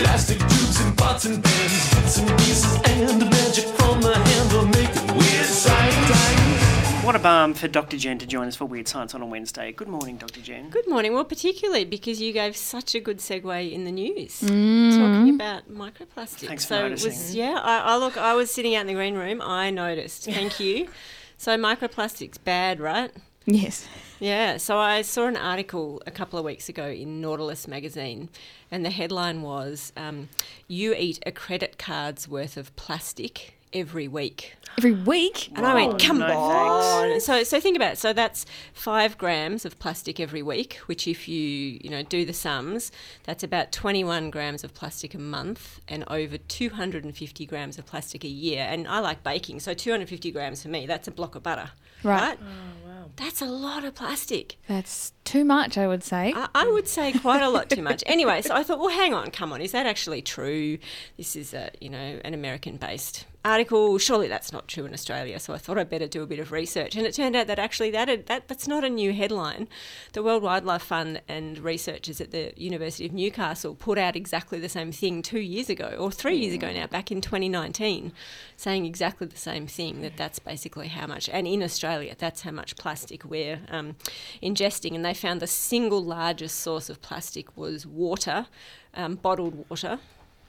Elastic 0.00 0.38
tubes 0.38 0.80
and 0.80 0.96
pots 0.98 1.24
and 1.26 1.42
pans, 1.44 1.94
bits 1.94 2.18
and 2.18 2.28
pieces, 2.38 2.74
and 2.84 3.20
the 3.20 3.26
magic 3.26 3.64
from 3.76 4.00
the 4.00 4.14
handle 4.14 4.64
make 4.66 4.94
weird 5.14 5.46
science. 5.46 6.63
What 7.04 7.14
a 7.14 7.18
balm 7.18 7.52
for 7.52 7.68
Dr. 7.68 7.98
Jen 7.98 8.16
to 8.20 8.26
join 8.26 8.48
us 8.48 8.56
for 8.56 8.64
Weird 8.64 8.88
Science 8.88 9.14
on 9.14 9.20
a 9.20 9.26
Wednesday. 9.26 9.72
Good 9.72 9.88
morning, 9.88 10.16
Dr. 10.16 10.40
Jen. 10.40 10.70
Good 10.70 10.88
morning. 10.88 11.12
Well, 11.12 11.26
particularly 11.26 11.84
because 11.84 12.18
you 12.18 12.32
gave 12.32 12.56
such 12.56 12.94
a 12.94 13.00
good 13.00 13.18
segue 13.18 13.70
in 13.70 13.84
the 13.84 13.92
news, 13.92 14.40
talking 14.40 15.34
about 15.34 15.70
microplastics. 15.70 16.46
Thanks 16.46 16.64
for 16.64 16.68
so 16.74 16.86
it 16.86 16.88
noticing. 16.88 17.10
was 17.10 17.34
yeah. 17.34 17.60
I, 17.62 17.92
I 17.92 17.96
look. 17.98 18.16
I 18.16 18.32
was 18.32 18.50
sitting 18.50 18.74
out 18.74 18.80
in 18.80 18.86
the 18.86 18.94
green 18.94 19.16
room. 19.16 19.42
I 19.42 19.68
noticed. 19.68 20.24
Thank 20.24 20.58
you. 20.60 20.88
So 21.36 21.58
microplastics 21.58 22.38
bad, 22.42 22.80
right? 22.80 23.10
Yes. 23.44 23.86
Yeah, 24.18 24.56
so 24.56 24.78
I 24.78 25.02
saw 25.02 25.26
an 25.26 25.36
article 25.36 26.02
a 26.06 26.10
couple 26.10 26.38
of 26.38 26.46
weeks 26.46 26.70
ago 26.70 26.86
in 26.86 27.20
Nautilus 27.20 27.68
magazine, 27.68 28.30
and 28.70 28.82
the 28.82 28.90
headline 28.90 29.42
was 29.42 29.92
um, 29.98 30.30
You 30.68 30.94
eat 30.94 31.18
a 31.26 31.32
credit 31.32 31.76
card's 31.76 32.26
worth 32.26 32.56
of 32.56 32.74
plastic 32.76 33.52
every 33.74 34.08
week. 34.08 34.54
Every 34.78 34.92
week? 34.92 35.52
And 35.54 35.64
I 35.66 35.74
went, 35.74 36.00
come 36.00 36.18
no 36.18 36.26
on. 36.26 37.20
So, 37.20 37.44
so 37.44 37.60
think 37.60 37.76
about 37.76 37.92
it. 37.92 37.98
So 37.98 38.12
that's 38.12 38.44
five 38.72 39.16
grams 39.18 39.64
of 39.64 39.78
plastic 39.78 40.18
every 40.18 40.42
week, 40.42 40.74
which 40.86 41.06
if 41.06 41.28
you, 41.28 41.78
you 41.80 41.90
know, 41.90 42.02
do 42.02 42.24
the 42.24 42.32
sums, 42.32 42.90
that's 43.22 43.44
about 43.44 43.70
21 43.70 44.30
grams 44.30 44.64
of 44.64 44.74
plastic 44.74 45.14
a 45.14 45.18
month 45.18 45.80
and 45.86 46.04
over 46.08 46.38
250 46.38 47.46
grams 47.46 47.78
of 47.78 47.86
plastic 47.86 48.24
a 48.24 48.28
year. 48.28 48.66
And 48.68 48.88
I 48.88 48.98
like 48.98 49.22
baking, 49.22 49.60
so 49.60 49.74
250 49.74 50.32
grams 50.32 50.62
for 50.62 50.68
me, 50.68 50.86
that's 50.86 51.06
a 51.06 51.12
block 51.12 51.34
of 51.36 51.42
butter. 51.44 51.70
Right. 52.02 52.20
Right? 52.20 52.38
Oh, 52.40 53.10
that's 53.16 53.40
a 53.40 53.46
lot 53.46 53.84
of 53.84 53.94
plastic. 53.94 54.56
That's 54.66 55.12
too 55.24 55.44
much, 55.44 55.78
I 55.78 55.86
would 55.86 56.02
say. 56.02 56.32
I, 56.34 56.48
I 56.54 56.66
would 56.66 56.88
say 56.88 57.12
quite 57.12 57.42
a 57.42 57.48
lot 57.48 57.70
too 57.70 57.82
much. 57.82 58.02
Anyway, 58.14 58.42
so 58.42 58.54
I 58.54 58.62
thought, 58.62 58.78
well, 58.78 58.90
hang 58.90 59.14
on, 59.14 59.30
come 59.30 59.52
on, 59.52 59.60
is 59.60 59.72
that 59.72 59.86
actually 59.86 60.20
true? 60.22 60.78
This 61.16 61.34
is 61.36 61.54
a, 61.54 61.70
you 61.80 61.88
know, 61.88 62.20
an 62.24 62.34
American-based 62.34 63.24
article. 63.44 63.98
Surely 63.98 64.28
that's 64.28 64.52
not 64.52 64.68
true 64.68 64.84
in 64.84 64.92
Australia. 64.92 65.38
So 65.38 65.52
I 65.52 65.58
thought 65.58 65.78
I'd 65.78 65.90
better 65.90 66.06
do 66.06 66.22
a 66.22 66.26
bit 66.26 66.38
of 66.38 66.52
research, 66.52 66.96
and 66.96 67.06
it 67.06 67.14
turned 67.14 67.36
out 67.36 67.46
that 67.46 67.58
actually 67.58 67.90
that 67.90 68.26
that 68.26 68.48
that's 68.48 68.66
not 68.66 68.84
a 68.84 68.88
new 68.88 69.12
headline. 69.12 69.68
The 70.12 70.22
World 70.22 70.42
Wildlife 70.42 70.82
Fund 70.82 71.20
and 71.28 71.58
researchers 71.58 72.20
at 72.20 72.30
the 72.30 72.52
University 72.56 73.06
of 73.06 73.12
Newcastle 73.12 73.74
put 73.74 73.98
out 73.98 74.16
exactly 74.16 74.58
the 74.58 74.68
same 74.68 74.92
thing 74.92 75.22
two 75.22 75.40
years 75.40 75.68
ago, 75.68 75.96
or 75.98 76.10
three 76.10 76.36
years 76.36 76.54
ago 76.54 76.72
now, 76.72 76.86
back 76.86 77.10
in 77.10 77.20
2019, 77.20 78.12
saying 78.56 78.86
exactly 78.86 79.26
the 79.26 79.36
same 79.36 79.66
thing. 79.66 80.00
That 80.02 80.16
that's 80.16 80.38
basically 80.38 80.88
how 80.88 81.06
much, 81.06 81.28
and 81.28 81.46
in 81.46 81.62
Australia, 81.62 82.14
that's 82.18 82.42
how 82.42 82.50
much 82.50 82.76
plastic 82.76 83.24
we're 83.24 83.60
um, 83.68 83.96
ingesting. 84.42 84.94
And 84.94 85.04
they 85.04 85.14
found 85.14 85.40
the 85.40 85.46
single 85.46 86.02
largest 86.02 86.60
source 86.60 86.88
of 86.88 87.02
plastic 87.02 87.56
was 87.56 87.86
water, 87.86 88.46
um, 88.94 89.16
bottled 89.16 89.68
water. 89.68 89.98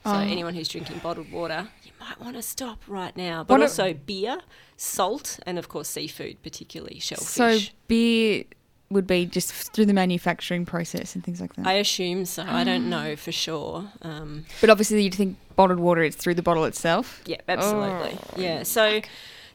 So 0.05 0.11
Oh. 0.11 0.19
anyone 0.19 0.53
who's 0.53 0.67
drinking 0.69 0.99
bottled 0.99 1.31
water, 1.31 1.67
you 1.83 1.91
might 1.99 2.21
want 2.21 2.35
to 2.35 2.41
stop 2.43 2.83
right 2.87 3.15
now. 3.17 3.43
But 3.43 3.59
also 3.61 3.93
beer, 3.93 4.37
salt, 4.77 5.39
and 5.47 5.57
of 5.57 5.67
course 5.67 5.87
seafood, 5.89 6.41
particularly 6.43 6.99
shellfish. 6.99 7.27
So 7.27 7.59
beer 7.87 8.43
would 8.91 9.07
be 9.07 9.25
just 9.25 9.51
through 9.51 9.87
the 9.87 9.93
manufacturing 9.93 10.63
process 10.63 11.15
and 11.15 11.23
things 11.23 11.41
like 11.41 11.55
that. 11.55 11.65
I 11.65 11.73
assume 11.73 12.25
so. 12.25 12.43
I 12.43 12.63
don't 12.63 12.87
know 12.87 13.15
for 13.15 13.31
sure. 13.31 13.89
Um, 14.03 14.45
but 14.61 14.69
obviously, 14.69 15.01
you'd 15.03 15.15
think 15.15 15.37
bottled 15.55 15.79
water, 15.79 16.03
it's 16.03 16.15
through 16.15 16.35
the 16.35 16.43
bottle 16.43 16.65
itself. 16.65 17.23
Yeah, 17.25 17.37
absolutely. 17.47 18.17
Yeah. 18.37 18.61
So 18.61 19.01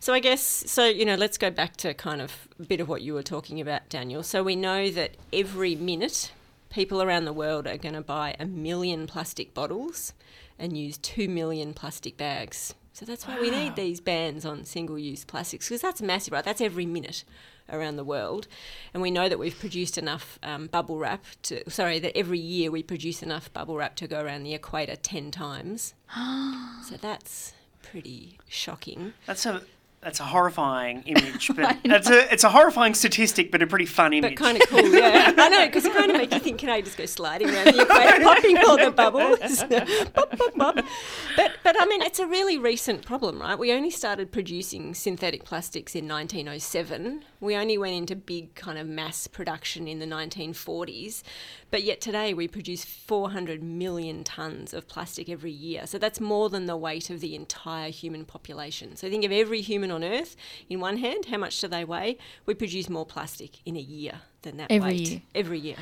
so 0.01 0.13
I 0.13 0.19
guess 0.19 0.43
so 0.43 0.85
you 0.87 1.05
know, 1.05 1.15
let's 1.15 1.39
go 1.39 1.51
back 1.51 1.77
to 1.79 1.95
kind 1.95 2.21
of 2.21 2.49
a 2.59 2.65
bit 2.65 2.81
of 2.81 2.89
what 2.89 3.03
you 3.03 3.15
were 3.15 3.23
talking 3.23 3.61
about, 3.61 3.89
Daniel. 3.89 4.25
So 4.25 4.43
we 4.43 4.57
know 4.57 4.91
that 4.91 5.13
every 5.33 5.77
minute 5.77 6.33
people 6.71 7.03
around 7.03 7.25
the 7.25 7.33
world 7.33 7.67
are 7.67 7.77
going 7.77 7.95
to 7.95 8.01
buy 8.01 8.35
a 8.39 8.47
million 8.47 9.07
plastic 9.07 9.53
bottles 9.53 10.15
and 10.59 10.77
use 10.77 10.97
2 10.99 11.29
million 11.29 11.75
plastic 11.75 12.17
bags. 12.17 12.75
So 12.93 13.05
that's 13.07 13.27
why 13.27 13.41
we 13.41 13.51
need 13.51 13.77
these 13.77 14.01
bans 14.01 14.45
on 14.45 14.65
single-use 14.65 15.25
plastics 15.25 15.69
because 15.69 15.81
that's 15.81 16.03
massive, 16.03 16.33
right? 16.33 16.45
That's 16.45 16.61
every 16.61 16.87
minute 16.87 17.25
around 17.73 17.97
the 17.97 18.05
world, 18.05 18.49
and 18.93 19.01
we 19.01 19.11
know 19.11 19.29
that 19.29 19.39
we've 19.39 19.59
produced 19.59 19.97
enough 19.97 20.39
um, 20.43 20.67
bubble 20.67 20.99
wrap 20.99 21.25
to. 21.43 21.69
Sorry, 21.71 21.99
that 22.01 22.17
every 22.17 22.39
year 22.39 22.71
we 22.71 22.83
produce 22.83 23.23
enough 23.23 23.53
bubble 23.53 23.77
wrap 23.77 23.95
to 23.97 24.09
go 24.09 24.21
around 24.21 24.43
the 24.43 24.55
equator 24.55 24.97
ten 24.97 25.31
times. 25.31 25.95
so 26.85 26.97
that's 27.01 27.55
pretty 27.83 28.39
shocking. 28.49 29.15
That's 29.27 29.47
a 29.47 29.63
that's 30.03 30.19
a 30.19 30.25
horrifying 30.25 31.03
image, 31.07 31.51
but 31.55 31.77
that's 31.85 32.09
a 32.09 32.33
it's 32.33 32.45
a 32.45 32.49
horrifying 32.51 32.95
statistic, 32.95 33.51
but 33.51 33.63
a 33.63 33.67
pretty 33.67 33.87
fun 33.87 34.13
image. 34.13 34.37
But 34.37 34.45
kind 34.45 34.61
of 34.61 34.69
cool, 34.69 34.89
yeah. 34.95 35.35
I 35.39 35.49
know, 35.49 35.67
because 35.67 35.85
it 35.85 35.93
kind 35.93 36.11
of 36.11 36.17
makes 36.17 36.33
you 36.33 36.41
think, 36.41 36.59
can 36.59 36.71
I 36.71 36.81
just 36.81 36.97
go 36.97 37.07
sliding 37.07 37.51
around 37.51 37.67
the 37.67 37.83
equator, 37.83 38.23
popping 38.23 38.59
all 38.59 38.77
the 38.79 38.91
bubbles? 38.91 39.39
pop, 40.15 40.31
pop, 40.39 40.55
pop. 40.57 40.85
But, 41.37 41.53
but 41.63 41.77
I 41.81 41.87
mean, 41.87 42.03
it's 42.03 42.19
a 42.19 42.27
really 42.27 42.59
recent 42.59 43.05
problem, 43.05 43.41
right? 43.41 43.59
We 43.59 43.73
only 43.73 43.91
started 43.91 44.33
producing 44.33 44.95
synthetic 44.95 45.45
plastics 45.45 45.95
in 45.95 46.09
1907. 46.09 47.25
We 47.41 47.57
only 47.57 47.79
went 47.79 47.95
into 47.95 48.15
big 48.17 48.55
kind 48.55 48.79
of 48.79 48.87
mass 48.87 49.27
production 49.27 49.89
in 49.89 49.99
the 49.99 50.07
1940s. 50.07 51.23
But 51.71 51.83
yet 51.83 52.01
today 52.01 52.35
we 52.35 52.47
produce 52.49 52.85
400 52.85 53.63
million 53.63 54.25
tonnes 54.25 54.75
of 54.75 54.87
plastic 54.89 55.29
every 55.29 55.51
year. 55.51 55.87
So 55.87 55.99
that's 55.99 56.21
more 56.21 56.51
than 56.51 56.67
the 56.67 56.77
weight 56.77 57.09
of 57.11 57.21
the 57.21 57.35
entire 57.35 57.91
human 57.91 58.25
population. 58.25 58.95
So 58.97 59.09
think 59.09 59.25
of 59.25 59.33
every 59.33 59.63
human 59.63 59.91
on 59.91 60.05
Earth 60.05 60.37
in 60.69 60.81
one 60.81 60.99
hand, 60.99 61.27
how 61.27 61.39
much 61.39 61.59
do 61.61 61.69
they 61.69 61.85
weigh? 61.85 62.19
We 62.47 62.55
produce 62.55 62.89
more 62.91 63.07
plastic 63.07 63.61
in 63.65 63.77
a 63.77 63.81
year 63.81 64.21
than 64.43 64.57
that 64.59 64.71
Every 64.71 64.91
weight. 64.91 65.09
year. 65.09 65.23
Every 65.35 65.59
year. 65.59 65.77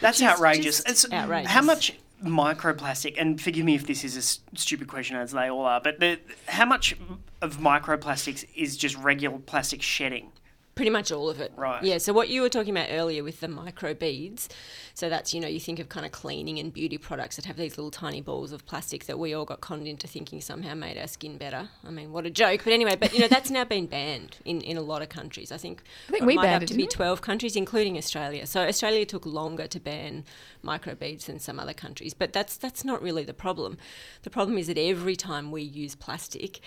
That's 0.00 0.18
Which 0.20 0.26
is 0.26 0.32
outrageous. 0.32 0.64
just 0.84 0.88
It's 0.88 1.12
outrageous. 1.12 1.50
How 1.52 1.62
much 1.62 1.92
microplastic, 2.24 3.14
and 3.18 3.40
forgive 3.40 3.64
me 3.64 3.74
if 3.74 3.86
this 3.86 4.04
is 4.04 4.16
a 4.16 4.18
s- 4.18 4.40
stupid 4.54 4.88
question 4.88 5.16
as 5.16 5.32
they 5.32 5.48
all 5.50 5.64
are, 5.64 5.80
but 5.80 6.00
the, 6.00 6.18
how 6.48 6.64
much 6.66 6.94
of 7.42 7.58
microplastics 7.58 8.44
is 8.56 8.76
just 8.76 8.96
regular 8.96 9.38
plastic 9.38 9.82
shedding? 9.82 10.32
Pretty 10.80 10.90
much 10.90 11.12
all 11.12 11.28
of 11.28 11.42
it. 11.42 11.52
Right. 11.56 11.82
Yeah. 11.84 11.98
So 11.98 12.14
what 12.14 12.30
you 12.30 12.40
were 12.40 12.48
talking 12.48 12.74
about 12.74 12.88
earlier 12.90 13.22
with 13.22 13.40
the 13.40 13.48
micro 13.48 13.92
beads, 13.92 14.48
so 14.94 15.10
that's 15.10 15.34
you 15.34 15.40
know 15.42 15.46
you 15.46 15.60
think 15.60 15.78
of 15.78 15.90
kind 15.90 16.06
of 16.06 16.12
cleaning 16.12 16.58
and 16.58 16.72
beauty 16.72 16.96
products 16.96 17.36
that 17.36 17.44
have 17.44 17.58
these 17.58 17.76
little 17.76 17.90
tiny 17.90 18.22
balls 18.22 18.50
of 18.50 18.64
plastic 18.64 19.04
that 19.04 19.18
we 19.18 19.34
all 19.34 19.44
got 19.44 19.60
conned 19.60 19.86
into 19.86 20.08
thinking 20.08 20.40
somehow 20.40 20.72
made 20.72 20.96
our 20.96 21.06
skin 21.06 21.36
better. 21.36 21.68
I 21.86 21.90
mean, 21.90 22.12
what 22.12 22.24
a 22.24 22.30
joke! 22.30 22.62
But 22.64 22.72
anyway, 22.72 22.96
but 22.96 23.12
you 23.12 23.20
know 23.20 23.28
that's 23.28 23.50
now 23.50 23.64
been 23.64 23.88
banned 23.88 24.38
in, 24.46 24.62
in 24.62 24.78
a 24.78 24.80
lot 24.80 25.02
of 25.02 25.10
countries. 25.10 25.52
I 25.52 25.58
think, 25.58 25.82
I 26.08 26.12
think 26.12 26.24
we 26.24 26.36
might 26.36 26.44
banned 26.44 26.52
have 26.54 26.62
it, 26.62 26.68
to 26.68 26.74
be 26.74 26.86
twelve 26.86 27.20
countries, 27.20 27.56
including 27.56 27.98
Australia. 27.98 28.46
So 28.46 28.62
Australia 28.62 29.04
took 29.04 29.26
longer 29.26 29.66
to 29.66 29.78
ban 29.78 30.24
micro 30.62 30.94
beads 30.94 31.26
than 31.26 31.40
some 31.40 31.60
other 31.60 31.74
countries. 31.74 32.14
But 32.14 32.32
that's 32.32 32.56
that's 32.56 32.86
not 32.86 33.02
really 33.02 33.24
the 33.24 33.34
problem. 33.34 33.76
The 34.22 34.30
problem 34.30 34.56
is 34.56 34.66
that 34.68 34.78
every 34.78 35.14
time 35.14 35.50
we 35.50 35.60
use 35.60 35.94
plastic, 35.94 36.60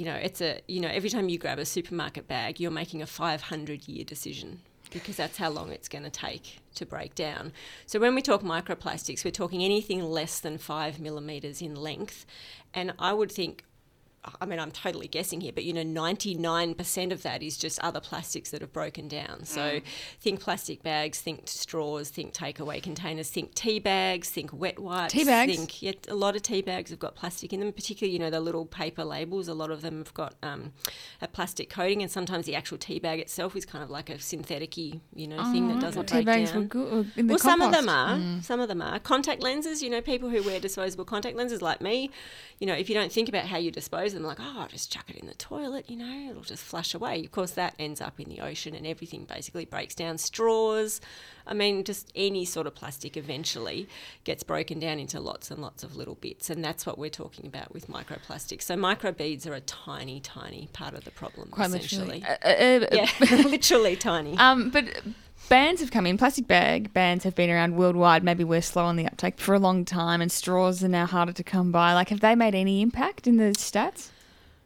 you 0.00 0.06
know, 0.06 0.14
it's 0.14 0.40
a 0.40 0.62
you 0.66 0.80
know 0.80 0.88
every 0.88 1.10
time 1.10 1.28
you 1.28 1.36
grab 1.36 1.58
a 1.58 1.66
supermarket 1.66 2.26
bag, 2.26 2.58
you're 2.58 2.70
making 2.70 3.02
a 3.02 3.06
500 3.06 3.86
year 3.86 4.02
decision 4.02 4.62
because 4.90 5.16
that's 5.16 5.36
how 5.36 5.50
long 5.50 5.70
it's 5.72 5.90
going 5.90 6.04
to 6.04 6.10
take 6.10 6.60
to 6.76 6.86
break 6.86 7.14
down. 7.14 7.52
So 7.84 8.00
when 8.00 8.14
we 8.14 8.22
talk 8.22 8.40
microplastics, 8.42 9.26
we're 9.26 9.30
talking 9.30 9.62
anything 9.62 10.02
less 10.02 10.40
than 10.40 10.56
five 10.56 11.00
millimeters 11.00 11.60
in 11.60 11.74
length, 11.74 12.24
and 12.72 12.94
I 12.98 13.12
would 13.12 13.30
think. 13.30 13.64
I 14.40 14.44
mean, 14.44 14.58
I'm 14.60 14.70
totally 14.70 15.08
guessing 15.08 15.40
here, 15.40 15.52
but 15.52 15.64
you 15.64 15.72
know, 15.72 15.82
99% 15.82 17.12
of 17.12 17.22
that 17.22 17.42
is 17.42 17.56
just 17.56 17.80
other 17.80 18.00
plastics 18.00 18.50
that 18.50 18.60
have 18.60 18.72
broken 18.72 19.08
down. 19.08 19.44
So 19.46 19.60
Mm. 19.60 19.82
think 20.20 20.40
plastic 20.40 20.82
bags, 20.82 21.20
think 21.20 21.42
straws, 21.48 22.10
think 22.10 22.34
takeaway 22.34 22.82
containers, 22.82 23.30
think 23.30 23.54
tea 23.54 23.78
bags, 23.78 24.28
think 24.28 24.52
wet 24.52 24.78
wipes. 24.78 25.12
Tea 25.14 25.24
bags? 25.24 25.56
Think, 25.56 25.82
yeah, 25.82 25.92
a 26.08 26.14
lot 26.14 26.36
of 26.36 26.42
tea 26.42 26.60
bags 26.60 26.90
have 26.90 26.98
got 26.98 27.14
plastic 27.14 27.52
in 27.54 27.60
them, 27.60 27.72
particularly, 27.72 28.12
you 28.12 28.18
know, 28.18 28.28
the 28.28 28.40
little 28.40 28.66
paper 28.66 29.04
labels. 29.04 29.48
A 29.48 29.54
lot 29.54 29.70
of 29.70 29.80
them 29.80 29.98
have 29.98 30.12
got 30.12 30.34
um, 30.42 30.72
a 31.22 31.28
plastic 31.28 31.70
coating, 31.70 32.02
and 32.02 32.10
sometimes 32.10 32.44
the 32.44 32.54
actual 32.54 32.76
tea 32.76 32.98
bag 32.98 33.20
itself 33.20 33.56
is 33.56 33.64
kind 33.64 33.82
of 33.82 33.88
like 33.90 34.10
a 34.10 34.18
synthetic 34.20 34.76
you 34.76 35.00
know, 35.16 35.42
thing 35.50 35.68
that 35.68 35.78
Oh, 35.78 35.80
doesn't 35.80 36.10
break 36.10 36.26
down. 36.26 36.54
were 36.54 36.62
good 36.64 37.10
in 37.16 37.26
the 37.26 37.32
well, 37.32 37.38
some 37.38 37.62
of 37.62 37.72
them 37.72 37.88
are. 37.88 38.16
Mm. 38.16 38.44
Some 38.44 38.60
of 38.60 38.68
them 38.68 38.82
are. 38.82 38.98
Contact 38.98 39.40
lenses, 39.42 39.82
you 39.82 39.88
know, 39.90 40.02
people 40.02 40.28
who 40.28 40.42
wear 40.42 40.60
disposable 40.60 41.04
contact 41.06 41.36
lenses 41.36 41.62
like 41.62 41.80
me, 41.80 42.10
you 42.58 42.66
know, 42.66 42.74
if 42.74 42.88
you 42.90 42.94
don't 42.94 43.10
think 43.10 43.28
about 43.28 43.46
how 43.46 43.56
you 43.56 43.70
dispose 43.70 44.09
them, 44.14 44.22
like, 44.22 44.38
oh, 44.40 44.56
I'll 44.58 44.68
just 44.68 44.92
chuck 44.92 45.04
it 45.08 45.16
in 45.16 45.26
the 45.26 45.34
toilet, 45.34 45.88
you 45.88 45.96
know, 45.96 46.30
it'll 46.30 46.42
just 46.42 46.62
flush 46.62 46.94
away. 46.94 47.24
Of 47.24 47.32
course, 47.32 47.52
that 47.52 47.74
ends 47.78 48.00
up 48.00 48.20
in 48.20 48.28
the 48.28 48.40
ocean 48.40 48.74
and 48.74 48.86
everything 48.86 49.24
basically 49.24 49.64
breaks 49.64 49.94
down. 49.94 50.18
Straws, 50.18 51.00
I 51.46 51.54
mean, 51.54 51.84
just 51.84 52.10
any 52.14 52.44
sort 52.44 52.66
of 52.66 52.74
plastic 52.74 53.16
eventually 53.16 53.88
gets 54.24 54.42
broken 54.42 54.78
down 54.78 54.98
into 54.98 55.20
lots 55.20 55.50
and 55.50 55.60
lots 55.60 55.82
of 55.82 55.96
little 55.96 56.14
bits. 56.16 56.50
And 56.50 56.64
that's 56.64 56.86
what 56.86 56.98
we're 56.98 57.10
talking 57.10 57.46
about 57.46 57.72
with 57.72 57.88
microplastics. 57.88 58.62
So, 58.62 58.76
microbeads 58.76 59.46
are 59.46 59.54
a 59.54 59.60
tiny, 59.60 60.20
tiny 60.20 60.68
part 60.72 60.94
of 60.94 61.04
the 61.04 61.10
problem, 61.10 61.48
Quite 61.50 61.66
essentially. 61.68 62.20
literally. 62.20 62.24
Uh, 62.24 62.48
uh, 62.48 62.86
uh, 62.86 62.86
yeah, 62.92 63.42
literally 63.48 63.96
tiny. 63.96 64.36
Um, 64.36 64.70
but 64.70 64.84
bans 65.50 65.80
have 65.80 65.90
come 65.90 66.06
in. 66.06 66.16
Plastic 66.16 66.46
bag 66.46 66.94
bans 66.94 67.24
have 67.24 67.34
been 67.34 67.50
around 67.50 67.76
worldwide. 67.76 68.24
Maybe 68.24 68.44
we're 68.44 68.62
slow 68.62 68.84
on 68.86 68.96
the 68.96 69.04
uptake 69.04 69.38
for 69.38 69.54
a 69.54 69.58
long 69.58 69.84
time, 69.84 70.22
and 70.22 70.32
straws 70.32 70.82
are 70.82 70.88
now 70.88 71.04
harder 71.04 71.32
to 71.32 71.44
come 71.44 71.70
by. 71.70 71.92
Like, 71.92 72.08
have 72.08 72.20
they 72.20 72.34
made 72.34 72.54
any 72.54 72.80
impact 72.80 73.26
in 73.26 73.36
the 73.36 73.50
stats? 73.52 74.08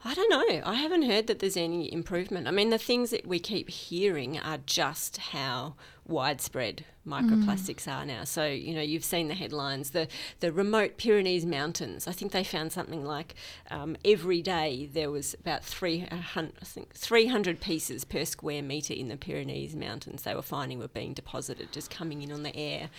I 0.04 0.14
don't 0.14 0.30
know. 0.30 0.62
I 0.64 0.74
haven't 0.74 1.02
heard 1.02 1.26
that 1.26 1.38
there's 1.38 1.56
any 1.56 1.90
improvement. 1.90 2.46
I 2.46 2.50
mean, 2.50 2.68
the 2.68 2.78
things 2.78 3.10
that 3.10 3.26
we 3.26 3.40
keep 3.40 3.70
hearing 3.70 4.38
are 4.38 4.58
just 4.58 5.16
how 5.16 5.74
widespread 6.06 6.84
microplastics 7.06 7.86
are 7.86 8.04
now. 8.04 8.24
So, 8.24 8.46
you 8.46 8.74
know, 8.74 8.80
you've 8.82 9.04
seen 9.04 9.28
the 9.28 9.34
headlines, 9.34 9.90
the, 9.90 10.08
the 10.40 10.52
remote 10.52 10.96
Pyrenees 10.96 11.44
Mountains. 11.44 12.08
I 12.08 12.12
think 12.12 12.32
they 12.32 12.44
found 12.44 12.72
something 12.72 13.04
like 13.04 13.34
um, 13.70 13.96
every 14.04 14.42
day 14.42 14.88
there 14.92 15.10
was 15.10 15.34
about 15.34 15.64
300, 15.64 16.52
I 16.60 16.64
think 16.64 16.94
300 16.94 17.60
pieces 17.60 18.04
per 18.04 18.24
square 18.24 18.62
metre 18.62 18.94
in 18.94 19.08
the 19.08 19.16
Pyrenees 19.16 19.76
Mountains 19.76 20.22
they 20.22 20.34
were 20.34 20.42
finding 20.42 20.78
were 20.78 20.88
being 20.88 21.14
deposited, 21.14 21.72
just 21.72 21.90
coming 21.90 22.22
in 22.22 22.32
on 22.32 22.42
the 22.42 22.54
air. 22.56 22.90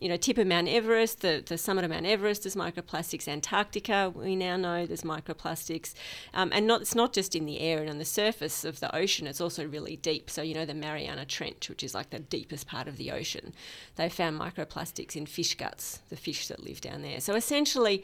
You 0.00 0.08
know, 0.08 0.16
tip 0.16 0.38
of 0.38 0.46
Mount 0.46 0.68
Everest, 0.68 1.20
the, 1.20 1.42
the 1.44 1.58
summit 1.58 1.84
of 1.84 1.90
Mount 1.90 2.06
Everest, 2.06 2.42
there's 2.42 2.54
microplastics. 2.54 3.26
Antarctica, 3.26 4.12
we 4.14 4.36
now 4.36 4.56
know 4.56 4.86
there's 4.86 5.02
microplastics. 5.02 5.94
Um, 6.32 6.50
and 6.52 6.66
not, 6.66 6.82
it's 6.82 6.94
not 6.94 7.12
just 7.12 7.34
in 7.34 7.46
the 7.46 7.60
air 7.60 7.80
and 7.80 7.90
on 7.90 7.98
the 7.98 8.04
surface 8.04 8.64
of 8.64 8.80
the 8.80 8.94
ocean, 8.94 9.26
it's 9.26 9.40
also 9.40 9.66
really 9.66 9.96
deep. 9.96 10.30
So, 10.30 10.42
you 10.42 10.54
know, 10.54 10.64
the 10.64 10.74
Mariana 10.74 11.24
Trench, 11.24 11.68
which 11.68 11.82
is 11.82 11.94
like 11.94 12.10
the 12.10 12.18
deepest 12.18 12.66
part 12.66 12.88
of 12.88 12.96
the 12.96 13.10
ocean, 13.10 13.53
they 13.96 14.08
found 14.08 14.38
microplastics 14.40 15.16
in 15.16 15.26
fish 15.26 15.54
guts, 15.56 16.00
the 16.10 16.16
fish 16.16 16.48
that 16.48 16.62
live 16.62 16.80
down 16.80 17.02
there. 17.02 17.20
So 17.20 17.34
essentially, 17.34 18.02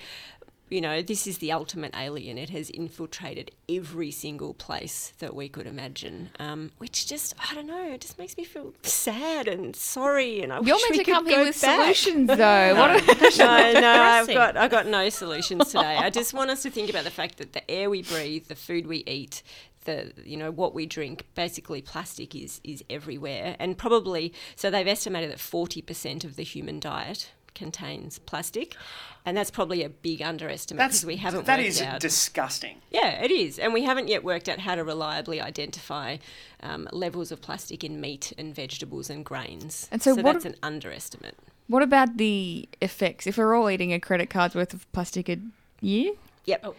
you 0.68 0.80
know, 0.80 1.02
this 1.02 1.26
is 1.26 1.38
the 1.38 1.50
ultimate 1.50 1.92
alien. 1.96 2.38
It 2.38 2.50
has 2.50 2.70
infiltrated 2.70 3.50
every 3.68 4.12
single 4.12 4.54
place 4.54 5.12
that 5.18 5.34
we 5.34 5.48
could 5.48 5.66
imagine, 5.66 6.30
um, 6.38 6.70
which 6.78 7.08
just, 7.08 7.34
I 7.50 7.56
don't 7.56 7.66
know, 7.66 7.92
it 7.92 8.00
just 8.02 8.18
makes 8.20 8.36
me 8.36 8.44
feel 8.44 8.72
sad 8.84 9.48
and 9.48 9.74
sorry. 9.74 10.40
And 10.42 10.52
I 10.52 10.60
You're 10.60 10.76
wish 10.76 10.82
meant 10.82 10.90
we 10.92 10.98
to 10.98 11.04
could 11.04 11.14
come 11.14 11.26
here 11.26 11.40
with 11.44 11.60
back. 11.60 11.80
solutions, 11.96 12.28
though. 12.28 12.74
What 12.76 12.90
a- 12.90 13.38
no, 13.38 13.80
no, 13.80 14.02
I've 14.02 14.28
got, 14.28 14.56
I've 14.56 14.70
got 14.70 14.86
no 14.86 15.08
solutions 15.08 15.66
today. 15.72 15.96
I 15.96 16.08
just 16.08 16.34
want 16.34 16.50
us 16.50 16.62
to 16.62 16.70
think 16.70 16.88
about 16.88 17.02
the 17.02 17.10
fact 17.10 17.38
that 17.38 17.52
the 17.52 17.68
air 17.68 17.90
we 17.90 18.02
breathe, 18.02 18.46
the 18.46 18.54
food 18.54 18.86
we 18.86 18.98
eat, 19.08 19.42
the 19.84 20.12
you 20.24 20.36
know 20.36 20.50
what 20.50 20.74
we 20.74 20.86
drink 20.86 21.24
basically 21.34 21.80
plastic 21.80 22.34
is 22.34 22.60
is 22.64 22.84
everywhere 22.90 23.56
and 23.58 23.78
probably 23.78 24.32
so 24.56 24.70
they've 24.70 24.86
estimated 24.86 25.30
that 25.30 25.38
40% 25.38 26.24
of 26.24 26.36
the 26.36 26.42
human 26.42 26.78
diet 26.80 27.30
contains 27.54 28.18
plastic 28.20 28.76
and 29.24 29.36
that's 29.36 29.50
probably 29.50 29.82
a 29.82 29.88
big 29.88 30.22
underestimate 30.22 30.86
because 30.88 31.04
we 31.04 31.16
haven't 31.16 31.46
that 31.46 31.58
worked 31.58 31.68
is 31.68 31.82
out 31.82 32.00
disgusting. 32.00 32.78
yeah, 32.90 33.22
it 33.22 33.30
is. 33.30 33.58
And 33.58 33.74
we 33.74 33.82
haven't 33.84 34.08
yet 34.08 34.24
worked 34.24 34.48
out 34.48 34.60
how 34.60 34.76
to 34.76 34.82
reliably 34.84 35.40
identify 35.42 36.16
um, 36.62 36.88
levels 36.90 37.30
of 37.30 37.42
plastic 37.42 37.84
in 37.84 38.00
meat 38.00 38.32
and 38.38 38.54
vegetables 38.54 39.10
and 39.10 39.22
grains. 39.24 39.88
And 39.92 40.00
so 40.02 40.14
what 40.14 40.24
that's 40.34 40.46
ab- 40.46 40.52
an 40.52 40.58
underestimate. 40.62 41.36
What 41.66 41.82
about 41.82 42.16
the 42.16 42.66
effects? 42.80 43.26
If 43.26 43.36
we're 43.36 43.54
all 43.54 43.68
eating 43.68 43.92
a 43.92 44.00
credit 44.00 44.30
card's 44.30 44.54
worth 44.54 44.72
of 44.72 44.90
plastic 44.92 45.28
a 45.28 45.36
year, 45.82 46.12
Yep. 46.46 46.74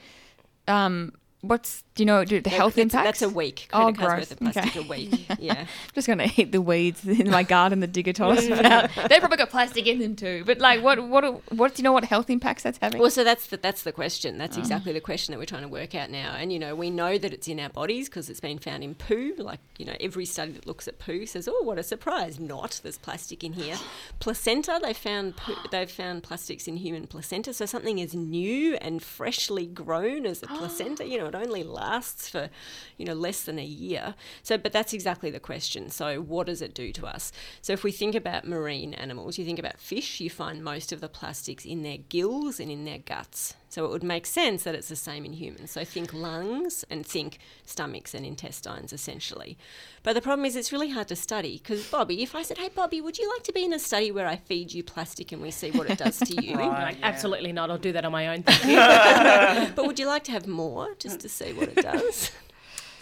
um, 0.67 1.13
what's 1.41 1.83
do 1.95 2.03
you 2.03 2.05
know 2.07 2.23
do 2.23 2.39
the 2.39 2.49
health 2.49 2.77
impacts? 2.77 3.19
that's 3.19 3.21
a 3.21 3.29
week. 3.29 3.67
Oh, 3.73 3.91
Credit 3.93 3.97
gross. 3.97 4.33
plastic 4.53 4.77
okay. 4.77 4.79
a 4.79 4.89
week. 4.89 5.25
Yeah. 5.39 5.65
just 5.93 6.07
gonna 6.07 6.27
eat 6.37 6.51
the 6.51 6.61
weeds 6.61 7.05
in 7.05 7.29
my 7.29 7.43
garden. 7.43 7.79
The 7.79 7.87
Digga 7.87 8.13
told 8.15 8.37
us 8.37 8.47
about. 8.59 8.89
They 9.09 9.19
probably 9.19 9.37
got 9.37 9.49
plastic 9.49 9.87
in 9.87 9.99
them 9.99 10.15
too. 10.15 10.43
But 10.45 10.59
like, 10.59 10.81
what 10.83 11.03
what 11.07 11.23
what 11.51 11.75
do 11.75 11.81
you 11.81 11.83
know? 11.83 11.91
What 11.91 12.05
health 12.05 12.29
impacts 12.29 12.63
that's 12.63 12.77
having? 12.77 13.01
Well, 13.01 13.09
so 13.11 13.23
that's 13.23 13.47
the, 13.47 13.57
that's 13.57 13.83
the 13.83 13.91
question. 13.91 14.37
That's 14.37 14.57
Oh. 14.57 14.59
exactly 14.61 14.93
the 14.93 15.01
question 15.01 15.31
that 15.33 15.39
we're 15.39 15.45
trying 15.45 15.63
to 15.63 15.67
work 15.67 15.95
out 15.95 16.09
now. 16.11 16.35
And 16.37 16.53
you 16.53 16.59
know, 16.59 16.75
we 16.75 16.89
know 16.89 17.17
that 17.17 17.33
it's 17.33 17.47
in 17.47 17.59
our 17.59 17.69
bodies 17.69 18.07
because 18.07 18.29
it's 18.29 18.39
been 18.39 18.59
found 18.59 18.83
in 18.83 18.93
poo. 18.95 19.33
Like 19.37 19.59
you 19.77 19.85
know, 19.85 19.95
every 19.99 20.25
study 20.25 20.51
that 20.53 20.67
looks 20.67 20.87
at 20.87 20.99
poo 20.99 21.25
says, 21.25 21.47
"Oh, 21.51 21.63
what 21.63 21.77
a 21.79 21.83
surprise! 21.83 22.39
Not 22.39 22.79
there's 22.83 22.97
plastic 22.99 23.43
in 23.43 23.53
here." 23.53 23.77
Placenta, 24.19 24.79
they 24.83 24.93
found 24.93 25.35
poo, 25.37 25.55
they've 25.71 25.89
found 25.89 26.23
plastics 26.23 26.67
in 26.67 26.77
human 26.77 27.07
placenta. 27.07 27.53
So 27.53 27.65
something 27.65 27.99
as 28.01 28.13
new 28.13 28.75
and 28.75 29.01
freshly 29.01 29.65
grown 29.65 30.25
as 30.25 30.43
a 30.43 30.47
placenta. 30.57 31.05
You 31.07 31.17
know, 31.17 31.30
it 31.33 31.37
only 31.37 31.63
lasts 31.63 32.29
for 32.29 32.49
you 32.97 33.05
know 33.05 33.13
less 33.13 33.43
than 33.43 33.59
a 33.59 33.65
year. 33.65 34.15
So, 34.43 34.57
but 34.57 34.71
that's 34.71 34.93
exactly 34.93 35.31
the 35.31 35.39
question. 35.39 35.89
So, 35.89 36.21
what 36.21 36.47
does 36.47 36.61
it 36.61 36.73
do 36.73 36.91
to 36.93 37.05
us? 37.05 37.31
So, 37.61 37.73
if 37.73 37.83
we 37.83 37.91
think 37.91 38.15
about 38.15 38.47
marine 38.47 38.93
animals, 38.93 39.37
you 39.37 39.45
think 39.45 39.59
about 39.59 39.79
fish, 39.79 40.19
you 40.19 40.29
find 40.29 40.63
most 40.63 40.91
of 40.91 41.01
the 41.01 41.09
plastics 41.09 41.65
in 41.65 41.83
their 41.83 41.97
gills 41.97 42.59
and 42.59 42.71
in 42.71 42.85
their 42.85 42.99
guts. 42.99 43.55
So, 43.71 43.85
it 43.85 43.91
would 43.91 44.03
make 44.03 44.25
sense 44.25 44.63
that 44.63 44.75
it's 44.75 44.89
the 44.89 44.95
same 44.95 45.25
in 45.25 45.33
humans. 45.33 45.71
So, 45.71 45.83
think 45.85 46.13
lungs 46.13 46.83
and 46.89 47.05
think 47.05 47.39
stomachs 47.65 48.13
and 48.13 48.25
intestines, 48.25 48.91
essentially. 48.91 49.57
But 50.03 50.13
the 50.13 50.21
problem 50.21 50.45
is, 50.45 50.55
it's 50.55 50.71
really 50.73 50.89
hard 50.89 51.07
to 51.07 51.15
study 51.15 51.57
because, 51.57 51.87
Bobby, 51.87 52.21
if 52.21 52.35
I 52.35 52.41
said, 52.41 52.57
Hey, 52.57 52.69
Bobby, 52.73 53.01
would 53.01 53.17
you 53.17 53.29
like 53.29 53.43
to 53.43 53.53
be 53.53 53.63
in 53.63 53.73
a 53.73 53.79
study 53.79 54.11
where 54.11 54.27
I 54.27 54.35
feed 54.35 54.73
you 54.73 54.83
plastic 54.83 55.31
and 55.31 55.41
we 55.41 55.51
see 55.51 55.71
what 55.71 55.89
it 55.89 55.97
does 55.97 56.19
to 56.19 56.41
you? 56.45 56.55
Like, 56.57 56.97
Absolutely 57.01 57.53
not. 57.53 57.71
I'll 57.71 57.77
do 57.77 57.93
that 57.93 58.05
on 58.05 58.11
my 58.11 58.27
own. 58.27 58.41
but 59.75 59.87
would 59.87 59.99
you 59.99 60.07
like 60.07 60.25
to 60.25 60.31
have 60.31 60.47
more 60.47 60.93
just 60.99 61.21
to 61.21 61.29
see 61.29 61.53
what 61.53 61.69
it 61.69 61.77
does? 61.77 62.31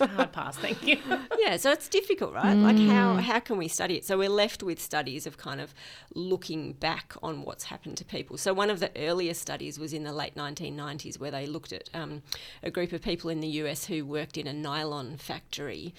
Hard 0.16 0.32
pass, 0.32 0.58
thank 0.58 0.86
you. 0.86 0.98
yeah, 1.40 1.58
so 1.58 1.72
it's 1.72 1.88
difficult, 1.90 2.34
right? 2.34 2.58
Like 2.58 2.78
how 2.80 3.16
Mm. 3.16 3.22
how 3.22 3.40
can 3.40 3.58
we 3.58 3.68
study 3.68 3.96
it? 3.96 4.06
So 4.06 4.18
we're 4.18 4.30
left 4.30 4.62
with 4.64 4.80
studies 4.82 5.26
of 5.26 5.38
kind 5.38 5.60
of 5.62 5.74
looking 6.14 6.74
back 6.74 7.16
on 7.24 7.44
what's 7.44 7.66
happened 7.66 7.98
to 7.98 8.06
people. 8.06 8.38
So 8.38 8.54
one 8.54 8.70
of 8.70 8.80
the 8.80 8.92
earliest 8.96 9.42
studies 9.42 9.80
was 9.80 9.94
in 9.94 10.04
the 10.04 10.14
late 10.14 10.36
1990s, 10.36 11.20
where 11.20 11.32
they 11.32 11.46
looked 11.46 11.74
at 11.74 11.90
um, 11.94 12.22
a 12.64 12.70
group 12.72 12.92
of 12.94 13.02
people 13.02 13.30
in 13.30 13.40
the 13.40 13.48
US 13.64 13.86
who 13.86 14.06
worked 14.06 14.38
in 14.38 14.48
a 14.48 14.54
nylon 14.54 15.18
factory. 15.18 15.94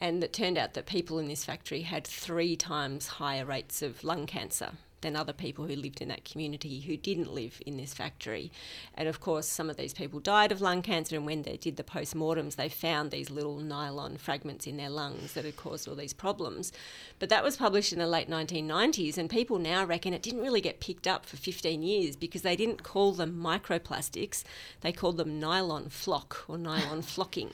And 0.00 0.22
it 0.22 0.32
turned 0.32 0.56
out 0.58 0.74
that 0.74 0.86
people 0.86 1.18
in 1.18 1.26
this 1.28 1.44
factory 1.44 1.82
had 1.82 2.06
three 2.06 2.54
times 2.56 3.06
higher 3.06 3.44
rates 3.44 3.82
of 3.82 4.04
lung 4.04 4.26
cancer 4.26 4.72
than 5.00 5.16
other 5.16 5.32
people 5.32 5.66
who 5.66 5.74
lived 5.74 6.00
in 6.00 6.08
that 6.08 6.24
community 6.24 6.80
who 6.80 6.96
didn't 6.96 7.32
live 7.32 7.60
in 7.66 7.76
this 7.76 7.94
factory. 7.94 8.50
And 8.94 9.08
of 9.08 9.20
course, 9.20 9.46
some 9.46 9.70
of 9.70 9.76
these 9.76 9.94
people 9.94 10.20
died 10.20 10.52
of 10.52 10.60
lung 10.60 10.82
cancer, 10.82 11.16
and 11.16 11.26
when 11.26 11.42
they 11.42 11.56
did 11.56 11.76
the 11.76 11.84
post-mortems, 11.84 12.56
they 12.56 12.68
found 12.68 13.10
these 13.10 13.30
little 13.30 13.58
nylon 13.58 14.16
fragments 14.16 14.66
in 14.66 14.76
their 14.76 14.90
lungs 14.90 15.34
that 15.34 15.44
had 15.44 15.56
caused 15.56 15.88
all 15.88 15.94
these 15.94 16.12
problems. 16.12 16.72
But 17.18 17.28
that 17.28 17.44
was 17.44 17.56
published 17.56 17.92
in 17.92 17.98
the 17.98 18.06
late 18.06 18.28
1990s, 18.28 19.18
and 19.18 19.30
people 19.30 19.58
now 19.58 19.84
reckon 19.84 20.14
it 20.14 20.22
didn't 20.22 20.42
really 20.42 20.60
get 20.60 20.80
picked 20.80 21.06
up 21.06 21.26
for 21.26 21.36
15 21.36 21.82
years 21.82 22.16
because 22.16 22.42
they 22.42 22.56
didn't 22.56 22.82
call 22.82 23.12
them 23.12 23.40
microplastics, 23.40 24.44
they 24.80 24.92
called 24.92 25.16
them 25.16 25.38
nylon 25.38 25.88
flock 25.88 26.44
or 26.48 26.58
nylon 26.58 27.02
flocking. 27.02 27.50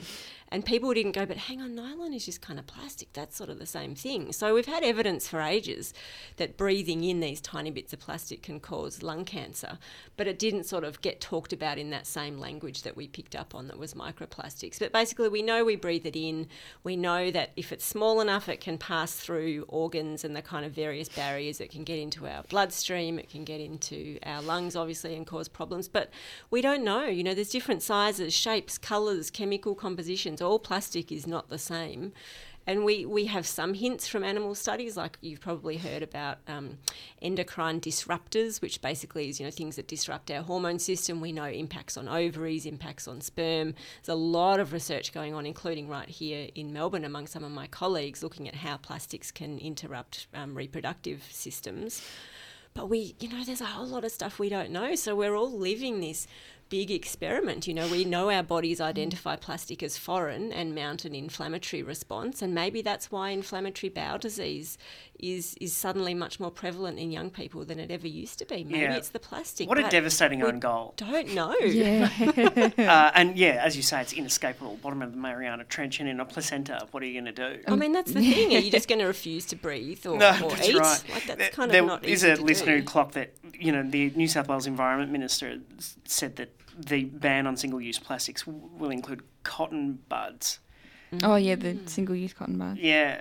And 0.54 0.64
people 0.64 0.94
didn't 0.94 1.16
go, 1.16 1.26
but 1.26 1.36
hang 1.36 1.60
on, 1.60 1.74
nylon 1.74 2.14
is 2.14 2.26
just 2.26 2.40
kind 2.40 2.60
of 2.60 2.66
plastic. 2.68 3.12
That's 3.12 3.36
sort 3.36 3.50
of 3.50 3.58
the 3.58 3.66
same 3.66 3.96
thing. 3.96 4.32
So 4.32 4.54
we've 4.54 4.66
had 4.66 4.84
evidence 4.84 5.26
for 5.26 5.40
ages 5.40 5.92
that 6.36 6.56
breathing 6.56 7.02
in 7.02 7.18
these 7.18 7.40
tiny 7.40 7.72
bits 7.72 7.92
of 7.92 7.98
plastic 7.98 8.44
can 8.44 8.60
cause 8.60 9.02
lung 9.02 9.24
cancer, 9.24 9.80
but 10.16 10.28
it 10.28 10.38
didn't 10.38 10.62
sort 10.62 10.84
of 10.84 11.00
get 11.00 11.20
talked 11.20 11.52
about 11.52 11.76
in 11.76 11.90
that 11.90 12.06
same 12.06 12.38
language 12.38 12.82
that 12.82 12.96
we 12.96 13.08
picked 13.08 13.34
up 13.34 13.52
on 13.52 13.66
that 13.66 13.80
was 13.80 13.94
microplastics. 13.94 14.78
But 14.78 14.92
basically, 14.92 15.28
we 15.28 15.42
know 15.42 15.64
we 15.64 15.74
breathe 15.74 16.06
it 16.06 16.14
in. 16.14 16.46
We 16.84 16.94
know 16.94 17.32
that 17.32 17.50
if 17.56 17.72
it's 17.72 17.84
small 17.84 18.20
enough, 18.20 18.48
it 18.48 18.60
can 18.60 18.78
pass 18.78 19.12
through 19.12 19.64
organs 19.66 20.22
and 20.22 20.36
the 20.36 20.42
kind 20.42 20.64
of 20.64 20.70
various 20.70 21.08
barriers. 21.08 21.60
It 21.60 21.72
can 21.72 21.82
get 21.82 21.98
into 21.98 22.28
our 22.28 22.44
bloodstream, 22.44 23.18
it 23.18 23.28
can 23.28 23.42
get 23.42 23.60
into 23.60 24.20
our 24.24 24.40
lungs, 24.40 24.76
obviously, 24.76 25.16
and 25.16 25.26
cause 25.26 25.48
problems. 25.48 25.88
But 25.88 26.10
we 26.48 26.62
don't 26.62 26.84
know. 26.84 27.06
You 27.06 27.24
know, 27.24 27.34
there's 27.34 27.50
different 27.50 27.82
sizes, 27.82 28.32
shapes, 28.32 28.78
colours, 28.78 29.32
chemical 29.32 29.74
compositions 29.74 30.42
all 30.44 30.58
plastic 30.58 31.10
is 31.10 31.26
not 31.26 31.48
the 31.48 31.58
same. 31.58 32.12
And 32.66 32.84
we, 32.84 33.04
we 33.04 33.26
have 33.26 33.46
some 33.46 33.74
hints 33.74 34.08
from 34.08 34.24
animal 34.24 34.54
studies, 34.54 34.96
like 34.96 35.18
you've 35.20 35.40
probably 35.40 35.76
heard 35.76 36.02
about 36.02 36.38
um, 36.48 36.78
endocrine 37.20 37.78
disruptors, 37.80 38.62
which 38.62 38.80
basically 38.80 39.28
is 39.28 39.38
you 39.38 39.44
know 39.44 39.50
things 39.50 39.76
that 39.76 39.86
disrupt 39.86 40.30
our 40.30 40.42
hormone 40.42 40.78
system. 40.78 41.20
We 41.20 41.32
know 41.32 41.44
impacts 41.44 41.98
on 41.98 42.08
ovaries, 42.08 42.64
impacts 42.64 43.06
on 43.06 43.20
sperm. 43.20 43.74
There's 44.02 44.08
a 44.08 44.14
lot 44.14 44.60
of 44.60 44.72
research 44.72 45.12
going 45.12 45.34
on, 45.34 45.44
including 45.44 45.88
right 45.88 46.08
here 46.08 46.48
in 46.54 46.72
Melbourne, 46.72 47.04
among 47.04 47.26
some 47.26 47.44
of 47.44 47.50
my 47.50 47.66
colleagues, 47.66 48.22
looking 48.22 48.48
at 48.48 48.54
how 48.54 48.78
plastics 48.78 49.30
can 49.30 49.58
interrupt 49.58 50.26
um, 50.32 50.54
reproductive 50.54 51.22
systems. 51.30 52.02
But 52.72 52.88
we, 52.88 53.14
you 53.20 53.28
know, 53.28 53.44
there's 53.44 53.60
a 53.60 53.66
whole 53.66 53.86
lot 53.86 54.04
of 54.04 54.10
stuff 54.10 54.40
we 54.40 54.48
don't 54.48 54.70
know. 54.70 54.96
So 54.96 55.14
we're 55.14 55.36
all 55.36 55.52
living 55.52 56.00
this 56.00 56.26
big 56.68 56.90
experiment. 56.90 57.66
You 57.66 57.74
know, 57.74 57.86
we 57.88 58.04
know 58.04 58.30
our 58.30 58.42
bodies 58.42 58.80
identify 58.80 59.36
plastic 59.36 59.82
as 59.82 59.96
foreign 59.98 60.52
and 60.52 60.74
mount 60.74 61.04
an 61.04 61.14
inflammatory 61.14 61.82
response, 61.82 62.42
and 62.42 62.54
maybe 62.54 62.82
that's 62.82 63.10
why 63.10 63.30
inflammatory 63.30 63.90
bowel 63.90 64.18
disease 64.18 64.78
is 65.20 65.54
is 65.60 65.72
suddenly 65.72 66.12
much 66.12 66.40
more 66.40 66.50
prevalent 66.50 66.98
in 66.98 67.12
young 67.12 67.30
people 67.30 67.64
than 67.64 67.78
it 67.78 67.90
ever 67.90 68.08
used 68.08 68.38
to 68.40 68.44
be. 68.44 68.64
Maybe 68.64 68.80
Yeah. 68.80 68.96
it's 68.96 69.10
the 69.10 69.20
plastic. 69.20 69.68
What 69.68 69.78
a 69.78 69.88
devastating 69.88 70.40
we 70.40 70.46
own 70.46 70.58
goal. 70.58 70.94
Don't 70.96 71.32
know. 71.34 71.50
uh, 72.78 73.10
and 73.14 73.36
yeah, 73.36 73.60
as 73.64 73.76
you 73.76 73.82
say, 73.82 74.00
it's 74.00 74.12
inescapable. 74.12 74.76
Bottom 74.82 75.02
of 75.02 75.12
the 75.12 75.16
Mariana 75.18 75.64
Trench 75.64 76.00
and 76.00 76.08
in 76.08 76.18
a 76.20 76.24
placenta. 76.24 76.86
What 76.90 77.02
are 77.02 77.06
you 77.06 77.20
going 77.20 77.32
to 77.34 77.56
do? 77.56 77.62
I 77.68 77.76
mean, 77.76 77.92
that's 77.92 78.12
the 78.12 78.20
thing. 78.20 78.54
Are 78.56 78.58
you 78.58 78.70
just 78.78 78.88
going 78.88 78.98
to 79.00 79.06
refuse 79.06 79.46
to 79.46 79.56
breathe 79.56 80.04
or, 80.06 80.18
No, 80.18 80.30
or 80.42 80.50
that's 80.50 80.68
eat? 80.68 80.76
right. 80.76 81.04
Like 81.12 81.26
that's 81.26 81.38
There- 81.38 81.50
kind 81.50 81.70
there 81.70 81.82
of 81.82 81.86
not 81.88 82.04
is 82.04 82.24
easy 82.24 82.30
a 82.32 82.36
to 82.36 82.42
listener 82.42 82.72
do. 82.74 82.78
who 82.80 82.84
clocked 82.84 83.14
that. 83.14 83.34
You 83.58 83.70
know, 83.72 83.82
the 83.88 84.10
New 84.16 84.26
South 84.26 84.48
Wales 84.48 84.66
Environment 84.66 85.12
Minister 85.12 85.58
said 86.06 86.36
that 86.36 86.50
the 86.78 87.04
ban 87.04 87.46
on 87.46 87.56
single-use 87.56 87.98
plastics 87.98 88.46
will 88.46 88.90
include 88.90 89.22
cotton 89.42 90.00
buds. 90.08 90.58
Oh 91.22 91.36
yeah, 91.36 91.54
the 91.54 91.72
hmm. 91.72 91.86
single-use 91.86 92.32
cotton 92.32 92.58
bud. 92.58 92.78
Yeah. 92.78 93.20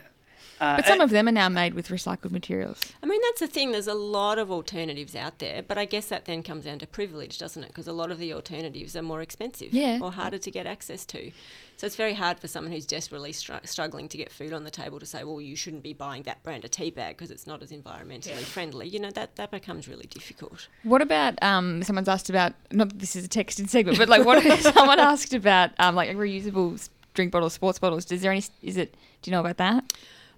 Uh, 0.63 0.75
But 0.77 0.85
some 0.85 1.01
uh, 1.01 1.03
of 1.03 1.09
them 1.09 1.27
are 1.27 1.31
now 1.31 1.49
made 1.49 1.73
with 1.73 1.89
recycled 1.89 2.31
materials. 2.31 2.79
I 3.01 3.05
mean, 3.05 3.19
that's 3.21 3.39
the 3.41 3.47
thing. 3.47 3.71
There's 3.71 3.87
a 3.87 3.93
lot 3.93 4.39
of 4.39 4.49
alternatives 4.51 5.15
out 5.15 5.39
there, 5.39 5.61
but 5.61 5.77
I 5.77 5.85
guess 5.85 6.07
that 6.07 6.25
then 6.25 6.41
comes 6.43 6.63
down 6.65 6.79
to 6.79 6.87
privilege, 6.87 7.37
doesn't 7.37 7.63
it? 7.63 7.67
Because 7.67 7.87
a 7.87 7.93
lot 7.93 8.11
of 8.11 8.17
the 8.19 8.33
alternatives 8.33 8.95
are 8.95 9.01
more 9.01 9.21
expensive 9.21 9.73
Yeah. 9.73 9.99
or 10.01 10.11
harder 10.11 10.37
to 10.37 10.51
get 10.51 10.65
access 10.65 11.05
to. 11.07 11.31
So 11.75 11.87
it's 11.87 11.95
very 11.95 12.13
hard 12.13 12.39
for 12.39 12.47
someone 12.47 12.71
who's 12.71 12.85
desperately 12.85 13.33
str- 13.33 13.65
struggling 13.65 14.07
to 14.09 14.17
get 14.17 14.31
food 14.31 14.53
on 14.53 14.63
the 14.63 14.71
table 14.71 14.99
to 14.99 15.05
say, 15.05 15.23
well, 15.23 15.41
you 15.41 15.55
shouldn't 15.55 15.83
be 15.83 15.93
buying 15.93 16.23
that 16.23 16.41
brand 16.43 16.63
of 16.63 16.71
tea 16.71 16.91
bag 16.91 17.17
because 17.17 17.31
it's 17.31 17.47
not 17.47 17.61
as 17.63 17.71
environmentally 17.71 18.43
friendly. 18.43 18.87
You 18.87 18.99
know, 18.99 19.11
that, 19.11 19.35
that 19.35 19.51
becomes 19.51 19.87
really 19.87 20.05
difficult. 20.05 20.67
What 20.83 21.01
about 21.01 21.41
um? 21.43 21.83
Someone's 21.83 22.07
asked 22.07 22.29
about 22.29 22.53
not 22.71 22.89
that 22.89 22.99
this 22.99 23.15
is 23.15 23.25
a 23.25 23.27
texted 23.27 23.69
segment, 23.69 23.97
but 23.97 24.07
like 24.07 24.23
what 24.23 24.41
someone 24.75 24.99
asked 24.99 25.33
about 25.33 25.71
um 25.79 25.95
like 25.95 26.09
reusable 26.11 26.87
drink 27.15 27.31
bottles, 27.31 27.53
sports 27.53 27.79
bottles. 27.79 28.09
Is 28.11 28.21
there 28.21 28.31
any? 28.31 28.43
Is 28.61 28.77
it? 28.77 28.93
Do 29.21 29.29
you 29.29 29.35
know 29.35 29.39
about 29.41 29.57
that? 29.57 29.83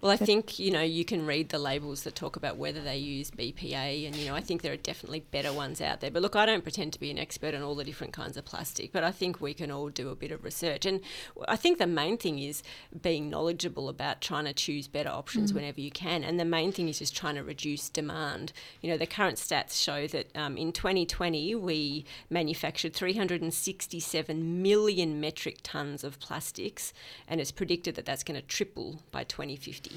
Well, 0.06 0.14
I 0.14 0.18
think, 0.18 0.60
you 0.60 0.70
know, 0.70 0.84
you 0.84 1.04
can 1.04 1.26
read 1.26 1.50
the 1.50 1.58
labels 1.58 2.04
that 2.04 2.14
talk 2.14 2.36
about 2.36 2.58
whether 2.58 2.80
they 2.80 2.96
use 2.96 3.32
BPA, 3.32 4.06
and, 4.06 4.16
you 4.16 4.28
know, 4.28 4.36
I 4.36 4.40
think 4.40 4.62
there 4.62 4.72
are 4.72 4.78
definitely 4.78 5.22
better 5.32 5.52
ones 5.52 5.82
out 5.82 6.00
there. 6.00 6.12
But 6.12 6.22
look, 6.22 6.36
I 6.36 6.46
don't 6.46 6.62
pretend 6.62 6.94
to 6.94 7.00
be 7.00 7.10
an 7.10 7.18
expert 7.18 7.56
on 7.56 7.64
all 7.64 7.74
the 7.74 7.84
different 7.84 8.14
kinds 8.14 8.38
of 8.38 8.46
plastic, 8.46 8.92
but 8.92 9.04
I 9.04 9.10
think 9.10 9.42
we 9.42 9.56
can 9.56 9.72
all 9.72 9.90
do 9.90 10.10
a 10.10 10.16
bit 10.16 10.30
of 10.30 10.44
research. 10.44 10.86
And 10.86 11.02
I 11.48 11.56
think 11.56 11.80
the 11.80 11.88
main 11.88 12.20
thing 12.20 12.38
is 12.38 12.62
being 13.02 13.32
knowledgeable 13.32 13.90
about 13.90 14.22
trying 14.22 14.46
to 14.46 14.54
choose 14.54 14.88
better 14.88 15.10
options 15.10 15.52
Mm. 15.52 15.56
whenever 15.56 15.82
you 15.82 15.90
can. 15.90 16.24
And 16.24 16.40
the 16.40 16.46
main 16.46 16.72
thing 16.72 16.88
is 16.88 17.00
just 17.00 17.16
trying 17.16 17.34
to 17.34 17.44
reduce 17.44 17.90
demand. 17.90 18.54
You 18.84 18.92
know, 18.92 18.98
the 18.98 19.08
current 19.08 19.40
stats 19.40 19.74
show 19.84 20.06
that 20.06 20.28
um, 20.38 20.56
in 20.56 20.72
2020, 20.72 21.56
we 21.56 22.06
manufactured 22.30 22.94
367 22.94 24.62
million 24.62 25.20
metric 25.20 25.62
tons 25.64 26.04
of 26.04 26.20
plastics, 26.20 26.94
and 27.28 27.42
it's 27.42 27.52
predicted 27.52 27.96
that 27.96 28.06
that's 28.06 28.24
going 28.24 28.40
to 28.40 28.46
triple 28.46 29.02
by 29.12 29.24
2050. 29.24 29.95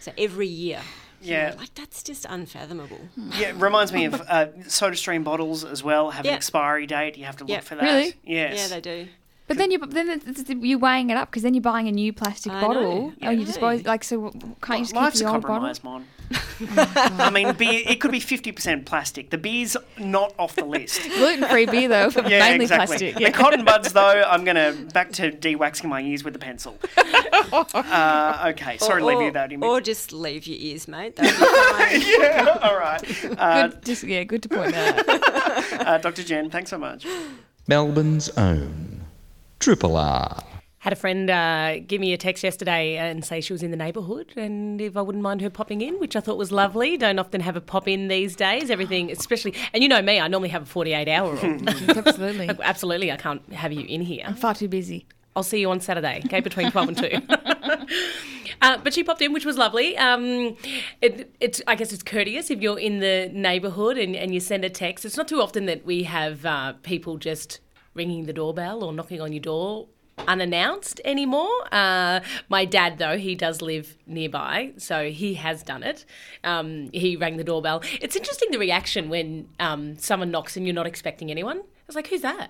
So 0.00 0.12
every 0.16 0.46
year. 0.48 0.80
you 1.20 1.32
Yeah. 1.32 1.50
know, 1.50 1.56
like 1.56 1.74
that's 1.74 2.02
just 2.02 2.24
unfathomable. 2.28 3.00
Yeah, 3.38 3.48
it 3.48 3.56
reminds 3.56 3.92
me 3.92 4.06
of 4.06 4.14
uh, 4.28 4.46
SodaStream 4.66 5.22
bottles 5.24 5.64
as 5.64 5.82
well. 5.82 6.10
Have 6.10 6.24
Yeah. 6.24 6.32
an 6.32 6.36
expiry 6.38 6.86
date. 6.86 7.18
You 7.18 7.26
have 7.26 7.36
to 7.36 7.44
look 7.44 7.50
Yeah. 7.50 7.60
for 7.60 7.74
that. 7.74 7.84
Really? 7.84 8.14
Yes. 8.24 8.56
Yeah, 8.58 8.68
they 8.68 8.80
do. 8.80 9.08
But 9.50 9.58
then 9.58 9.72
you 9.72 9.78
then 9.80 10.08
it's, 10.10 10.42
it's- 10.42 10.56
you're 10.62 10.78
weighing 10.78 11.10
it 11.10 11.16
up 11.16 11.28
because 11.28 11.42
then 11.42 11.54
you're 11.54 11.60
buying 11.60 11.88
a 11.88 11.92
new 11.92 12.12
plastic 12.12 12.52
I 12.52 12.60
bottle. 12.60 13.08
know, 13.10 13.12
Oh, 13.22 13.30
you 13.30 13.44
dispose 13.44 13.84
like 13.84 14.04
so. 14.04 14.30
Can't 14.62 14.78
you 14.78 14.84
just 14.84 14.92
keep 14.92 15.02
Life's 15.02 15.18
the 15.18 15.26
a 15.26 15.32
old 15.32 15.42
bottle? 15.42 15.56
compromise, 15.56 15.82
Mon. 15.82 16.06
I 16.78 17.30
mean, 17.30 17.52
beer, 17.54 17.82
it 17.84 18.00
could 18.00 18.12
be 18.12 18.20
50% 18.20 18.84
plastic. 18.86 19.30
The 19.30 19.38
beer's 19.38 19.76
not 19.98 20.32
off 20.38 20.54
the 20.54 20.64
list. 20.64 21.02
Gluten-free 21.16 21.66
beer 21.66 21.88
though, 21.88 22.10
Yeah, 22.28 22.38
mainly 22.38 22.66
exactly. 22.66 23.10
plastic. 23.12 23.16
The 23.26 23.32
cotton 23.32 23.64
buds, 23.64 23.92
though, 23.92 24.22
I'm 24.24 24.44
going 24.44 24.54
to 24.54 24.84
back 24.94 25.10
to 25.14 25.32
de-waxing 25.32 25.90
my 25.90 26.00
ears 26.00 26.22
with 26.22 26.36
a 26.36 26.38
pencil. 26.38 26.78
Uh, 27.52 28.52
okay, 28.54 28.78
sorry 28.78 29.00
to 29.00 29.06
leave 29.06 29.18
or, 29.18 29.22
you 29.24 29.30
that 29.32 29.50
image. 29.50 29.66
Or 29.68 29.80
just 29.80 30.12
leave 30.12 30.46
your 30.46 30.58
ears, 30.60 30.86
mate. 30.86 31.16
That'd 31.16 31.32
be 31.32 32.04
fine. 32.04 32.20
yeah, 32.20 32.58
all 32.62 32.78
right. 32.78 33.24
Uh, 33.36 33.66
good, 33.68 33.84
just, 33.84 34.04
yeah, 34.04 34.22
good 34.22 34.44
to 34.44 34.48
point 34.48 34.72
that. 34.74 35.08
out. 35.08 35.86
uh, 35.86 35.98
Dr. 35.98 36.22
Jen, 36.22 36.50
thanks 36.50 36.70
so 36.70 36.78
much. 36.78 37.04
Melbourne's 37.66 38.28
own 38.30 38.99
Triple 39.60 39.96
R. 39.96 40.42
Had 40.78 40.94
a 40.94 40.96
friend 40.96 41.28
uh, 41.28 41.80
give 41.80 42.00
me 42.00 42.14
a 42.14 42.16
text 42.16 42.42
yesterday 42.42 42.96
and 42.96 43.22
say 43.22 43.42
she 43.42 43.52
was 43.52 43.62
in 43.62 43.70
the 43.70 43.76
neighbourhood 43.76 44.32
and 44.34 44.80
if 44.80 44.96
I 44.96 45.02
wouldn't 45.02 45.22
mind 45.22 45.42
her 45.42 45.50
popping 45.50 45.82
in, 45.82 46.00
which 46.00 46.16
I 46.16 46.20
thought 46.20 46.38
was 46.38 46.50
lovely. 46.50 46.96
Don't 46.96 47.18
often 47.18 47.42
have 47.42 47.54
a 47.54 47.60
pop 47.60 47.86
in 47.86 48.08
these 48.08 48.34
days. 48.34 48.70
Everything, 48.70 49.10
especially, 49.10 49.54
and 49.74 49.82
you 49.82 49.90
know 49.90 50.00
me, 50.00 50.18
I 50.18 50.28
normally 50.28 50.48
have 50.48 50.62
a 50.62 50.66
48 50.66 51.06
hour 51.06 51.34
rule. 51.34 51.58
Absolutely. 51.68 52.46
Like, 52.46 52.60
absolutely, 52.60 53.12
I 53.12 53.16
can't 53.16 53.52
have 53.52 53.74
you 53.74 53.84
in 53.84 54.00
here. 54.00 54.24
I'm 54.26 54.34
far 54.34 54.54
too 54.54 54.68
busy. 54.68 55.06
I'll 55.36 55.42
see 55.42 55.60
you 55.60 55.70
on 55.70 55.80
Saturday, 55.80 56.22
okay, 56.24 56.40
between 56.40 56.70
12 56.70 56.88
and 56.88 56.96
2. 56.96 57.20
uh, 58.62 58.78
but 58.78 58.94
she 58.94 59.04
popped 59.04 59.20
in, 59.20 59.34
which 59.34 59.44
was 59.44 59.58
lovely. 59.58 59.96
Um, 59.98 60.56
it, 61.02 61.34
it's, 61.38 61.60
I 61.66 61.74
guess 61.74 61.92
it's 61.92 62.02
courteous 62.02 62.50
if 62.50 62.60
you're 62.62 62.80
in 62.80 63.00
the 63.00 63.30
neighbourhood 63.32 63.98
and, 63.98 64.16
and 64.16 64.32
you 64.32 64.40
send 64.40 64.64
a 64.64 64.70
text. 64.70 65.04
It's 65.04 65.16
not 65.16 65.28
too 65.28 65.40
often 65.40 65.66
that 65.66 65.84
we 65.84 66.04
have 66.04 66.46
uh, 66.46 66.72
people 66.82 67.18
just 67.18 67.60
ringing 68.00 68.24
the 68.30 68.32
doorbell 68.32 68.82
or 68.84 68.90
knocking 68.98 69.20
on 69.20 69.30
your 69.32 69.42
door 69.52 69.86
unannounced 70.26 71.00
anymore. 71.04 71.54
Uh, 71.72 72.20
my 72.48 72.64
dad, 72.64 72.98
though, 72.98 73.16
he 73.18 73.34
does 73.34 73.60
live 73.62 73.96
nearby, 74.06 74.72
so 74.76 75.10
he 75.10 75.34
has 75.34 75.62
done 75.62 75.82
it. 75.82 76.04
Um, 76.44 76.90
he 76.92 77.16
rang 77.16 77.36
the 77.36 77.44
doorbell. 77.44 77.82
It's 78.00 78.16
interesting 78.16 78.48
the 78.50 78.58
reaction 78.58 79.08
when 79.08 79.48
um, 79.58 79.98
someone 79.98 80.30
knocks 80.30 80.56
and 80.56 80.66
you're 80.66 80.74
not 80.82 80.86
expecting 80.86 81.30
anyone. 81.30 81.58
I 81.58 81.62
was 81.86 81.96
like, 81.96 82.08
who's 82.08 82.22
that? 82.22 82.48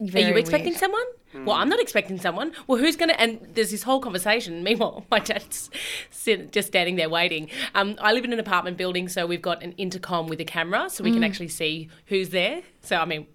Are 0.00 0.18
you 0.30 0.36
expecting 0.36 0.72
weird. 0.74 0.80
someone? 0.80 1.06
Well, 1.46 1.56
I'm 1.56 1.70
not 1.70 1.80
expecting 1.80 2.18
someone. 2.18 2.52
Well, 2.66 2.78
who's 2.78 2.96
going 2.96 3.08
to? 3.08 3.18
And 3.20 3.40
there's 3.54 3.70
this 3.70 3.82
whole 3.82 4.00
conversation. 4.00 4.62
Meanwhile, 4.68 5.04
my 5.10 5.20
dad's 5.20 5.70
sit, 6.10 6.52
just 6.52 6.68
standing 6.68 6.96
there 6.96 7.08
waiting. 7.08 7.48
Um, 7.74 7.96
I 8.00 8.12
live 8.12 8.24
in 8.24 8.32
an 8.32 8.38
apartment 8.46 8.76
building, 8.76 9.08
so 9.08 9.26
we've 9.26 9.46
got 9.50 9.62
an 9.62 9.72
intercom 9.72 10.26
with 10.26 10.40
a 10.40 10.44
camera, 10.44 10.88
so 10.90 11.02
we 11.02 11.12
can 11.12 11.22
Mm. 11.22 11.28
actually 11.28 11.48
see 11.48 11.88
who's 12.06 12.28
there. 12.30 12.60
So, 12.82 12.96
I 12.96 13.06
mean, 13.06 13.26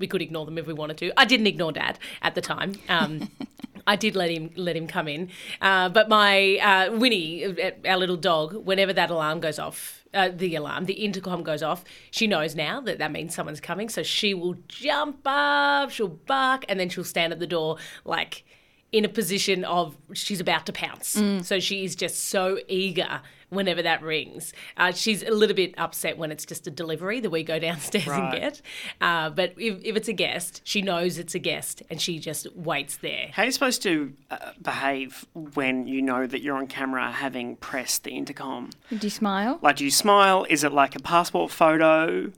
we 0.00 0.08
could 0.08 0.22
ignore 0.22 0.44
them 0.44 0.58
if 0.58 0.66
we 0.66 0.72
wanted 0.72 0.98
to. 0.98 1.12
I 1.16 1.24
didn't 1.24 1.46
ignore 1.46 1.70
dad 1.70 1.98
at 2.22 2.34
the 2.34 2.40
time. 2.40 2.74
Um, 2.88 3.30
I 3.86 3.96
did 3.96 4.16
let 4.16 4.30
him 4.30 4.50
let 4.56 4.76
him 4.76 4.86
come 4.86 5.08
in, 5.08 5.30
uh, 5.60 5.88
but 5.88 6.08
my 6.08 6.58
uh, 6.58 6.96
Winnie, 6.96 7.56
our 7.86 7.96
little 7.96 8.16
dog, 8.16 8.54
whenever 8.54 8.92
that 8.92 9.10
alarm 9.10 9.40
goes 9.40 9.58
off, 9.58 10.04
uh, 10.12 10.28
the 10.34 10.54
alarm, 10.54 10.84
the 10.84 10.94
intercom 10.94 11.42
goes 11.42 11.62
off, 11.62 11.84
she 12.10 12.26
knows 12.26 12.54
now 12.54 12.80
that 12.80 12.98
that 12.98 13.10
means 13.10 13.34
someone's 13.34 13.60
coming. 13.60 13.88
So 13.88 14.02
she 14.02 14.34
will 14.34 14.56
jump 14.68 15.20
up, 15.24 15.90
she'll 15.90 16.08
bark, 16.08 16.64
and 16.68 16.78
then 16.78 16.88
she'll 16.88 17.04
stand 17.04 17.32
at 17.32 17.38
the 17.38 17.46
door 17.46 17.78
like 18.04 18.44
in 18.92 19.04
a 19.04 19.08
position 19.08 19.64
of 19.64 19.96
she's 20.12 20.40
about 20.40 20.66
to 20.66 20.72
pounce. 20.72 21.16
Mm. 21.16 21.44
So 21.44 21.60
she 21.60 21.84
is 21.84 21.94
just 21.94 22.28
so 22.28 22.58
eager 22.68 23.22
whenever 23.50 23.82
that 23.82 24.02
rings. 24.02 24.52
Uh, 24.76 24.92
she's 24.92 25.22
a 25.22 25.30
little 25.30 25.54
bit 25.56 25.74
upset 25.78 26.16
when 26.18 26.32
it's 26.32 26.44
just 26.46 26.66
a 26.66 26.70
delivery 26.70 27.20
that 27.20 27.30
we 27.30 27.42
go 27.42 27.58
downstairs 27.58 28.06
Right. 28.06 28.32
and 28.32 28.40
get. 28.40 28.62
Uh, 29.00 29.30
but 29.30 29.52
if, 29.58 29.82
if 29.84 29.96
it's 29.96 30.08
a 30.08 30.12
guest, 30.12 30.60
she 30.64 30.82
knows 30.82 31.18
it's 31.18 31.34
a 31.34 31.38
guest 31.38 31.82
and 31.90 32.00
she 32.00 32.18
just 32.18 32.46
waits 32.56 32.96
there. 32.98 33.28
How 33.32 33.42
are 33.42 33.46
you 33.46 33.52
supposed 33.52 33.82
to 33.82 34.12
uh, 34.30 34.52
behave 34.62 35.26
when 35.54 35.86
you 35.86 36.00
know 36.02 36.26
that 36.26 36.40
you're 36.42 36.56
on 36.56 36.66
camera 36.66 37.10
having 37.10 37.56
pressed 37.56 38.04
the 38.04 38.10
intercom? 38.12 38.70
Do 38.90 38.98
you 39.02 39.10
smile? 39.10 39.58
Like, 39.62 39.76
do 39.76 39.84
you 39.84 39.90
smile? 39.90 40.46
Is 40.48 40.64
it 40.64 40.72
like 40.72 40.96
a 40.96 41.00
passport 41.00 41.50
photo, 41.50 42.30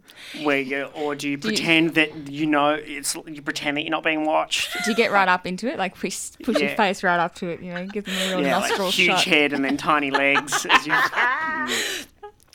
where 0.42 0.60
you, 0.60 0.84
or 0.94 1.14
do 1.14 1.28
you 1.28 1.36
Do 1.36 1.48
you- 1.48 1.54
pretend 1.54 1.94
that 1.94 2.28
you 2.28 2.46
know 2.46 2.70
it's? 2.70 3.14
You 3.26 3.42
pretend 3.42 3.76
that 3.76 3.82
you're 3.82 3.90
not 3.90 4.02
being 4.04 4.24
watched. 4.24 4.72
Do 4.84 4.90
you 4.90 4.96
get 4.96 5.10
right 5.12 5.28
up 5.28 5.46
into 5.46 5.66
it? 5.70 5.78
Like 5.78 5.94
push, 5.96 6.30
push 6.42 6.58
your 6.60 6.70
face 6.70 7.02
right 7.02 7.18
up 7.20 7.34
to 7.36 7.48
it, 7.48 7.60
you 7.60 7.72
know, 7.72 7.86
give 7.86 8.04
them 8.04 8.14
a 8.16 8.36
real 8.36 8.42
Yeah, 8.46 8.58
like 8.58 8.70
nostril 8.70 8.90
huge 8.90 9.08
shot. 9.10 9.24
head 9.24 9.52
and 9.52 9.64
then 9.64 9.76
tiny 9.76 10.10
legs. 10.10 10.66
As 10.70 10.86
you, 10.86 10.94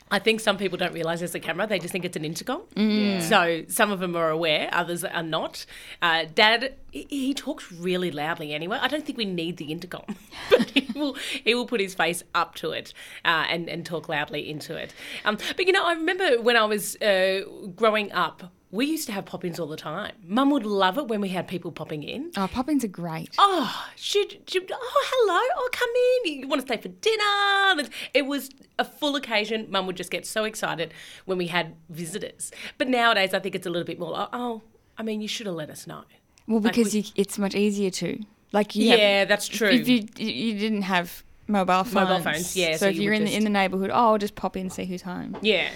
I 0.10 0.20
think 0.20 0.40
some 0.40 0.58
people 0.58 0.78
don't 0.78 0.94
realise 0.94 1.20
there's 1.20 1.36
a 1.36 1.40
camera; 1.40 1.68
they 1.68 1.80
just 1.80 1.92
think 1.92 2.06
it's 2.06 2.16
an 2.16 2.24
intercom. 2.24 2.62
Mm. 2.76 3.06
Yeah. 3.06 3.20
So 3.20 3.64
some 3.68 3.92
of 3.92 4.00
them 4.00 4.16
are 4.16 4.30
aware, 4.30 4.70
others 4.72 5.04
are 5.04 5.24
not. 5.24 5.66
Uh, 6.02 6.26
Dad, 6.34 6.76
he, 6.92 7.08
he 7.10 7.34
talks 7.34 7.72
really 7.72 8.10
loudly 8.10 8.54
anyway. 8.54 8.80
I 8.82 8.88
don't 8.88 9.06
think 9.06 9.18
we 9.18 9.26
need 9.26 9.58
the 9.58 9.66
intercom, 9.66 10.04
but 10.50 10.70
he 10.70 10.88
will 10.98 11.16
he 11.44 11.54
will 11.54 11.66
put 11.66 11.82
his 11.82 11.94
face 11.94 12.24
up 12.34 12.56
to 12.56 12.72
it 12.72 12.94
uh, 13.26 13.46
and 13.50 13.70
and 13.70 13.86
talk 13.86 14.08
loudly 14.08 14.50
into 14.50 14.76
it. 14.78 14.94
Um, 15.26 15.38
but 15.58 15.66
you 15.66 15.74
know, 15.74 15.86
I 15.86 15.94
remember 15.94 16.42
when 16.42 16.56
I 16.56 16.64
was 16.66 16.96
uh, 17.02 17.42
growing 17.76 18.12
up. 18.14 18.54
We 18.70 18.86
used 18.86 19.06
to 19.08 19.14
have 19.14 19.26
pop-ins 19.26 19.60
all 19.62 19.68
the 19.68 19.78
time. 19.78 20.12
Mum 20.26 20.50
would 20.52 20.66
love 20.66 20.98
it 20.98 21.08
when 21.08 21.22
we 21.22 21.30
had 21.30 21.48
people 21.48 21.72
popping 21.72 22.04
in. 22.04 22.32
Oh, 22.36 22.48
pop-ins 22.52 22.84
are 22.84 22.90
great. 22.90 23.30
Oh, 23.38 23.86
should, 23.96 24.38
oh 24.56 25.06
hello, 25.10 25.40
oh 25.58 25.70
come 25.72 25.90
in. 26.26 26.42
You 26.42 26.48
want 26.50 26.62
to 26.62 26.68
stay 26.68 26.82
for 26.82 26.90
dinner? 26.90 27.90
It 28.14 28.26
was 28.26 28.50
a 28.78 28.84
full 28.84 29.16
occasion. 29.16 29.68
Mum 29.70 29.88
would 29.88 29.96
just 29.96 30.12
get 30.12 30.26
so 30.26 30.44
excited 30.44 30.94
when 31.26 31.38
we 31.38 31.48
had 31.48 31.76
visitors. 31.90 32.52
But 32.78 32.90
nowadays, 32.90 33.34
I 33.34 33.40
think 33.40 33.56
it's 33.56 33.66
a 33.66 33.70
little 33.70 33.86
bit 33.86 34.00
more. 34.00 34.12
like, 34.12 34.30
Oh, 34.34 34.62
I 34.98 35.04
mean, 35.04 35.22
you 35.22 35.30
should 35.30 35.46
have 35.46 35.56
let 35.56 35.70
us 35.70 35.88
know. 35.88 36.04
Well, 36.46 36.60
Like, 36.60 36.74
because 36.76 36.94
we- 36.94 37.00
you, 37.02 37.06
it's 37.16 37.38
much 37.38 37.56
easier 37.56 37.90
to. 37.92 38.20
Like 38.52 38.76
you 38.76 38.90
have- 38.90 39.00
Yeah, 39.00 39.26
that's 39.26 39.48
true. 39.48 39.70
If 39.70 39.88
you 39.88 40.06
you 40.18 40.58
didn't 40.60 40.84
have 40.84 41.24
mobile 41.48 41.84
phones, 41.86 41.94
Mobile 41.94 42.20
phones, 42.22 42.56
yeah, 42.58 42.74
So, 42.74 42.78
so 42.78 42.88
if 42.88 42.96
you 42.96 43.04
you're 43.04 43.14
in 43.14 43.24
the, 43.26 43.34
in 43.34 43.44
the 43.46 43.50
neighbourhood, 43.50 43.92
oh, 43.92 44.12
I'll 44.12 44.18
just 44.18 44.36
pop 44.36 44.56
in 44.58 44.64
and 44.64 44.74
see 44.74 44.86
who's 44.86 45.02
home. 45.04 45.38
Yeah. 45.42 45.70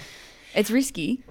It's 0.54 0.70
risky. 0.70 1.22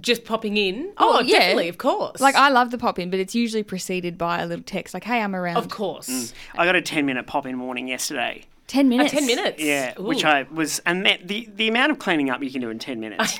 Just 0.00 0.24
popping 0.24 0.56
in. 0.56 0.92
Oh, 0.98 1.20
yeah. 1.20 1.38
definitely, 1.38 1.68
of 1.68 1.78
course. 1.78 2.20
Like 2.20 2.34
I 2.34 2.48
love 2.50 2.70
the 2.70 2.78
pop 2.78 2.98
in, 2.98 3.10
but 3.10 3.18
it's 3.20 3.34
usually 3.34 3.62
preceded 3.62 4.18
by 4.18 4.40
a 4.40 4.46
little 4.46 4.64
text 4.64 4.92
like, 4.94 5.04
"Hey, 5.04 5.20
I'm 5.20 5.34
around." 5.34 5.56
Of 5.56 5.68
course. 5.70 6.08
Mm. 6.08 6.32
I 6.56 6.64
got 6.66 6.76
a 6.76 6.82
ten 6.82 7.06
minute 7.06 7.26
pop 7.26 7.46
in 7.46 7.58
warning 7.60 7.88
yesterday. 7.88 8.44
Ten 8.66 8.88
minutes. 8.88 9.12
ten 9.12 9.26
minutes. 9.26 9.62
Yeah, 9.62 9.92
which 9.98 10.24
I 10.24 10.44
was, 10.50 10.80
and 10.86 11.04
that, 11.06 11.28
the 11.28 11.48
the 11.54 11.68
amount 11.68 11.92
of 11.92 11.98
cleaning 11.98 12.30
up 12.30 12.42
you 12.42 12.50
can 12.50 12.60
do 12.62 12.70
in 12.70 12.78
ten 12.78 12.98
minutes 13.00 13.38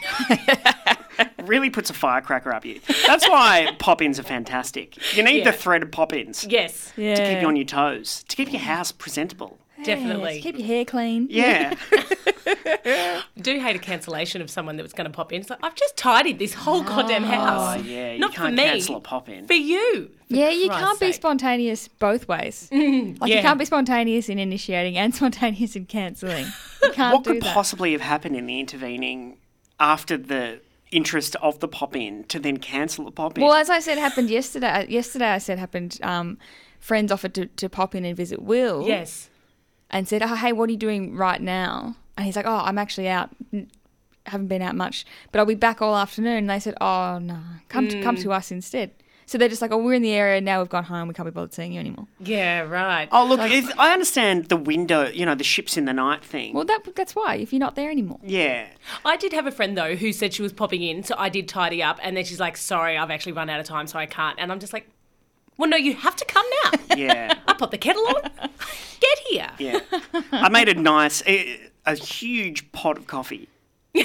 really 1.45 1.71
puts 1.71 1.91
a 1.91 1.95
firecracker 1.95 2.53
up 2.53 2.65
you. 2.65 2.81
That's 3.07 3.29
why 3.29 3.75
pop 3.79 4.03
ins 4.03 4.19
are 4.19 4.23
fantastic. 4.25 4.97
You 5.17 5.23
need 5.23 5.39
Yeah. 5.39 5.51
the 5.51 5.53
thread 5.57 5.83
of 5.83 5.91
pop 5.91 6.13
ins 6.13 6.45
Yes. 6.45 6.93
to 6.97 7.15
keep 7.17 7.41
you 7.41 7.47
on 7.49 7.57
your 7.57 7.65
toes, 7.65 8.25
to 8.29 8.37
keep 8.37 8.53
your 8.53 8.63
house 8.63 8.93
presentable. 8.93 9.59
Definitely. 9.83 10.35
Yes, 10.35 10.43
keep 10.43 10.59
your 10.59 10.67
hair 10.67 10.85
clean. 10.85 11.27
Yeah, 11.31 11.75
do 13.41 13.59
hate 13.61 13.77
a 13.77 13.79
cancellation 13.79 14.41
of 14.43 14.51
someone 14.51 14.77
that 14.77 14.83
was 14.83 14.93
going 14.93 15.07
to 15.07 15.13
pop 15.13 15.33
in. 15.33 15.41
It's 15.41 15.51
like, 15.51 15.59
I've 15.63 15.75
just 15.75 15.97
tidied 15.97 16.39
this 16.39 16.55
whole 16.55 16.83
goddamn 16.83 17.25
house. 17.25 17.79
oh 17.79 17.83
yeah, 17.83 18.13
you 18.13 18.19
Not 18.19 18.33
for 18.35 18.43
can't 18.43 18.55
me. 18.55 18.65
cancel 18.65 18.97
a 18.97 19.01
pop 19.01 19.29
in. 19.29 19.47
For 19.47 19.55
you. 19.55 20.11
For 20.29 20.35
Yeah, 20.37 20.51
you 20.51 20.67
Christ's 20.69 20.85
can't 20.85 21.01
be 21.01 21.07
sake. 21.07 21.15
spontaneous 21.17 21.89
both 21.89 22.29
ways. 22.29 22.69
like 22.73 22.83
yeah. 22.83 23.19
you 23.37 23.41
can't 23.43 23.59
be 23.59 23.65
spontaneous 23.65 24.29
in 24.29 24.39
initiating 24.39 24.97
and 24.97 25.15
spontaneous 25.21 25.77
in 25.77 25.87
cancelling. 25.87 26.47
You 26.83 26.91
can't 26.93 27.15
What 27.15 27.25
do 27.25 27.33
could 27.35 27.43
that. 27.43 27.55
possibly 27.55 27.93
have 27.93 28.01
happened 28.01 28.37
in 28.37 28.47
the 28.47 28.61
intervening 28.61 29.39
after 29.81 30.17
the 30.17 30.61
interest 30.91 31.35
of 31.37 31.59
the 31.61 31.67
pop 31.69 31.97
in 31.97 32.25
to 32.25 32.39
then 32.39 32.59
cancel 32.59 33.05
the 33.05 33.11
pop 33.11 33.37
in? 33.39 33.45
Well, 33.45 33.55
as 33.55 33.71
I 33.71 33.81
said, 33.81 33.99
happened 33.99 34.31
yesterday. 34.31 34.69
uh, 34.69 34.85
Yesterday, 34.89 35.27
I 35.31 35.39
said 35.39 35.59
happened. 35.59 35.99
Um, 36.03 36.39
friends 36.79 37.11
offered 37.11 37.35
to, 37.35 37.47
to 37.47 37.69
pop 37.69 37.95
in 37.95 38.05
and 38.05 38.17
visit 38.17 38.43
Will. 38.43 38.87
Yes. 38.87 39.31
And 39.91 40.09
said, 40.09 40.23
"Oh, 40.23 40.35
hey, 40.35 40.53
what 40.53 40.69
are 40.69 40.73
you 40.73 40.79
doing 40.79 41.15
right 41.17 41.41
now?" 41.41 41.97
And 42.17 42.27
he's 42.27 42.37
like, 42.37 42.47
"Oh, 42.47 42.63
I'm 42.65 42.79
actually 42.79 43.09
out. 43.09 43.31
Haven't 44.27 44.47
been 44.47 44.63
out 44.63 44.75
much, 44.75 45.05
but 45.33 45.39
I'll 45.39 45.47
be 45.47 45.55
back 45.55 45.83
all 45.83 45.97
afternoon." 45.97 46.39
And 46.39 46.51
they 46.51 46.61
said, 46.61 46.75
"Oh 46.81 47.19
no, 47.19 47.41
come 47.69 47.89
to, 47.89 48.03
come 48.03 48.17
hmm. 48.17 48.23
to 48.23 48.33
us 48.33 48.51
instead." 48.51 48.93
So 49.27 49.39
they're 49.39 49.49
just 49.49 49.63
like, 49.63 49.73
"Oh, 49.73 49.79
we're 49.79 49.95
in 49.95 50.03
the 50.03 50.13
area 50.13 50.41
now. 50.41 50.61
We've 50.61 50.69
gone 50.69 50.85
home. 50.85 51.09
We 51.09 51.15
can't 51.15 51.27
be 51.27 51.31
bothered 51.31 51.55
seeing 51.55 51.73
you 51.73 51.81
anymore." 51.81 52.07
Yeah, 52.21 52.61
right. 52.61 53.09
Oh 53.11 53.25
look, 53.27 53.41
if, 53.41 53.79
I 53.79 53.93
understand 53.93 54.49
the 54.49 54.57
window, 54.57 55.09
you 55.09 55.25
know, 55.25 55.35
the 55.35 55.45
ships 55.45 55.77
in 55.77 55.87
the 55.87 55.93
night 55.93 56.25
thing. 56.25 56.55
Well, 56.55 56.65
that 56.65 56.95
that's 56.95 57.15
why 57.15 57.37
if 57.37 57.53
you're 57.53 57.61
not 57.61 57.75
there 57.75 57.91
anymore. 57.91 58.21
yeah, 58.23 58.67
I 59.05 59.17
did 59.17 59.33
have 59.33 59.47
a 59.47 59.51
friend 59.51 59.77
though 59.77 59.97
who 59.97 60.13
said 60.13 60.35
she 60.35 60.43
was 60.43 60.53
popping 60.53 60.83
in, 60.83 61.03
so 61.03 61.15
I 61.19 61.29
did 61.29 61.49
tidy 61.49 61.83
up, 61.83 61.99
and 62.03 62.17
then 62.17 62.25
she's 62.25 62.41
like, 62.41 62.57
"Sorry, 62.57 62.97
I've 62.99 63.11
actually 63.11 63.33
run 63.33 63.49
out 63.49 63.61
of 63.61 63.67
time, 63.67 63.87
so 63.87 63.99
I 63.99 64.07
can't." 64.07 64.39
And 64.39 64.53
I'm 64.53 64.61
just 64.61 64.73
like, 64.73 64.89
"Well, 65.57 65.71
no, 65.71 65.77
you 65.77 65.95
have 65.95 66.17
to 66.17 66.25
come 66.27 66.47
now. 66.65 66.97
yeah, 66.97 67.35
I 67.49 67.55
put 67.55 67.71
the 67.71 67.79
kettle 67.79 68.07
on. 68.07 68.31
Get 69.01 69.19
here." 69.29 69.51
yeah. 69.59 69.81
I 70.33 70.49
made 70.51 70.69
a 70.69 70.75
nice, 70.75 71.23
a, 71.27 71.71
a 71.87 71.95
huge 71.95 72.71
pot 72.73 72.97
of 72.99 73.07
coffee 73.07 73.49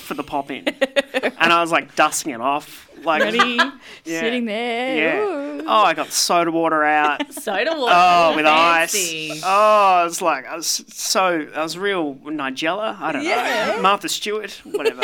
for 0.00 0.14
the 0.14 0.22
pop 0.22 0.50
in, 0.50 0.66
and 0.68 1.52
I 1.52 1.60
was 1.60 1.70
like 1.70 1.94
dusting 1.94 2.32
it 2.32 2.40
off, 2.40 2.88
like 3.04 3.22
Ready, 3.22 3.38
Yeah. 4.04 4.20
sitting 4.20 4.46
there. 4.46 4.96
Yeah. 4.96 5.20
Ooh. 5.20 5.64
Oh, 5.70 5.82
I 5.82 5.92
got 5.92 6.12
soda 6.12 6.50
water 6.50 6.82
out. 6.82 7.30
Soda 7.34 7.72
water. 7.76 7.92
Oh, 7.94 8.32
with 8.36 8.46
fancy. 8.46 9.32
ice. 9.32 9.42
Oh, 9.44 10.04
it's 10.06 10.22
like 10.22 10.46
I 10.46 10.56
was 10.56 10.66
so 10.66 11.46
I 11.54 11.62
was 11.62 11.76
real 11.76 12.14
Nigella. 12.24 12.98
I 12.98 13.12
don't 13.12 13.22
Yeah. 13.22 13.74
know, 13.76 13.82
Martha 13.82 14.08
Stewart, 14.08 14.52
whatever. 14.64 15.02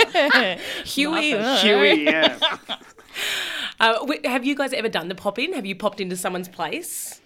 Huey. 0.86 1.34
Martha. 1.34 1.56
Huey, 1.58 2.04
yeah. 2.04 2.38
Uh, 3.80 4.06
have 4.24 4.44
you 4.46 4.54
guys 4.54 4.72
ever 4.72 4.88
done 4.88 5.08
the 5.08 5.14
pop 5.14 5.38
in? 5.38 5.52
Have 5.52 5.66
you 5.66 5.74
popped 5.76 6.00
into 6.00 6.16
someone's 6.16 6.48
place? 6.48 7.20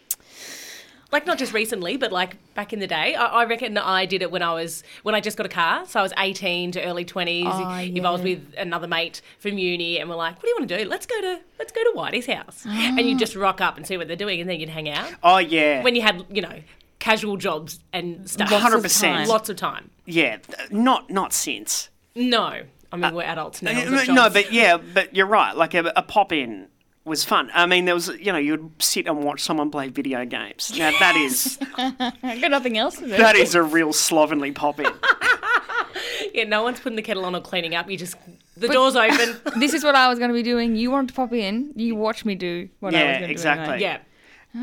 Like 1.11 1.27
not 1.27 1.39
just 1.39 1.55
recently, 1.55 1.97
but 1.97 2.13
like 2.13 2.37
back 2.55 2.73
in 2.75 2.81
the 2.81 2.87
day. 2.87 3.15
I, 3.15 3.25
I 3.25 3.45
reckon 3.47 3.79
I 3.79 4.05
did 4.05 4.21
it 4.21 4.31
when 4.31 4.43
I 4.43 4.53
was 4.53 4.83
when 5.05 5.15
I 5.15 5.21
just 5.21 5.39
got 5.39 5.47
a 5.47 5.49
car. 5.49 5.87
So 5.87 6.01
I 6.01 6.03
was 6.03 6.13
eighteen 6.19 6.71
to 6.73 6.85
early 6.85 7.05
twenties. 7.07 7.47
Oh, 7.49 7.79
If 7.79 8.05
I 8.05 8.11
was 8.11 8.21
with 8.21 8.55
another 8.59 8.87
mate 8.87 9.23
from 9.39 9.57
uni, 9.57 9.99
and 9.99 10.11
we're 10.11 10.17
like, 10.17 10.35
"What 10.37 10.43
do 10.43 10.49
you 10.49 10.57
want 10.59 10.69
to 10.69 10.79
do? 10.85 10.89
Let's 10.89 11.07
go 11.07 11.19
to 11.21 11.41
let's 11.59 11.73
go 11.73 11.83
to 11.83 11.93
Whitey's 11.97 12.27
house." 12.27 12.67
And 12.67 13.01
you 13.01 13.17
just 13.17 13.35
rock 13.37 13.61
up 13.63 13.79
and 13.79 13.87
see 13.87 13.97
what 13.97 14.07
they're 14.07 14.17
doing, 14.17 14.41
and 14.41 14.51
then 14.51 14.61
you'd 14.61 14.69
hang 14.69 14.89
out. 14.91 15.11
Oh 15.23 15.39
yeah. 15.39 15.83
When 15.83 15.97
you 15.97 16.03
had 16.03 16.27
you 16.31 16.43
know 16.43 16.61
casual 16.99 17.37
jobs 17.39 17.79
and 17.93 18.29
stuff, 18.29 18.51
Lots 18.51 18.75
of 18.75 18.83
100%. 18.83 19.01
time. 19.01 19.29
lots 19.29 19.49
of 19.49 19.57
time. 19.57 19.91
yeah, 20.05 20.39
not 20.71 21.09
not 21.09 21.33
since. 21.33 21.89
No, 22.17 22.63
I 22.93 22.97
mean 22.99 23.15
we're 23.15 23.23
adults 23.23 23.63
now. 23.63 23.71
Uh, 23.71 24.05
no, 24.13 24.29
but 24.29 24.53
yeah, 24.53 24.77
but 24.77 25.17
you're 25.17 25.27
right. 25.27 25.57
Like 25.57 25.73
a, 25.73 25.91
a 25.97 26.03
pop 26.03 26.33
in 26.33 26.69
was 27.09 27.25
fun. 27.25 27.51
I 27.55 27.67
mean, 27.67 27.85
there 27.87 27.95
was 27.95 28.09
you 28.09 28.33
know 28.33 28.39
you'd 28.39 28.71
sit 28.83 29.07
and 29.07 29.23
watch 29.25 29.43
someone 29.43 29.71
play 29.71 29.89
video 29.89 30.25
games. 30.25 30.73
Now 30.79 30.91
that 30.99 31.17
is 31.17 31.59
I've 31.77 31.99
got 32.41 32.51
nothing 32.51 32.79
else 32.79 32.97
to 32.97 33.03
do. 33.07 33.17
that 33.17 33.35
is 33.37 33.55
a 33.55 33.63
real 33.63 33.93
slovenly 33.93 34.53
pop 34.53 34.79
in. 34.81 34.93
yeah, 36.35 36.45
no 36.45 36.63
one's 36.63 36.81
putting 36.81 36.97
the 36.97 37.03
kettle 37.03 37.25
on 37.25 37.35
or 37.35 37.41
cleaning 37.41 37.75
up. 37.75 37.91
You 37.91 37.97
just 37.97 38.17
the 38.57 38.69
door's 38.69 38.97
open. 38.97 39.41
this 39.61 39.75
is 39.75 39.85
what 39.85 39.95
I 39.95 40.09
was 40.09 40.19
going 40.19 40.31
to 40.31 40.35
be 40.35 40.43
doing. 40.43 40.77
You 40.77 40.91
wanted 40.91 41.09
to 41.09 41.15
pop 41.15 41.33
in. 41.33 41.73
You 41.77 41.95
watch 41.97 42.25
me 42.25 42.35
do 42.35 42.69
what 42.81 42.95
I 42.95 42.99
was 42.99 43.03
Yeah, 43.03 43.13
going 43.19 43.23
to 43.25 43.31
exactly. 43.31 43.79
do. 43.79 43.85
Yeah. 43.85 43.99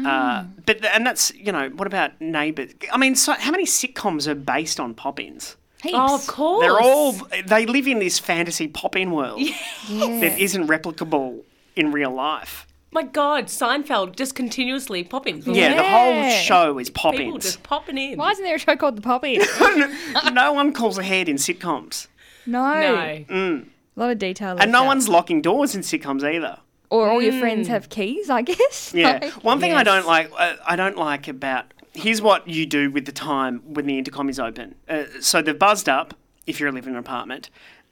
Uh, 0.05 0.43
but 0.65 0.81
th- 0.81 0.91
and 0.93 1.05
that's 1.05 1.33
you 1.35 1.51
know 1.51 1.69
what 1.69 1.87
about 1.87 2.19
neighbours? 2.19 2.71
I 2.91 2.97
mean, 2.97 3.15
so 3.15 3.33
how 3.33 3.51
many 3.51 3.65
sitcoms 3.65 4.27
are 4.27 4.35
based 4.35 4.79
on 4.79 4.93
pop-ins? 4.93 5.55
Heaps. 5.83 5.95
Oh, 5.97 6.15
of 6.15 6.25
course. 6.27 6.61
They're 6.65 6.79
all 6.79 7.11
they 7.45 7.65
live 7.67 7.87
in 7.87 7.99
this 7.99 8.17
fantasy 8.17 8.67
pop-in 8.67 9.11
world 9.11 9.39
Yeah. 9.39 10.19
that 10.21 10.39
isn't 10.39 10.67
replicable 10.67 11.43
in 11.75 11.91
real 11.91 12.11
life. 12.11 12.67
My 12.91 13.03
God, 13.03 13.47
Seinfeld 13.47 14.15
just 14.15 14.35
continuously 14.35 15.03
popping. 15.03 15.43
Yeah, 15.45 15.73
the 15.75 15.83
whole 15.83 16.13
Yeah. 16.13 16.39
show 16.39 16.79
is 16.79 16.89
People 16.89 17.11
pop-ins. 17.11 17.43
just 17.43 17.63
popping 17.63 17.97
in. 17.97 18.17
Why 18.17 18.31
isn't 18.31 18.43
there 18.43 18.55
a 18.55 18.59
show 18.59 18.75
called 18.77 18.95
The 18.95 19.01
Pop 19.01 19.25
In? 19.25 19.41
no 20.33 20.53
one 20.53 20.71
calls 20.73 20.97
ahead 20.97 21.27
in 21.27 21.35
sitcoms, 21.35 22.07
no. 22.45 22.73
No. 22.73 23.25
Mm. 23.29 23.65
A 23.97 23.99
lot 23.99 24.11
of 24.11 24.17
detail. 24.19 24.57
and 24.59 24.71
no 24.71 24.79
out. 24.83 24.87
one's 24.87 25.09
locking 25.09 25.41
doors 25.41 25.75
in 25.75 25.81
sitcoms 25.81 26.23
either. 26.23 26.59
Or 26.89 27.09
all 27.09 27.21
your 27.21 27.33
friends 27.39 27.67
have 27.67 27.89
keys, 27.89 28.29
I 28.29 28.41
guess. 28.43 28.93
Yeah. 28.95 29.19
Like- 29.21 29.43
One 29.43 29.59
thing 29.59 29.73
I 29.73 29.83
don't 29.83 30.05
like, 30.05 30.31
uh, 30.37 30.53
I 30.65 30.75
don't 30.77 30.97
like 30.97 31.27
about 31.27 31.65
here's 31.93 32.21
what 32.21 32.47
you 32.47 32.65
do 32.65 32.91
with 32.91 33.05
the 33.05 33.11
time 33.11 33.61
when 33.65 33.85
the 33.87 33.97
intercom 33.97 34.29
is 34.29 34.39
open. 34.39 34.75
Uh, 34.87 35.03
so 35.19 35.41
they've 35.41 35.57
buzzed 35.57 35.89
up 35.89 36.13
if 36.47 36.59
you're 36.59 36.71
living 36.71 36.89
in 36.91 36.95
an 36.95 36.99
apartment, 36.99 37.49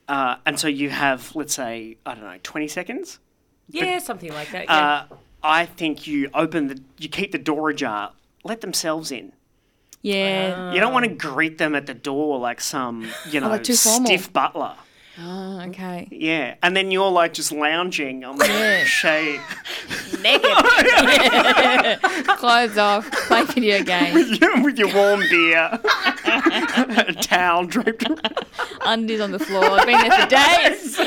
uh, 0.07 0.35
and 0.45 0.59
so 0.59 0.67
you 0.67 0.89
have 0.91 1.35
let's 1.35 1.53
say 1.53 1.97
I 2.05 2.13
don't 2.15 2.23
know 2.23 2.37
twenty 2.43 2.67
seconds. 2.69 3.19
Yeah, 3.73 3.99
something 3.99 4.31
like 4.31 4.51
that. 4.51 4.65
Yeah. 4.65 5.05
Uh, 5.11 5.15
I 5.43 5.65
think 5.65 6.07
you 6.07 6.29
open 6.33 6.67
the, 6.67 6.81
you 6.97 7.09
keep 7.09 7.31
the 7.31 7.37
door 7.37 7.69
ajar, 7.69 8.11
let 8.43 8.61
themselves 8.61 9.11
in. 9.11 9.33
Yeah. 10.01 10.73
You 10.73 10.79
don't 10.79 10.93
want 10.93 11.05
to 11.05 11.13
greet 11.13 11.57
them 11.57 11.75
at 11.75 11.85
the 11.85 11.93
door 11.93 12.37
like 12.39 12.61
some, 12.61 13.09
you 13.29 13.39
know, 13.39 13.47
Oh, 13.47 13.51
like 13.51 13.65
stiff 13.65 14.31
butler. 14.31 14.75
Oh, 15.19 15.61
okay. 15.67 16.07
Yeah, 16.09 16.55
and 16.63 16.75
then 16.75 16.89
you're 16.89 17.11
like 17.11 17.33
just 17.33 17.51
lounging 17.51 18.23
on 18.23 18.37
the 18.37 18.47
Yeah. 18.47 18.83
shade 18.83 19.39
Naked. 20.21 20.49
Clothes 22.37 22.77
off, 22.79 23.11
play 23.27 23.43
video 23.45 23.83
games. 23.83 24.15
with 24.15 24.41
your, 24.41 24.63
with 24.63 24.79
your 24.79 24.93
warm 24.93 25.19
beer. 25.29 25.79
a 26.25 27.13
towel 27.21 27.65
draped. 27.65 28.05
Undies 28.85 29.19
on 29.21 29.31
the 29.31 29.39
floor. 29.39 29.63
I've 29.65 29.85
been 29.85 29.99
there 30.07 30.19
for 30.21 30.27
days. 30.29 30.97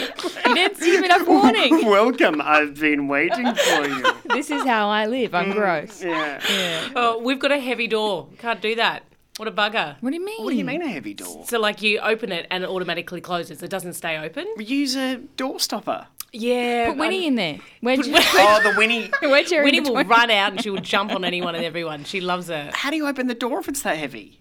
You 0.46 0.54
didn't 0.54 0.78
give 0.78 1.00
me 1.00 1.06
enough 1.06 1.26
warning. 1.26 1.84
Welcome. 1.86 2.40
I've 2.40 2.78
been 2.78 3.08
waiting 3.08 3.52
for 3.54 3.86
you. 3.88 4.04
This 4.30 4.50
is 4.50 4.64
how 4.64 4.88
I 4.88 5.06
live. 5.06 5.34
I'm 5.34 5.46
mm, 5.52 5.54
gross. 5.54 6.02
Yeah. 6.02 6.40
Yeah. 6.48 6.88
Oh, 6.94 7.18
we've 7.18 7.38
got 7.40 7.50
a 7.52 7.58
heavy 7.58 7.88
door. 7.88 8.28
Can't 8.38 8.60
do 8.60 8.74
that. 8.76 9.02
What 9.36 9.48
a 9.48 9.52
bugger. 9.52 9.96
What 10.00 10.10
do 10.10 10.16
you 10.16 10.24
mean? 10.24 10.42
What 10.44 10.50
do 10.50 10.56
you 10.56 10.64
mean 10.64 10.82
a 10.82 10.88
heavy 10.88 11.12
door? 11.14 11.44
So, 11.46 11.58
like, 11.60 11.82
you 11.82 11.98
open 12.00 12.32
it 12.32 12.46
and 12.50 12.64
it 12.64 12.70
automatically 12.70 13.20
closes. 13.20 13.62
It 13.62 13.68
doesn't 13.68 13.92
stay 13.94 14.16
open. 14.18 14.46
We 14.56 14.64
Use 14.64 14.96
a 14.96 15.16
door 15.36 15.60
stopper. 15.60 16.06
Yeah. 16.32 16.88
Put 16.88 16.98
Winnie 16.98 17.26
in 17.26 17.34
there. 17.34 17.58
Where'd 17.80 18.04
you, 18.06 18.14
Oh, 18.16 18.60
the 18.62 18.74
Winnie. 18.76 19.10
where'd 19.22 19.50
you 19.50 19.62
Winnie 19.62 19.80
will 19.80 20.04
run 20.04 20.30
out 20.30 20.52
and 20.52 20.62
she 20.62 20.70
will 20.70 20.80
jump 20.80 21.12
on 21.12 21.24
anyone 21.24 21.54
and 21.54 21.64
everyone. 21.64 22.04
She 22.04 22.20
loves 22.20 22.48
her. 22.48 22.70
How 22.74 22.90
do 22.90 22.96
you 22.96 23.06
open 23.06 23.26
the 23.26 23.34
door 23.34 23.60
if 23.60 23.68
it's 23.68 23.82
that 23.82 23.96
heavy? 23.98 24.40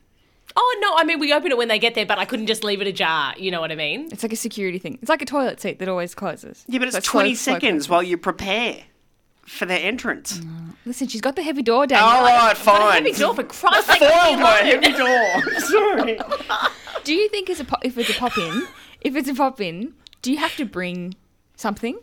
Oh 0.58 0.78
no, 0.82 0.94
I 0.96 1.04
mean 1.04 1.20
we 1.20 1.34
open 1.34 1.52
it 1.52 1.58
when 1.58 1.68
they 1.68 1.80
get 1.80 1.96
there, 1.96 2.06
but 2.06 2.18
I 2.18 2.24
couldn't 2.26 2.48
just 2.48 2.64
leave 2.64 2.80
it 2.82 2.88
ajar. 2.88 3.34
You 3.38 3.52
know 3.52 3.60
what 3.60 3.72
I 3.72 3.76
mean? 3.76 4.08
It's 4.12 4.24
like 4.24 4.32
a 4.34 4.38
security 4.38 4.80
thing. 4.80 4.98
It's 5.02 5.10
like 5.10 5.22
a 5.22 5.26
toilet 5.26 5.60
seat 5.60 5.80
that 5.80 5.90
always 5.90 6.16
closes. 6.16 6.64
Yeah, 6.68 6.80
but 6.80 6.88
it's 6.88 6.96
So 6.98 7.02
20 7.02 7.36
slow- 7.36 7.52
slow 7.54 7.54
seconds 7.60 7.90
while 7.90 8.02
you 8.04 8.18
prepare 8.18 8.78
for 9.46 9.66
their 9.66 9.80
entrance. 9.80 10.42
Listen, 10.86 11.08
she's 11.08 11.22
got 11.22 11.36
the 11.36 11.44
heavy 11.44 11.62
door 11.64 11.88
down. 11.88 12.04
All 12.04 12.22
oh, 12.22 12.26
right, 12.26 12.58
fine. 12.58 13.04
Heavy 13.04 13.18
door 13.18 13.36
for 13.36 13.44
Christ's 13.44 13.88
sake. 13.88 14.00
Foiled 14.00 14.38
leave 14.38 14.40
by 14.40 14.60
a 14.60 14.64
alone. 14.64 14.84
heavy 14.84 14.98
door. 14.98 15.60
Sorry. 15.60 16.20
Do 17.04 17.14
you 17.14 17.30
think 17.30 17.50
it's 17.50 17.60
a 17.60 17.66
po- 17.66 17.78
if 17.84 17.98
it's 17.98 18.10
a 18.10 18.14
pop 18.14 18.38
in, 18.38 18.68
if 19.02 19.16
it's 19.16 19.30
a 19.30 19.34
pop 19.36 19.62
in, 19.62 19.94
do 20.22 20.32
you 20.32 20.38
have 20.38 20.56
to 20.58 20.66
bring 20.66 21.16
something? 21.56 21.98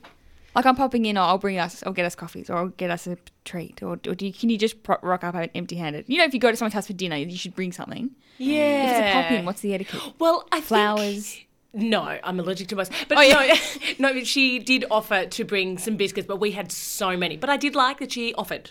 Like 0.55 0.67
I'm 0.67 0.77
popping 0.77 1.07
in, 1.07 1.17
or 1.17 1.23
I'll 1.23 1.39
bring 1.39 1.59
us, 1.59 1.83
or 1.83 1.93
get 1.93 2.05
us 2.05 2.15
coffees, 2.15 2.51
or 2.51 2.57
I'll 2.57 2.69
get 2.69 2.91
us 2.91 3.07
a 3.07 3.17
treat, 3.45 3.83
or, 3.83 3.93
or 3.93 4.15
do 4.15 4.27
you, 4.27 4.33
can 4.33 4.51
you 4.51 4.59
just 4.59 4.83
pro- 4.83 4.99
rock 5.03 5.25
up 5.25 5.35
empty-handed? 5.55 6.05
You 6.09 6.19
know, 6.19 6.25
if 6.25 6.35
you 6.35 6.41
go 6.41 6.51
to 6.51 6.57
someone's 6.57 6.75
house 6.75 6.87
for 6.87 6.93
dinner, 6.93 7.17
you 7.17 7.37
should 7.37 7.55
bring 7.55 7.73
something. 7.73 8.11
Yeah. 8.37 8.85
If 8.85 8.91
it's 8.91 9.09
a 9.09 9.23
pop 9.23 9.33
in, 9.33 9.45
what's 9.47 9.63
the 9.63 9.73
etiquette? 9.73 10.01
Well, 10.19 10.47
I 10.53 10.61
Flowers. 10.61 11.39
Think, 11.73 11.85
no, 11.91 12.19
I'm 12.23 12.39
allergic 12.41 12.69
to 12.69 12.77
most. 12.77 12.93
But 13.09 13.19
Oh, 13.19 13.21
yeah. 13.23 13.57
no, 13.99 14.13
no, 14.13 14.25
she 14.25 14.59
did 14.59 14.85
offer 14.91 15.27
to 15.27 15.45
bring 15.45 15.79
some 15.79 15.97
biscuits, 15.97 16.27
but 16.27 16.37
we 16.37 16.53
had 16.53 16.71
so 16.73 17.17
many. 17.17 17.37
But 17.37 17.51
I 17.51 17.57
did 17.57 17.75
like 17.75 17.99
that 17.99 18.13
she 18.13 18.35
offered. 18.35 18.71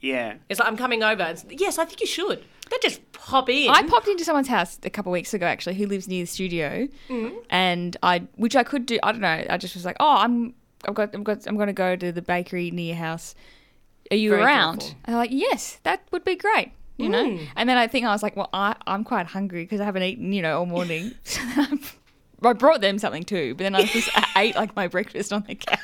Yeah. 0.00 0.34
It's 0.48 0.58
like 0.60 0.68
I'm 0.68 0.76
coming 0.76 1.02
over. 1.02 1.22
It's, 1.24 1.44
yes, 1.48 1.78
I 1.78 1.84
think 1.84 2.00
you 2.00 2.06
should. 2.06 2.44
Don't 2.68 2.82
just 2.82 3.00
pop 3.12 3.48
in. 3.50 3.68
I 3.70 3.82
popped 3.82 4.08
into 4.08 4.24
someone's 4.24 4.48
house 4.48 4.78
a 4.82 4.90
couple 4.90 5.12
of 5.12 5.14
weeks 5.14 5.32
ago, 5.34 5.46
actually, 5.46 5.74
who 5.74 5.86
lives 5.86 6.08
near 6.08 6.22
the 6.24 6.26
studio, 6.26 6.88
and 7.50 7.96
I, 8.02 8.26
which 8.36 8.56
I 8.56 8.64
could 8.64 8.86
do. 8.86 8.98
I 9.02 9.12
don't 9.12 9.20
know. 9.20 9.44
I 9.48 9.56
just 9.58 9.74
was 9.74 9.84
like, 9.84 9.96
oh, 10.00 10.16
I'm, 10.16 10.54
I've 10.88 10.94
got, 10.94 11.14
I've 11.14 11.22
got, 11.24 11.46
I'm 11.46 11.56
going 11.56 11.66
to 11.68 11.72
go 11.72 11.96
to 11.96 12.10
the 12.12 12.22
bakery 12.22 12.70
near 12.70 12.86
your 12.94 12.96
house. 12.96 13.34
Are 14.10 14.16
you 14.16 14.30
Very 14.30 14.42
around? 14.42 14.80
thoughtful. 14.80 14.96
And 15.04 15.14
they're 15.14 15.20
like, 15.20 15.30
yes, 15.32 15.78
that 15.84 16.02
would 16.10 16.24
be 16.24 16.34
great. 16.36 16.72
You 16.96 17.08
know. 17.08 17.24
Mm. 17.24 17.46
And 17.56 17.68
then 17.68 17.78
I 17.78 17.86
think 17.88 18.06
I 18.06 18.10
was 18.12 18.22
like, 18.22 18.36
well, 18.36 18.48
I, 18.52 18.76
I'm 18.86 19.04
quite 19.04 19.26
hungry 19.26 19.64
because 19.64 19.80
I 19.80 19.84
haven't 19.84 20.02
eaten, 20.02 20.32
you 20.32 20.42
know, 20.42 20.58
all 20.60 20.66
morning. 20.66 21.12
so 21.24 21.40
then 21.56 21.80
I, 22.44 22.48
I 22.50 22.52
brought 22.54 22.80
them 22.80 22.98
something 22.98 23.22
too, 23.22 23.54
but 23.54 23.64
then 23.64 23.74
I 23.74 23.84
just 23.84 24.10
I 24.14 24.42
ate 24.44 24.56
like 24.56 24.74
my 24.76 24.88
breakfast 24.88 25.32
on 25.32 25.44
the 25.46 25.54
couch. 25.54 25.78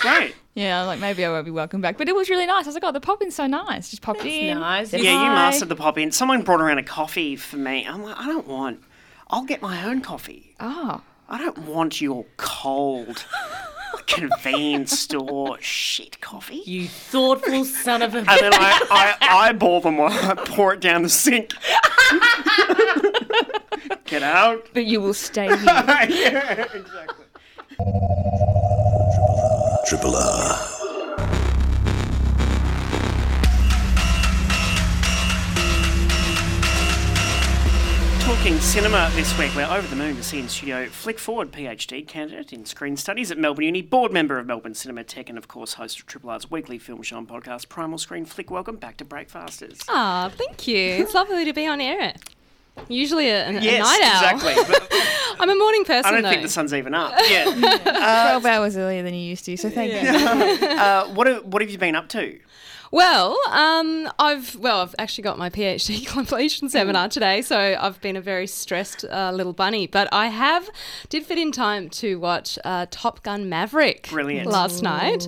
Great. 0.00 0.34
Yeah, 0.54 0.78
I 0.78 0.82
was 0.82 0.88
like 0.88 1.00
maybe 1.00 1.24
I 1.24 1.30
won't 1.30 1.44
be 1.44 1.50
welcome 1.50 1.80
back, 1.80 1.96
but 1.98 2.08
it 2.08 2.14
was 2.14 2.28
really 2.28 2.46
nice. 2.46 2.66
I 2.66 2.68
was 2.68 2.74
like, 2.74 2.84
oh, 2.84 2.92
the 2.92 3.00
pop 3.00 3.22
in's 3.22 3.34
so 3.34 3.46
nice. 3.46 3.90
Just 3.90 4.02
popped 4.02 4.24
in. 4.24 4.58
nice. 4.60 4.90
said 4.90 5.00
Yeah, 5.00 5.12
you 5.12 5.18
hi. 5.18 5.34
mastered 5.34 5.68
the 5.68 5.76
pop 5.76 5.96
in. 5.98 6.12
Someone 6.12 6.42
brought 6.42 6.60
around 6.60 6.78
a 6.78 6.82
coffee 6.82 7.36
for 7.36 7.56
me. 7.56 7.86
I'm 7.86 8.02
like, 8.02 8.16
I 8.18 8.26
don't 8.26 8.46
want. 8.46 8.80
I'll 9.30 9.44
get 9.44 9.62
my 9.62 9.84
own 9.84 10.02
coffee. 10.02 10.54
Oh, 10.60 11.00
I 11.28 11.38
don't 11.38 11.58
want 11.58 12.00
your 12.02 12.26
cold 12.36 13.24
convenience 14.06 14.98
store 14.98 15.58
shit 15.60 16.20
coffee. 16.20 16.62
You 16.64 16.88
thoughtful 16.88 17.64
son 17.64 18.02
of 18.02 18.14
a. 18.14 18.18
And 18.18 18.26
then 18.28 18.52
I, 18.54 19.16
I 19.20 19.48
eyeball 19.48 19.80
them 19.80 19.98
while 19.98 20.12
I 20.12 20.34
pour 20.34 20.74
it 20.74 20.80
down 20.80 21.02
the 21.02 21.08
sink. 21.08 21.52
Get 24.04 24.22
out. 24.22 24.68
but 24.74 24.84
you 24.84 25.00
will 25.00 25.14
stay 25.14 25.46
here. 25.46 25.56
yeah, 25.64 26.66
exactly. 26.74 27.26
Triple 29.88 30.16
R. 30.16 30.71
Talking 38.32 38.60
cinema 38.60 39.10
this 39.14 39.38
week, 39.38 39.54
we're 39.54 39.66
over 39.66 39.86
the 39.86 39.94
moon 39.94 40.16
to 40.16 40.22
see 40.22 40.40
in 40.40 40.48
studio 40.48 40.86
Flick 40.86 41.18
Ford, 41.18 41.52
PhD 41.52 42.08
candidate 42.08 42.50
in 42.50 42.64
screen 42.64 42.96
studies 42.96 43.30
at 43.30 43.36
Melbourne 43.36 43.66
Uni, 43.66 43.82
board 43.82 44.10
member 44.10 44.38
of 44.38 44.46
Melbourne 44.46 44.72
Cinémathèque, 44.72 45.28
and 45.28 45.36
of 45.36 45.48
course 45.48 45.74
host 45.74 46.00
of 46.00 46.06
Triple 46.06 46.30
R's 46.30 46.50
weekly 46.50 46.78
film 46.78 47.02
show 47.02 47.18
and 47.18 47.28
podcast, 47.28 47.68
Primal 47.68 47.98
Screen. 47.98 48.24
Flick, 48.24 48.50
welcome 48.50 48.76
back 48.76 48.96
to 48.96 49.04
Breakfasters. 49.04 49.80
Ah, 49.86 50.32
thank 50.34 50.66
you. 50.66 50.78
It's 50.78 51.12
lovely 51.12 51.44
to 51.44 51.52
be 51.52 51.66
on 51.66 51.82
air. 51.82 52.14
Usually 52.88 53.28
a, 53.28 53.50
a 53.50 53.52
yes, 53.60 53.82
night 53.82 54.00
owl. 54.02 54.34
exactly. 54.34 54.88
I'm 55.38 55.50
a 55.50 55.54
morning 55.54 55.84
person 55.84 56.06
I 56.06 56.10
don't 56.12 56.22
though. 56.22 56.30
think 56.30 56.42
the 56.42 56.48
sun's 56.48 56.72
even 56.72 56.94
up. 56.94 57.12
Yeah. 57.28 57.44
12 57.44 58.46
hours 58.46 58.78
earlier 58.78 59.02
than 59.02 59.12
you 59.12 59.20
used 59.20 59.44
to, 59.44 59.58
so 59.58 59.68
thank 59.68 59.92
you. 59.92 60.08
uh, 60.68 61.08
what, 61.08 61.26
have, 61.26 61.44
what 61.44 61.60
have 61.60 61.70
you 61.70 61.76
been 61.76 61.94
up 61.94 62.08
to? 62.08 62.40
Well, 62.92 63.38
um, 63.48 64.12
I've 64.18 64.54
well, 64.56 64.82
I've 64.82 64.94
actually 64.98 65.22
got 65.22 65.38
my 65.38 65.48
PhD 65.48 66.06
completion 66.06 66.68
seminar 66.68 67.08
today, 67.08 67.40
so 67.40 67.58
I've 67.58 67.98
been 68.02 68.16
a 68.16 68.20
very 68.20 68.46
stressed 68.46 69.06
uh, 69.10 69.32
little 69.32 69.54
bunny. 69.54 69.86
But 69.86 70.10
I 70.12 70.26
have 70.26 70.68
did 71.08 71.24
fit 71.24 71.38
in 71.38 71.52
time 71.52 71.88
to 71.88 72.18
watch 72.20 72.58
uh, 72.66 72.84
Top 72.90 73.22
Gun 73.22 73.48
Maverick 73.48 74.10
Brilliant. 74.10 74.46
last 74.46 74.82
night. 74.82 75.26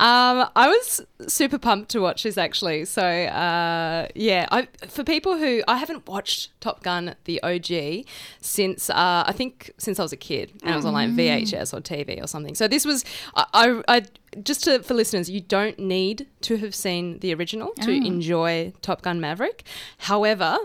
Um, 0.00 0.48
I 0.56 0.66
was 0.66 1.02
super 1.28 1.56
pumped 1.56 1.92
to 1.92 2.00
watch 2.00 2.24
this 2.24 2.36
actually. 2.36 2.84
So 2.84 3.04
uh, 3.04 4.08
yeah, 4.16 4.48
I, 4.50 4.66
for 4.88 5.04
people 5.04 5.38
who 5.38 5.62
I 5.68 5.76
haven't 5.76 6.08
watched 6.08 6.60
Top 6.60 6.82
Gun 6.82 7.14
the 7.26 7.40
OG 7.44 8.06
since 8.40 8.90
uh, 8.90 9.22
I 9.24 9.32
think 9.32 9.70
since 9.78 10.00
I 10.00 10.02
was 10.02 10.12
a 10.12 10.16
kid, 10.16 10.50
and 10.64 10.72
it 10.72 10.76
was 10.76 10.84
on 10.84 10.92
like 10.94 11.10
VHS 11.10 11.72
or 11.72 11.80
TV 11.80 12.20
or 12.20 12.26
something. 12.26 12.56
So 12.56 12.66
this 12.66 12.84
was 12.84 13.04
I. 13.36 13.44
I, 13.54 13.82
I 13.98 14.02
just 14.42 14.64
to, 14.64 14.82
for 14.82 14.94
listeners, 14.94 15.30
you 15.30 15.40
don't 15.40 15.78
need 15.78 16.26
to 16.42 16.56
have 16.58 16.74
seen 16.74 17.18
the 17.20 17.34
original 17.34 17.72
to 17.82 17.90
enjoy 17.90 18.72
Top 18.82 19.02
Gun 19.02 19.20
Maverick. 19.20 19.64
However, 19.98 20.58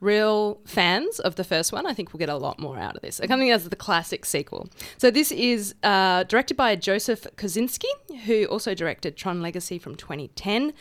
real 0.00 0.60
fans 0.64 1.20
of 1.20 1.36
the 1.36 1.44
first 1.44 1.72
one, 1.72 1.86
I 1.86 1.92
think, 1.92 2.12
will 2.12 2.18
get 2.18 2.28
a 2.28 2.36
lot 2.36 2.58
more 2.58 2.78
out 2.78 2.96
of 2.96 3.02
this. 3.02 3.20
I'm 3.20 3.28
coming 3.28 3.50
as 3.50 3.68
the 3.68 3.76
classic 3.76 4.24
sequel. 4.24 4.68
So 4.96 5.10
this 5.10 5.30
is 5.30 5.74
uh, 5.82 6.24
directed 6.24 6.56
by 6.56 6.74
Joseph 6.76 7.26
Kosinski, 7.36 7.90
who 8.24 8.46
also 8.46 8.74
directed 8.74 9.16
Tron 9.16 9.42
Legacy 9.42 9.78
from 9.78 9.94
2010. 9.94 10.72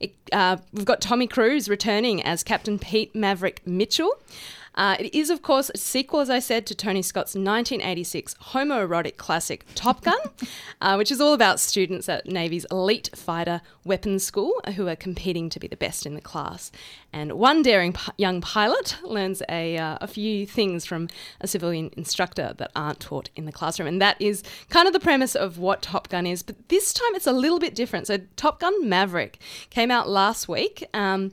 It, 0.00 0.14
uh, 0.32 0.58
we've 0.72 0.84
got 0.84 1.00
Tommy 1.00 1.26
Cruise 1.26 1.68
returning 1.68 2.22
as 2.22 2.42
Captain 2.42 2.78
Pete 2.78 3.14
Maverick 3.14 3.66
Mitchell. 3.66 4.20
Uh, 4.76 4.96
it 5.00 5.14
is, 5.14 5.30
of 5.30 5.40
course, 5.42 5.70
a 5.74 5.78
sequel, 5.78 6.20
as 6.20 6.28
I 6.28 6.38
said, 6.38 6.66
to 6.66 6.74
Tony 6.74 7.00
Scott's 7.00 7.34
1986 7.34 8.34
homoerotic 8.52 9.16
classic 9.16 9.64
Top 9.74 10.02
Gun, 10.02 10.18
uh, 10.80 10.96
which 10.96 11.10
is 11.10 11.20
all 11.20 11.32
about 11.32 11.60
students 11.60 12.08
at 12.08 12.26
Navy's 12.26 12.66
elite 12.70 13.10
fighter 13.14 13.62
weapons 13.84 14.24
school 14.24 14.60
who 14.74 14.86
are 14.88 14.96
competing 14.96 15.48
to 15.50 15.58
be 15.58 15.66
the 15.66 15.76
best 15.76 16.04
in 16.04 16.14
the 16.14 16.20
class. 16.20 16.70
And 17.12 17.32
one 17.32 17.62
daring 17.62 17.94
p- 17.94 18.12
young 18.18 18.42
pilot 18.42 18.98
learns 19.02 19.42
a, 19.48 19.78
uh, 19.78 19.98
a 20.02 20.06
few 20.06 20.46
things 20.46 20.84
from 20.84 21.08
a 21.40 21.48
civilian 21.48 21.90
instructor 21.96 22.54
that 22.58 22.70
aren't 22.76 23.00
taught 23.00 23.30
in 23.34 23.46
the 23.46 23.52
classroom. 23.52 23.88
And 23.88 24.02
that 24.02 24.20
is 24.20 24.42
kind 24.68 24.86
of 24.86 24.92
the 24.92 25.00
premise 25.00 25.34
of 25.34 25.58
what 25.58 25.80
Top 25.80 26.10
Gun 26.10 26.26
is. 26.26 26.42
But 26.42 26.68
this 26.68 26.92
time 26.92 27.14
it's 27.14 27.26
a 27.26 27.32
little 27.32 27.58
bit 27.58 27.74
different. 27.74 28.06
So, 28.06 28.18
Top 28.36 28.60
Gun 28.60 28.86
Maverick 28.86 29.38
came 29.70 29.90
out 29.90 30.08
last 30.08 30.48
week. 30.48 30.86
Um, 30.92 31.32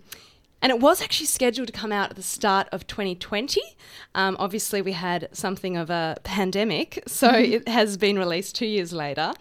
and 0.63 0.71
it 0.71 0.79
was 0.79 1.01
actually 1.01 1.25
scheduled 1.25 1.67
to 1.67 1.73
come 1.73 1.91
out 1.91 2.09
at 2.11 2.15
the 2.15 2.23
start 2.23 2.69
of 2.71 2.87
2020. 2.87 3.61
Um, 4.15 4.37
obviously, 4.39 4.81
we 4.81 4.93
had 4.93 5.27
something 5.33 5.75
of 5.75 5.89
a 5.89 6.15
pandemic, 6.23 7.03
so 7.05 7.29
it 7.31 7.67
has 7.67 7.97
been 7.97 8.17
released 8.17 8.55
two 8.55 8.65
years 8.65 8.93
later. 8.93 9.33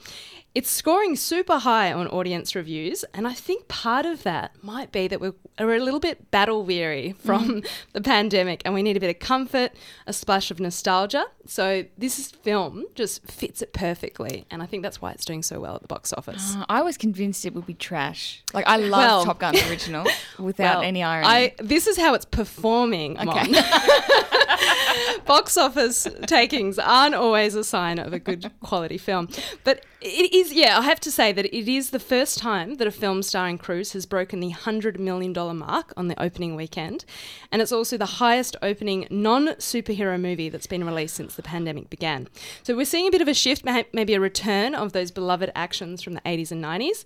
It's 0.55 0.68
scoring 0.70 1.16
super 1.16 1.57
high 1.61 1.94
on 1.94 2.07
audience 2.09 2.55
reviews, 2.55 3.05
and 3.14 3.26
I 3.26 3.32
think 3.32 3.68
part 3.68 4.05
of 4.05 4.22
that 4.24 4.53
might 4.62 4.92
be 4.92 5.09
that 5.09 5.18
we're, 5.18 5.32
we're 5.59 5.76
a 5.76 5.80
little 5.82 5.98
bit 5.98 6.30
battle 6.30 6.62
weary 6.62 7.12
from 7.12 7.62
the 7.94 8.03
pandemic 8.03 8.61
and 8.66 8.74
we 8.74 8.82
need 8.82 8.94
a 8.94 9.00
bit 9.00 9.09
of 9.09 9.18
comfort, 9.18 9.70
a 10.07 10.12
splash 10.12 10.50
of 10.50 10.61
nostalgia. 10.61 11.24
So, 11.46 11.86
this 11.96 12.30
film 12.32 12.84
just 12.94 13.24
fits 13.24 13.62
it 13.62 13.72
perfectly, 13.72 14.44
and 14.50 14.62
I 14.62 14.66
think 14.66 14.82
that's 14.82 15.00
why 15.00 15.12
it's 15.12 15.24
doing 15.24 15.42
so 15.42 15.59
well 15.59 15.76
at 15.76 15.80
the 15.80 15.88
box 15.88 16.12
office. 16.12 16.55
Uh, 16.55 16.66
I 16.68 16.82
was 16.82 16.98
convinced 16.98 17.46
it 17.46 17.55
would 17.55 17.64
be 17.66 17.72
trash. 17.72 18.42
Like 18.53 18.66
I 18.68 18.76
love 18.76 18.98
Well- 18.98 19.24
Top 19.24 19.38
Gun 19.38 19.57
original 19.70 20.07
without 20.38 20.80
Well, 20.80 20.82
any 20.82 21.03
irony. 21.03 21.26
I 21.28 21.55
this 21.61 21.86
is 21.86 21.96
how 21.96 22.12
it's 22.12 22.26
performing. 22.26 23.18
Okay. 23.18 23.53
Box 25.24 25.57
office 25.57 26.07
takings 26.26 26.78
aren't 26.78 27.14
always 27.14 27.55
a 27.55 27.64
sign 27.64 27.98
of 27.98 28.12
a 28.12 28.18
good 28.18 28.50
quality 28.61 28.98
film, 28.98 29.28
but 29.64 29.82
it 30.03 30.34
is. 30.34 30.53
Yeah, 30.53 30.78
I 30.78 30.82
have 30.82 31.00
to 31.00 31.11
say 31.11 31.32
that 31.32 31.46
it 31.46 31.68
is 31.68 31.90
the 31.90 31.98
first 31.98 32.38
time 32.38 32.74
that 32.76 32.86
a 32.86 32.90
film 32.90 33.22
starring 33.22 33.59
Cruise 33.59 33.92
has 33.92 34.07
broken 34.07 34.40
the 34.40 34.50
hundred 34.50 34.98
million 34.98 35.32
dollar 35.32 35.55
mark 35.55 35.92
on 35.96 36.09
the 36.09 36.20
opening 36.22 36.57
weekend, 36.57 37.05
and 37.50 37.62
it's 37.62 37.72
also 37.72 37.96
the 37.96 38.07
highest 38.07 38.57
opening 38.62 39.07
non-superhero 39.11 40.20
movie 40.20 40.48
that's 40.48 40.66
been 40.66 40.84
released 40.84 41.14
since 41.14 41.34
the 41.34 41.42
pandemic 41.42 41.90
began. 41.90 42.28
So 42.62 42.76
we're 42.76 42.84
seeing 42.84 43.07
a 43.07 43.11
bit 43.11 43.22
of 43.22 43.28
a 43.28 43.34
shift, 43.34 43.64
maybe 43.64 44.14
a 44.14 44.20
return 44.20 44.74
of 44.74 44.92
those 44.92 45.11
beloved 45.11 45.50
actions 45.55 46.03
from 46.03 46.14
the 46.14 46.20
80s 46.22 46.50
and 46.50 46.62
90s 46.62 47.05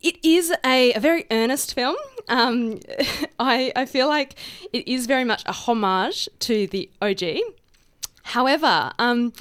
it 0.00 0.16
is 0.24 0.52
a, 0.64 0.92
a 0.92 1.00
very 1.00 1.26
earnest 1.30 1.74
film. 1.74 1.96
Um, 2.28 2.78
I, 3.40 3.72
I 3.74 3.84
feel 3.84 4.08
like 4.08 4.36
it 4.72 4.86
is 4.86 5.06
very 5.06 5.24
much 5.24 5.42
a 5.46 5.52
homage 5.52 6.28
to 6.40 6.66
the 6.68 6.88
OG. 7.02 7.38
However, 8.22 8.92
um, 8.98 9.32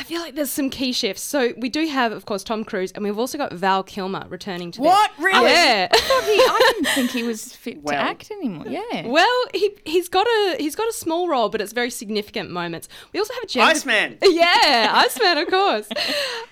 I 0.00 0.04
feel 0.04 0.20
like 0.20 0.36
there's 0.36 0.50
some 0.50 0.70
key 0.70 0.92
shifts. 0.92 1.22
So 1.22 1.52
we 1.56 1.68
do 1.68 1.84
have, 1.88 2.12
of 2.12 2.24
course, 2.24 2.44
Tom 2.44 2.62
Cruise, 2.64 2.92
and 2.92 3.02
we've 3.02 3.18
also 3.18 3.36
got 3.36 3.52
Val 3.52 3.82
Kilmer 3.82 4.24
returning 4.28 4.70
to 4.70 4.80
What? 4.80 5.10
this. 5.16 5.24
Really? 5.24 5.50
Yeah. 5.50 5.88
I, 5.90 5.98
thought 5.98 6.22
he, 6.24 6.30
I 6.40 6.72
didn't 6.72 6.94
think 6.94 7.10
he 7.10 7.22
was 7.24 7.52
fit 7.52 7.82
Well. 7.82 7.94
to 7.96 8.00
act 8.00 8.30
anymore. 8.30 8.66
Yeah. 8.68 9.08
Well, 9.08 9.44
he 9.52 9.70
he's 9.84 10.08
got 10.08 10.24
a 10.26 10.56
he's 10.60 10.76
got 10.76 10.88
a 10.88 10.92
small 10.92 11.28
role, 11.28 11.48
but 11.48 11.60
it's 11.60 11.72
very 11.72 11.90
significant 11.90 12.48
moments. 12.50 12.88
We 13.12 13.18
also 13.18 13.34
have 13.34 13.48
Jennifer. 13.48 13.70
Iceman. 13.72 14.18
Yeah, 14.24 14.92
Iceman, 15.04 15.38
of 15.38 15.48
course. 15.48 15.88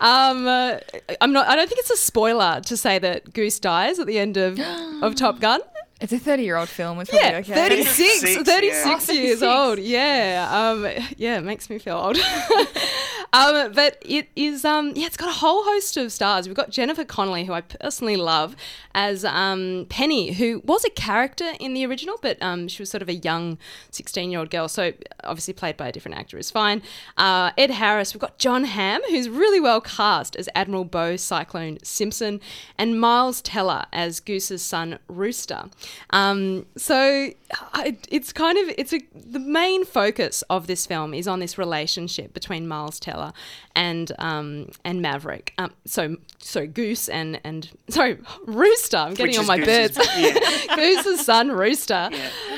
Um, 0.01 0.47
uh, 0.49 0.79
I'm 1.21 1.33
not. 1.33 1.47
I 1.47 1.55
don't 1.55 1.69
think 1.69 1.79
it's 1.81 1.91
a 1.91 1.97
spoiler 1.97 2.61
to 2.63 2.77
say 2.77 2.99
that 2.99 3.33
Goose 3.33 3.61
dies 3.61 3.99
at 4.01 4.07
the 4.09 4.19
end 4.19 4.37
of 4.37 4.59
of 5.03 5.15
Top 5.15 5.39
Gun. 5.41 5.61
It's 5.99 6.13
a 6.13 6.19
30 6.19 6.43
year 6.43 6.57
old 6.57 6.69
film. 6.69 7.01
It's 7.01 7.09
probably 7.09 7.29
Yeah, 7.31 7.39
okay. 7.39 7.55
36, 7.55 8.21
36, 8.21 8.51
36 8.51 9.09
yeah. 9.09 9.15
years 9.15 9.41
36. 9.41 9.43
old. 9.43 9.79
Yeah, 9.79 10.49
um, 10.53 10.87
yeah, 11.17 11.39
it 11.39 11.45
makes 11.45 11.71
me 11.71 11.79
feel 11.79 11.97
old. 11.97 12.19
um, 13.33 13.73
but 13.73 13.97
it 14.05 14.29
is, 14.37 14.67
um, 14.67 14.93
yeah, 14.95 15.07
it's 15.07 15.17
got 15.17 15.31
a 15.31 15.39
whole 15.39 15.65
host 15.65 15.97
of 15.97 16.13
stars. 16.13 16.49
We've 16.49 16.57
got 16.57 16.69
Jennifer 16.69 17.03
Connelly, 17.05 17.45
who 17.47 17.55
I 17.55 17.63
personally 17.63 18.17
love, 18.17 18.57
as 18.95 19.25
um, 19.25 19.87
Penny, 19.89 20.33
who 20.35 20.61
was 20.67 20.85
a 20.85 20.91
character 20.91 21.53
in 21.61 21.73
the 21.73 21.87
original, 21.87 22.19
but 22.21 22.37
um, 22.43 22.69
she 22.69 22.83
was 22.83 22.91
sort 22.91 23.01
of 23.01 23.09
a 23.09 23.15
young 23.15 23.57
16 23.91 24.31
year 24.31 24.41
old 24.41 24.51
girl. 24.51 24.69
So 24.69 24.93
obviously 25.25 25.55
played 25.55 25.79
by 25.79 25.89
a 25.89 25.93
different 25.93 26.19
actor 26.19 26.37
is 26.37 26.51
fine. 26.51 26.83
Uh, 27.17 27.53
Ed 27.57 27.71
Harris, 27.71 28.13
we've 28.13 28.21
got 28.21 28.37
Jon 28.37 28.65
Hamm, 28.65 29.01
who's 29.09 29.31
really 29.31 29.61
well 29.61 29.81
cast 29.81 30.37
as 30.37 30.47
Admiral 30.55 30.85
Beau 30.85 31.17
Cyclone 31.17 31.79
Simpson, 31.83 32.39
and 32.77 33.01
Miles 33.01 33.41
Teller 33.41 33.87
as 33.95 34.21
Goose's 34.21 34.61
son 34.61 34.99
Rooster. 35.09 35.71
Um, 36.11 36.67
so 36.77 37.31
I, 37.73 37.97
it's 38.09 38.33
kind 38.33 38.59
of 38.59 38.75
it's 38.79 38.93
a 38.93 39.01
the 39.15 39.39
main 39.39 39.85
focus 39.85 40.43
of 40.51 40.67
this 40.67 40.87
film 40.87 41.15
is 41.15 41.27
on 41.29 41.41
this 41.41 41.59
relationship 41.59 42.33
between 42.33 42.67
Miles 42.69 42.99
Teller 43.01 43.33
and 43.75 44.13
um, 44.19 44.71
and 44.85 45.03
Maverick. 45.03 45.53
Um, 45.59 45.73
so 45.85 46.17
so 46.39 46.67
Goose 46.67 47.09
and 47.09 47.41
and 47.45 47.69
sorry 47.89 48.19
Rooster. 48.47 48.97
I'm 48.97 49.15
getting 49.15 49.33
Which 49.33 49.39
on 49.39 49.47
my 49.47 49.59
Goose's- 49.59 49.97
birds. 49.97 50.09
yeah. 50.17 50.39
Goose's 50.77 51.25
son 51.25 51.51
Rooster, 51.51 52.11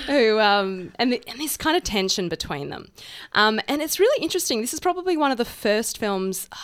who 0.06 0.38
um, 0.40 0.92
and 0.98 1.12
the, 1.12 1.22
and 1.28 1.38
this 1.40 1.56
kind 1.56 1.76
of 1.76 1.82
tension 1.84 2.28
between 2.28 2.70
them, 2.70 2.90
um, 3.32 3.60
and 3.68 3.82
it's 3.82 3.98
really 4.00 4.22
interesting. 4.22 4.60
This 4.60 4.72
is 4.74 4.80
probably 4.80 5.16
one 5.16 5.30
of 5.30 5.38
the 5.38 5.44
first 5.44 5.98
films. 5.98 6.48
uh, 6.52 6.56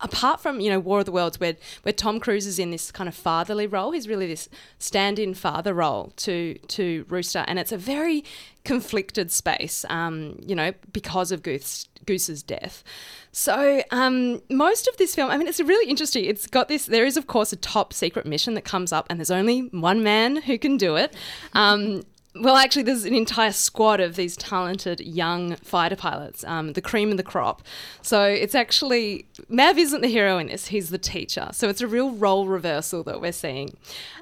Apart 0.00 0.40
from 0.40 0.60
you 0.60 0.70
know 0.70 0.80
War 0.80 0.98
of 0.98 1.06
the 1.06 1.12
Worlds, 1.12 1.38
where 1.40 1.56
where 1.82 1.92
Tom 1.92 2.20
Cruise 2.20 2.46
is 2.46 2.58
in 2.58 2.70
this 2.70 2.90
kind 2.90 3.08
of 3.08 3.14
fatherly 3.14 3.66
role, 3.66 3.92
he's 3.92 4.08
really 4.08 4.26
this 4.26 4.48
stand-in 4.78 5.34
father 5.34 5.72
role 5.72 6.12
to 6.16 6.58
to 6.68 7.06
Rooster, 7.08 7.44
and 7.46 7.58
it's 7.58 7.72
a 7.72 7.78
very 7.78 8.24
conflicted 8.64 9.30
space, 9.30 9.84
um, 9.90 10.38
you 10.44 10.54
know, 10.54 10.72
because 10.92 11.30
of 11.30 11.42
Goose 11.42 11.88
Goose's 12.06 12.42
death. 12.42 12.82
So 13.32 13.82
um, 13.90 14.42
most 14.50 14.88
of 14.88 14.96
this 14.96 15.14
film, 15.14 15.30
I 15.30 15.36
mean, 15.36 15.46
it's 15.48 15.60
really 15.60 15.88
interesting. 15.88 16.24
It's 16.24 16.46
got 16.46 16.68
this. 16.68 16.86
There 16.86 17.06
is 17.06 17.16
of 17.16 17.26
course 17.26 17.52
a 17.52 17.56
top 17.56 17.92
secret 17.92 18.26
mission 18.26 18.54
that 18.54 18.64
comes 18.64 18.92
up, 18.92 19.06
and 19.08 19.18
there's 19.18 19.30
only 19.30 19.68
one 19.72 20.02
man 20.02 20.36
who 20.36 20.58
can 20.58 20.76
do 20.76 20.96
it. 20.96 21.14
Um, 21.52 22.02
well, 22.36 22.56
actually, 22.56 22.82
there's 22.82 23.04
an 23.04 23.14
entire 23.14 23.52
squad 23.52 24.00
of 24.00 24.16
these 24.16 24.36
talented 24.36 24.98
young 25.00 25.54
fighter 25.56 25.94
pilots, 25.94 26.42
um, 26.44 26.72
the 26.72 26.80
cream 26.80 27.12
of 27.12 27.16
the 27.16 27.22
crop. 27.22 27.62
So 28.02 28.24
it's 28.24 28.56
actually 28.56 29.26
Mav 29.48 29.78
isn't 29.78 30.00
the 30.00 30.08
hero 30.08 30.38
in 30.38 30.48
this; 30.48 30.66
he's 30.66 30.90
the 30.90 30.98
teacher. 30.98 31.50
So 31.52 31.68
it's 31.68 31.80
a 31.80 31.86
real 31.86 32.10
role 32.10 32.48
reversal 32.48 33.04
that 33.04 33.20
we're 33.20 33.32
seeing. 33.32 33.76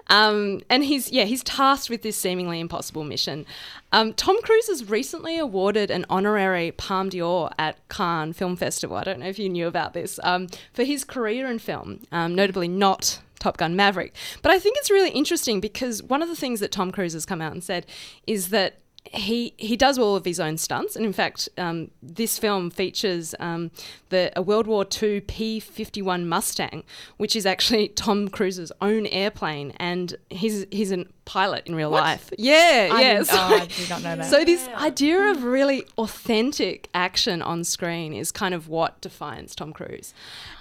Um, 0.08 0.60
and 0.68 0.84
he's 0.84 1.10
yeah, 1.10 1.24
he's 1.24 1.42
tasked 1.42 1.88
with 1.88 2.02
this 2.02 2.16
seemingly 2.16 2.60
impossible 2.60 3.04
mission. 3.04 3.46
Um, 3.92 4.12
Tom 4.12 4.40
Cruise 4.42 4.68
has 4.68 4.90
recently 4.90 5.38
awarded 5.38 5.90
an 5.90 6.04
honorary 6.10 6.72
Palme 6.72 7.08
d'Or 7.08 7.50
at 7.58 7.76
Cannes 7.88 8.34
Film 8.34 8.56
Festival. 8.56 8.96
I 8.96 9.04
don't 9.04 9.20
know 9.20 9.28
if 9.28 9.38
you 9.38 9.48
knew 9.48 9.66
about 9.66 9.94
this 9.94 10.20
um, 10.22 10.48
for 10.74 10.84
his 10.84 11.04
career 11.04 11.50
in 11.50 11.58
film, 11.58 12.00
um, 12.12 12.34
notably 12.34 12.68
not 12.68 13.20
Top 13.42 13.56
Gun 13.56 13.74
Maverick. 13.74 14.14
But 14.40 14.52
I 14.52 14.60
think 14.60 14.76
it's 14.78 14.90
really 14.90 15.10
interesting 15.10 15.60
because 15.60 16.00
one 16.00 16.22
of 16.22 16.28
the 16.28 16.36
things 16.36 16.60
that 16.60 16.70
Tom 16.70 16.92
Cruise 16.92 17.12
has 17.12 17.26
come 17.26 17.42
out 17.42 17.52
and 17.52 17.62
said 17.62 17.86
is 18.24 18.50
that 18.50 18.81
he 19.04 19.52
he 19.56 19.76
does 19.76 19.98
all 19.98 20.16
of 20.16 20.24
his 20.24 20.40
own 20.40 20.56
stunts, 20.56 20.96
and 20.96 21.04
in 21.04 21.12
fact, 21.12 21.48
um, 21.58 21.90
this 22.02 22.38
film 22.38 22.70
features 22.70 23.34
um, 23.40 23.70
the 24.08 24.32
a 24.36 24.42
World 24.42 24.66
War 24.66 24.86
II 25.02 25.20
P 25.20 25.60
fifty 25.60 26.00
one 26.00 26.26
Mustang, 26.28 26.84
which 27.16 27.36
is 27.36 27.44
actually 27.44 27.88
Tom 28.02 28.28
Cruise's 28.28 28.72
own 28.80 29.06
airplane, 29.06 29.72
and 29.76 30.16
he's 30.30 30.66
he's 30.70 30.92
a 30.92 31.04
pilot 31.24 31.66
in 31.66 31.74
real 31.74 31.90
life. 31.90 32.30
Yeah, 32.38 32.90
I 32.92 33.02
yeah. 33.02 33.22
so- 33.22 33.36
oh, 33.36 33.54
I 33.54 33.66
did 33.76 33.90
not 33.90 34.02
know 34.02 34.16
that. 34.16 34.30
So 34.30 34.44
this 34.44 34.66
idea 34.68 35.18
of 35.30 35.44
really 35.44 35.84
authentic 35.98 36.88
action 36.94 37.42
on 37.42 37.64
screen 37.64 38.12
is 38.12 38.32
kind 38.32 38.54
of 38.54 38.68
what 38.68 39.00
defines 39.00 39.54
Tom 39.54 39.72
Cruise. 39.72 40.14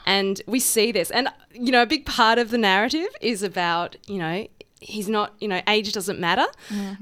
And 0.06 0.42
we 0.48 0.60
see 0.60 0.92
this. 0.92 1.12
And, 1.12 1.30
you 1.54 1.72
know, 1.72 1.84
a 1.84 1.86
big 1.86 2.06
part 2.06 2.40
of 2.40 2.52
the 2.52 2.58
narrative 2.58 3.08
is 3.22 3.44
about, 3.44 3.96
you 4.08 4.18
know, 4.18 4.48
he's 4.80 5.08
not, 5.08 5.34
you 5.40 5.48
know, 5.48 5.62
age 5.68 5.94
doesn't 5.94 6.20
matter. 6.20 6.48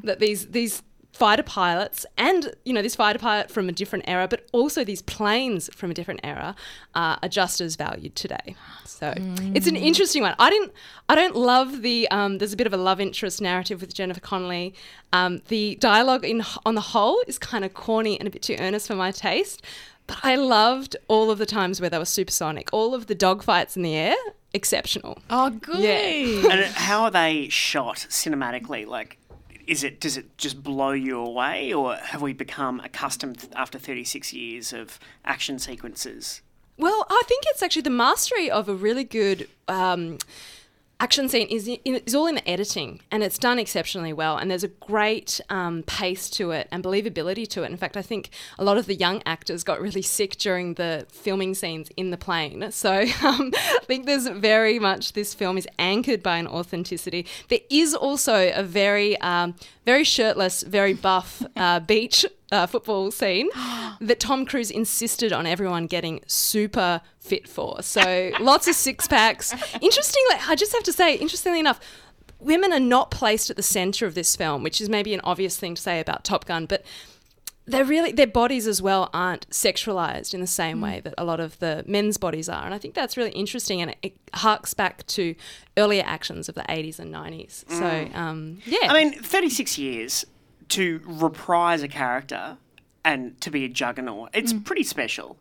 That 0.04 0.20
these, 0.20 0.48
these, 0.48 0.84
fighter 1.20 1.44
pilots 1.44 2.06
and 2.18 2.54
you 2.64 2.72
know 2.74 2.82
this 2.82 2.96
fighter 2.96 3.20
pilot 3.20 3.52
from 3.52 3.68
a 3.68 3.72
different 3.74 4.06
era 4.08 4.26
but 4.28 4.48
also 4.54 4.84
these 4.84 5.02
planes 5.02 5.70
from 5.76 5.92
a 5.92 5.94
different 5.94 6.20
era 6.24 6.56
uh, 6.96 7.18
are 7.22 7.28
just 7.30 7.60
as 7.60 7.76
valued 7.76 8.16
today 8.16 8.56
so 8.86 9.14
it's 9.56 9.68
an 9.68 9.76
interesting 9.76 10.22
one 10.24 10.34
i 10.40 10.50
didn't 10.50 10.72
i 11.10 11.16
don't 11.16 11.36
love 11.36 11.82
the 11.82 12.08
um, 12.10 12.38
there's 12.38 12.54
a 12.54 12.58
bit 12.58 12.68
of 12.68 12.74
a 12.74 12.78
love 12.78 13.00
interest 13.02 13.42
narrative 13.42 13.82
with 13.82 13.94
jennifer 13.94 14.22
connelly 14.22 14.74
um, 15.12 15.42
the 15.50 15.76
dialogue 15.82 16.24
in 16.24 16.42
on 16.66 16.76
the 16.76 16.82
whole 16.96 17.22
is 17.28 17.38
kind 17.38 17.66
of 17.66 17.74
corny 17.74 18.18
and 18.20 18.28
a 18.28 18.32
bit 18.32 18.42
too 18.42 18.56
earnest 18.60 18.88
for 18.88 18.96
my 18.96 19.12
taste 19.12 19.62
but 20.08 20.18
i 20.24 20.36
loved 20.36 20.96
all 21.10 21.30
of 21.30 21.38
the 21.38 21.46
times 21.46 21.82
where 21.82 21.90
they 21.90 21.98
were 22.00 22.06
supersonic 22.06 22.70
all 22.72 22.94
of 22.96 23.08
the 23.08 23.16
dogfights 23.16 23.76
in 23.76 23.82
the 23.84 23.94
air 23.96 24.16
exceptional 24.54 25.20
Oh, 25.30 25.52
good. 25.52 25.80
Yeah. 25.80 26.52
And 26.52 26.66
how 26.74 27.04
are 27.04 27.12
they 27.12 27.50
shot 27.50 27.98
cinematically? 28.10 28.88
Like, 28.88 29.19
is 29.70 29.84
it 29.84 30.00
does 30.00 30.18
it 30.18 30.36
just 30.38 30.64
blow 30.64 30.92
you 30.92 31.20
away, 31.20 31.72
or 31.72 31.96
have 31.96 32.22
we 32.22 32.34
become 32.34 32.80
accustomed 32.80 33.48
after 33.56 33.78
36 33.78 34.34
years 34.34 34.74
of 34.74 35.00
action 35.24 35.60
sequences? 35.60 36.42
Well, 36.78 37.06
I 37.10 37.22
think 37.28 37.44
it's 37.48 37.62
actually 37.62 37.84
the 37.84 37.90
mastery 37.92 38.50
of 38.50 38.68
a 38.68 38.74
really 38.74 39.04
good 39.04 39.48
um, 39.68 40.18
action 41.00 41.30
scene 41.30 41.48
is 41.48 41.68
is 41.86 42.14
all 42.14 42.28
in 42.28 42.36
the 42.36 42.50
editing, 42.50 43.02
and 43.12 43.24
it's 43.24 43.38
done 43.38 43.58
exceptionally 43.60 44.14
well. 44.14 44.38
And 44.38 44.52
there's 44.52 44.64
a 44.64 44.70
great 44.70 45.40
um, 45.50 45.84
pace 45.84 46.30
to 46.32 46.52
it 46.52 46.68
and 46.72 46.84
believability 46.84 47.48
to 47.50 47.64
it. 47.64 47.72
In 47.72 47.78
fact, 47.78 47.96
I 47.96 48.02
think 48.02 48.30
a 48.58 48.64
lot 48.64 48.78
of 48.78 48.86
the 48.86 48.96
young 48.96 49.22
actors 49.26 49.64
got 49.64 49.82
really 49.82 50.02
sick 50.02 50.38
during 50.38 50.74
the 50.76 51.06
filming 51.10 51.54
scenes 51.56 51.90
in 51.96 52.12
the 52.12 52.18
plane. 52.18 52.72
So 52.80 53.02
um, 53.24 53.52
I 53.54 53.80
think 53.84 54.06
there's 54.06 54.28
very 54.28 54.80
much 54.80 55.12
this 55.12 55.34
film 55.34 55.58
is 55.58 55.68
anchored 55.78 56.24
by 56.24 56.38
an 56.38 56.48
authenticity. 56.48 57.26
There 57.50 57.60
is 57.70 57.94
also 57.94 58.52
a 58.56 58.64
very 58.64 59.20
um, 59.20 59.56
very 59.86 60.06
shirtless, 60.06 60.64
very 60.64 60.94
buff 60.94 61.44
uh, 61.58 61.80
beach 61.92 62.26
uh, 62.52 62.68
football 62.68 63.12
scene 63.12 63.50
that 64.02 64.20
Tom 64.20 64.46
Cruise 64.46 64.72
insisted 64.72 65.34
on 65.34 65.46
everyone 65.46 65.88
getting 65.88 66.22
super 66.28 67.02
fit 67.20 67.48
for. 67.48 67.82
So 67.82 68.32
lots 68.40 68.68
of 68.68 68.76
six 68.76 69.08
packs. 69.08 69.54
Interestingly, 69.82 70.36
I 70.48 70.56
just 70.56 70.74
have 70.74 70.84
to 70.84 70.94
say, 70.94 71.16
interestingly 71.16 71.60
enough, 71.60 71.80
women 72.40 72.74
are 72.74 72.80
not 72.80 73.12
placed 73.12 73.50
at 73.50 73.56
the 73.56 73.64
center 73.64 74.06
of 74.06 74.16
this 74.16 74.36
film, 74.36 74.64
which 74.64 74.82
is 74.82 74.90
maybe 74.90 75.14
an 75.14 75.22
obvious 75.24 75.58
thing 75.58 75.76
to 75.76 75.82
say 75.82 76.00
about 76.00 76.24
Top 76.24 76.46
Gun, 76.46 76.66
but 76.66 76.86
they're 77.68 77.86
really 77.86 78.12
their 78.12 78.26
bodies 78.26 78.66
as 78.66 78.82
well 78.82 79.12
aren't 79.14 79.48
sexualized 79.52 80.34
in 80.34 80.42
the 80.42 80.48
same 80.48 80.82
way 80.82 81.00
that 81.02 81.14
a 81.20 81.24
lot 81.24 81.40
of 81.40 81.60
the 81.60 81.84
men's 81.88 82.18
bodies 82.18 82.50
are. 82.50 82.66
And 82.66 82.74
i 82.74 82.80
think 82.80 82.96
that's 82.96 83.16
really 83.16 83.30
interesting 83.32 83.80
and 83.80 83.92
it, 83.92 83.98
it 84.02 84.18
harks 84.34 84.74
back 84.74 85.06
to 85.08 85.36
earlier 85.78 86.04
actions 86.04 86.50
of 86.50 86.56
the 86.56 86.64
80s 86.64 86.98
and 86.98 87.14
90s 87.14 87.70
so 87.70 88.18
um, 88.18 88.60
yeah. 88.66 88.92
I 88.92 89.04
mean, 89.04 89.14
36 89.14 89.78
years 89.78 90.26
to 90.70 91.02
reprise 91.06 91.84
a 91.84 91.88
character 91.88 92.58
and 93.04 93.40
to 93.42 93.50
be 93.50 93.66
a 93.66 93.70
juggernaut, 93.70 94.30
it's 94.34 94.54
pretty 94.54 94.84
special, 94.84 95.38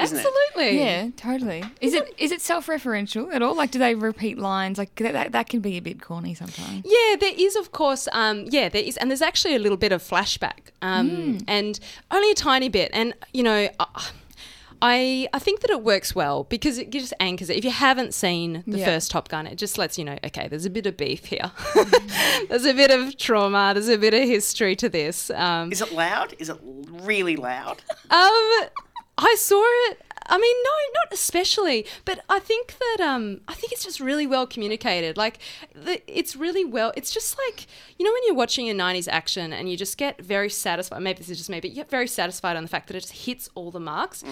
isn't 0.00 0.16
it? 0.16 0.20
absolutely 0.26 0.78
Yeah, 0.78 1.08
totally. 1.16 1.64
Is 1.80 1.94
it 1.94 2.12
is 2.18 2.32
it 2.32 2.40
self-referential 2.40 3.32
at 3.32 3.42
all? 3.42 3.54
Like, 3.54 3.70
do 3.70 3.78
they 3.78 3.94
repeat 3.94 4.38
lines? 4.38 4.78
Like 4.78 4.94
that, 4.96 5.12
that, 5.12 5.32
that 5.32 5.48
can 5.48 5.60
be 5.60 5.76
a 5.76 5.80
bit 5.80 6.00
corny 6.00 6.34
sometimes. 6.34 6.82
Yeah, 6.84 7.16
there 7.20 7.34
is, 7.36 7.56
of 7.56 7.72
course. 7.72 8.08
Um, 8.12 8.46
yeah, 8.48 8.68
there 8.68 8.82
is, 8.82 8.96
and 8.96 9.10
there's 9.10 9.22
actually 9.22 9.54
a 9.54 9.58
little 9.58 9.76
bit 9.76 9.92
of 9.92 10.02
flashback, 10.02 10.70
um, 10.80 11.38
and 11.46 11.78
only 12.10 12.30
a 12.30 12.34
tiny 12.34 12.68
bit. 12.68 12.90
And 12.92 13.14
you 13.32 13.42
know, 13.42 13.68
uh, 13.78 14.02
I 14.84 15.28
I 15.32 15.38
think 15.38 15.60
that 15.60 15.70
it 15.70 15.82
works 15.82 16.12
well 16.14 16.44
because 16.44 16.76
it 16.76 16.90
just 16.90 17.14
anchors 17.20 17.48
it. 17.48 17.56
If 17.56 17.64
you 17.64 17.70
haven't 17.70 18.14
seen 18.14 18.64
the 18.66 18.78
Yeah. 18.80 18.84
first 18.86 19.12
Top 19.12 19.28
Gun, 19.28 19.46
it 19.46 19.56
just 19.56 19.78
lets 19.78 19.96
you 19.96 20.04
know, 20.04 20.18
okay, 20.24 20.48
there's 20.48 20.66
a 20.66 20.70
bit 20.70 20.86
of 20.86 20.96
beef 20.96 21.26
here. 21.26 21.52
there's 22.48 22.66
a 22.66 22.74
bit 22.74 22.90
of 22.90 23.16
trauma. 23.16 23.70
There's 23.74 23.88
a 23.88 23.96
bit 23.96 24.12
of 24.12 24.24
history 24.24 24.74
to 24.76 24.88
this. 24.88 25.30
Um, 25.30 25.70
Is 25.70 25.80
it 25.80 25.92
loud? 25.92 26.34
Is 26.40 26.48
it 26.48 26.58
really 26.62 27.36
loud? 27.36 27.80
um, 28.10 28.68
I 29.16 29.36
saw 29.38 29.62
it 29.90 30.02
I 30.26 30.38
mean, 30.38 30.56
no, 30.64 30.70
not 31.00 31.12
especially, 31.12 31.86
but 32.04 32.20
I 32.28 32.38
think 32.38 32.76
that 32.78 33.04
um, 33.06 33.40
I 33.48 33.54
think 33.54 33.72
it's 33.72 33.84
just 33.84 34.00
really 34.00 34.26
well 34.26 34.46
communicated. 34.46 35.16
Like, 35.16 35.38
the, 35.74 36.00
it's 36.06 36.36
really 36.36 36.64
well. 36.64 36.92
It's 36.96 37.12
just 37.12 37.36
like 37.38 37.66
you 37.98 38.04
know 38.04 38.12
when 38.12 38.22
you're 38.26 38.36
watching 38.36 38.70
a 38.70 38.74
'90s 38.74 39.08
action 39.10 39.52
and 39.52 39.68
you 39.68 39.76
just 39.76 39.98
get 39.98 40.22
very 40.22 40.48
satisfied. 40.48 41.00
Maybe 41.02 41.18
this 41.18 41.28
is 41.28 41.38
just 41.38 41.50
me, 41.50 41.60
but 41.60 41.70
you 41.70 41.76
get 41.76 41.90
very 41.90 42.06
satisfied 42.06 42.56
on 42.56 42.62
the 42.62 42.68
fact 42.68 42.86
that 42.88 42.96
it 42.96 43.00
just 43.00 43.12
hits 43.26 43.48
all 43.54 43.70
the 43.70 43.80
marks. 43.80 44.22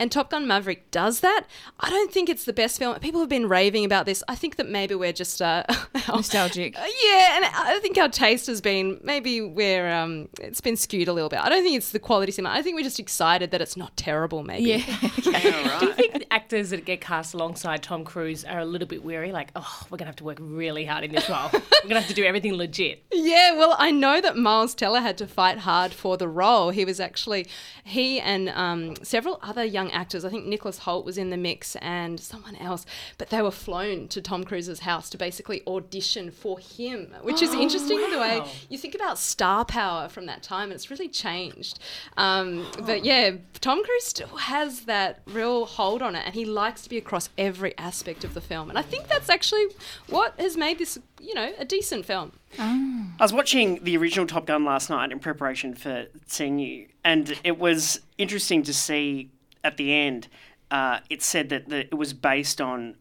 And 0.00 0.10
Top 0.10 0.30
Gun 0.30 0.46
Maverick 0.46 0.90
does 0.90 1.20
that. 1.20 1.44
I 1.78 1.90
don't 1.90 2.10
think 2.10 2.30
it's 2.30 2.46
the 2.46 2.54
best 2.54 2.78
film. 2.78 2.98
People 3.00 3.20
have 3.20 3.28
been 3.28 3.46
raving 3.50 3.84
about 3.84 4.06
this. 4.06 4.24
I 4.28 4.34
think 4.34 4.56
that 4.56 4.66
maybe 4.66 4.94
we're 4.94 5.12
just 5.12 5.42
uh, 5.42 5.62
Nostalgic. 6.08 6.74
yeah, 6.74 7.36
and 7.36 7.44
I 7.44 7.78
think 7.82 7.98
our 7.98 8.08
taste 8.08 8.46
has 8.46 8.62
been 8.62 8.98
maybe 9.04 9.42
we're 9.42 9.90
um, 9.92 10.30
it's 10.40 10.62
been 10.62 10.76
skewed 10.76 11.06
a 11.08 11.12
little 11.12 11.28
bit. 11.28 11.40
I 11.40 11.50
don't 11.50 11.62
think 11.62 11.76
it's 11.76 11.90
the 11.92 11.98
quality 11.98 12.32
cinema. 12.32 12.54
I 12.54 12.62
think 12.62 12.76
we're 12.76 12.82
just 12.82 12.98
excited 12.98 13.50
that 13.50 13.60
it's 13.60 13.76
not 13.76 13.94
terrible. 13.98 14.42
Maybe. 14.42 14.70
Yeah. 14.70 14.78
Do 15.80 15.86
you 15.86 15.92
think 15.92 16.26
actors 16.30 16.70
that 16.70 16.86
get 16.86 17.02
cast 17.02 17.34
alongside 17.34 17.82
Tom 17.82 18.02
Cruise 18.02 18.42
are 18.46 18.60
a 18.60 18.64
little 18.64 18.88
bit 18.88 19.04
weary? 19.04 19.32
Like, 19.32 19.50
oh, 19.54 19.82
we're 19.90 19.98
gonna 19.98 20.08
have 20.08 20.16
to 20.16 20.24
work 20.24 20.38
really 20.40 20.86
hard 20.86 21.04
in 21.04 21.12
this 21.12 21.28
role. 21.28 21.50
we're 21.52 21.88
gonna 21.88 22.00
have 22.00 22.08
to 22.08 22.14
do 22.14 22.24
everything 22.24 22.54
legit. 22.54 23.04
Yeah, 23.12 23.52
well, 23.52 23.76
I 23.78 23.90
know 23.90 24.22
that 24.22 24.38
Miles 24.38 24.74
Teller 24.74 25.00
had 25.00 25.18
to 25.18 25.26
fight 25.26 25.58
hard 25.58 25.92
for 25.92 26.16
the 26.16 26.26
role. 26.26 26.70
He 26.70 26.86
was 26.86 27.00
actually, 27.00 27.46
he 27.84 28.18
and 28.18 28.48
um, 28.48 28.96
several 29.02 29.38
other 29.42 29.62
young 29.62 29.89
actors, 29.90 30.24
I 30.24 30.28
think 30.30 30.46
Nicholas 30.46 30.80
Hoult 30.80 31.04
was 31.04 31.18
in 31.18 31.30
the 31.30 31.36
mix 31.36 31.76
and 31.76 32.18
someone 32.18 32.56
else, 32.56 32.86
but 33.18 33.30
they 33.30 33.42
were 33.42 33.50
flown 33.50 34.08
to 34.08 34.20
Tom 34.20 34.44
Cruise's 34.44 34.80
house 34.80 35.10
to 35.10 35.18
basically 35.18 35.62
audition 35.66 36.30
for 36.30 36.58
him, 36.58 37.14
which 37.22 37.42
is 37.42 37.50
Oh, 37.50 37.60
interesting 37.60 37.98
the 38.10 38.18
way 38.18 38.42
you 38.68 38.78
think 38.78 38.94
about 38.94 39.18
star 39.18 39.64
power 39.64 40.08
from 40.08 40.26
that 40.26 40.42
time, 40.42 40.72
it's 40.72 40.90
really 40.90 41.08
changed. 41.08 41.78
Um, 42.16 42.66
but 42.86 43.04
yeah, 43.04 43.32
Tom 43.60 43.82
Cruise 43.84 44.04
still 44.04 44.36
has 44.36 44.82
that 44.82 45.20
real 45.26 45.66
hold 45.66 46.02
on 46.02 46.14
it, 46.14 46.22
and 46.24 46.34
he 46.34 46.44
likes 46.44 46.82
to 46.82 46.88
be 46.88 46.96
across 46.96 47.28
every 47.36 47.76
aspect 47.78 48.24
of 48.24 48.34
the 48.34 48.40
film. 48.40 48.68
And 48.70 48.78
I 48.78 48.82
think 48.82 49.08
that's 49.08 49.28
actually 49.28 49.66
what 50.08 50.38
has 50.38 50.56
made 50.56 50.78
this, 50.78 50.98
you 51.20 51.34
know, 51.34 51.52
a 51.58 51.64
decent 51.64 52.06
film. 52.06 52.32
I 52.58 53.16
was 53.20 53.32
watching 53.32 53.84
the 53.84 53.96
original 53.96 54.26
Top 54.26 54.46
Gun 54.46 54.64
last 54.64 54.90
night 54.90 55.12
in 55.12 55.18
preparation 55.20 55.74
for 55.74 56.06
seeing 56.26 56.58
you, 56.58 56.86
and 57.04 57.38
it 57.44 57.58
was 57.58 58.00
interesting 58.18 58.62
to 58.64 58.74
see 58.74 59.30
at 59.64 59.76
the 59.76 59.92
end. 59.94 60.28
Uh, 60.70 61.00
it 61.08 61.22
said 61.22 61.48
that 61.48 61.68
the, 61.68 61.80
it 61.80 61.94
was 61.94 62.12
based 62.12 62.60
on 62.60 62.94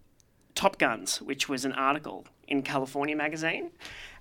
Top 0.55 0.77
Guns, 0.79 1.21
which 1.21 1.47
was 1.47 1.65
an 1.65 1.73
article 1.73 2.25
in 2.47 2.63
California 2.63 3.15
magazine, 3.15 3.69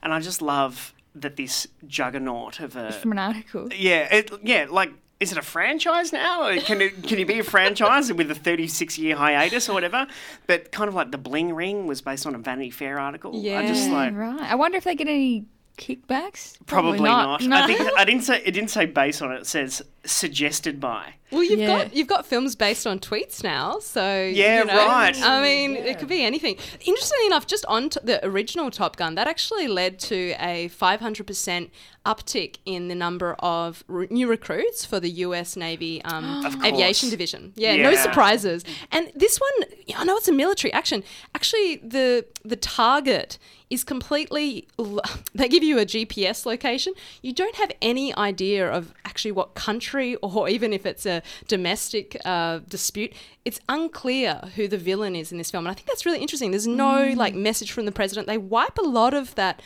and 0.03 0.13
I 0.13 0.21
just 0.21 0.43
love 0.43 0.93
that 1.15 1.37
this 1.37 1.67
juggernaut 1.87 2.61
of 2.61 2.77
a 2.77 2.93
From 2.93 3.13
an 3.13 3.19
article. 3.19 3.69
yeah, 3.75 4.15
it, 4.15 4.31
yeah, 4.43 4.67
like. 4.69 4.93
Is 5.21 5.33
it 5.33 5.39
a 5.39 5.43
franchise 5.43 6.13
now? 6.13 6.57
Can 6.61 6.81
it 6.81 7.03
can 7.03 7.19
you 7.19 7.27
be 7.27 7.41
a 7.41 7.43
franchise 7.43 8.13
with 8.13 8.31
a 8.31 8.37
36 8.37 8.99
year 8.99 9.17
hiatus 9.17 9.69
or 9.69 9.73
whatever? 9.73 10.07
But 10.47 10.71
kind 10.71 10.87
of 10.87 10.95
like 10.95 11.11
the 11.11 11.19
Bling 11.19 11.53
Ring 11.55 11.89
was 11.89 12.01
based 12.01 12.25
on 12.25 12.37
a 12.37 12.39
Vanity 12.39 12.71
Fair 12.71 13.01
article. 13.01 13.33
I 13.35 13.67
just 13.67 13.91
like 13.91 14.15
right. 14.15 14.41
I 14.41 14.55
wonder 14.55 14.79
if 14.79 14.85
they 14.85 14.95
get 14.95 15.09
any 15.09 15.47
kickbacks. 15.79 16.57
Probably, 16.67 16.99
not. 17.01 17.41
No. 17.43 17.57
I 17.57 17.67
think 17.67 17.81
I 17.97 18.05
didn't 18.05 18.23
say 18.25 18.43
it 18.45 18.51
didn't 18.53 18.71
say 18.71 18.85
based 18.85 19.23
on 19.23 19.33
it. 19.33 19.41
It 19.41 19.47
says 19.47 19.83
suggested 20.05 20.81
by. 20.81 21.15
Well, 21.31 21.43
you've 21.43 21.61
Yeah. 21.61 21.67
got 21.85 21.95
you've 21.95 22.07
got 22.09 22.27
films 22.27 22.55
based 22.57 22.87
on 22.87 22.99
tweets 22.99 23.43
now, 23.45 23.79
so 23.79 24.23
Yeah, 24.25 24.61
you 24.61 24.65
know, 24.67 24.75
right. 24.87 25.15
I 25.23 25.43
mean, 25.43 25.77
it 25.77 25.99
could 25.99 26.09
be 26.09 26.25
anything. 26.25 26.57
Interestingly 26.81 27.27
enough, 27.27 27.47
just 27.47 27.65
on 27.67 27.91
t- 27.91 28.01
the 28.03 28.25
original 28.27 28.71
Top 28.71 28.97
Gun, 28.97 29.15
that 29.17 29.27
actually 29.29 29.69
led 29.69 29.99
to 30.01 30.35
a 30.41 30.69
500% 30.71 31.71
uptick 32.07 32.57
in 32.65 32.89
the 32.89 32.95
number 32.95 33.35
of 33.41 33.85
re- 33.89 34.07
new 34.11 34.27
recruits 34.29 34.85
for 34.87 34.99
the 35.01 35.11
U.S. 35.27 35.57
Navy 35.57 36.03
um, 36.05 36.47
aviation 36.65 37.11
division. 37.11 37.53
Yeah, 37.57 37.77
no 37.77 37.95
surprises. 37.95 38.65
And 38.91 39.13
this 39.15 39.39
one, 39.39 39.69
I 39.97 40.05
know 40.05 40.17
it's 40.17 40.29
a 40.29 40.33
military 40.33 40.73
action. 40.73 41.05
Actually, 41.35 41.77
the 41.85 42.25
the 42.45 42.57
target 42.57 43.39
is 43.71 43.85
completely. 43.85 44.67
They 45.35 45.49
give 45.49 45.63
you 45.63 45.79
a 45.79 45.85
GPS 45.87 46.45
location. 46.47 46.95
You 47.23 47.33
don't 47.33 47.55
have 47.57 47.71
any 47.81 48.15
idea 48.17 48.69
of 48.69 48.93
actually 49.05 49.33
what 49.33 49.55
country 49.55 50.17
or 50.23 50.49
even 50.49 50.73
if 50.73 50.85
it's 50.87 51.07
a 51.07 51.23
domestic 51.47 52.17
uh, 52.25 52.61
dispute. 52.69 53.13
It's 53.45 53.61
unclear 53.69 54.51
who 54.57 54.67
the 54.69 54.79
villain 54.79 55.15
is 55.15 55.31
in 55.33 55.39
this 55.39 55.51
film, 55.51 55.65
and 55.67 55.71
I 55.71 55.75
think 55.75 55.87
that's 55.87 56.05
really 56.05 56.19
interesting. 56.21 56.51
There's 56.51 56.67
no 56.67 57.13
like 57.17 57.35
message 57.35 57.71
from 57.73 57.85
the 57.87 57.93
president. 57.93 58.27
They 58.27 58.39
wipe 58.39 58.79
a 58.79 58.83
lot 58.87 59.15
of 59.15 59.35
that. 59.37 59.61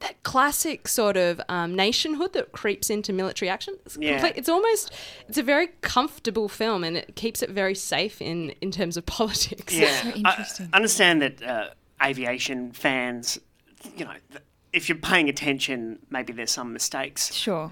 That 0.00 0.22
classic 0.22 0.86
sort 0.86 1.16
of 1.16 1.40
um, 1.48 1.74
nationhood 1.74 2.32
that 2.34 2.52
creeps 2.52 2.88
into 2.88 3.12
military 3.12 3.48
action. 3.48 3.74
It's, 3.84 3.96
Yeah. 4.00 4.12
complete, 4.20 4.34
it's 4.38 4.48
almost, 4.48 4.92
it's 5.28 5.38
a 5.38 5.42
very 5.42 5.70
comfortable 5.80 6.48
film 6.48 6.84
and 6.84 6.96
it 6.96 7.16
keeps 7.16 7.42
it 7.42 7.50
very 7.50 7.74
safe 7.74 8.22
in, 8.22 8.50
in 8.60 8.70
terms 8.70 8.96
of 8.96 9.04
politics. 9.18 9.74
Yeah, 9.74 10.12
interesting. 10.14 10.68
I 10.72 10.76
understand 10.76 11.22
that 11.22 11.42
uh, 11.42 11.70
aviation 12.00 12.70
fans, 12.70 13.40
you 13.96 14.04
know, 14.04 14.14
if 14.72 14.88
you're 14.88 14.98
paying 14.98 15.28
attention, 15.28 15.98
maybe 16.10 16.32
there's 16.32 16.50
some 16.50 16.72
mistakes. 16.72 17.32
Sure. 17.34 17.70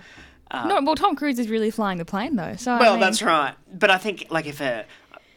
no, 0.52 0.80
well, 0.82 0.94
Tom 0.94 1.16
Cruise 1.16 1.38
is 1.38 1.48
really 1.48 1.70
flying 1.70 1.98
the 1.98 2.04
plane 2.04 2.36
though. 2.36 2.54
So 2.56 2.72
I 2.72 2.76
Uh, 2.76 2.80
Well, 2.80 2.92
mean- 2.92 3.00
that's 3.00 3.22
right. 3.22 3.54
But 3.72 3.90
I 3.90 3.98
think, 3.98 4.26
like, 4.30 4.46
if 4.46 4.60
a, 4.60 4.84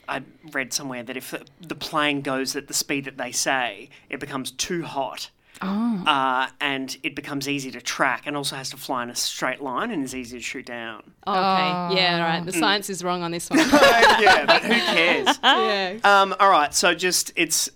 I 0.08 0.22
read 0.54 0.72
somewhere 0.74 1.04
that 1.04 1.18
if 1.18 1.32
the- 1.32 1.46
the 1.62 1.76
plane 1.76 2.22
goes 2.22 2.56
at 2.56 2.68
the 2.68 2.74
speed 2.74 3.06
that 3.06 3.18
they 3.18 3.32
say, 3.32 3.90
it 4.10 4.20
becomes 4.20 4.52
too 4.52 4.84
hot. 4.84 5.30
Oh. 5.62 6.04
Uh, 6.08 6.48
and 6.62 6.96
it 7.04 7.16
becomes 7.16 7.50
easy 7.50 7.70
to 7.72 7.82
track 7.82 8.24
and 8.26 8.38
also 8.38 8.56
has 8.56 8.70
to 8.70 8.78
fly 8.78 9.04
in 9.04 9.10
a 9.10 9.16
straight 9.16 9.62
line 9.62 9.92
and 9.92 10.06
is 10.06 10.16
easy 10.16 10.38
to 10.38 10.42
shoot 10.44 10.66
down. 10.66 11.04
Okay. 11.28 11.36
Yeah, 11.36 12.16
all 12.22 12.22
right. 12.30 12.46
The 12.46 12.54
science 12.54 12.90
is 12.90 13.04
wrong 13.04 13.24
on 13.24 13.32
this 13.32 13.50
one. 13.50 13.60
yeah, 13.60 14.46
but 14.46 14.62
who 14.64 14.70
cares? 14.74 15.38
yeah. 15.44 15.98
Um, 16.06 16.34
all 16.40 16.50
right, 16.50 16.74
so 16.74 16.94
just 16.96 17.34
it's. 17.36 17.70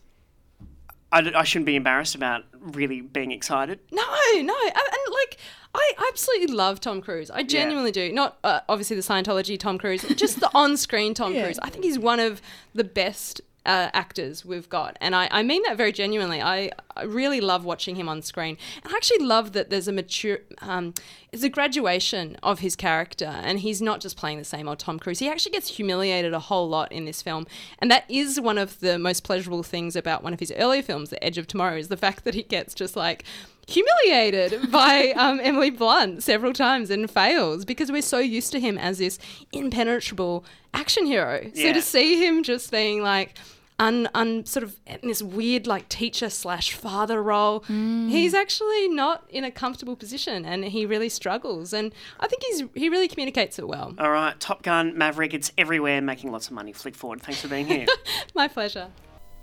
I, 1.11 1.29
I 1.35 1.43
shouldn't 1.43 1.65
be 1.65 1.75
embarrassed 1.75 2.15
about 2.15 2.45
really 2.63 3.01
being 3.01 3.31
excited. 3.31 3.79
No, 3.91 4.01
no. 4.01 4.41
And, 4.41 4.75
and 4.75 5.13
like, 5.13 5.37
I 5.75 5.91
absolutely 6.09 6.47
love 6.55 6.79
Tom 6.79 7.01
Cruise. 7.01 7.29
I 7.31 7.43
genuinely 7.43 7.91
do. 7.91 8.11
Not 8.11 8.37
uh, 8.43 8.61
obviously 8.69 8.95
the 8.95 9.01
Scientology 9.01 9.59
Tom 9.59 9.77
Cruise, 9.77 10.03
just 10.15 10.39
the 10.39 10.49
on 10.55 10.77
screen 10.77 11.13
Tom 11.13 11.33
Yeah. 11.35 11.43
Cruise. 11.43 11.59
I 11.61 11.69
think 11.69 11.83
he's 11.83 11.99
one 11.99 12.19
of 12.19 12.41
the 12.73 12.83
best. 12.83 13.41
Uh, 13.65 13.89
actors 13.93 14.43
we've 14.43 14.67
got, 14.67 14.97
and 14.99 15.15
I, 15.15 15.29
I 15.31 15.41
mean 15.41 15.63
that 15.63 15.77
very 15.77 15.93
genuinely. 15.93 16.41
I, 16.41 16.69
I 16.97 17.03
really 17.03 17.39
love 17.39 17.63
watching 17.63 17.95
him 17.95 18.09
on 18.09 18.21
screen, 18.21 18.57
and 18.83 18.93
I 18.93 18.97
actually 18.97 19.25
love 19.25 19.53
that 19.53 19.69
there's 19.69 19.87
a 19.87 19.93
mature, 19.93 20.39
um, 20.61 20.93
it's 21.31 21.43
a 21.43 21.49
graduation 21.49 22.35
of 22.43 22.59
his 22.59 22.75
character, 22.75 23.25
and 23.25 23.59
he's 23.59 23.81
not 23.81 24.01
just 24.01 24.17
playing 24.17 24.37
the 24.37 24.43
same 24.43 24.67
old 24.67 24.79
Tom 24.79 24.99
Cruise. 24.99 25.19
He 25.19 25.29
actually 25.29 25.53
gets 25.53 25.69
humiliated 25.69 26.33
a 26.33 26.39
whole 26.39 26.67
lot 26.67 26.91
in 26.91 27.05
this 27.05 27.21
film, 27.21 27.47
and 27.79 27.89
that 27.89 28.03
is 28.09 28.37
one 28.37 28.57
of 28.57 28.81
the 28.81 28.99
most 28.99 29.23
pleasurable 29.23 29.63
things 29.63 29.95
about 29.95 30.23
one 30.23 30.33
of 30.33 30.41
his 30.41 30.51
earlier 30.57 30.81
films, 30.81 31.09
The 31.09 31.23
Edge 31.23 31.37
of 31.37 31.47
Tomorrow, 31.47 31.77
is 31.77 31.87
the 31.87 31.95
fact 31.95 32.25
that 32.25 32.33
he 32.33 32.43
gets 32.43 32.73
just 32.73 32.97
like 32.97 33.23
humiliated 33.67 34.71
by 34.71 35.11
um, 35.15 35.39
Emily 35.41 35.69
Blunt 35.69 36.23
several 36.23 36.53
times 36.53 36.89
and 36.89 37.09
fails 37.09 37.65
because 37.65 37.91
we're 37.91 38.01
so 38.01 38.19
used 38.19 38.51
to 38.51 38.59
him 38.59 38.77
as 38.77 38.97
this 38.97 39.19
impenetrable 39.51 40.43
action 40.73 41.05
hero. 41.05 41.43
So 41.53 41.61
Yeah. 41.61 41.73
to 41.73 41.81
see 41.81 42.25
him 42.25 42.43
just 42.43 42.71
being 42.71 43.01
like 43.01 43.37
un, 43.79 44.07
un 44.13 44.45
sort 44.45 44.63
of 44.63 44.75
in 44.85 44.99
this 45.07 45.23
weird 45.23 45.65
like 45.65 45.89
teacher 45.89 46.29
slash 46.29 46.73
father 46.73 47.21
role, 47.23 47.61
he's 47.67 48.33
actually 48.33 48.87
not 48.89 49.23
in 49.29 49.43
a 49.43 49.51
comfortable 49.51 49.95
position 49.95 50.45
and 50.45 50.65
he 50.65 50.85
really 50.85 51.09
struggles. 51.09 51.73
And 51.73 51.93
I 52.19 52.27
think 52.27 52.43
he's 52.43 52.63
he 52.75 52.89
really 52.89 53.07
communicates 53.07 53.57
it 53.59 53.67
well. 53.67 53.93
All 53.97 54.11
right, 54.11 54.39
Top 54.39 54.61
Gun, 54.63 54.97
Maverick, 54.97 55.33
it's 55.33 55.51
everywhere, 55.57 56.01
making 56.01 56.31
lots 56.31 56.47
of 56.47 56.53
money. 56.53 56.73
Flick 56.73 56.95
Ford. 56.95 57.21
Thanks 57.21 57.41
for 57.41 57.47
being 57.47 57.65
here. 57.65 57.85
My 58.35 58.47
pleasure. 58.47 58.89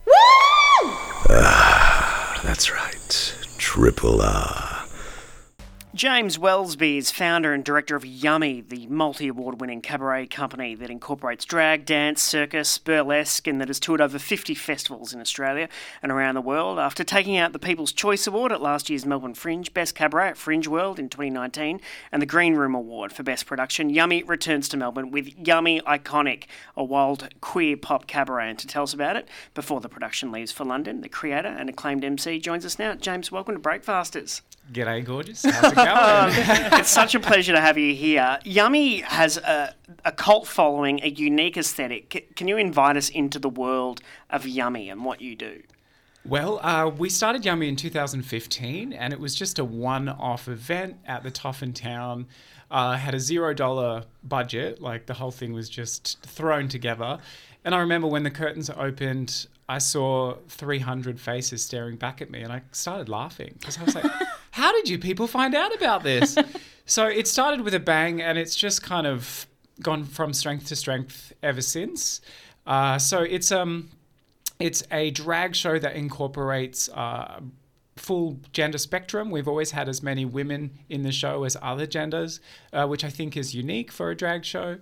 That's 0.07 1.29
right. 1.31 1.67
Triple 3.81 4.21
R. 4.21 4.70
James 6.01 6.39
Welsby 6.39 6.97
is 6.97 7.11
founder 7.11 7.53
and 7.53 7.63
director 7.63 7.95
of 7.95 8.07
Yummy, 8.07 8.63
the 8.63 8.87
multi 8.87 9.29
award 9.29 9.61
winning 9.61 9.83
cabaret 9.83 10.29
company 10.29 10.75
that 10.75 10.89
incorporates 10.89 11.45
drag, 11.45 11.85
dance, 11.85 12.23
circus, 12.23 12.79
burlesque, 12.79 13.47
and 13.47 13.61
that 13.61 13.69
has 13.69 13.79
toured 13.79 14.01
over 14.01 14.19
50 14.19 14.55
festivals 14.55 15.13
in 15.13 15.21
Australia 15.21 15.69
and 16.03 16.11
around 16.11 16.37
the 16.37 16.41
world. 16.41 16.79
After 16.79 17.05
taking 17.05 17.37
out 17.37 17.53
the 17.53 17.59
People's 17.59 17.93
Choice 17.93 18.27
Award 18.27 18.51
at 18.51 18.63
last 18.63 18.89
year's 18.89 19.05
Melbourne 19.05 19.35
Fringe, 19.35 19.75
Best 19.75 19.95
Cabaret 19.95 20.31
at 20.31 20.39
Fringe 20.39 20.67
World 20.67 20.99
in 20.99 21.11
2019, 21.11 21.83
and 22.11 22.23
the 22.23 22.25
Green 22.25 22.55
Room 22.55 22.75
Award 22.75 23.13
for 23.13 23.23
Best 23.23 23.45
Production, 23.45 23.91
Yummy 23.91 24.23
returns 24.23 24.71
to 24.71 24.79
Melbourne 24.79 25.11
with 25.11 25.29
Yummy 25.47 25.83
Iconic, 25.83 26.45
a 26.79 26.83
wild 26.83 27.29
queer 27.43 27.77
pop 27.77 28.07
cabaret. 28.07 28.49
And 28.49 28.59
to 28.59 28.67
tell 28.67 28.85
us 28.85 28.95
about 28.95 29.17
it, 29.17 29.29
before 29.53 29.83
the 29.83 29.91
production 29.91 30.33
leaves 30.33 30.51
for 30.51 30.65
London, 30.65 31.03
the 31.03 31.11
creator 31.11 31.49
and 31.49 31.69
acclaimed 31.69 32.05
MC 32.05 32.39
joins 32.39 32.65
us 32.65 32.79
now. 32.79 32.95
James, 32.95 33.31
welcome 33.31 33.55
to 33.55 33.61
Breakfasters. 33.61 34.41
G'day, 34.73 35.05
gorgeous. 35.05 35.45
How's 35.45 35.73
it 35.73 35.75
going? 35.75 35.89
it's 36.81 36.91
such 36.91 37.17
a 37.17 37.21
pleasure 37.21 37.53
to 37.53 37.61
have 37.61 37.77
you 37.77 37.93
here. 37.93 38.39
Yummy 38.45 39.01
has 39.01 39.37
a, 39.37 39.75
a 40.05 40.13
cult 40.13 40.47
following, 40.47 41.01
a 41.03 41.09
unique 41.09 41.57
aesthetic. 41.57 42.11
C- 42.13 42.21
Can 42.37 42.47
you 42.47 42.57
invite 42.57 42.97
us 42.97 43.09
into 43.09 43.41
the 43.41 43.49
world 43.49 44.01
of 44.31 44.47
Yummy 44.47 44.89
and 44.89 45.05
what 45.05 45.21
you 45.21 45.35
do? 45.35 45.63
well, 46.29 46.61
uh, 46.63 46.87
we 46.87 47.09
started 47.09 47.45
Yummy 47.47 47.67
in 47.69 47.75
2015, 47.77 48.93
and 48.93 49.13
it 49.13 49.19
was 49.19 49.35
just 49.35 49.59
a 49.59 49.65
one-off 49.65 50.47
event 50.49 50.99
at 51.07 51.23
the 51.25 51.31
Toff 51.31 51.63
in 51.63 51.73
Town. 51.73 52.27
Uh, 52.71 52.93
had 52.97 53.15
a 53.15 53.19
zero 53.19 53.53
dollar 53.55 54.05
budget, 54.23 54.81
like 54.83 55.07
the 55.07 55.15
whole 55.15 55.31
thing 55.33 55.53
was 55.55 55.69
just 55.69 56.23
thrown 56.23 56.69
together, 56.69 57.19
And 57.65 57.75
I 57.75 57.79
remember 57.81 58.07
when 58.07 58.23
the 58.23 58.31
curtains 58.31 58.71
opened, 58.71 59.47
I 59.71 59.79
saw 59.79 60.35
300 60.49 61.21
faces 61.21 61.63
staring 61.63 61.95
back 61.95 62.21
at 62.21 62.29
me, 62.29 62.43
and 62.43 62.53
I 62.53 62.63
started 62.73 63.09
laughing 63.09 63.55
because 63.57 63.79
I 63.79 63.85
was 63.85 63.95
like, 63.95 64.05
"How 64.51 64.73
did 64.73 64.89
you 64.89 64.99
people 64.99 65.29
find 65.29 65.55
out 65.55 65.73
about 65.73 66.03
this?" 66.03 66.37
so 66.87 67.07
it 67.07 67.29
started 67.29 67.61
with 67.61 67.73
a 67.75 67.79
bang, 67.79 68.21
and 68.21 68.37
it's 68.37 68.57
just 68.57 68.83
kind 68.83 69.07
of 69.07 69.47
gone 69.81 70.05
from 70.05 70.33
strength 70.33 70.67
to 70.67 70.77
strength 70.77 71.33
ever 71.41 71.63
since. 71.63 72.21
Uh, 72.67 72.99
so 72.99 73.21
it's 73.23 73.53
um, 73.53 73.91
it's 74.59 74.83
a 74.91 75.13
drag 75.13 75.55
show 75.55 75.79
that 75.79 75.95
incorporates 75.95 76.89
uh, 76.89 77.39
full 77.95 78.41
gender 78.53 78.79
spectrum. 78.79 79.31
We've 79.31 79.47
always 79.47 79.71
had 79.71 79.89
as 79.89 80.03
many 80.03 80.25
women 80.25 80.81
in 80.89 81.05
the 81.05 81.13
show 81.13 81.45
as 81.45 81.57
other 81.63 81.87
genders, 81.87 82.41
uh, 82.73 82.89
which 82.89 83.05
I 83.05 83.11
think 83.11 83.37
is 83.37 83.55
unique 83.55 83.93
for 83.93 84.11
a 84.11 84.17
drag 84.17 84.45
show. 84.45 84.79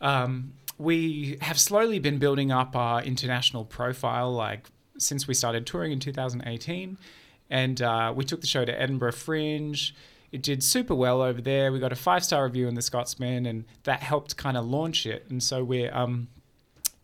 Um, 0.00 0.52
we 0.80 1.36
have 1.42 1.60
slowly 1.60 1.98
been 1.98 2.18
building 2.18 2.50
up 2.50 2.74
our 2.74 3.02
international 3.02 3.66
profile, 3.66 4.32
like 4.32 4.66
since 4.96 5.28
we 5.28 5.34
started 5.34 5.66
touring 5.66 5.92
in 5.92 6.00
2018, 6.00 6.96
and 7.50 7.82
uh, 7.82 8.12
we 8.16 8.24
took 8.24 8.40
the 8.40 8.46
show 8.46 8.64
to 8.64 8.80
Edinburgh 8.80 9.12
Fringe. 9.12 9.94
It 10.32 10.42
did 10.42 10.62
super 10.62 10.94
well 10.94 11.20
over 11.20 11.42
there. 11.42 11.70
We 11.70 11.80
got 11.80 11.92
a 11.92 11.96
five 11.96 12.24
star 12.24 12.44
review 12.44 12.66
in 12.66 12.74
the 12.74 12.82
Scotsman, 12.82 13.44
and 13.44 13.64
that 13.84 14.00
helped 14.02 14.38
kind 14.38 14.56
of 14.56 14.64
launch 14.64 15.04
it. 15.04 15.26
And 15.28 15.42
so 15.42 15.62
we're 15.62 15.94
um, 15.94 16.28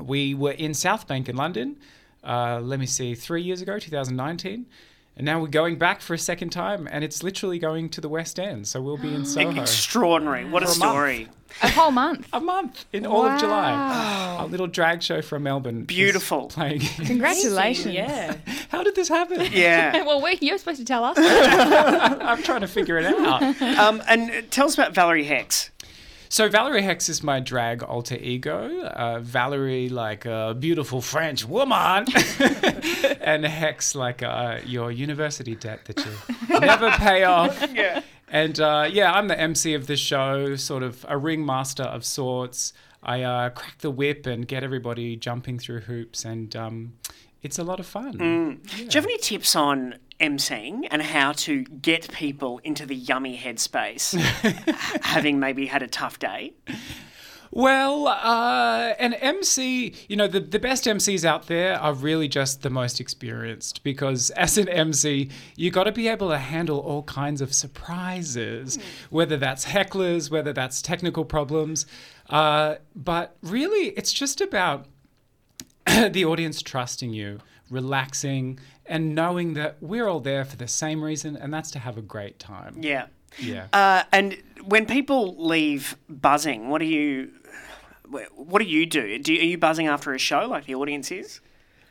we 0.01 0.33
were 0.33 0.53
in 0.53 0.73
South 0.73 1.07
Bank 1.07 1.29
in 1.29 1.37
London. 1.37 1.77
Uh, 2.25 2.61
let 2.61 2.81
me 2.81 2.87
see, 2.87 3.15
three 3.15 3.43
years 3.43 3.61
ago, 3.61 3.79
2019. 3.79 4.67
And 5.19 5.25
now 5.25 5.41
we're 5.41 5.49
going 5.49 5.77
back 5.77 6.01
for 6.01 6.15
a 6.15 6.19
second 6.19 6.51
time, 6.51 6.89
and 6.91 7.05
it's 7.05 7.23
literally 7.23 7.59
going 7.59 7.89
to 7.91 8.01
the 8.01 8.09
West 8.09 8.39
End. 8.41 8.67
So 8.69 8.81
we'll 8.81 8.97
be 8.97 9.15
in 9.15 9.25
Soho. 9.27 9.61
Extraordinary. 9.61 10.45
What 10.45 10.63
a 10.63 10.67
For 10.67 10.73
a 10.73 10.79
month. 10.79 10.91
story. 10.93 11.29
A 11.63 11.69
whole 11.71 11.91
month. 11.91 12.29
a 12.33 12.41
month 12.41 12.85
in 12.93 13.07
all 13.07 13.27
of 13.27 13.41
July. 13.41 14.37
A 14.41 14.47
little 14.47 14.67
drag 14.67 15.03
show 15.03 15.23
from 15.23 15.45
Melbourne. 15.45 15.81
is 15.81 15.87
Beautiful. 15.87 16.47
Playing. 16.49 16.81
Congratulations. 17.07 17.95
Yeah. 17.95 18.37
How 18.71 18.83
did 18.83 18.95
this 18.95 19.09
happen? 19.09 19.41
Yeah. 19.53 20.05
well, 20.05 20.23
we, 20.23 20.39
you're 20.41 20.59
supposed 20.59 20.79
to 20.79 20.85
tell 20.85 21.05
us. 21.05 21.17
I'm 21.19 22.43
trying 22.43 22.61
to 22.61 22.69
figure 22.69 22.99
it 22.99 23.07
out. 23.07 23.43
um, 23.79 24.03
and 24.09 24.31
uh, 24.31 24.43
tell 24.51 24.67
us 24.67 24.75
about 24.75 24.95
Valerie 24.95 25.25
Hex. 25.25 25.71
So 26.29 26.49
Valerie 26.49 26.83
Hex 26.83 27.09
is 27.09 27.23
my 27.23 27.41
drag 27.41 27.83
alter 27.83 28.17
ego. 28.17 28.83
Uh, 28.83 29.21
Valerie, 29.21 29.89
like 29.89 30.27
a 30.27 30.55
beautiful 30.59 31.01
French 31.01 31.45
woman, 31.45 32.05
and 33.21 33.47
Hex, 33.47 33.95
like 33.95 34.23
uh, 34.23 34.59
your 34.67 34.91
university 34.91 35.55
debt 35.55 35.85
that 35.87 36.05
you 36.05 36.59
never 36.59 36.91
pay 36.91 37.25
off. 37.25 37.65
Yeah. 37.73 38.03
And 38.29 38.59
uh, 38.59 38.89
yeah, 38.91 39.13
I'm 39.13 39.29
the 39.29 39.39
MC 39.39 39.75
of 39.75 39.87
the 39.87 39.97
show, 39.97 40.57
sort 40.57 40.83
of 40.83 41.05
a 41.09 41.17
ringmaster 41.17 41.85
of 41.85 42.05
sorts. 42.05 42.73
I 43.03 43.23
uh, 43.23 43.51
crack 43.51 43.79
the 43.79 43.91
whip 43.91 44.27
and 44.27 44.49
get 44.49 44.65
everybody 44.65 45.17
jumping 45.17 45.59
through 45.59 45.81
hoops, 45.81 46.25
and 46.25 46.55
um, 46.57 46.95
it's 47.43 47.59
a 47.59 47.65
lot 47.65 47.79
of 47.79 47.87
fun. 47.87 48.15
Mm. 48.15 48.77
Do 48.77 48.83
you 48.83 48.91
have 48.91 49.05
any 49.05 49.19
tips 49.19 49.55
on 49.55 49.97
emceeing 50.21 50.89
and 50.91 51.03
how 51.03 51.33
to 51.33 51.63
get 51.65 52.11
people 52.13 52.59
into 52.65 52.85
the 52.85 52.97
yummy 52.97 53.39
headspace, 53.39 54.19
having 55.03 55.39
maybe 55.39 55.67
had 55.67 55.83
a 55.83 55.87
tough 55.87 56.19
day? 56.19 56.55
Well, 57.57 58.07
uh, 58.07 58.93
an 58.99 59.15
MC, 59.15 59.95
you 60.11 60.17
know, 60.17 60.27
the, 60.29 60.41
the 60.41 60.59
best 60.59 60.85
MCs 60.85 61.25
out 61.25 61.47
there 61.47 61.81
are 61.81 61.95
really 61.95 62.29
just 62.29 62.61
the 62.61 62.69
most 62.69 63.01
experienced 63.01 63.83
because 63.83 64.29
as 64.33 64.59
an 64.59 64.69
MC, 64.69 65.31
you 65.57 65.71
got 65.71 65.85
to 65.85 65.93
be 65.93 66.07
able 66.07 66.29
to 66.29 66.37
handle 66.37 66.79
all 66.79 67.03
kinds 67.05 67.41
of 67.41 67.55
surprises, 67.55 68.79
whether 69.09 69.39
that's 69.39 69.65
hecklers, 69.65 70.31
whether 70.31 70.53
that's 70.53 70.83
technical 70.83 71.25
problems. 71.25 71.87
Uh, 72.29 72.75
but 72.95 73.39
really, 73.41 73.89
it's 73.97 74.13
just 74.13 74.43
about 74.43 74.85
the 75.87 76.27
audience 76.27 76.61
trusting 76.61 77.15
you, 77.15 77.39
relaxing, 77.71 78.61
and 78.85 79.15
knowing 79.15 79.55
that 79.55 79.79
we're 79.81 80.07
all 80.07 80.21
there 80.21 80.45
for 80.45 80.57
the 80.57 80.69
same 80.69 81.03
reason, 81.03 81.39
and 81.39 81.55
that's 81.55 81.71
to 81.71 81.79
have 81.79 81.97
a 81.97 82.03
great 82.03 82.39
time. 82.39 82.77
Yeah. 82.79 83.07
Yeah. 83.39 83.69
Uh, 83.73 84.03
and 84.13 84.37
when 84.65 84.85
people 84.87 85.37
leave 85.39 85.97
buzzing, 86.09 86.69
what 86.69 86.79
do 86.79 86.87
you 86.87 87.31
what 88.35 88.61
do 88.61 88.65
you 88.65 88.87
do? 88.87 89.19
Do 89.19 89.33
you, 89.33 89.41
are 89.41 89.45
you 89.45 89.59
buzzing 89.59 89.87
after 89.87 90.13
a 90.13 90.19
show 90.19 90.47
like 90.47 90.67
the 90.67 90.75
audience 90.75 91.11
is? 91.11 91.41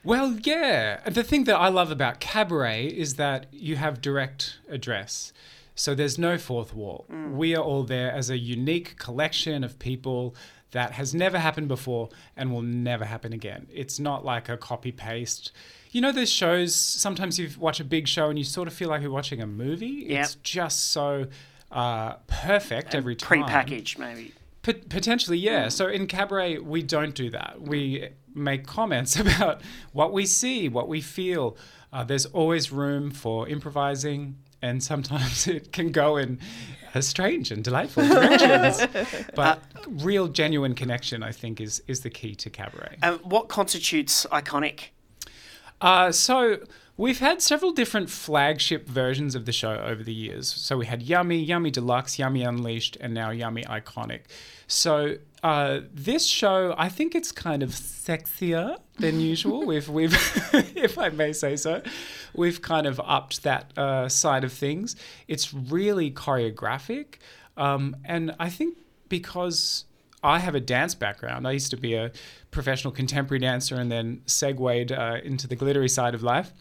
Well, 0.03 0.37
yeah. 0.43 0.99
The 1.09 1.23
thing 1.23 1.45
that 1.45 1.55
I 1.55 1.69
love 1.69 1.91
about 1.91 2.19
cabaret 2.19 2.87
is 2.87 3.15
that 3.15 3.47
you 3.51 3.75
have 3.75 4.01
direct 4.01 4.59
address. 4.69 5.33
So 5.73 5.93
there's 5.93 6.17
no 6.17 6.37
fourth 6.37 6.73
wall. 6.73 7.05
We 7.09 7.55
are 7.55 7.63
all 7.63 7.83
there 7.83 8.11
as 8.11 8.29
a 8.29 8.37
unique 8.37 8.97
collection 8.97 9.63
of 9.63 9.77
people 9.77 10.35
that 10.71 10.93
has 10.93 11.13
never 11.13 11.39
happened 11.39 11.67
before 11.67 12.09
and 12.37 12.51
will 12.53 12.61
never 12.61 13.03
happen 13.05 13.33
again. 13.33 13.67
It's 13.73 13.99
not 13.99 14.23
like 14.23 14.47
a 14.47 14.57
copy 14.57 14.91
paste. 14.91 15.51
You 15.91 16.01
know, 16.01 16.11
there's 16.11 16.31
shows, 16.31 16.75
sometimes 16.75 17.39
you 17.39 17.49
watch 17.57 17.79
a 17.79 17.83
big 17.83 18.07
show 18.07 18.29
and 18.29 18.37
you 18.37 18.45
sort 18.45 18.67
of 18.67 18.73
feel 18.73 18.89
like 18.89 19.01
you're 19.01 19.11
watching 19.11 19.41
a 19.41 19.47
movie. 19.47 20.05
Yep. 20.07 20.23
It's 20.23 20.35
just 20.35 20.91
so 20.91 21.27
uh, 21.71 22.13
perfect 22.27 22.93
every 22.93 23.15
time. 23.15 23.27
Pre-packaged, 23.27 23.97
maybe. 23.99 24.33
Pot- 24.65 24.89
potentially, 24.89 25.37
yeah. 25.37 25.69
So 25.69 25.87
in 25.87 26.07
cabaret, 26.07 26.57
we 26.57 26.81
don't 26.81 27.13
do 27.13 27.29
that. 27.29 27.61
We 27.61 28.09
make 28.33 28.65
comments 28.65 29.15
about 29.19 29.61
what 29.93 30.11
we 30.11 30.25
see, 30.25 30.67
what 30.67 30.87
we 30.87 31.01
feel. 31.01 31.55
Uh, 31.93 32.03
there's 32.03 32.25
always 32.25 32.71
room 32.71 33.11
for 33.11 33.47
improvising, 33.47 34.37
and 34.63 34.83
sometimes 34.83 35.47
it 35.57 35.71
can 35.71 35.91
go 35.91 36.17
in 36.17 36.39
uh, 36.95 37.01
strange 37.01 37.51
and 37.51 37.63
delightful 37.63 38.07
directions. 38.07 38.81
but 39.35 39.61
real, 39.87 40.27
genuine 40.27 40.73
connection, 40.73 41.21
I 41.21 41.31
think, 41.31 41.61
is 41.61 41.83
is 41.87 42.01
the 42.01 42.09
key 42.09 42.33
to 42.35 42.49
cabaret. 42.49 42.97
Um, 43.03 43.19
what 43.19 43.49
constitutes 43.49 44.25
iconic? 44.31 44.87
Uh, 45.79 46.11
so 46.11 46.57
we've 46.97 47.19
had 47.19 47.41
several 47.41 47.71
different 47.71 48.09
flagship 48.09 48.87
versions 48.87 49.35
of 49.35 49.45
the 49.45 49.51
show 49.51 49.75
over 49.75 50.03
the 50.03 50.13
years. 50.13 50.47
So 50.47 50.77
we 50.77 50.85
had 50.85 51.03
Yummy, 51.03 51.39
Yummy 51.39 51.71
Deluxe, 51.71 52.17
Yummy 52.17 52.43
Unleashed, 52.43 52.97
and 53.01 53.13
now 53.13 53.31
Yummy 53.31 53.63
Iconic. 53.63 54.21
So 54.67 55.17
uh, 55.43 55.81
this 55.93 56.25
show, 56.25 56.73
I 56.77 56.89
think 56.89 57.13
it's 57.13 57.31
kind 57.31 57.61
of 57.61 57.69
sexier 57.69 58.77
than 58.97 59.19
usual. 59.19 59.65
we've, 59.65 59.89
we've, 59.89 60.13
if 60.75 60.97
I 60.97 61.09
may 61.09 61.33
say 61.33 61.55
so, 61.55 61.81
we've 62.33 62.61
kind 62.61 62.87
of 62.87 62.99
upped 63.03 63.43
that 63.43 63.77
uh, 63.77 64.09
side 64.09 64.43
of 64.43 64.53
things. 64.53 64.95
It's 65.27 65.53
really 65.53 66.11
choreographic, 66.11 67.15
um, 67.57 67.95
and 68.05 68.35
I 68.39 68.49
think 68.49 68.77
because 69.07 69.85
I 70.23 70.39
have 70.39 70.55
a 70.55 70.59
dance 70.59 70.95
background. 70.95 71.47
I 71.47 71.51
used 71.51 71.69
to 71.69 71.77
be 71.77 71.93
a 71.93 72.11
professional 72.49 72.91
contemporary 72.91 73.39
dancer 73.39 73.75
and 73.75 73.91
then 73.91 74.23
segued 74.25 74.91
uh, 74.91 75.17
into 75.23 75.47
the 75.47 75.55
glittery 75.55 75.87
side 75.87 76.15
of 76.15 76.23
life. 76.23 76.51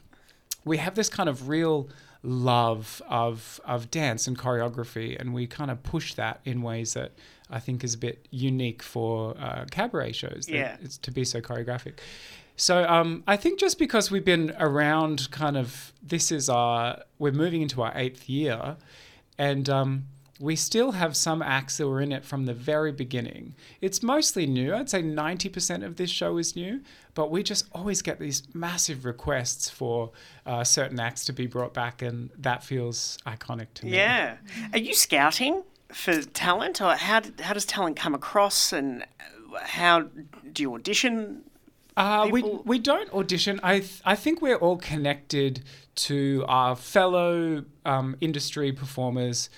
We 0.64 0.78
have 0.78 0.94
this 0.94 1.08
kind 1.08 1.28
of 1.28 1.48
real 1.48 1.88
love 2.22 3.02
of 3.08 3.60
of 3.64 3.90
dance 3.90 4.26
and 4.26 4.38
choreography, 4.38 5.18
and 5.18 5.34
we 5.34 5.46
kind 5.46 5.70
of 5.70 5.82
push 5.82 6.14
that 6.14 6.40
in 6.44 6.62
ways 6.62 6.94
that 6.94 7.12
I 7.50 7.60
think 7.60 7.84
is 7.84 7.94
a 7.94 7.98
bit 7.98 8.26
unique 8.30 8.82
for 8.82 9.36
uh, 9.38 9.66
cabaret 9.70 10.12
shows. 10.12 10.46
that 10.46 10.52
Yeah. 10.54 10.76
it's 10.82 10.96
to 10.98 11.10
be 11.10 11.24
so 11.24 11.40
choreographic. 11.40 11.98
So 12.56 12.84
um, 12.88 13.24
I 13.26 13.36
think 13.36 13.58
just 13.58 13.78
because 13.78 14.10
we've 14.10 14.24
been 14.24 14.54
around, 14.58 15.30
kind 15.32 15.56
of, 15.56 15.92
this 16.02 16.30
is 16.30 16.48
our 16.48 17.02
we're 17.18 17.32
moving 17.32 17.62
into 17.62 17.82
our 17.82 17.92
eighth 17.96 18.28
year, 18.28 18.76
and 19.36 19.68
um, 19.68 20.04
we 20.40 20.56
still 20.56 20.92
have 20.92 21.16
some 21.16 21.42
acts 21.42 21.76
that 21.78 21.88
were 21.88 22.00
in 22.00 22.12
it 22.12 22.24
from 22.24 22.46
the 22.46 22.54
very 22.54 22.92
beginning. 22.92 23.54
It's 23.80 24.02
mostly 24.02 24.46
new. 24.46 24.74
I'd 24.74 24.90
say 24.90 25.02
90% 25.02 25.84
of 25.84 25.96
this 25.96 26.10
show 26.10 26.38
is 26.38 26.56
new, 26.56 26.80
but 27.14 27.30
we 27.30 27.42
just 27.42 27.66
always 27.72 28.02
get 28.02 28.18
these 28.18 28.42
massive 28.54 29.04
requests 29.04 29.70
for 29.70 30.10
uh, 30.46 30.64
certain 30.64 30.98
acts 30.98 31.24
to 31.26 31.32
be 31.32 31.46
brought 31.46 31.72
back, 31.72 32.02
and 32.02 32.30
that 32.38 32.64
feels 32.64 33.18
iconic 33.26 33.68
to 33.74 33.86
me. 33.86 33.94
Yeah. 33.94 34.36
Are 34.72 34.78
you 34.78 34.94
scouting 34.94 35.62
for 35.92 36.20
talent, 36.22 36.80
or 36.80 36.94
how 36.94 37.22
how 37.40 37.54
does 37.54 37.64
talent 37.66 37.96
come 37.96 38.14
across, 38.14 38.72
and 38.72 39.04
how 39.62 40.08
do 40.52 40.62
you 40.62 40.74
audition? 40.74 41.42
Uh, 41.96 42.28
we, 42.30 42.42
we 42.42 42.78
don't 42.80 43.12
audition. 43.12 43.60
I 43.62 43.78
th- 43.78 44.02
I 44.04 44.16
think 44.16 44.42
we're 44.42 44.56
all 44.56 44.78
connected 44.78 45.62
to 45.94 46.44
our 46.48 46.74
fellow 46.74 47.64
um, 47.84 48.16
industry 48.20 48.72
performers 48.72 49.48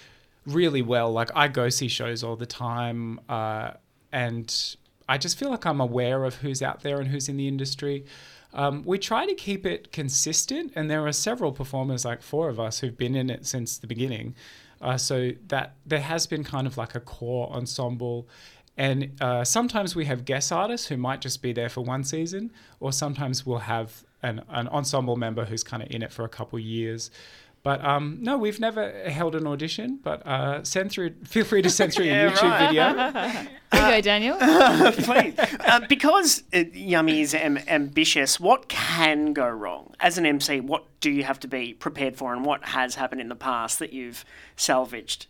really 0.44 0.82
well. 0.82 1.11
Like 1.11 1.30
I 1.34 1.49
go 1.49 1.70
see 1.70 1.88
shows 1.88 2.22
all 2.22 2.37
the 2.37 2.46
time, 2.46 3.20
uh, 3.28 3.72
and 4.12 4.76
I 5.08 5.18
just 5.18 5.38
feel 5.38 5.50
like 5.50 5.66
I'm 5.66 5.80
aware 5.80 6.24
of 6.24 6.37
who's 6.37 6.62
out 6.62 6.83
there 6.83 6.99
and 7.00 7.08
who's 7.08 7.28
in 7.28 7.37
the 7.37 7.49
industry. 7.49 8.04
Um, 8.53 8.83
we 8.84 8.99
try 8.99 9.26
to 9.26 9.34
keep 9.34 9.66
it 9.66 9.92
consistent, 9.92 10.72
and 10.74 10.91
there 10.91 11.07
are 11.07 11.12
several 11.12 11.53
performers, 11.53 12.04
like 12.04 12.22
four 12.22 12.49
of 12.49 12.58
us, 12.58 12.80
who've 12.80 12.96
been 12.96 13.14
in 13.14 13.28
it 13.30 13.46
since 13.46 13.78
the 13.78 13.87
beginning. 13.87 14.34
Uh, 14.80 14.96
so 14.96 15.33
that 15.49 15.74
there 15.87 16.00
has 16.00 16.26
been 16.26 16.45
kind 16.45 16.66
of 16.66 16.76
like 16.76 16.95
a 16.95 17.00
core 17.00 17.50
ensemble. 17.50 18.28
And 18.76 19.12
uh, 19.20 19.42
sometimes 19.42 19.96
we 19.96 20.04
have 20.04 20.24
guest 20.24 20.53
artists 20.53 20.88
who 20.88 20.96
might 20.99 21.22
just 21.22 21.41
be 21.41 21.53
there 21.53 21.68
for 21.68 21.80
one 21.80 22.04
season, 22.04 22.53
or 22.78 22.92
sometimes 22.92 23.46
we'll 23.46 23.58
have 23.58 24.04
an, 24.22 24.42
an 24.49 24.68
ensemble 24.68 25.16
member 25.16 25.46
who's 25.46 25.64
kind 25.64 25.83
of 25.83 25.91
in 25.91 26.03
it 26.03 26.12
for 26.12 26.24
a 26.24 26.28
couple 26.28 26.58
years. 26.58 27.11
But 27.67 27.84
um, 27.84 28.18
no, 28.21 28.38
we've 28.38 28.61
never 28.61 28.93
held 29.11 29.34
an 29.34 29.45
audition. 29.45 29.99
But 30.01 30.25
uh, 30.25 30.63
send 30.63 30.93
through. 30.93 31.14
Feel 31.25 31.45
free 31.45 31.63
to 31.63 31.68
send 31.68 31.93
through 31.93 32.05
Yeah, 32.13 32.22
your 32.22 32.30
YouTube 32.30 32.51
right. 32.51 32.67
video. 32.68 33.53
There 33.72 33.88
you 33.88 33.97
go, 33.97 34.01
Daniel. 34.03 34.37
Please. 34.93 35.34
Uh, 35.59 35.80
because 35.88 36.45
uh, 36.55 36.59
Yummy 36.72 37.22
is 37.22 37.34
am- 37.34 37.59
ambitious, 37.67 38.38
what 38.38 38.68
can 38.68 39.33
go 39.33 39.49
wrong? 39.49 39.93
As 39.99 40.17
an 40.17 40.25
MC, 40.25 40.61
what 40.61 40.84
do 41.01 41.11
you 41.11 41.25
have 41.25 41.41
to 41.41 41.49
be 41.49 41.75
prepared 41.75 42.17
for, 42.17 42.33
and 42.33 42.45
what 42.45 42.64
has 42.67 42.95
happened 42.95 43.21
in 43.21 43.29
the 43.29 43.34
past 43.34 43.80
that 43.80 43.93
you've 43.93 44.25
salvaged? 44.55 45.26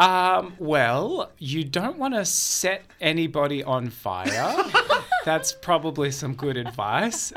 Um, 0.00 0.54
well, 0.58 1.30
you 1.38 1.62
don't 1.62 1.98
want 1.98 2.14
to 2.14 2.24
set 2.24 2.82
anybody 3.00 3.62
on 3.62 3.90
fire. 3.90 4.56
That's 5.24 5.52
probably 5.52 6.10
some 6.10 6.34
good 6.34 6.56
advice. 6.56 7.32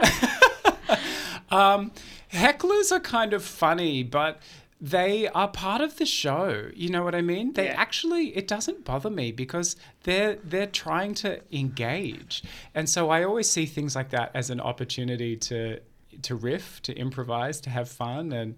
um, 1.52 1.92
hecklers 2.32 2.92
are 2.92 3.00
kind 3.00 3.34
of 3.34 3.44
funny, 3.44 4.04
but 4.04 4.42
they 4.82 5.28
are 5.30 5.50
part 5.50 5.82
of 5.82 5.98
the 5.98 6.06
show. 6.06 6.70
You 6.74 6.90
know 6.90 7.04
what 7.04 7.14
I 7.14 7.22
mean? 7.22 7.54
They 7.54 7.68
actually 7.68 8.36
it 8.36 8.48
doesn't 8.48 8.86
bother 8.86 9.10
me 9.10 9.32
because 9.32 9.76
they're 10.04 10.36
they're 10.44 10.68
trying 10.68 11.14
to 11.16 11.42
engage. 11.52 12.44
And 12.74 12.90
so 12.90 13.10
I 13.10 13.24
always 13.24 13.50
see 13.50 13.66
things 13.66 13.96
like 13.96 14.10
that 14.12 14.32
as 14.34 14.50
an 14.50 14.62
opportunity 14.62 15.36
to 15.38 15.80
to 16.22 16.36
riff, 16.36 16.82
to 16.84 16.94
improvise, 16.96 17.60
to 17.62 17.70
have 17.70 17.90
fun 17.90 18.32
and 18.32 18.56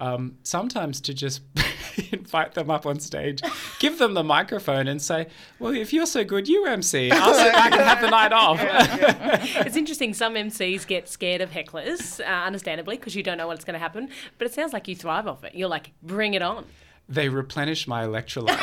um, 0.00 0.36
sometimes 0.42 1.00
to 1.02 1.14
just 1.14 1.42
invite 2.12 2.54
them 2.54 2.70
up 2.70 2.86
on 2.86 2.98
stage, 3.00 3.42
give 3.78 3.98
them 3.98 4.14
the 4.14 4.24
microphone, 4.24 4.88
and 4.88 5.00
say, 5.00 5.26
"Well, 5.58 5.74
if 5.74 5.92
you're 5.92 6.06
so 6.06 6.24
good, 6.24 6.48
you 6.48 6.66
MC. 6.66 7.10
I'll 7.10 7.34
sit 7.34 7.52
back 7.52 7.72
and 7.72 7.82
have 7.82 8.00
the 8.00 8.10
night 8.10 8.32
off." 8.32 8.58
it's 9.66 9.76
interesting. 9.76 10.14
Some 10.14 10.34
MCs 10.34 10.86
get 10.86 11.08
scared 11.08 11.40
of 11.40 11.50
hecklers, 11.50 12.20
uh, 12.20 12.24
understandably, 12.46 12.96
because 12.96 13.14
you 13.14 13.22
don't 13.22 13.38
know 13.38 13.46
what's 13.46 13.64
going 13.64 13.74
to 13.74 13.80
happen. 13.80 14.08
But 14.38 14.46
it 14.46 14.54
sounds 14.54 14.72
like 14.72 14.88
you 14.88 14.96
thrive 14.96 15.26
off 15.26 15.44
it. 15.44 15.54
You're 15.54 15.68
like, 15.68 15.92
bring 16.02 16.34
it 16.34 16.42
on. 16.42 16.64
they 17.08 17.28
replenish 17.28 17.86
my 17.86 18.04
electrolytes. 18.04 18.60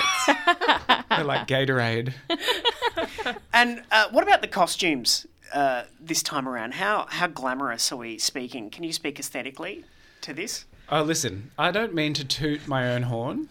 They're 1.10 1.24
like 1.24 1.48
Gatorade. 1.48 2.14
And 3.54 3.84
uh, 3.92 4.08
what 4.12 4.24
about 4.24 4.42
the 4.42 4.48
costumes 4.48 5.26
uh, 5.54 5.84
this 6.00 6.24
time 6.24 6.48
around? 6.48 6.76
How 6.76 7.06
how 7.10 7.28
glamorous 7.28 7.92
are 7.92 7.98
we 7.98 8.18
speaking? 8.18 8.70
Can 8.70 8.84
you 8.84 8.94
speak 8.94 9.20
aesthetically 9.20 9.84
to 10.22 10.34
this? 10.34 10.66
Oh, 10.90 11.04
listen, 11.04 11.52
I 11.58 11.72
don't 11.72 11.94
mean 11.94 12.14
to 12.14 12.26
toot 12.26 12.68
my 12.68 12.94
own 12.94 13.04
horn, 13.04 13.50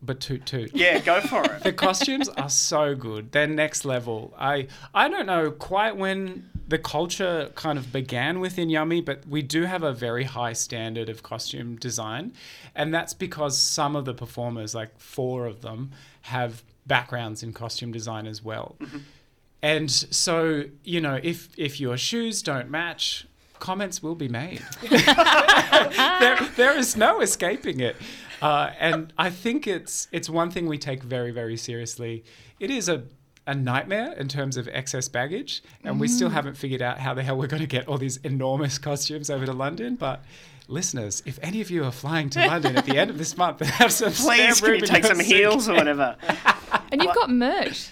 but 0.00 0.20
toot 0.20 0.46
toot. 0.46 0.74
Yeah, 0.74 0.98
go 1.00 1.20
for 1.20 1.44
it. 1.44 1.62
the 1.62 1.72
costumes 1.72 2.28
are 2.30 2.48
so 2.48 2.94
good. 2.94 3.32
They're 3.32 3.46
next 3.46 3.84
level. 3.84 4.34
I 4.38 4.68
I 4.94 5.08
don't 5.08 5.26
know 5.26 5.50
quite 5.50 5.96
when 5.96 6.48
the 6.68 6.78
culture 6.78 7.50
kind 7.54 7.78
of 7.78 7.92
began 7.92 8.40
within 8.40 8.68
Yummy, 8.68 9.00
but 9.00 9.26
we 9.26 9.42
do 9.42 9.62
have 9.64 9.82
a 9.82 9.92
very 9.92 10.24
high 10.24 10.52
standard 10.52 11.08
of 11.08 11.22
costume 11.22 11.76
design, 11.76 12.32
and 12.74 12.92
that's 12.92 13.14
because 13.14 13.58
some 13.58 13.96
of 13.96 14.04
the 14.04 14.14
performers, 14.14 14.74
like 14.74 14.98
four 14.98 15.46
of 15.46 15.62
them, 15.62 15.90
have 16.22 16.62
backgrounds 16.86 17.42
in 17.42 17.52
costume 17.52 17.92
design 17.92 18.26
as 18.26 18.42
well. 18.42 18.76
Mm-hmm. 18.80 18.98
And 19.60 19.90
so, 19.90 20.64
you 20.84 21.00
know, 21.00 21.18
if 21.22 21.48
if 21.56 21.80
your 21.80 21.96
shoes 21.96 22.42
don't 22.42 22.70
match, 22.70 23.26
comments 23.60 24.02
will 24.02 24.14
be 24.14 24.28
made. 24.28 24.62
there, 26.20 26.38
there 26.56 26.76
is 26.78 26.96
no 26.96 27.20
escaping 27.20 27.80
it. 27.80 27.96
Uh, 28.40 28.70
and 28.78 29.12
I 29.18 29.30
think 29.30 29.66
it's 29.66 30.06
it's 30.12 30.30
one 30.30 30.50
thing 30.50 30.66
we 30.66 30.78
take 30.78 31.02
very 31.02 31.30
very 31.32 31.56
seriously. 31.56 32.24
It 32.60 32.70
is 32.70 32.88
a 32.88 33.04
a 33.46 33.54
nightmare 33.54 34.12
in 34.12 34.28
terms 34.28 34.56
of 34.58 34.68
excess 34.68 35.08
baggage, 35.08 35.62
and 35.82 35.98
we 35.98 36.06
still 36.06 36.28
Mm. 36.28 36.32
haven't 36.32 36.56
figured 36.58 36.82
out 36.82 36.98
how 36.98 37.14
the 37.14 37.22
hell 37.22 37.36
we're 37.38 37.46
going 37.46 37.62
to 37.62 37.66
get 37.66 37.88
all 37.88 37.96
these 37.96 38.18
enormous 38.18 38.76
costumes 38.78 39.30
over 39.30 39.46
to 39.46 39.52
London. 39.54 39.96
But 39.96 40.22
listeners, 40.68 41.22
if 41.24 41.38
any 41.42 41.62
of 41.62 41.70
you 41.70 41.82
are 41.84 41.90
flying 41.90 42.28
to 42.30 42.46
London 42.46 42.76
at 42.76 42.84
the 42.84 42.98
end 42.98 43.08
of 43.10 43.16
this 43.16 43.36
month 43.38 43.60
have 43.64 43.90
some 43.90 44.12
Please, 44.12 44.60
can 44.60 44.74
you 44.74 44.80
take 44.82 45.04
some 45.06 45.18
heels 45.20 45.68
or 45.68 45.74
whatever? 45.74 46.16
And 46.90 47.02
you've 47.02 47.14
got 47.14 47.28
merch. 47.30 47.88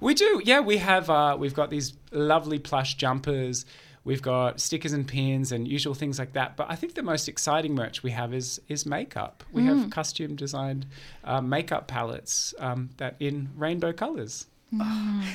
we 0.00 0.12
do, 0.14 0.40
yeah. 0.44 0.58
We 0.60 0.78
have 0.78 1.08
uh, 1.10 1.36
we've 1.38 1.54
got 1.54 1.70
these 1.70 1.92
lovely 2.10 2.58
plush 2.58 2.94
jumpers. 2.94 3.64
We've 4.04 4.20
got 4.22 4.60
stickers 4.60 4.92
and 4.92 5.08
pins 5.08 5.50
and 5.50 5.66
usual 5.66 5.94
things 5.94 6.18
like 6.18 6.34
that. 6.34 6.56
But 6.56 6.66
I 6.70 6.76
think 6.76 6.94
the 6.94 7.02
most 7.02 7.28
exciting 7.28 7.74
merch 7.74 8.02
we 8.02 8.10
have 8.10 8.34
is 8.34 8.60
is 8.68 8.84
makeup. 8.84 9.42
We 9.50 9.64
have 9.64 9.76
Mm. 9.78 9.90
costume 9.90 10.36
designed 10.36 10.86
uh, 11.24 11.40
makeup 11.40 11.86
palettes 11.88 12.54
um, 12.58 12.90
that 12.98 13.16
in 13.18 13.48
rainbow 13.56 13.92
colours. 13.92 14.46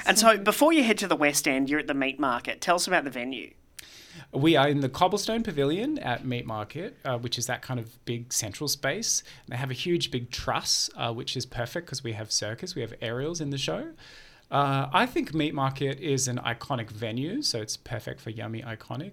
And 0.06 0.20
so, 0.20 0.38
before 0.38 0.74
you 0.74 0.84
head 0.84 0.98
to 1.00 1.08
the 1.08 1.16
West 1.16 1.48
End, 1.48 1.70
you're 1.70 1.80
at 1.80 1.88
the 1.88 1.94
meat 1.94 2.20
market. 2.20 2.60
Tell 2.62 2.76
us 2.76 2.88
about 2.88 3.06
the 3.06 3.10
venue. 3.10 3.54
We 4.34 4.56
are 4.58 4.68
in 4.68 4.82
the 4.82 4.90
Cobblestone 4.90 5.44
Pavilion 5.44 5.98
at 6.00 6.26
Meat 6.26 6.46
Market, 6.46 6.98
uh, 7.06 7.18
which 7.18 7.38
is 7.38 7.46
that 7.48 7.62
kind 7.62 7.80
of 7.80 8.04
big 8.06 8.34
central 8.34 8.68
space. 8.68 9.24
They 9.48 9.56
have 9.56 9.72
a 9.72 9.76
huge 9.76 10.12
big 10.12 10.30
truss, 10.30 10.90
uh, 10.98 11.14
which 11.14 11.38
is 11.38 11.46
perfect 11.46 11.86
because 11.88 12.04
we 12.04 12.14
have 12.14 12.32
circus, 12.32 12.76
we 12.76 12.82
have 12.82 12.94
aerials 13.02 13.40
in 13.40 13.50
the 13.50 13.58
show. 13.58 13.92
Uh, 14.52 14.90
I 14.92 15.06
think 15.06 15.34
Meat 15.34 15.54
Market 15.54 16.00
is 16.00 16.28
an 16.28 16.38
iconic 16.40 16.90
venue, 16.90 17.42
so 17.42 17.62
it's 17.62 17.78
perfect 17.78 18.20
for 18.20 18.32
Yummy 18.32 18.62
Iconic. 18.64 19.12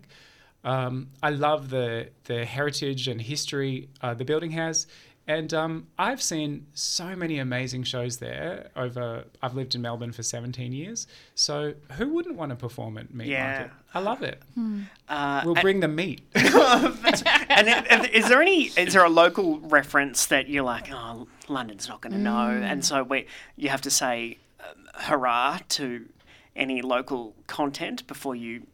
Um, 0.65 1.09
I 1.23 1.31
love 1.31 1.71
the 1.71 2.09
the 2.25 2.45
heritage 2.45 3.07
and 3.09 3.21
history 3.21 3.89
uh, 4.01 4.15
the 4.15 4.25
building 4.25 4.51
has, 4.53 4.87
and 5.29 5.53
um, 5.55 5.87
I've 5.99 6.21
seen 6.23 6.67
so 6.73 7.15
many 7.15 7.39
amazing 7.39 7.85
shows 7.85 8.17
there. 8.17 8.71
Over 8.75 9.25
I've 9.43 9.55
lived 9.55 9.75
in 9.75 9.83
Melbourne 9.83 10.11
for 10.13 10.23
17 10.25 10.73
years, 10.73 11.07
so 11.35 11.75
who 11.93 12.09
wouldn't 12.15 12.37
want 12.37 12.51
to 12.51 12.57
perform 12.57 12.97
at 12.99 13.13
Meat 13.15 13.29
Yeah. 13.29 13.59
Market? 13.59 13.71
I 13.95 13.99
love 14.01 14.23
it. 14.23 14.43
Uh, 15.09 15.43
We'll 15.45 15.55
bring 15.55 15.81
the 15.81 15.89
meat. 15.89 16.23
and 16.35 18.07
is 18.13 18.29
there 18.29 18.43
any? 18.43 18.65
Is 18.65 18.93
there 18.95 19.05
a 19.05 19.09
local 19.11 19.61
reference 19.61 20.27
that 20.27 20.49
you're 20.49 20.65
like, 20.65 20.91
oh, 20.93 21.29
London's 21.49 21.89
not 21.89 22.01
going 22.01 22.13
to 22.13 22.19
know, 22.19 22.31
Mm. 22.31 22.63
and 22.63 22.85
so 22.85 23.03
we 23.05 23.27
you 23.57 23.69
have 23.69 23.83
to 23.83 23.91
say 23.91 24.39
hurrah 24.95 25.59
to 25.71 26.07
any 26.55 26.83
local 26.83 27.35
content 27.47 28.07
before 28.07 28.35
you 28.35 28.67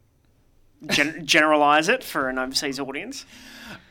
gen- 0.87 1.25
generalize 1.25 1.89
it 1.89 2.03
for 2.03 2.29
an 2.29 2.37
overseas 2.37 2.79
audience? 2.79 3.25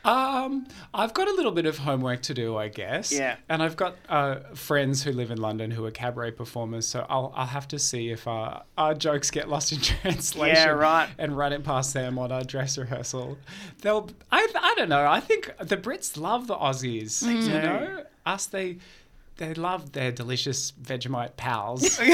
Um, 0.04 0.66
I've 0.92 1.14
got 1.14 1.28
a 1.28 1.32
little 1.32 1.52
bit 1.52 1.64
of 1.64 1.78
homework 1.78 2.22
to 2.22 2.34
do, 2.34 2.56
I 2.56 2.68
guess. 2.68 3.12
Yeah. 3.12 3.36
And 3.48 3.62
I've 3.62 3.76
got 3.76 3.96
uh, 4.08 4.40
friends 4.54 5.02
who 5.02 5.12
live 5.12 5.30
in 5.30 5.38
London 5.40 5.70
who 5.70 5.84
are 5.84 5.90
cabaret 5.92 6.32
performers, 6.32 6.86
so 6.88 7.06
I'll 7.08 7.32
I'll 7.36 7.46
have 7.46 7.68
to 7.68 7.78
see 7.78 8.10
if 8.10 8.26
uh, 8.26 8.60
our 8.76 8.94
jokes 8.94 9.30
get 9.30 9.48
lost 9.48 9.72
in 9.72 9.80
translation. 10.02 10.56
Yeah, 10.56 10.70
right. 10.70 11.08
And 11.18 11.36
run 11.36 11.52
it 11.52 11.62
past 11.62 11.94
them 11.94 12.18
on 12.18 12.32
our 12.32 12.42
dress 12.42 12.76
rehearsal. 12.78 13.38
They'll. 13.80 14.10
I 14.32 14.48
I 14.54 14.74
don't 14.76 14.88
know. 14.88 15.06
I 15.06 15.20
think 15.20 15.52
the 15.60 15.76
Brits 15.76 16.16
love 16.18 16.48
the 16.48 16.56
Aussies. 16.56 17.20
They 17.20 17.34
You 17.34 17.60
know, 17.62 18.04
us 18.26 18.46
they. 18.46 18.78
They 19.36 19.54
love 19.54 19.92
their 19.92 20.12
delicious 20.12 20.72
Vegemite 20.72 21.36
pals. 21.36 21.98
um, 22.00 22.08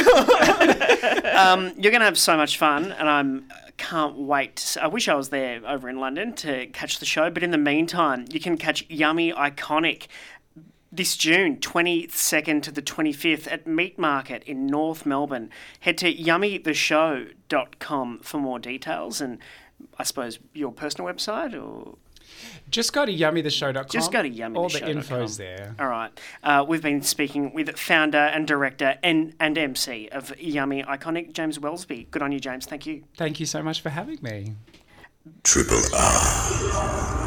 you're 1.77 1.93
going 1.93 2.01
to 2.01 2.07
have 2.07 2.19
so 2.19 2.37
much 2.37 2.59
fun, 2.59 2.93
and 2.93 3.09
I'm 3.09 3.49
can't 3.77 4.17
wait. 4.17 4.77
I 4.81 4.87
wish 4.89 5.09
I 5.09 5.15
was 5.15 5.31
there 5.31 5.61
over 5.67 5.89
in 5.89 5.99
London 5.99 6.35
to 6.35 6.67
catch 6.67 6.99
the 6.99 7.07
show. 7.07 7.31
But 7.31 7.43
in 7.43 7.53
the 7.53 7.59
meantime, 7.59 8.27
you 8.31 8.41
can 8.41 8.59
catch 8.59 8.85
Yummy 8.89 9.33
Iconic 9.33 10.09
this 10.91 11.17
June, 11.17 11.59
22nd 11.59 12.63
to 12.63 12.73
the 12.73 12.83
25th 12.83 13.51
at 13.51 13.67
Meat 13.67 13.99
Market 13.99 14.43
in 14.45 14.67
North 14.67 15.07
Melbourne. 15.07 15.51
Head 15.81 15.99
to 15.99 16.11
yummytheshow.com 16.13 18.21
for 18.21 18.39
more 18.39 18.59
details 18.59 19.21
and 19.21 19.39
I 19.99 20.05
suppose 20.05 20.39
your 20.55 20.73
personal 20.73 21.13
website 21.13 21.53
or 21.55 21.99
Just 22.71 22.93
go 22.93 23.07
to 23.07 23.13
yummytheshow.com. 23.13 23.87
just 23.89 24.13
go 24.13 24.23
to 24.23 24.31
yummytheshow.com. 24.31 24.57
All 24.57 24.69
the 24.69 24.89
info's 24.89 25.37
there. 25.37 25.75
All 25.79 25.89
right. 25.89 26.11
Uh, 26.43 26.65
we've 26.69 26.83
been 26.83 27.03
speaking 27.03 27.53
with 27.55 27.79
founder 27.79 28.19
and 28.19 28.47
director 28.47 28.99
and, 29.03 29.35
and 29.41 29.57
MC 29.57 30.09
of 30.11 30.39
Yummy 30.39 30.83
Iconic, 30.83 31.33
James 31.33 31.59
Welsby. 31.59 32.11
Good 32.11 32.23
on 32.23 32.33
you, 32.33 32.41
James. 32.41 32.67
Thank 32.67 32.87
you. 32.87 33.05
Thank 33.17 33.41
you 33.41 33.47
so 33.47 33.63
much 33.63 33.81
for 33.81 33.91
having 33.91 34.19
me. 34.23 34.55
Triple 35.43 35.83
R. 35.95 37.19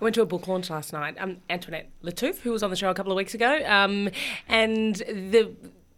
I 0.00 0.04
went 0.04 0.14
to 0.14 0.22
a 0.22 0.26
book 0.26 0.46
launch 0.46 0.70
last 0.70 0.92
night. 0.92 1.16
Um, 1.18 1.38
Antoinette 1.50 1.90
Lattouf, 2.04 2.38
who 2.40 2.52
was 2.52 2.62
on 2.62 2.70
the 2.70 2.76
show 2.76 2.88
a 2.90 2.94
couple 2.94 3.10
of 3.10 3.16
weeks 3.16 3.34
ago, 3.34 3.60
um, 3.66 4.08
and 4.48 4.94
the 4.96 5.54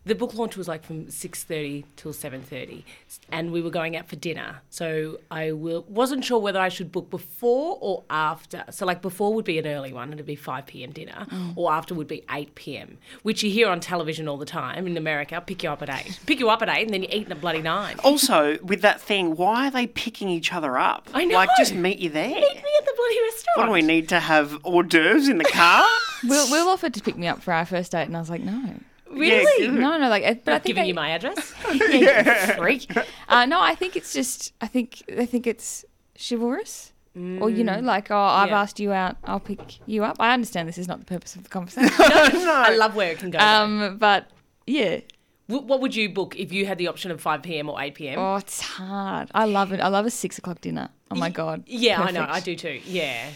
the 0.07 0.15
book 0.15 0.33
launch 0.35 0.57
was 0.57 0.67
like 0.67 0.83
from 0.83 1.11
six 1.11 1.45
thirty 1.45 1.85
till 1.97 2.13
seven 2.13 2.41
thirty, 2.43 2.85
and 3.31 3.53
we 3.53 3.61
were 3.61 3.71
going 3.71 3.97
out 3.97 4.09
for 4.09 4.17
dinner. 4.17 4.63
So 4.71 5.19
I 5.31 5.53
will, 5.53 5.85
wasn't 5.89 6.25
sure 6.25 6.39
whether 6.39 6.59
I 6.59 6.71
should 6.71 6.91
book 6.91 7.11
before 7.11 7.77
or 7.81 8.05
after. 8.09 8.65
So 8.71 8.87
like 8.87 9.03
before 9.03 9.35
would 9.35 9.45
be 9.45 9.59
an 9.59 9.67
early 9.67 9.93
one, 9.93 10.05
and 10.05 10.15
it'd 10.15 10.27
be 10.27 10.37
five 10.37 10.67
p.m. 10.67 10.91
dinner, 10.93 11.27
Mm. 11.31 11.53
or 11.57 11.71
after 11.73 11.95
would 11.95 12.09
be 12.09 12.25
eight 12.31 12.55
p.m., 12.55 12.97
which 13.23 13.43
you 13.43 13.51
hear 13.51 13.69
on 13.69 13.79
television 13.81 14.27
all 14.27 14.39
the 14.39 14.47
time 14.47 14.87
in 14.87 14.97
America. 14.97 15.43
Pick 15.47 15.63
you 15.63 15.71
up 15.71 15.83
at 15.83 15.91
eight, 15.91 16.19
pick 16.27 16.41
you 16.41 16.49
up 16.49 16.63
at 16.63 16.69
eight, 16.71 16.85
and 16.85 16.95
then 16.95 17.03
you 17.03 17.09
eat 17.13 17.31
at 17.31 17.41
bloody 17.41 17.61
nine. 17.63 17.97
Also, 18.03 18.59
with 18.63 18.81
that 18.83 19.01
thing, 19.01 19.37
why 19.37 19.69
are 19.69 19.71
they 19.71 19.87
picking 19.87 20.29
each 20.29 20.53
other 20.53 20.79
up? 20.79 21.09
I 21.13 21.25
know. 21.27 21.35
Like, 21.35 21.51
just 21.59 21.75
meet 21.75 21.99
you 21.99 22.09
there. 22.09 22.29
Meet 22.29 22.41
me 22.41 22.73
at 22.81 22.87
the 22.87 22.95
bloody 22.97 23.21
restaurant. 23.23 23.57
What 23.57 23.67
do 23.67 23.73
we 23.73 23.83
need 23.83 24.09
to 24.09 24.21
have 24.21 24.59
hors 24.65 24.83
d'oeuvres 24.85 25.29
in 25.29 25.39
the 25.39 25.45
car? 25.45 25.87
Will, 26.25 26.51
Will 26.51 26.69
offered 26.69 26.95
to 26.95 27.01
pick 27.03 27.17
me 27.17 27.27
up 27.27 27.43
for 27.43 27.53
our 27.53 27.65
first 27.67 27.93
date, 27.93 28.05
and 28.07 28.17
I 28.17 28.21
was 28.21 28.31
like, 28.31 28.43
no. 28.43 28.75
Really? 29.11 29.67
good. 29.67 29.75
No, 29.75 29.99
no, 29.99 30.09
like, 30.09 30.23
but 30.45 30.53
I 30.53 30.55
Not 30.55 30.63
think 30.63 30.65
giving 30.65 30.83
they- 30.85 30.89
you 30.89 30.95
my 30.95 31.11
address. 31.11 31.53
yeah, 31.75 32.57
freak. 32.57 32.87
Uh, 33.29 33.47
no, 33.47 33.61
I 33.61 33.75
think 33.75 33.97
it's 33.97 34.13
just, 34.13 34.53
I 34.61 34.67
think, 34.67 35.03
I 35.19 35.27
think 35.27 35.47
it's 35.47 35.85
chivalrous. 36.19 36.93
Or 37.17 37.51
you 37.51 37.65
know, 37.65 37.81
like 37.81 38.11
oh, 38.13 38.17
I've 38.17 38.47
Mm. 38.49 38.51
Yeah. 38.53 38.61
asked 38.63 38.79
you 38.81 38.93
out, 38.93 39.17
I'll 39.25 39.41
pick 39.41 39.81
you 39.87 40.05
up. 40.05 40.17
I 40.21 40.33
understand 40.33 40.69
this 40.69 40.79
is 40.79 40.87
not 40.87 41.01
the 41.01 41.05
purpose 41.07 41.35
of 41.35 41.43
the 41.43 41.49
conversation. 41.51 41.93
no, 41.99 42.29
no. 42.45 42.53
I 42.55 42.77
love 42.77 42.95
where 42.95 43.11
it 43.11 43.19
can 43.19 43.31
go. 43.31 43.39
though. 43.39 43.45
um, 43.45 43.99
but 43.99 44.31
yeah, 44.67 45.01
W- 45.49 45.67
what 45.67 45.81
would 45.81 45.95
you 45.97 46.09
book 46.09 46.37
if 46.39 46.53
you 46.53 46.67
had 46.67 46.79
the 46.79 46.87
option 46.87 47.11
of 47.11 47.21
5 47.21 47.43
p.m. 47.43 47.69
or 47.69 47.83
8 47.83 47.95
p.m.? 47.97 48.19
oh, 48.19 48.37
it's 48.37 48.61
hard. 48.61 49.29
I 49.35 49.45
love 49.47 49.73
it. 49.73 49.81
I 49.81 49.89
love 49.89 50.07
a 50.07 50.11
six 50.11 50.39
o'clock 50.39 50.61
dinner. 50.61 50.89
Oh 51.11 51.17
my 51.17 51.31
god. 51.31 51.65
yeah, 51.67 52.01
I 52.01 52.13
know. 52.13 52.25
I 52.29 52.39
do 52.39 52.55
too. 52.55 52.81
Yeah. 52.87 53.29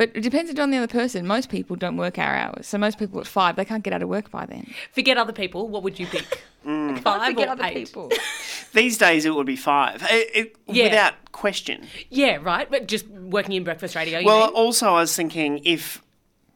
But 0.00 0.12
it 0.14 0.22
depends 0.22 0.58
on 0.58 0.70
the 0.70 0.78
other 0.78 0.86
person. 0.86 1.26
Most 1.26 1.50
people 1.50 1.76
don't 1.76 1.98
work 1.98 2.16
our 2.18 2.34
hours, 2.34 2.66
so 2.66 2.78
most 2.78 2.98
people 2.98 3.20
at 3.20 3.26
five 3.26 3.56
they 3.56 3.66
can't 3.66 3.84
get 3.84 3.92
out 3.92 4.00
of 4.02 4.08
work 4.08 4.30
by 4.30 4.46
then. 4.46 4.72
Forget 4.92 5.18
other 5.18 5.34
people. 5.34 5.68
What 5.68 5.82
would 5.82 5.98
you 5.98 6.06
pick? 6.06 6.42
Five 6.64 7.02
forget 7.34 7.48
or 7.48 7.50
other 7.52 7.64
eight? 7.64 7.74
people. 7.86 8.10
These 8.72 8.96
days 8.96 9.26
it 9.26 9.34
would 9.34 9.44
be 9.46 9.56
five, 9.56 10.02
It- 10.10 10.30
it- 10.34 10.56
Yeah. 10.66 10.84
without 10.84 11.32
question. 11.32 11.86
Yeah, 12.08 12.38
right. 12.40 12.70
But 12.70 12.86
just 12.88 13.06
working 13.08 13.52
in 13.56 13.62
breakfast 13.64 13.94
radio. 13.94 14.20
You 14.20 14.24
Well, 14.26 14.46
mean? 14.46 14.54
also 14.54 14.88
I 14.88 15.00
was 15.00 15.14
thinking 15.14 15.60
if 15.64 16.00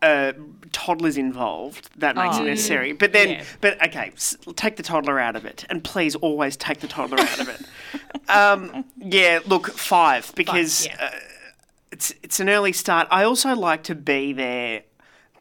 uh, 0.01 0.33
toddlers 0.73 1.19
involved, 1.19 1.91
that 2.01 2.17
makes 2.17 2.37
Oh. 2.39 2.43
it 2.45 2.47
necessary. 2.47 2.93
But 2.93 3.13
then, 3.13 3.29
Yeah. 3.29 3.45
but 3.61 3.83
okay, 3.89 4.13
s- 4.15 4.37
take 4.57 4.77
the 4.77 4.83
toddler 4.83 5.19
out 5.21 5.37
of 5.37 5.45
it, 5.45 5.65
and 5.69 5.85
please 5.85 6.15
always 6.17 6.57
take 6.57 6.81
the 6.81 6.89
toddler 6.89 7.21
out 7.21 7.41
of 7.41 7.49
it. 7.51 7.61
Um, 8.27 8.87
yeah, 8.99 9.41
look, 9.47 9.69
five 9.77 10.33
because 10.35 10.87
yeah. 10.87 10.97
uh, 10.99 11.11
it's 11.95 12.13
it's 12.23 12.41
an 12.41 12.49
early 12.49 12.73
start. 12.73 13.07
I 13.11 13.25
also 13.25 13.55
like 13.55 13.83
to 13.85 13.95
be 13.95 14.33
there, 14.33 14.83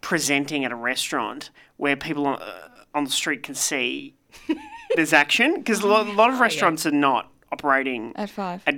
presenting 0.01 0.63
at 0.65 0.71
a 0.71 0.75
restaurant 0.75 1.49
where 1.77 1.95
people 1.95 2.25
on, 2.27 2.41
uh, 2.41 2.69
on 2.93 3.03
the 3.05 3.09
street 3.11 3.43
can 3.43 3.55
see 3.55 4.13
there's 4.95 5.13
action 5.13 5.55
because 5.55 5.81
a 5.81 5.87
lot, 5.87 6.07
a 6.07 6.11
Oh, 6.11 6.13
lot 6.13 6.29
of 6.31 6.39
restaurants 6.39 6.85
are 6.85 6.91
not 6.91 7.31
operating 7.51 8.13
At 8.15 8.29
five. 8.29 8.61
at, 8.67 8.75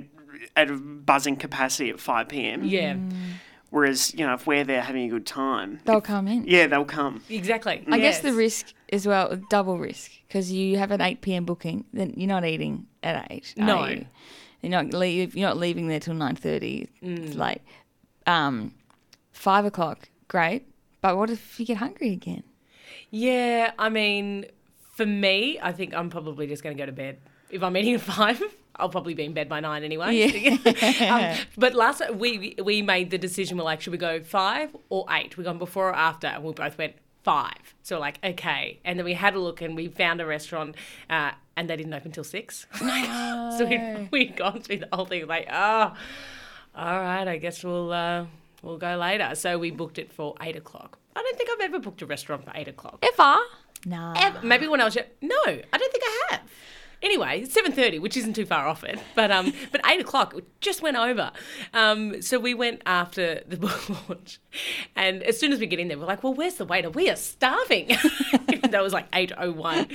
at 0.56 0.70
a 0.70 0.74
buzzing 0.74 1.36
capacity 1.36 1.90
at 1.90 2.00
5 2.00 2.28
p.m. 2.28 2.64
yeah. 2.64 2.96
Whereas, 3.70 4.14
you 4.14 4.24
know, 4.24 4.32
if 4.34 4.46
we're 4.46 4.64
there 4.64 4.80
having 4.80 5.04
a 5.04 5.08
good 5.08 5.26
time, 5.26 5.80
They'll 5.84 6.00
come 6.00 6.28
in. 6.28 6.46
yeah, 6.46 6.66
they'll 6.68 6.84
come. 6.84 7.22
Exactly. 7.28 7.84
I 7.90 7.98
guess 7.98 8.20
the 8.20 8.28
Yes. 8.28 8.36
risk 8.36 8.66
as 8.92 9.06
well, 9.06 9.36
double 9.50 9.76
risk, 9.78 10.12
because 10.28 10.50
you 10.52 10.78
have 10.78 10.92
an 10.92 11.00
eight 11.00 11.20
pm 11.20 11.44
booking, 11.44 11.84
then 11.92 12.14
you're 12.16 12.28
not 12.28 12.44
eating 12.44 12.86
at 13.02 13.26
eight. 13.30 13.52
are 13.58 13.64
No. 13.64 13.86
you? 13.86 14.06
You're 14.66 14.82
not 14.82 14.92
leave. 14.92 15.36
You're 15.36 15.48
not 15.48 15.56
leaving 15.56 15.88
there 15.88 16.00
till 16.00 16.14
nine 16.14 16.36
thirty. 16.36 16.88
It's 17.02 17.36
late. 17.36 17.62
Um, 18.26 18.74
five 19.32 19.64
o'clock, 19.64 20.08
great. 20.28 20.66
But 21.00 21.16
what 21.16 21.30
if 21.30 21.60
you 21.60 21.66
get 21.66 21.76
hungry 21.76 22.12
again? 22.12 22.42
Yeah, 23.10 23.72
I 23.78 23.88
mean, 23.88 24.46
for 24.94 25.06
me, 25.06 25.58
I 25.62 25.72
think 25.72 25.94
I'm 25.94 26.10
probably 26.10 26.46
just 26.46 26.62
going 26.62 26.76
to 26.76 26.82
go 26.82 26.86
to 26.86 26.92
bed. 26.92 27.18
If 27.50 27.62
I'm 27.62 27.76
eating 27.76 27.94
at 27.94 28.00
five, 28.00 28.42
I'll 28.76 28.88
probably 28.88 29.14
be 29.14 29.24
in 29.24 29.32
bed 29.32 29.48
by 29.48 29.60
nine 29.60 29.84
anyway. 29.84 30.58
um, 31.08 31.36
but 31.56 31.74
last 31.74 32.02
we 32.14 32.56
we 32.62 32.82
made 32.82 33.10
the 33.10 33.18
decision. 33.18 33.56
We're 33.56 33.64
like, 33.64 33.80
should 33.80 33.92
we 33.92 33.98
go 33.98 34.22
five 34.22 34.74
or 34.88 35.06
eight? 35.10 35.38
We're 35.38 35.44
going 35.44 35.58
before 35.58 35.90
or 35.90 35.94
after, 35.94 36.26
and 36.26 36.42
we 36.42 36.52
both 36.52 36.76
went 36.76 36.94
five. 37.22 37.74
So 37.82 37.96
we're 37.96 38.00
like, 38.00 38.18
okay. 38.24 38.80
And 38.84 38.98
then 38.98 39.04
we 39.04 39.14
had 39.14 39.34
a 39.34 39.38
look, 39.38 39.60
and 39.60 39.76
we 39.76 39.88
found 39.88 40.20
a 40.20 40.26
restaurant, 40.26 40.76
uh, 41.08 41.32
and 41.56 41.68
they 41.68 41.76
didn't 41.76 41.94
open 41.94 42.12
till 42.12 42.24
six. 42.24 42.66
so 42.78 43.66
we'd, 43.68 44.08
we'd 44.10 44.36
gone 44.36 44.60
through 44.60 44.78
the 44.78 44.88
whole 44.92 45.06
thing. 45.06 45.26
Like, 45.26 45.48
oh, 45.50 45.94
all 46.74 47.00
right. 47.00 47.26
I 47.26 47.38
guess 47.38 47.64
we'll 47.64 47.92
uh, 47.92 48.26
we'll 48.62 48.78
go 48.78 48.96
later. 48.96 49.34
So 49.34 49.58
we 49.58 49.70
booked 49.70 49.98
it 49.98 50.12
for 50.12 50.34
eight 50.42 50.56
o'clock. 50.56 50.98
I 51.14 51.22
don't 51.22 51.36
think 51.36 51.50
I've 51.50 51.60
ever 51.64 51.78
booked 51.78 52.02
a 52.02 52.06
restaurant 52.06 52.44
for 52.44 52.52
eight 52.54 52.68
o'clock. 52.68 53.02
Ever? 53.02 53.36
Nah. 53.86 54.14
Ever. 54.16 54.40
Maybe 54.42 54.68
when 54.68 54.80
I 54.80 54.84
was 54.84 54.94
young. 54.94 55.06
No, 55.22 55.36
I 55.46 55.78
don't 55.78 55.92
think 55.92 56.04
I 56.04 56.26
have. 56.30 56.40
Anyway, 57.06 57.44
seven 57.44 57.70
thirty, 57.70 58.00
which 58.00 58.16
isn't 58.16 58.32
too 58.32 58.44
far 58.44 58.66
off 58.66 58.82
it, 58.82 58.98
but 59.14 59.30
um, 59.30 59.52
but 59.70 59.80
eight 59.86 60.00
o'clock 60.00 60.34
just 60.60 60.82
went 60.82 60.96
over. 60.96 61.30
Um, 61.72 62.20
so 62.20 62.40
we 62.40 62.52
went 62.52 62.82
after 62.84 63.42
the 63.46 63.56
book 63.56 63.88
launch, 64.08 64.40
and 64.96 65.22
as 65.22 65.38
soon 65.38 65.52
as 65.52 65.60
we 65.60 65.66
get 65.66 65.78
in 65.78 65.86
there, 65.86 65.96
we're 65.96 66.06
like, 66.06 66.24
"Well, 66.24 66.34
where's 66.34 66.54
the 66.54 66.64
waiter? 66.64 66.90
We 66.90 67.08
are 67.08 67.14
starving." 67.14 67.86
that 68.70 68.82
was 68.82 68.92
like 68.92 69.06
eight 69.12 69.30
oh 69.38 69.52
one. 69.52 69.86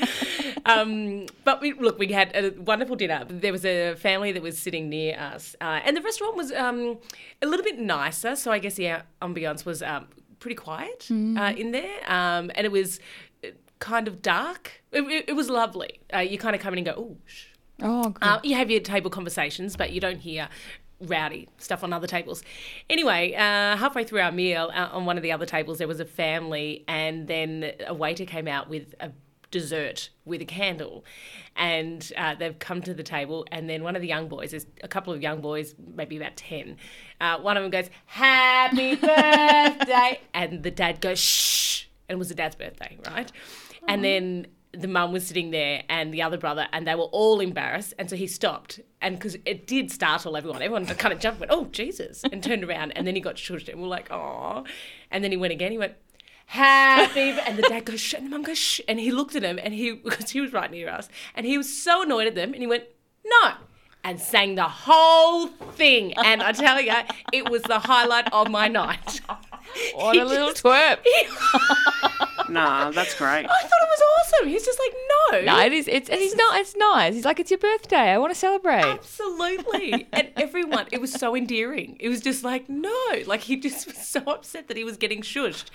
Um, 0.65 1.25
but 1.43 1.59
we 1.59 1.73
look, 1.73 1.99
we 1.99 2.07
had 2.13 2.33
a 2.33 2.51
wonderful 2.61 2.95
dinner. 2.95 3.25
There 3.27 3.51
was 3.51 3.65
a 3.65 3.95
family 3.95 4.31
that 4.31 4.41
was 4.41 4.57
sitting 4.57 4.87
near 4.87 5.19
us, 5.19 5.53
uh, 5.59 5.81
and 5.83 5.97
the 5.97 6.01
restaurant 6.01 6.37
was 6.37 6.53
um, 6.53 6.97
a 7.41 7.45
little 7.45 7.65
bit 7.65 7.77
nicer. 7.77 8.37
So 8.37 8.53
I 8.53 8.59
guess 8.59 8.75
the 8.75 9.01
ambiance 9.21 9.65
was 9.65 9.83
um, 9.83 10.07
pretty 10.39 10.55
quiet 10.55 11.09
uh, 11.11 11.53
in 11.57 11.71
there, 11.73 11.99
um, 12.07 12.51
and 12.55 12.65
it 12.65 12.71
was 12.71 13.01
kind 13.81 14.07
of 14.07 14.21
dark. 14.21 14.81
It, 14.93 15.01
it, 15.01 15.25
it 15.29 15.33
was 15.33 15.49
lovely. 15.49 15.99
Uh, 16.13 16.19
you 16.19 16.37
kind 16.37 16.55
of 16.55 16.61
come 16.61 16.73
in 16.73 16.79
and 16.79 16.85
go, 16.85 16.93
"Oh, 16.97 17.17
shh." 17.25 17.47
Oh, 17.81 18.09
good. 18.09 18.23
Uh, 18.23 18.39
you 18.43 18.55
have 18.55 18.71
your 18.71 18.79
table 18.79 19.09
conversations, 19.09 19.75
but 19.75 19.91
you 19.91 19.99
don't 19.99 20.19
hear 20.19 20.47
rowdy 21.01 21.49
stuff 21.57 21.83
on 21.83 21.91
other 21.93 22.07
tables. 22.07 22.43
Anyway, 22.89 23.33
uh, 23.33 23.75
halfway 23.75 24.03
through 24.03 24.21
our 24.21 24.31
meal, 24.31 24.71
uh, 24.73 24.89
on 24.91 25.05
one 25.05 25.17
of 25.17 25.23
the 25.23 25.31
other 25.31 25.45
tables, 25.45 25.79
there 25.79 25.87
was 25.87 25.99
a 25.99 26.05
family, 26.05 26.85
and 26.87 27.27
then 27.27 27.71
a 27.87 27.93
waiter 27.93 28.25
came 28.25 28.47
out 28.47 28.69
with 28.69 28.93
a 28.99 29.11
dessert 29.49 30.09
with 30.25 30.41
a 30.41 30.45
candle. 30.45 31.03
And 31.55 32.09
uh, 32.17 32.35
they've 32.35 32.57
come 32.57 32.81
to 32.83 32.93
the 32.93 33.03
table, 33.03 33.45
and 33.51 33.69
then 33.69 33.83
one 33.83 33.95
of 33.95 34.01
the 34.01 34.07
young 34.07 34.27
boys, 34.27 34.51
there's 34.51 34.65
a 34.83 34.87
couple 34.87 35.11
of 35.13 35.21
young 35.21 35.41
boys, 35.41 35.75
maybe 35.95 36.17
about 36.17 36.37
10, 36.37 36.77
uh, 37.19 37.39
one 37.39 37.57
of 37.57 37.63
them 37.63 37.71
goes, 37.71 37.89
Happy 38.05 38.95
birthday! 38.95 40.19
and 40.33 40.63
the 40.63 40.71
dad 40.71 41.01
goes, 41.01 41.19
Shh! 41.19 41.85
And 42.07 42.15
it 42.15 42.19
was 42.19 42.29
the 42.29 42.35
dad's 42.35 42.55
birthday, 42.55 42.97
right? 43.07 43.31
And 43.87 44.03
mm-hmm. 44.03 44.03
then 44.03 44.47
the 44.73 44.87
mum 44.87 45.11
was 45.11 45.27
sitting 45.27 45.51
there 45.51 45.83
and 45.89 46.13
the 46.13 46.21
other 46.21 46.37
brother, 46.37 46.67
and 46.71 46.87
they 46.87 46.95
were 46.95 47.03
all 47.03 47.39
embarrassed. 47.39 47.93
And 47.97 48.09
so 48.09 48.15
he 48.15 48.27
stopped. 48.27 48.79
And 49.01 49.17
because 49.17 49.37
it 49.45 49.67
did 49.67 49.91
startle 49.91 50.37
everyone, 50.37 50.61
everyone 50.61 50.85
kind 50.85 51.13
of 51.13 51.19
jumped, 51.19 51.39
went, 51.39 51.51
oh, 51.51 51.65
Jesus, 51.65 52.23
and 52.31 52.43
turned 52.43 52.63
around. 52.63 52.91
And 52.91 53.05
then 53.05 53.15
he 53.15 53.21
got 53.21 53.35
shushed, 53.35 53.67
and 53.69 53.81
we're 53.81 53.87
like, 53.87 54.11
oh. 54.11 54.63
And 55.09 55.23
then 55.23 55.31
he 55.31 55.37
went 55.37 55.53
again, 55.53 55.71
he 55.71 55.77
went, 55.77 55.93
happy. 56.45 57.31
And 57.31 57.57
the 57.57 57.63
dad 57.63 57.85
goes, 57.85 57.99
shh. 57.99 58.13
And 58.13 58.25
the 58.25 58.29
mum 58.29 58.43
goes, 58.43 58.57
shh. 58.57 58.81
And 58.87 58.99
he 58.99 59.11
looked 59.11 59.35
at 59.35 59.43
him, 59.43 59.59
and 59.61 59.73
he, 59.73 59.91
because 60.03 60.29
he 60.31 60.41
was 60.41 60.53
right 60.53 60.71
near 60.71 60.89
us, 60.89 61.09
and 61.35 61.45
he 61.45 61.57
was 61.57 61.71
so 61.75 62.03
annoyed 62.03 62.27
at 62.27 62.35
them, 62.35 62.53
and 62.53 62.61
he 62.61 62.67
went, 62.67 62.85
no. 63.25 63.53
And 64.03 64.19
sang 64.19 64.55
the 64.55 64.63
whole 64.63 65.47
thing. 65.47 66.13
And 66.13 66.41
I 66.41 66.53
tell 66.53 66.81
you, 66.81 66.91
it 67.31 67.51
was 67.51 67.61
the 67.61 67.77
highlight 67.77 68.33
of 68.33 68.49
my 68.49 68.67
night. 68.67 69.21
What 69.93 70.13
He 70.15 70.21
a 70.21 70.25
little 70.25 70.49
just- 70.49 70.63
twerp. 70.63 70.97
Nah, 72.49 72.91
that's 72.91 73.13
great. 73.15 73.45
I 73.45 73.47
thought 73.47 73.81
it 73.81 73.89
was 73.89 74.01
awesome. 74.33 74.49
He's 74.49 74.65
just 74.65 74.79
like, 74.79 74.93
no. 74.93 75.41
No, 75.53 75.65
it 75.65 75.73
is. 75.73 75.87
It's 75.87 76.09
and 76.09 76.19
he's 76.19 76.35
not. 76.35 76.59
It's 76.59 76.75
nice. 76.75 77.13
He's 77.15 77.25
like, 77.25 77.39
it's 77.39 77.51
your 77.51 77.57
birthday. 77.57 78.11
I 78.11 78.17
want 78.17 78.33
to 78.33 78.39
celebrate. 78.39 78.83
Absolutely. 78.83 80.07
and 80.11 80.29
everyone, 80.37 80.87
it 80.91 80.99
was 81.01 81.11
so 81.13 81.35
endearing. 81.35 81.97
It 81.99 82.09
was 82.09 82.21
just 82.21 82.43
like, 82.43 82.67
no. 82.69 82.91
Like, 83.25 83.41
he 83.41 83.57
just 83.57 83.87
was 83.93 83.97
so 83.97 84.19
upset 84.21 84.67
that 84.67 84.77
he 84.77 84.83
was 84.83 84.97
getting 84.97 85.21
shushed. 85.21 85.65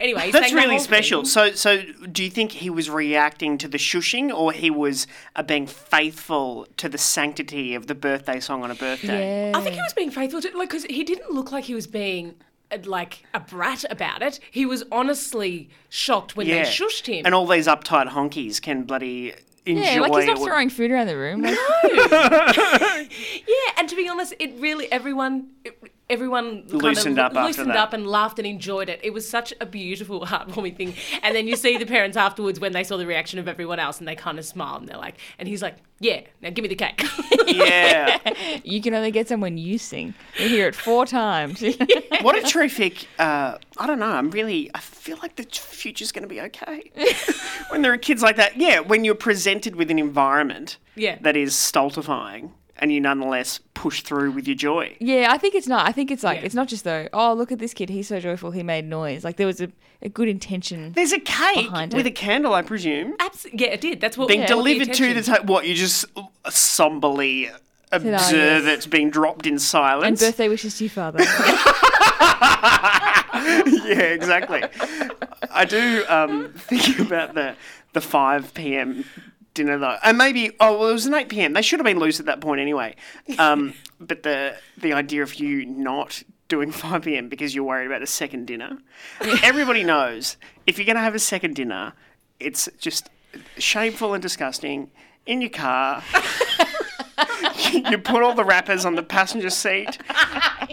Anyway, 0.00 0.30
That's 0.30 0.52
really 0.52 0.78
special. 0.78 1.22
thing. 1.22 1.28
So, 1.28 1.52
so 1.52 1.82
do 2.10 2.24
you 2.24 2.30
think 2.30 2.52
he 2.52 2.70
was 2.70 2.90
reacting 2.90 3.58
to 3.58 3.68
the 3.68 3.78
shushing, 3.78 4.32
or 4.34 4.52
he 4.52 4.70
was 4.70 5.06
uh, 5.34 5.42
being 5.42 5.66
faithful 5.66 6.66
to 6.78 6.88
the 6.88 6.98
sanctity 6.98 7.74
of 7.74 7.86
the 7.86 7.94
birthday 7.94 8.40
song 8.40 8.62
on 8.62 8.70
a 8.70 8.74
birthday? 8.74 9.50
Yeah. 9.50 9.58
I 9.58 9.60
think 9.60 9.74
he 9.74 9.80
was 9.82 9.94
being 9.94 10.10
faithful 10.10 10.40
to, 10.42 10.56
like, 10.56 10.70
because 10.70 10.84
he 10.84 11.04
didn't 11.04 11.30
look 11.32 11.52
like 11.52 11.64
he 11.64 11.74
was 11.74 11.86
being. 11.86 12.34
Uh, 12.70 12.78
Like 12.84 13.24
a 13.34 13.40
brat 13.40 13.84
about 13.90 14.22
it. 14.22 14.40
He 14.50 14.66
was 14.66 14.84
honestly 14.90 15.68
shocked 15.88 16.36
when 16.36 16.46
they 16.48 16.62
shushed 16.62 17.06
him. 17.06 17.24
And 17.26 17.34
all 17.34 17.46
these 17.46 17.66
uptight 17.66 18.08
honkies 18.08 18.60
can 18.60 18.84
bloody 18.84 19.34
enjoy. 19.64 19.82
Yeah, 19.82 20.00
like 20.00 20.14
he's 20.14 20.26
not 20.26 20.38
throwing 20.38 20.70
food 20.70 20.90
around 20.90 21.06
the 21.08 21.16
room. 21.16 21.42
Like, 21.42 21.56
yeah, 23.46 23.72
and 23.78 23.88
to 23.88 23.96
be 23.96 24.08
honest, 24.08 24.34
it 24.38 24.52
really 24.58 24.90
everyone 24.90 25.48
everyone 26.08 26.68
kind 26.68 26.82
Loosened 26.82 27.18
of 27.18 27.26
up 27.36 27.44
loosened 27.44 27.72
up 27.72 27.92
and 27.92 28.06
laughed 28.06 28.38
and 28.38 28.46
enjoyed 28.46 28.88
it. 28.88 29.00
It 29.02 29.12
was 29.12 29.28
such 29.28 29.52
a 29.60 29.66
beautiful, 29.66 30.20
heartwarming 30.26 30.76
thing. 30.76 30.94
And 31.22 31.34
then 31.34 31.48
you 31.48 31.56
see 31.56 31.76
the 31.78 31.86
parents 31.86 32.16
afterwards 32.16 32.60
when 32.60 32.72
they 32.72 32.84
saw 32.84 32.96
the 32.96 33.06
reaction 33.06 33.38
of 33.38 33.48
everyone 33.48 33.78
else, 33.78 33.98
and 33.98 34.06
they 34.06 34.14
kind 34.14 34.38
of 34.38 34.44
smiled 34.44 34.82
and 34.82 34.88
they're 34.88 34.96
like, 34.98 35.16
and 35.38 35.48
he's 35.48 35.62
like, 35.62 35.76
"Yeah, 36.00 36.20
now 36.42 36.50
give 36.50 36.62
me 36.62 36.68
the 36.68 36.74
cake." 36.76 37.02
Yeah. 37.46 38.18
you 38.64 38.82
can 38.82 38.92
only 38.94 39.10
get 39.12 39.28
some 39.28 39.40
when 39.40 39.56
you 39.56 39.78
sing. 39.78 40.14
You 40.38 40.48
hear 40.48 40.66
it 40.68 40.74
four 40.74 41.06
times. 41.06 41.62
what 42.22 42.36
a 42.36 42.42
terrific. 42.42 43.06
Uh, 43.18 43.56
I 43.78 43.86
don't 43.86 44.00
know. 44.00 44.06
I'm 44.10 44.30
really. 44.30 44.70
I 44.74 44.80
feel 44.80 45.16
like 45.22 45.36
the 45.36 45.44
future's 45.44 46.10
going 46.12 46.22
to 46.24 46.28
be 46.28 46.40
okay 46.40 46.90
when 47.70 47.82
there 47.82 47.92
are 47.92 47.96
kids 47.98 48.20
like 48.22 48.36
that. 48.36 48.56
Yeah, 48.56 48.80
when 48.80 49.04
you're 49.04 49.14
presented 49.14 49.76
with 49.76 49.90
an 49.92 49.98
environment 49.98 50.76
Yeah. 50.96 51.18
that 51.20 51.36
is 51.36 51.54
stultifying, 51.54 52.52
and 52.78 52.92
you 52.92 53.00
nonetheless 53.00 53.60
push 53.74 54.02
through 54.02 54.32
with 54.32 54.46
your 54.46 54.56
joy. 54.56 54.96
Yeah, 55.00 55.28
I 55.30 55.38
think 55.38 55.54
it's 55.54 55.66
not. 55.66 55.88
I 55.88 55.92
think 55.92 56.10
it's 56.10 56.22
like 56.22 56.42
it's 56.42 56.54
not 56.54 56.68
just 56.68 56.84
though. 56.84 57.08
Oh, 57.12 57.32
look 57.34 57.50
at 57.52 57.58
this 57.58 57.72
kid. 57.74 57.88
He's 57.88 58.08
so 58.08 58.20
joyful. 58.20 58.50
He 58.50 58.62
made 58.62 58.84
noise. 58.84 59.24
Like 59.24 59.36
there 59.36 59.46
was 59.46 59.60
a, 59.60 59.68
a 60.02 60.08
good 60.08 60.28
intention. 60.28 60.92
There's 60.92 61.12
a 61.12 61.20
cake 61.20 61.66
behind 61.70 61.94
with 61.94 62.06
it. 62.06 62.10
a 62.10 62.12
candle, 62.12 62.54
I 62.54 62.62
presume. 62.62 63.14
Abs- 63.18 63.46
yeah, 63.52 63.68
it 63.68 63.80
did. 63.80 64.00
That's 64.00 64.16
what 64.18 64.28
being 64.28 64.40
yeah, 64.40 64.54
what 64.54 64.64
delivered 64.64 64.92
to 64.94 65.14
the 65.14 65.20
attention- 65.20 65.46
What 65.46 65.66
you 65.66 65.74
just 65.74 66.04
somberly 66.48 67.48
"Ah, 67.50 67.56
observe 67.92 68.64
yes." 68.64 68.76
it's 68.76 68.86
being 68.86 69.10
dropped 69.10 69.46
in 69.46 69.58
silence. 69.58 70.20
And 70.22 70.30
birthday 70.30 70.48
wishes 70.48 70.76
to 70.78 70.84
your 70.84 70.90
father. 70.90 71.22
yeah, 73.36 74.00
exactly. 74.12 74.62
I 75.50 75.64
do 75.64 76.04
um, 76.08 76.52
think 76.56 76.98
about 76.98 77.34
the 77.34 77.54
the 77.92 78.00
five 78.00 78.52
p.m. 78.54 79.04
dinner 79.56 79.78
though, 79.78 79.96
and 80.04 80.16
maybe 80.16 80.52
oh 80.60 80.78
well, 80.78 80.90
it 80.90 80.92
was 80.92 81.06
an 81.06 81.14
eight 81.14 81.28
p.m. 81.28 81.52
They 81.52 81.62
should 81.62 81.80
have 81.80 81.84
been 81.84 81.98
loose 81.98 82.20
at 82.20 82.26
that 82.26 82.40
point 82.40 82.60
anyway. 82.60 82.94
Um, 83.38 83.74
but 84.00 84.22
the 84.22 84.56
the 84.78 84.92
idea 84.92 85.22
of 85.22 85.34
you 85.34 85.66
not 85.66 86.22
doing 86.48 86.70
five 86.70 87.02
p.m. 87.02 87.28
because 87.28 87.54
you're 87.54 87.64
worried 87.64 87.86
about 87.86 88.02
a 88.02 88.06
second 88.06 88.46
dinner, 88.46 88.78
everybody 89.42 89.82
knows 89.82 90.36
if 90.66 90.78
you're 90.78 90.86
going 90.86 90.96
to 90.96 91.02
have 91.02 91.14
a 91.14 91.20
second 91.20 91.56
dinner, 91.56 91.94
it's 92.38 92.68
just 92.78 93.10
shameful 93.58 94.14
and 94.14 94.22
disgusting. 94.22 94.90
In 95.26 95.40
your 95.40 95.50
car, 95.50 96.04
you 97.90 97.98
put 97.98 98.22
all 98.22 98.34
the 98.34 98.44
wrappers 98.44 98.84
on 98.84 98.94
the 98.94 99.02
passenger 99.02 99.50
seat, 99.50 99.98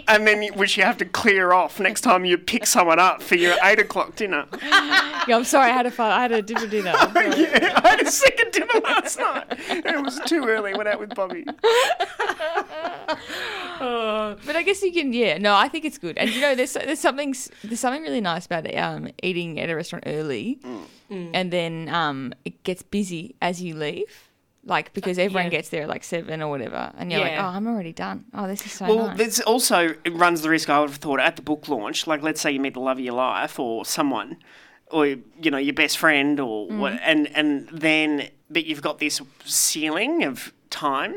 and 0.08 0.26
then 0.26 0.42
you, 0.42 0.52
which 0.54 0.76
you 0.76 0.82
have 0.84 0.96
to 0.98 1.04
clear 1.04 1.52
off 1.52 1.78
next 1.80 2.00
time 2.02 2.24
you 2.24 2.36
pick 2.38 2.66
someone 2.66 2.98
up 2.98 3.22
for 3.22 3.34
your 3.36 3.56
eight 3.62 3.78
o'clock 3.78 4.16
dinner. 4.16 4.46
yeah, 4.62 5.24
I'm 5.36 5.44
sorry. 5.44 5.70
I 5.70 5.74
had 5.74 5.86
a 5.86 5.90
fun, 5.90 6.10
I 6.10 6.20
had 6.22 6.32
a 6.32 6.42
different 6.42 6.70
dinner. 6.70 6.90
yeah, 7.14 7.80
I 7.82 7.88
had 7.90 8.00
a 8.02 8.10
second 8.10 8.52
dinner 8.52 8.80
last 8.82 9.18
night. 9.18 9.44
It 9.68 10.02
was 10.02 10.20
too 10.26 10.44
early. 10.46 10.74
Went 10.74 10.88
out 10.88 11.00
with 11.00 11.14
Bobby. 11.14 11.44
but 13.78 14.56
I 14.56 14.62
guess 14.64 14.82
you 14.82 14.92
can. 14.92 15.12
Yeah, 15.12 15.38
no, 15.38 15.54
I 15.54 15.68
think 15.68 15.84
it's 15.84 15.98
good. 15.98 16.18
And 16.18 16.30
you 16.30 16.40
know, 16.40 16.54
there's 16.54 16.72
there's 16.74 17.00
something 17.00 17.34
there's 17.62 17.80
something 17.80 18.02
really 18.02 18.20
nice 18.20 18.46
about 18.46 18.72
um, 18.76 19.08
eating 19.22 19.60
at 19.60 19.70
a 19.70 19.76
restaurant 19.76 20.04
early, 20.06 20.58
Mm. 21.10 21.30
and 21.34 21.50
then 21.52 21.88
um, 21.90 22.32
it 22.46 22.62
gets 22.64 22.82
busy 22.82 23.34
as 23.42 23.60
you 23.62 23.74
leave. 23.74 24.23
Like 24.66 24.94
because 24.94 25.18
everyone 25.18 25.44
yeah. 25.44 25.50
gets 25.50 25.68
there 25.68 25.82
at 25.82 25.88
like 25.88 26.04
seven 26.04 26.40
or 26.40 26.48
whatever, 26.48 26.90
and 26.96 27.12
you're 27.12 27.20
like, 27.20 27.38
oh, 27.38 27.42
I'm 27.42 27.66
already 27.66 27.92
done. 27.92 28.24
Oh, 28.32 28.46
this 28.46 28.64
is 28.64 28.72
so 28.72 28.86
well, 28.86 29.08
nice. 29.08 29.18
there's 29.18 29.40
also 29.40 29.94
it 30.04 30.14
runs 30.14 30.40
the 30.40 30.48
risk. 30.48 30.70
I 30.70 30.80
would 30.80 30.88
have 30.90 30.98
thought 30.98 31.20
at 31.20 31.36
the 31.36 31.42
book 31.42 31.68
launch, 31.68 32.06
like 32.06 32.22
let's 32.22 32.40
say 32.40 32.50
you 32.50 32.60
meet 32.60 32.72
the 32.74 32.80
love 32.80 32.96
of 32.98 33.04
your 33.04 33.14
life 33.14 33.58
or 33.58 33.84
someone, 33.84 34.38
or 34.90 35.06
you 35.06 35.50
know 35.50 35.58
your 35.58 35.74
best 35.74 35.98
friend, 35.98 36.40
or 36.40 36.66
what, 36.68 36.94
Mm. 36.94 37.00
and 37.02 37.36
and 37.36 37.68
then 37.68 38.28
but 38.48 38.64
you've 38.64 38.80
got 38.82 39.00
this 39.00 39.20
ceiling 39.44 40.24
of 40.24 40.52
time, 40.70 41.16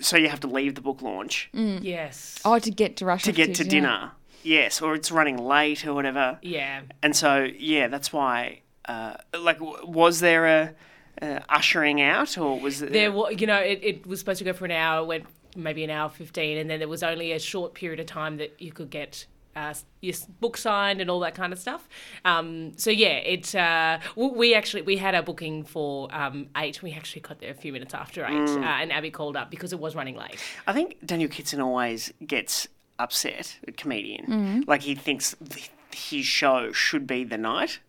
so 0.00 0.16
you 0.16 0.28
have 0.28 0.40
to 0.40 0.48
leave 0.48 0.74
the 0.74 0.80
book 0.80 1.00
launch 1.00 1.50
Mm. 1.54 1.78
Yes. 1.82 2.40
Oh, 2.44 2.58
to 2.58 2.70
get 2.70 2.96
to 2.96 3.04
rush 3.04 3.22
to 3.24 3.30
off 3.30 3.36
get 3.36 3.54
to 3.56 3.64
dinner. 3.64 4.12
Yes, 4.42 4.82
or 4.82 4.94
it's 4.94 5.10
running 5.10 5.36
late 5.36 5.86
or 5.86 5.94
whatever. 5.94 6.38
Yeah. 6.42 6.80
And 7.02 7.14
so 7.14 7.48
yeah, 7.56 7.88
that's 7.88 8.12
why. 8.12 8.62
Uh, 8.84 9.14
like, 9.38 9.58
was 9.60 10.20
there 10.20 10.46
a 10.46 10.74
uh, 11.22 11.40
ushering 11.48 12.00
out, 12.00 12.36
or 12.38 12.58
was 12.60 12.82
it? 12.82 12.92
There, 12.92 13.12
wa- 13.12 13.28
you 13.30 13.46
know, 13.46 13.58
it, 13.58 13.80
it 13.82 14.06
was 14.06 14.18
supposed 14.20 14.38
to 14.38 14.44
go 14.44 14.52
for 14.52 14.64
an 14.64 14.70
hour, 14.72 15.04
went 15.04 15.24
maybe 15.56 15.84
an 15.84 15.90
hour 15.90 16.08
fifteen, 16.08 16.58
and 16.58 16.68
then 16.70 16.78
there 16.78 16.88
was 16.88 17.02
only 17.02 17.32
a 17.32 17.38
short 17.38 17.74
period 17.74 18.00
of 18.00 18.06
time 18.06 18.36
that 18.38 18.54
you 18.60 18.72
could 18.72 18.90
get 18.90 19.26
uh, 19.56 19.74
your 20.00 20.14
book 20.40 20.56
signed 20.56 21.00
and 21.00 21.10
all 21.10 21.18
that 21.20 21.34
kind 21.34 21.52
of 21.52 21.58
stuff. 21.58 21.88
Um, 22.24 22.72
so 22.76 22.90
yeah, 22.90 23.16
it. 23.16 23.54
Uh, 23.54 23.98
we 24.16 24.54
actually 24.54 24.82
we 24.82 24.96
had 24.96 25.14
our 25.14 25.22
booking 25.22 25.64
for 25.64 26.08
um, 26.14 26.48
eight. 26.56 26.82
We 26.82 26.92
actually 26.92 27.22
got 27.22 27.40
there 27.40 27.50
a 27.50 27.54
few 27.54 27.72
minutes 27.72 27.94
after 27.94 28.24
eight, 28.24 28.32
Mm. 28.32 28.62
uh, 28.62 28.66
and 28.82 28.92
Abby 28.92 29.10
called 29.10 29.36
up 29.36 29.50
because 29.50 29.72
it 29.72 29.80
was 29.80 29.94
running 29.96 30.16
late. 30.16 30.38
I 30.66 30.72
think 30.72 31.04
Daniel 31.04 31.28
Kitson 31.30 31.60
always 31.60 32.12
gets 32.26 32.68
upset, 33.00 33.56
a 33.66 33.72
comedian. 33.72 34.26
Mhm. 34.26 34.68
Like 34.68 34.82
he 34.82 34.94
thinks 34.94 35.34
th- 35.48 35.70
his 35.92 36.24
show 36.26 36.70
should 36.72 37.06
be 37.06 37.24
the 37.24 37.38
night. 37.38 37.80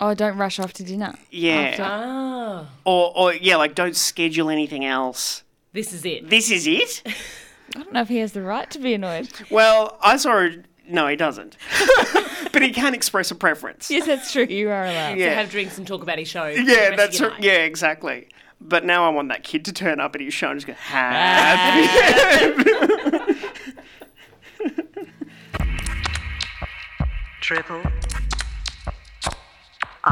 Oh, 0.00 0.14
don't 0.14 0.36
rush 0.36 0.58
off 0.58 0.72
to 0.74 0.84
dinner. 0.84 1.14
Yeah. 1.30 1.54
after. 1.54 1.82
Ah. 1.86 2.66
Or, 2.84 3.12
or 3.16 3.34
yeah, 3.34 3.56
like 3.56 3.74
don't 3.74 3.96
schedule 3.96 4.50
anything 4.50 4.84
else. 4.84 5.42
This 5.72 5.92
is 5.92 6.04
it. 6.04 6.30
This 6.30 6.50
is 6.50 6.66
it. 6.66 7.02
I 7.74 7.80
don't 7.80 7.92
know 7.92 8.02
if 8.02 8.08
he 8.08 8.18
has 8.18 8.32
the 8.32 8.42
right 8.42 8.70
to 8.70 8.78
be 8.78 8.94
annoyed. 8.94 9.28
Well, 9.50 9.98
I 10.02 10.16
saw. 10.16 10.38
A, 10.38 10.56
no, 10.88 11.08
he 11.08 11.16
doesn't. 11.16 11.56
but 12.52 12.62
he 12.62 12.70
can 12.70 12.94
express 12.94 13.30
a 13.30 13.34
preference. 13.34 13.90
Yes, 13.90 14.06
that's 14.06 14.30
true. 14.32 14.44
You 14.44 14.70
are 14.70 14.84
allowed. 14.84 15.18
Yeah. 15.18 15.30
To 15.30 15.34
have 15.36 15.50
drinks 15.50 15.78
and 15.78 15.86
talk 15.86 16.02
about 16.02 16.18
his 16.18 16.28
show. 16.28 16.46
Yeah, 16.46 16.94
that's 16.94 17.18
your 17.18 17.30
right. 17.30 17.42
Yeah, 17.42 17.64
exactly. 17.64 18.28
But 18.60 18.84
now 18.84 19.04
I 19.04 19.08
want 19.08 19.28
that 19.28 19.42
kid 19.44 19.64
to 19.66 19.72
turn 19.72 19.98
up 20.00 20.14
at 20.14 20.20
his 20.20 20.32
show 20.32 20.50
and 20.50 20.60
just 20.60 20.66
go 20.66 20.74
happy. 20.74 21.88
Triple 27.40 27.82
For 30.04 30.10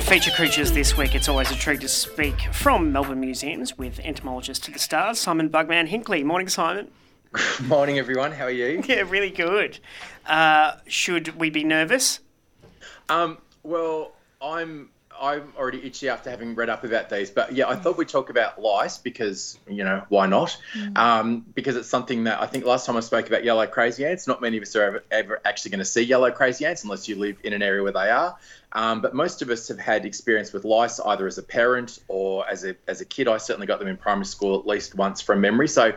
feature 0.00 0.32
creatures 0.32 0.72
this 0.72 0.96
week, 0.96 1.14
it's 1.14 1.28
always 1.28 1.52
a 1.52 1.54
treat 1.54 1.82
to 1.82 1.88
speak 1.88 2.40
from 2.52 2.90
Melbourne 2.90 3.20
Museums 3.20 3.78
with 3.78 4.00
entomologist 4.00 4.64
to 4.64 4.72
the 4.72 4.80
stars, 4.80 5.20
Simon 5.20 5.48
Bugman 5.48 5.88
Hinkley. 5.88 6.24
Morning, 6.24 6.48
Simon. 6.48 6.90
Morning, 7.62 8.00
everyone. 8.00 8.32
How 8.32 8.46
are 8.46 8.50
you? 8.50 8.82
Yeah, 8.88 9.04
really 9.06 9.30
good. 9.30 9.78
Uh, 10.26 10.78
should 10.88 11.38
we 11.38 11.48
be 11.50 11.62
nervous? 11.62 12.18
Um, 13.08 13.38
well, 13.62 14.14
I'm 14.42 14.90
I'm 15.20 15.52
already 15.56 15.84
itchy 15.84 16.08
after 16.08 16.30
having 16.30 16.54
read 16.54 16.68
up 16.68 16.84
about 16.84 17.10
these, 17.10 17.30
but 17.30 17.52
yeah, 17.52 17.68
I 17.68 17.74
thought 17.76 17.96
we'd 17.96 18.08
talk 18.08 18.30
about 18.30 18.60
lice 18.60 18.98
because 18.98 19.58
you 19.68 19.84
know 19.84 20.04
why 20.08 20.26
not? 20.26 20.56
Um, 20.96 21.44
because 21.54 21.76
it's 21.76 21.88
something 21.88 22.24
that 22.24 22.40
I 22.40 22.46
think 22.46 22.64
last 22.64 22.86
time 22.86 22.96
I 22.96 23.00
spoke 23.00 23.26
about 23.26 23.44
yellow 23.44 23.66
crazy 23.66 24.04
ants, 24.04 24.26
not 24.26 24.40
many 24.40 24.56
of 24.56 24.62
us 24.62 24.74
are 24.76 24.82
ever, 24.82 25.04
ever 25.10 25.40
actually 25.44 25.72
going 25.72 25.80
to 25.80 25.84
see 25.84 26.02
yellow 26.02 26.30
crazy 26.30 26.64
ants 26.66 26.84
unless 26.84 27.08
you 27.08 27.16
live 27.16 27.38
in 27.42 27.52
an 27.52 27.62
area 27.62 27.82
where 27.82 27.92
they 27.92 28.10
are. 28.10 28.36
Um, 28.72 29.00
but 29.00 29.14
most 29.14 29.42
of 29.42 29.50
us 29.50 29.68
have 29.68 29.78
had 29.78 30.04
experience 30.04 30.52
with 30.52 30.64
lice 30.64 31.00
either 31.00 31.26
as 31.26 31.38
a 31.38 31.42
parent 31.42 31.98
or 32.08 32.48
as 32.48 32.64
a 32.64 32.76
as 32.86 33.00
a 33.00 33.04
kid. 33.04 33.28
I 33.28 33.38
certainly 33.38 33.66
got 33.66 33.78
them 33.78 33.88
in 33.88 33.96
primary 33.96 34.26
school 34.26 34.58
at 34.58 34.66
least 34.66 34.94
once 34.94 35.20
from 35.20 35.40
memory. 35.40 35.68
So 35.68 35.96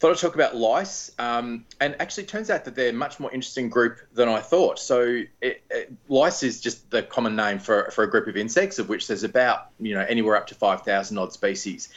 thought 0.00 0.12
I'd 0.12 0.16
talk 0.16 0.34
about 0.34 0.56
lice, 0.56 1.10
um, 1.18 1.66
and 1.78 1.94
actually 2.00 2.24
turns 2.24 2.48
out 2.48 2.64
that 2.64 2.74
they're 2.74 2.88
a 2.88 2.92
much 2.92 3.20
more 3.20 3.30
interesting 3.32 3.68
group 3.68 3.98
than 4.14 4.30
I 4.30 4.40
thought. 4.40 4.78
So 4.78 5.22
it, 5.42 5.62
it, 5.70 5.92
lice 6.08 6.42
is 6.42 6.60
just 6.62 6.90
the 6.90 7.02
common 7.02 7.36
name 7.36 7.58
for, 7.58 7.90
for 7.90 8.02
a 8.02 8.10
group 8.10 8.26
of 8.26 8.36
insects, 8.36 8.78
of 8.78 8.88
which 8.88 9.06
there's 9.08 9.24
about 9.24 9.68
you 9.78 9.94
know 9.94 10.00
anywhere 10.00 10.36
up 10.36 10.46
to 10.48 10.54
five 10.54 10.82
thousand 10.82 11.18
odd 11.18 11.34
species. 11.34 11.90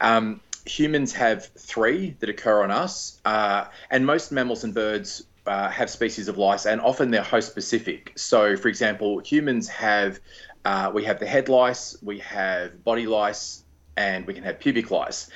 Um, 0.00 0.40
humans 0.66 1.12
have 1.14 1.46
three 1.46 2.16
that 2.20 2.28
occur 2.28 2.62
on 2.62 2.70
us, 2.70 3.20
uh, 3.24 3.64
and 3.90 4.06
most 4.06 4.32
mammals 4.32 4.64
and 4.64 4.72
birds. 4.72 5.24
Uh, 5.46 5.70
have 5.70 5.88
species 5.88 6.28
of 6.28 6.36
lice, 6.36 6.66
and 6.66 6.78
often 6.78 7.10
they're 7.10 7.22
host 7.22 7.50
specific. 7.50 8.12
So, 8.16 8.54
for 8.54 8.68
example, 8.68 9.20
humans 9.20 9.66
have 9.68 10.20
uh, 10.66 10.90
we 10.92 11.04
have 11.04 11.20
the 11.20 11.26
head 11.26 11.48
lice, 11.48 11.96
we 12.02 12.18
have 12.18 12.84
body 12.84 13.06
lice, 13.06 13.64
and 13.98 14.26
we 14.26 14.32
can 14.32 14.44
have 14.44 14.60
pubic 14.60 14.90
lice. 14.90 15.28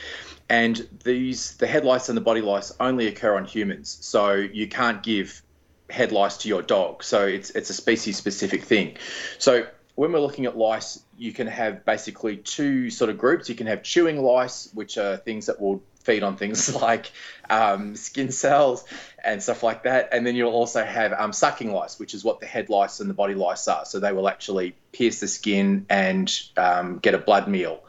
And 0.49 0.89
these, 1.05 1.57
the 1.57 1.67
head 1.67 1.85
lice 1.85 2.09
and 2.09 2.17
the 2.17 2.23
body 2.23 2.41
lice, 2.41 2.73
only 2.79 3.09
occur 3.09 3.37
on 3.37 3.45
humans. 3.45 3.99
So 4.01 4.35
you 4.35 4.69
can't 4.69 5.03
give 5.03 5.43
head 5.91 6.13
lice 6.13 6.39
to 6.39 6.49
your 6.49 6.63
dog. 6.63 7.03
So 7.03 7.27
it's 7.27 7.51
it's 7.51 7.69
a 7.69 7.75
species 7.75 8.17
specific 8.17 8.63
thing. 8.63 8.97
So 9.39 9.67
when 9.95 10.13
we're 10.13 10.21
looking 10.21 10.47
at 10.47 10.57
lice, 10.57 11.03
you 11.19 11.33
can 11.33 11.47
have 11.47 11.85
basically 11.85 12.37
two 12.39 12.89
sort 12.89 13.11
of 13.11 13.19
groups. 13.19 13.49
You 13.49 13.55
can 13.55 13.67
have 13.67 13.83
chewing 13.83 14.23
lice, 14.23 14.71
which 14.73 14.97
are 14.97 15.17
things 15.19 15.47
that 15.47 15.61
will 15.61 15.83
feed 16.03 16.23
on 16.23 16.37
things 16.37 16.75
like 16.83 17.13
um, 17.51 17.95
skin 17.97 18.31
cells 18.33 18.85
and 19.23 19.43
stuff 19.43 19.63
like 19.63 19.85
that. 19.85 20.09
And 20.13 20.27
then 20.27 20.35
you'll 20.35 20.53
also 20.53 20.85
have 20.85 21.13
um, 21.13 21.33
sucking 21.33 21.73
lice, 21.73 21.99
which 21.99 22.15
is 22.15 22.25
what 22.25 22.41
the 22.41 22.47
head 22.47 22.71
lice 22.71 23.01
and 23.01 23.09
the 23.09 23.15
body 23.15 23.35
lice 23.35 23.69
are. 23.69 23.85
So 23.85 24.01
they 24.01 24.13
will 24.13 24.29
actually 24.29 24.75
pierce 24.93 25.21
the 25.21 25.29
skin 25.29 25.87
and 25.89 26.33
um, 26.57 26.99
get 26.99 27.15
a 27.15 27.19
blood 27.19 27.49
meal. 27.49 27.83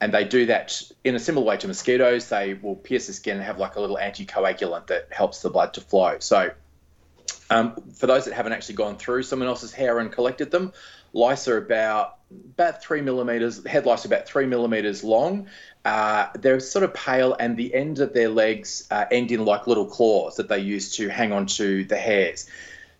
And 0.00 0.12
they 0.12 0.24
do 0.24 0.46
that 0.46 0.82
in 1.02 1.14
a 1.14 1.18
similar 1.18 1.46
way 1.46 1.56
to 1.56 1.68
mosquitoes. 1.68 2.28
They 2.28 2.54
will 2.54 2.76
pierce 2.76 3.06
the 3.06 3.12
skin 3.12 3.36
and 3.36 3.44
have 3.44 3.58
like 3.58 3.76
a 3.76 3.80
little 3.80 3.96
anticoagulant 3.96 4.88
that 4.88 5.08
helps 5.10 5.40
the 5.40 5.50
blood 5.50 5.74
to 5.74 5.80
flow. 5.80 6.16
So 6.18 6.50
um, 7.50 7.76
for 7.94 8.06
those 8.06 8.24
that 8.26 8.34
haven't 8.34 8.52
actually 8.52 8.76
gone 8.76 8.96
through 8.96 9.22
someone 9.22 9.48
else's 9.48 9.72
hair 9.72 9.98
and 9.98 10.10
collected 10.10 10.50
them, 10.50 10.72
lice 11.12 11.48
are 11.48 11.56
about 11.56 12.18
about 12.30 12.82
three 12.82 13.00
millimeters. 13.00 13.64
Head 13.64 13.86
lice 13.86 14.04
are 14.04 14.08
about 14.08 14.26
three 14.26 14.46
millimeters 14.46 15.04
long. 15.04 15.46
Uh, 15.84 16.28
they're 16.34 16.60
sort 16.60 16.82
of 16.82 16.94
pale, 16.94 17.34
and 17.38 17.56
the 17.56 17.74
ends 17.74 18.00
of 18.00 18.12
their 18.12 18.28
legs 18.28 18.88
uh, 18.90 19.04
end 19.10 19.30
in 19.30 19.44
like 19.44 19.66
little 19.66 19.86
claws 19.86 20.36
that 20.36 20.48
they 20.48 20.58
use 20.58 20.96
to 20.96 21.08
hang 21.08 21.32
on 21.32 21.46
to 21.46 21.84
the 21.84 21.96
hairs. 21.96 22.48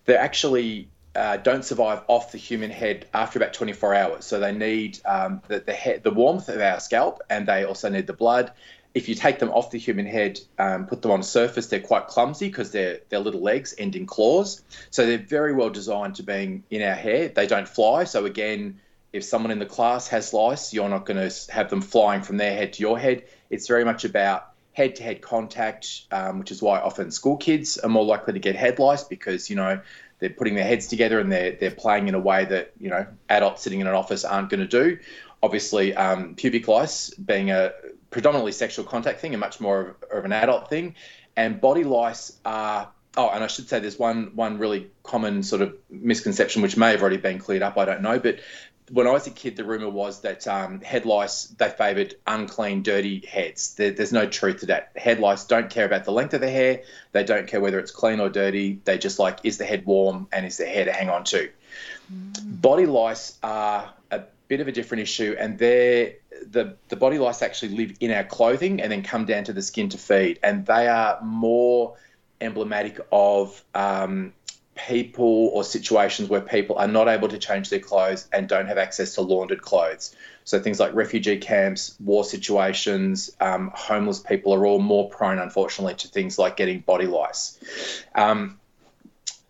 They're 0.05 0.19
actually 0.19 0.87
uh, 1.15 1.37
don't 1.37 1.63
survive 1.63 2.01
off 2.07 2.31
the 2.31 2.37
human 2.37 2.69
head 2.71 3.07
after 3.13 3.39
about 3.39 3.53
24 3.53 3.95
hours. 3.95 4.25
So 4.25 4.39
they 4.39 4.51
need 4.51 4.99
um, 5.05 5.41
the 5.47 5.59
the, 5.59 5.73
he- 5.73 5.97
the 5.97 6.11
warmth 6.11 6.49
of 6.49 6.59
our 6.61 6.79
scalp, 6.79 7.21
and 7.29 7.47
they 7.47 7.63
also 7.63 7.89
need 7.89 8.07
the 8.07 8.13
blood. 8.13 8.51
If 8.93 9.09
you 9.09 9.15
take 9.15 9.39
them 9.39 9.49
off 9.49 9.71
the 9.71 9.77
human 9.77 10.05
head, 10.05 10.39
um, 10.57 10.85
put 10.85 11.01
them 11.01 11.11
on 11.11 11.19
a 11.19 11.23
surface, 11.23 11.67
they're 11.67 11.81
quite 11.81 12.07
clumsy 12.07 12.47
because 12.47 12.71
they're, 12.71 13.01
their 13.09 13.19
little 13.19 13.41
legs 13.41 13.75
end 13.77 13.95
in 13.97 14.05
claws. 14.05 14.61
So 14.89 15.05
they're 15.05 15.17
very 15.17 15.53
well 15.53 15.69
designed 15.69 16.15
to 16.15 16.23
being 16.23 16.63
in 16.69 16.81
our 16.81 16.95
hair. 16.95 17.27
They 17.27 17.45
don't 17.45 17.67
fly. 17.67 18.05
So 18.05 18.25
again, 18.25 18.79
if 19.11 19.25
someone 19.25 19.51
in 19.51 19.59
the 19.59 19.65
class 19.65 20.07
has 20.09 20.33
lice, 20.33 20.73
you're 20.73 20.87
not 20.87 21.05
going 21.05 21.29
to 21.29 21.51
have 21.51 21.69
them 21.69 21.81
flying 21.81 22.21
from 22.21 22.37
their 22.37 22.53
head 22.55 22.71
to 22.73 22.81
your 22.81 22.97
head. 22.97 23.23
It's 23.49 23.67
very 23.67 23.83
much 23.83 24.05
about 24.05 24.47
head 24.71 24.97
to 24.97 25.03
head 25.03 25.21
contact, 25.21 26.01
um, 26.11 26.39
which 26.39 26.51
is 26.51 26.61
why 26.61 26.79
often 26.79 27.09
school 27.11 27.37
kids 27.37 27.77
are 27.77 27.89
more 27.89 28.03
likely 28.03 28.33
to 28.33 28.39
get 28.39 28.55
head 28.57 28.77
lice 28.77 29.03
because, 29.03 29.49
you 29.49 29.55
know, 29.55 29.79
they're 30.19 30.29
putting 30.29 30.55
their 30.55 30.65
heads 30.65 30.87
together 30.87 31.19
and 31.19 31.31
they're, 31.31 31.51
they're 31.53 31.71
playing 31.71 32.07
in 32.07 32.15
a 32.15 32.19
way 32.19 32.45
that, 32.45 32.71
you 32.79 32.89
know, 32.89 33.05
adults 33.29 33.61
sitting 33.61 33.81
in 33.81 33.87
an 33.87 33.93
office 33.93 34.23
aren't 34.23 34.49
going 34.49 34.61
to 34.61 34.67
do. 34.67 34.99
Obviously, 35.43 35.93
um, 35.93 36.35
pubic 36.35 36.67
lice 36.67 37.09
being 37.11 37.51
a 37.51 37.73
predominantly 38.09 38.51
sexual 38.51 38.85
contact 38.85 39.19
thing 39.19 39.33
and 39.33 39.39
much 39.39 39.59
more 39.59 39.95
of, 40.11 40.19
of 40.19 40.25
an 40.25 40.31
adult 40.31 40.69
thing. 40.69 40.95
And 41.35 41.59
body 41.59 41.83
lice 41.83 42.31
are 42.45 42.89
oh, 43.17 43.29
and 43.29 43.43
I 43.43 43.47
should 43.47 43.69
say 43.69 43.79
there's 43.79 43.99
one 43.99 44.31
one 44.35 44.57
really 44.57 44.89
common 45.03 45.43
sort 45.43 45.61
of 45.61 45.75
misconception 45.89 46.61
which 46.61 46.77
may 46.77 46.91
have 46.91 47.01
already 47.01 47.17
been 47.17 47.39
cleared 47.39 47.61
up. 47.61 47.77
I 47.77 47.85
don't 47.85 48.01
know, 48.01 48.19
but 48.19 48.39
when 48.91 49.07
I 49.07 49.11
was 49.11 49.25
a 49.25 49.31
kid, 49.31 49.55
the 49.55 49.63
rumor 49.63 49.89
was 49.89 50.21
that 50.21 50.47
um, 50.47 50.79
head 50.81 51.05
lice 51.05 51.45
they 51.45 51.69
favoured 51.69 52.15
unclean, 52.27 52.83
dirty 52.83 53.25
heads. 53.25 53.73
There, 53.75 53.91
there's 53.91 54.13
no 54.13 54.27
truth 54.27 54.59
to 54.59 54.67
that. 54.67 54.91
Head 54.95 55.19
lice 55.19 55.45
don't 55.45 55.69
care 55.69 55.85
about 55.85 56.05
the 56.05 56.11
length 56.11 56.33
of 56.33 56.41
the 56.41 56.49
hair. 56.49 56.83
They 57.11 57.23
don't 57.23 57.47
care 57.47 57.59
whether 57.59 57.79
it's 57.79 57.91
clean 57.91 58.19
or 58.19 58.29
dirty. 58.29 58.79
They 58.83 58.97
just 58.97 59.17
like 59.17 59.39
is 59.43 59.57
the 59.57 59.65
head 59.65 59.85
warm 59.85 60.27
and 60.31 60.45
is 60.45 60.57
the 60.57 60.65
hair 60.65 60.85
to 60.85 60.91
hang 60.91 61.09
on 61.09 61.23
to. 61.25 61.49
Body 62.09 62.85
lice 62.85 63.37
are 63.41 63.91
a 64.11 64.21
bit 64.47 64.61
of 64.61 64.67
a 64.67 64.71
different 64.71 65.01
issue, 65.01 65.35
and 65.39 65.57
they're 65.57 66.13
the 66.47 66.75
the 66.89 66.95
body 66.95 67.17
lice 67.17 67.41
actually 67.41 67.75
live 67.75 67.97
in 67.99 68.11
our 68.11 68.23
clothing 68.23 68.81
and 68.81 68.91
then 68.91 69.01
come 69.01 69.25
down 69.25 69.45
to 69.45 69.53
the 69.53 69.63
skin 69.63 69.89
to 69.89 69.97
feed, 69.97 70.39
and 70.43 70.65
they 70.65 70.87
are 70.87 71.19
more 71.23 71.95
emblematic 72.39 72.99
of 73.11 73.63
um, 73.73 74.33
people 74.75 75.49
or 75.53 75.63
situations 75.63 76.29
where 76.29 76.41
people 76.41 76.77
are 76.77 76.87
not 76.87 77.07
able 77.07 77.27
to 77.29 77.37
change 77.37 77.69
their 77.69 77.79
clothes 77.79 78.27
and 78.31 78.47
don't 78.47 78.67
have 78.67 78.77
access 78.77 79.15
to 79.15 79.21
laundered 79.21 79.61
clothes. 79.61 80.15
So 80.43 80.59
things 80.59 80.79
like 80.79 80.93
refugee 80.93 81.37
camps, 81.37 81.95
war 81.99 82.23
situations, 82.23 83.31
um, 83.39 83.71
homeless 83.73 84.19
people 84.19 84.53
are 84.53 84.65
all 84.65 84.79
more 84.79 85.09
prone, 85.09 85.39
unfortunately, 85.39 85.95
to 85.95 86.07
things 86.07 86.37
like 86.37 86.57
getting 86.57 86.81
body 86.81 87.07
lice. 87.07 87.57
Um, 88.13 88.59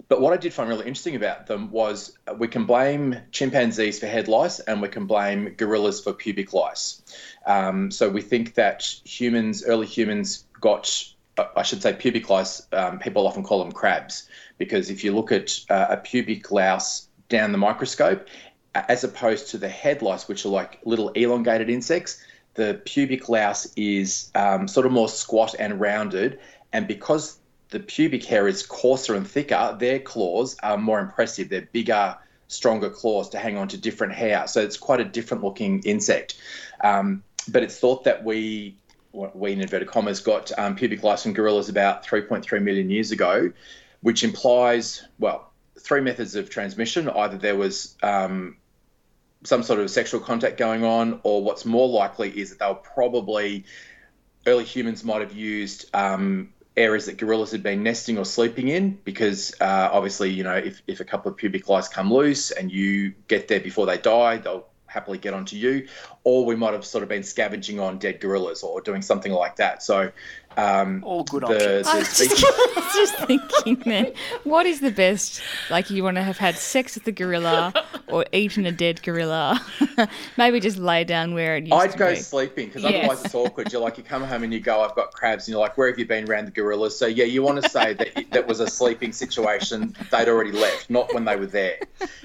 but 0.07 0.21
what 0.21 0.33
I 0.33 0.37
did 0.37 0.53
find 0.53 0.69
really 0.69 0.85
interesting 0.85 1.15
about 1.15 1.47
them 1.47 1.71
was 1.71 2.15
we 2.37 2.47
can 2.47 2.65
blame 2.65 3.17
chimpanzees 3.31 3.99
for 3.99 4.05
head 4.05 4.27
lice 4.27 4.59
and 4.59 4.81
we 4.81 4.87
can 4.87 5.07
blame 5.07 5.55
gorillas 5.57 5.99
for 5.99 6.13
pubic 6.13 6.53
lice. 6.53 7.01
Um, 7.45 7.89
so 7.89 8.07
we 8.09 8.21
think 8.21 8.53
that 8.53 8.83
humans, 9.03 9.63
early 9.65 9.87
humans, 9.87 10.45
got 10.61 11.11
I 11.37 11.63
should 11.63 11.81
say 11.81 11.91
pubic 11.91 12.29
lice, 12.29 12.65
um, 12.71 12.99
people 12.99 13.27
often 13.27 13.43
call 13.43 13.59
them 13.59 13.73
crabs 13.73 14.29
because 14.57 14.89
if 14.89 15.03
you 15.03 15.13
look 15.13 15.31
at 15.31 15.59
uh, 15.69 15.87
a 15.89 15.97
pubic 15.97 16.51
louse 16.51 17.07
down 17.29 17.51
the 17.51 17.57
microscope, 17.57 18.27
as 18.73 19.03
opposed 19.03 19.49
to 19.49 19.57
the 19.57 19.69
head 19.69 20.01
lice, 20.01 20.27
which 20.27 20.45
are 20.45 20.49
like 20.49 20.79
little 20.85 21.09
elongated 21.09 21.69
insects, 21.69 22.23
the 22.55 22.81
pubic 22.85 23.29
louse 23.29 23.71
is 23.75 24.31
um, 24.35 24.67
sort 24.67 24.85
of 24.85 24.91
more 24.91 25.09
squat 25.09 25.55
and 25.57 25.79
rounded. 25.79 26.39
And 26.73 26.87
because 26.87 27.37
the 27.69 27.79
pubic 27.79 28.23
hair 28.23 28.47
is 28.47 28.65
coarser 28.65 29.15
and 29.15 29.27
thicker, 29.27 29.75
their 29.79 29.99
claws 29.99 30.57
are 30.63 30.77
more 30.77 30.99
impressive. 30.99 31.49
They're 31.49 31.69
bigger, 31.71 32.17
stronger 32.47 32.89
claws 32.89 33.29
to 33.29 33.39
hang 33.39 33.57
on 33.57 33.67
to 33.69 33.77
different 33.77 34.13
hair. 34.13 34.47
So 34.47 34.61
it's 34.61 34.77
quite 34.77 34.99
a 34.99 35.05
different 35.05 35.43
looking 35.43 35.81
insect. 35.83 36.35
Um, 36.83 37.23
but 37.47 37.63
it's 37.63 37.79
thought 37.79 38.05
that 38.05 38.23
we 38.23 38.77
we 39.11 39.53
in 39.53 39.61
inverted 39.61 39.87
commas 39.87 40.19
got 40.19 40.51
um, 40.59 40.75
pubic 40.75 41.01
lice 41.01 41.25
in 41.25 41.31
gorillas 41.31 41.69
about 41.69 42.05
3.3 42.05 42.61
million 42.61 42.89
years 42.89 43.11
ago, 43.11 43.51
which 44.05 44.23
implies 44.23 45.03
well 45.17 45.51
three 45.79 45.99
methods 45.99 46.35
of 46.35 46.47
transmission. 46.47 47.09
Either 47.09 47.39
there 47.39 47.55
was 47.55 47.97
um, 48.03 48.57
some 49.43 49.63
sort 49.63 49.79
of 49.79 49.89
sexual 49.89 50.19
contact 50.19 50.57
going 50.57 50.83
on, 50.83 51.19
or 51.23 51.43
what's 51.43 51.65
more 51.65 51.89
likely 51.89 52.29
is 52.29 52.51
that 52.51 52.59
they 52.59 52.67
were 52.67 52.75
probably 52.75 53.65
early 54.45 54.63
humans 54.63 55.03
might 55.03 55.21
have 55.21 55.33
used 55.33 55.89
um, 55.95 56.53
areas 56.77 57.07
that 57.07 57.17
gorillas 57.17 57.51
had 57.51 57.63
been 57.63 57.81
nesting 57.81 58.19
or 58.19 58.25
sleeping 58.25 58.67
in 58.67 58.91
because 59.03 59.55
uh, 59.59 59.89
obviously 59.91 60.29
you 60.29 60.43
know 60.43 60.53
if, 60.53 60.83
if 60.85 60.99
a 60.99 61.05
couple 61.05 61.31
of 61.31 61.37
pubic 61.37 61.67
lice 61.67 61.87
come 61.87 62.13
loose 62.13 62.51
and 62.51 62.71
you 62.71 63.11
get 63.27 63.47
there 63.47 63.59
before 63.59 63.87
they 63.87 63.97
die 63.97 64.37
they'll 64.37 64.67
happily 64.95 65.17
get 65.17 65.33
onto 65.33 65.57
you, 65.57 65.87
or 66.23 66.45
we 66.45 66.55
might 66.55 66.73
have 66.73 66.85
sort 66.85 67.03
of 67.03 67.09
been 67.09 67.21
scavenging 67.21 67.79
on 67.79 67.99
dead 67.99 68.19
gorillas 68.19 68.63
or 68.63 68.81
doing 68.81 69.01
something 69.01 69.31
like 69.31 69.57
that. 69.57 69.83
So, 69.83 70.11
um, 70.57 71.03
all 71.05 71.23
good 71.23 71.43
the, 71.43 71.47
options. 71.47 71.85
the 71.87 71.91
I 71.91 71.97
was 71.99 72.17
just, 72.17 72.45
I 72.45 72.73
was 72.75 72.93
just 72.93 73.27
thinking, 73.27 73.83
man, 73.89 74.13
what 74.43 74.65
is 74.65 74.79
the 74.81 74.91
best? 74.91 75.41
Like, 75.69 75.89
you 75.89 76.03
want 76.03 76.15
to 76.17 76.23
have 76.23 76.37
had 76.37 76.55
sex 76.55 76.95
with 76.95 77.03
the 77.03 77.11
gorilla 77.11 77.73
or 78.07 78.25
eaten 78.31 78.65
a 78.65 78.71
dead 78.71 79.01
gorilla? 79.03 79.59
Maybe 80.37 80.59
just 80.59 80.77
lay 80.77 81.03
down 81.03 81.33
where 81.33 81.57
it 81.57 81.63
used 81.65 81.73
I'd 81.73 81.91
to 81.91 81.97
go 81.97 82.09
be. 82.11 82.15
sleeping 82.19 82.67
because 82.67 82.83
Yes. 82.83 82.95
otherwise 82.99 83.25
it's 83.25 83.35
awkward. 83.35 83.71
You're 83.71 83.81
like, 83.81 83.97
you 83.97 84.03
come 84.03 84.23
home 84.23 84.43
and 84.43 84.53
you 84.53 84.59
go, 84.59 84.81
I've 84.81 84.95
got 84.95 85.11
crabs, 85.11 85.47
and 85.47 85.53
you're 85.53 85.61
like, 85.61 85.77
where 85.77 85.87
have 85.89 85.97
you 85.99 86.05
been 86.05 86.29
around 86.29 86.45
the 86.45 86.51
gorillas? 86.51 86.97
So 86.97 87.05
yeah, 87.07 87.25
you 87.25 87.41
want 87.41 87.61
to 87.63 87.69
say 87.69 87.93
that 87.93 88.19
it, 88.19 88.31
that 88.31 88.47
was 88.47 88.59
a 88.59 88.67
sleeping 88.67 89.11
situation. 89.11 89.95
They'd 90.11 90.27
already 90.29 90.51
left, 90.51 90.89
not 90.89 91.13
when 91.13 91.25
they 91.25 91.35
were 91.35 91.45
there. 91.45 91.77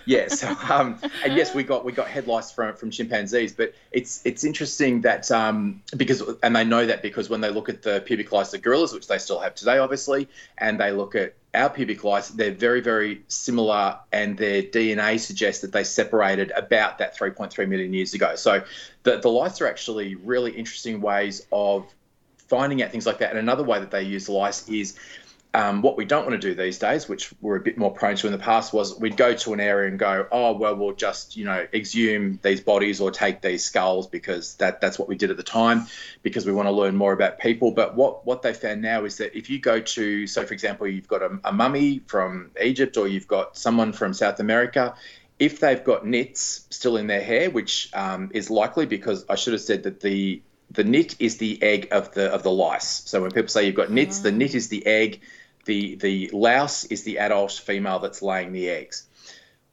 Yeah. 0.06 0.28
So 0.28 0.54
um, 0.68 0.98
and 1.24 1.34
yes, 1.34 1.54
we 1.54 1.62
got 1.62 1.84
we 1.84 1.92
got 1.92 2.08
head 2.08 2.26
lice 2.26 2.50
from 2.50 2.74
from 2.74 2.90
chimpanzees, 2.90 3.52
but 3.52 3.74
it's 3.92 4.20
it's 4.24 4.44
interesting 4.44 5.00
that 5.02 5.30
um, 5.30 5.82
because 5.96 6.22
and 6.42 6.54
they 6.54 6.64
know 6.64 6.86
that 6.86 7.02
because 7.02 7.28
when 7.30 7.40
they 7.40 7.50
look 7.50 7.68
at 7.68 7.82
the 7.82 8.00
pubic 8.20 8.32
lice 8.32 8.50
the 8.50 8.58
gorillas, 8.58 8.92
which 8.92 9.06
they 9.06 9.18
still 9.18 9.40
have 9.40 9.54
today, 9.54 9.78
obviously, 9.78 10.28
and 10.58 10.78
they 10.78 10.92
look 10.92 11.14
at 11.14 11.34
our 11.54 11.70
pubic 11.70 12.04
lice, 12.04 12.28
they're 12.28 12.52
very, 12.52 12.80
very 12.80 13.22
similar, 13.28 13.98
and 14.12 14.36
their 14.36 14.62
DNA 14.62 15.18
suggests 15.18 15.62
that 15.62 15.72
they 15.72 15.84
separated 15.84 16.52
about 16.56 16.98
that 16.98 17.16
3.3 17.16 17.68
million 17.68 17.92
years 17.92 18.14
ago. 18.14 18.36
So 18.36 18.62
the, 19.02 19.18
the 19.18 19.28
lice 19.28 19.60
are 19.60 19.66
actually 19.66 20.14
really 20.16 20.52
interesting 20.52 21.00
ways 21.00 21.46
of 21.50 21.92
finding 22.36 22.82
out 22.82 22.90
things 22.90 23.06
like 23.06 23.18
that. 23.18 23.30
And 23.30 23.38
another 23.38 23.64
way 23.64 23.80
that 23.80 23.90
they 23.90 24.02
use 24.02 24.28
lice 24.28 24.68
is 24.68 24.96
um, 25.52 25.82
what 25.82 25.96
we 25.96 26.04
don't 26.04 26.26
want 26.26 26.40
to 26.40 26.48
do 26.48 26.54
these 26.54 26.78
days, 26.78 27.08
which 27.08 27.32
we're 27.40 27.56
a 27.56 27.60
bit 27.60 27.76
more 27.76 27.92
prone 27.92 28.14
to 28.16 28.26
in 28.26 28.32
the 28.32 28.38
past, 28.38 28.72
was 28.72 28.98
we'd 28.98 29.16
go 29.16 29.34
to 29.34 29.52
an 29.52 29.58
area 29.58 29.88
and 29.88 29.98
go, 29.98 30.26
oh 30.30 30.52
well, 30.52 30.76
we'll 30.76 30.94
just 30.94 31.36
you 31.36 31.44
know 31.44 31.66
exhume 31.74 32.38
these 32.42 32.60
bodies 32.60 33.00
or 33.00 33.10
take 33.10 33.40
these 33.40 33.64
skulls 33.64 34.06
because 34.06 34.54
that 34.56 34.80
that's 34.80 34.98
what 34.98 35.08
we 35.08 35.16
did 35.16 35.30
at 35.30 35.36
the 35.36 35.42
time 35.42 35.86
because 36.22 36.46
we 36.46 36.52
want 36.52 36.66
to 36.66 36.72
learn 36.72 36.94
more 36.94 37.12
about 37.12 37.40
people. 37.40 37.72
But 37.72 37.96
what 37.96 38.24
what 38.24 38.42
they 38.42 38.52
found 38.52 38.80
now 38.80 39.04
is 39.04 39.16
that 39.16 39.36
if 39.36 39.50
you 39.50 39.58
go 39.58 39.80
to, 39.80 40.26
so 40.28 40.46
for 40.46 40.54
example, 40.54 40.86
you've 40.86 41.08
got 41.08 41.22
a, 41.22 41.40
a 41.42 41.52
mummy 41.52 42.00
from 42.06 42.52
Egypt 42.62 42.96
or 42.96 43.08
you've 43.08 43.28
got 43.28 43.56
someone 43.56 43.92
from 43.92 44.14
South 44.14 44.38
America. 44.38 44.94
If 45.40 45.58
they've 45.58 45.82
got 45.82 46.06
nits 46.06 46.66
still 46.70 46.96
in 46.96 47.06
their 47.06 47.22
hair, 47.22 47.50
which 47.50 47.90
um, 47.94 48.30
is 48.34 48.50
likely 48.50 48.86
because 48.86 49.24
I 49.28 49.34
should 49.36 49.54
have 49.54 49.62
said 49.62 49.84
that 49.84 50.00
the 50.00 50.42
the 50.70 50.84
nit 50.84 51.16
is 51.18 51.38
the 51.38 51.60
egg 51.62 51.88
of 51.90 52.14
the 52.14 52.32
of 52.32 52.42
the 52.42 52.50
lice. 52.50 53.02
So 53.06 53.22
when 53.22 53.32
people 53.32 53.48
say 53.48 53.66
you've 53.66 53.74
got 53.74 53.90
nits, 53.90 54.20
the 54.20 54.30
nit 54.30 54.54
is 54.54 54.68
the 54.68 54.86
egg. 54.86 55.20
The 55.64 55.96
the 55.96 56.30
louse 56.32 56.84
is 56.84 57.02
the 57.02 57.18
adult 57.18 57.52
female 57.52 57.98
that's 57.98 58.22
laying 58.22 58.52
the 58.52 58.70
eggs. 58.70 59.06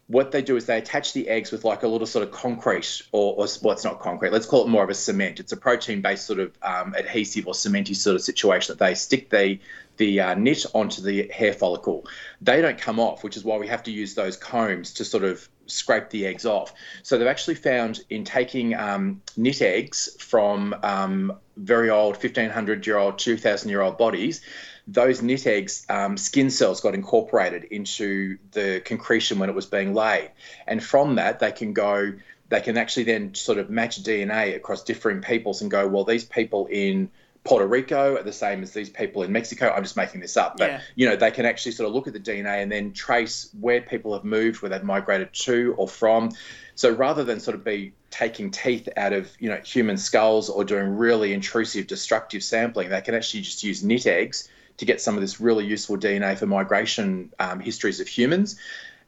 What 0.08 0.32
they 0.32 0.42
do 0.42 0.56
is 0.56 0.66
they 0.66 0.78
attach 0.78 1.12
the 1.12 1.28
eggs 1.28 1.52
with 1.52 1.66
like 1.66 1.84
a 1.84 1.88
little 1.88 2.08
sort 2.08 2.26
of 2.26 2.32
concrete, 2.32 3.02
or, 3.12 3.34
or 3.34 3.48
well, 3.62 3.74
it's 3.74 3.84
not 3.84 4.00
concrete. 4.00 4.32
Let's 4.32 4.46
call 4.46 4.64
it 4.64 4.70
more 4.70 4.84
of 4.84 4.90
a 4.90 4.94
cement. 4.94 5.42
It's 5.42 5.52
a 5.52 5.58
protein-based 5.58 6.26
sort 6.26 6.40
of 6.40 6.58
um, 6.62 6.96
adhesive 6.96 7.46
or 7.46 7.54
cementy 7.54 7.94
sort 7.94 8.16
of 8.16 8.22
situation 8.22 8.72
that 8.72 8.84
they 8.84 8.96
stick 8.96 9.30
the 9.30 9.60
the 9.98 10.22
uh, 10.22 10.36
nit 10.36 10.66
onto 10.74 11.02
the 11.02 11.30
hair 11.34 11.54
follicle. 11.54 12.08
They 12.42 12.62
don't 12.62 12.78
come 12.78 13.00
off, 13.00 13.24
which 13.24 13.36
is 13.36 13.44
why 13.44 13.58
we 13.58 13.68
have 13.68 13.84
to 13.84 13.92
use 13.92 14.14
those 14.14 14.38
combs 14.38 14.94
to 14.94 15.06
sort 15.06 15.24
of 15.24 15.48
scrape 15.66 16.10
the 16.10 16.26
eggs 16.26 16.46
off. 16.46 16.74
So 17.04 17.18
they've 17.18 17.28
actually 17.28 17.56
found 17.56 18.02
in 18.10 18.24
taking 18.24 18.76
um, 18.76 19.22
nit 19.36 19.62
eggs 19.62 20.16
from 20.20 20.76
um, 20.84 21.38
very 21.58 21.90
old 21.90 22.16
1500 22.16 22.88
year 22.88 22.98
old, 22.98 23.20
2000 23.20 23.70
year 23.70 23.82
old 23.82 23.98
bodies, 23.98 24.42
those 24.88 25.22
nit 25.22 25.46
eggs, 25.46 25.86
um, 25.90 26.16
skin 26.18 26.50
cells 26.50 26.80
got 26.80 26.96
incorporated 26.96 27.66
into 27.66 28.38
the 28.52 28.82
concretion 28.86 29.38
when 29.38 29.50
it 29.50 29.56
was 29.56 29.66
being 29.66 29.94
laid. 29.94 30.32
And 30.66 30.82
from 30.82 31.16
that, 31.16 31.40
they 31.40 31.52
can 31.52 31.74
go, 31.74 32.14
they 32.50 32.62
can 32.62 32.78
actually 32.78 33.04
then 33.04 33.36
sort 33.36 33.58
of 33.58 33.70
match 33.70 34.02
DNA 34.02 34.56
across 34.56 34.84
differing 34.84 35.22
peoples 35.22 35.62
and 35.62 35.70
go, 35.70 35.88
well, 35.88 36.06
these 36.06 36.24
people 36.24 36.68
in 36.68 37.10
Puerto 37.44 37.68
Rico 37.68 38.16
are 38.18 38.24
the 38.24 38.34
same 38.34 38.64
as 38.64 38.72
these 38.72 38.90
people 38.90 39.24
in 39.24 39.32
Mexico. 39.32 39.74
I'm 39.74 39.84
just 39.84 39.96
making 39.96 40.22
this 40.22 40.36
up, 40.36 40.58
but 40.58 40.70
Yeah. 40.70 40.82
you 40.96 41.08
know 41.08 41.16
they 41.16 41.32
can 41.32 41.46
actually 41.46 41.72
sort 41.74 41.88
of 41.88 41.96
look 41.96 42.08
at 42.08 42.14
the 42.14 42.20
DNA 42.20 42.62
and 42.62 42.70
then 42.70 42.92
trace 42.92 43.50
where 43.60 43.80
people 43.80 44.14
have 44.14 44.26
moved, 44.26 44.62
where 44.62 44.70
they've 44.70 44.84
migrated 44.84 45.32
to 45.32 45.74
or 45.78 45.88
from. 45.88 46.32
So 46.76 46.92
rather 46.92 47.24
than 47.24 47.40
sort 47.40 47.56
of 47.56 47.64
be 47.64 47.94
taking 48.12 48.52
teeth 48.52 48.90
out 48.98 49.14
of 49.14 49.32
you 49.40 49.50
know 49.50 49.62
human 49.64 49.98
skulls 49.98 50.50
or 50.50 50.66
doing 50.66 50.98
really 50.98 51.32
intrusive, 51.32 51.88
destructive 51.88 52.44
sampling, 52.44 52.90
they 52.90 53.02
can 53.02 53.16
actually 53.16 53.42
just 53.42 53.64
use 53.64 53.82
nit 53.82 54.08
eggs 54.08 54.50
to 54.78 54.86
get 54.86 55.02
some 55.02 55.16
of 55.16 55.22
this 55.22 55.40
really 55.40 55.66
useful 55.66 55.98
DNA 55.98 56.38
for 56.38 56.46
migration 56.46 57.34
um, 57.40 57.60
histories 57.60 58.00
of 58.00 58.08
humans. 58.08 58.60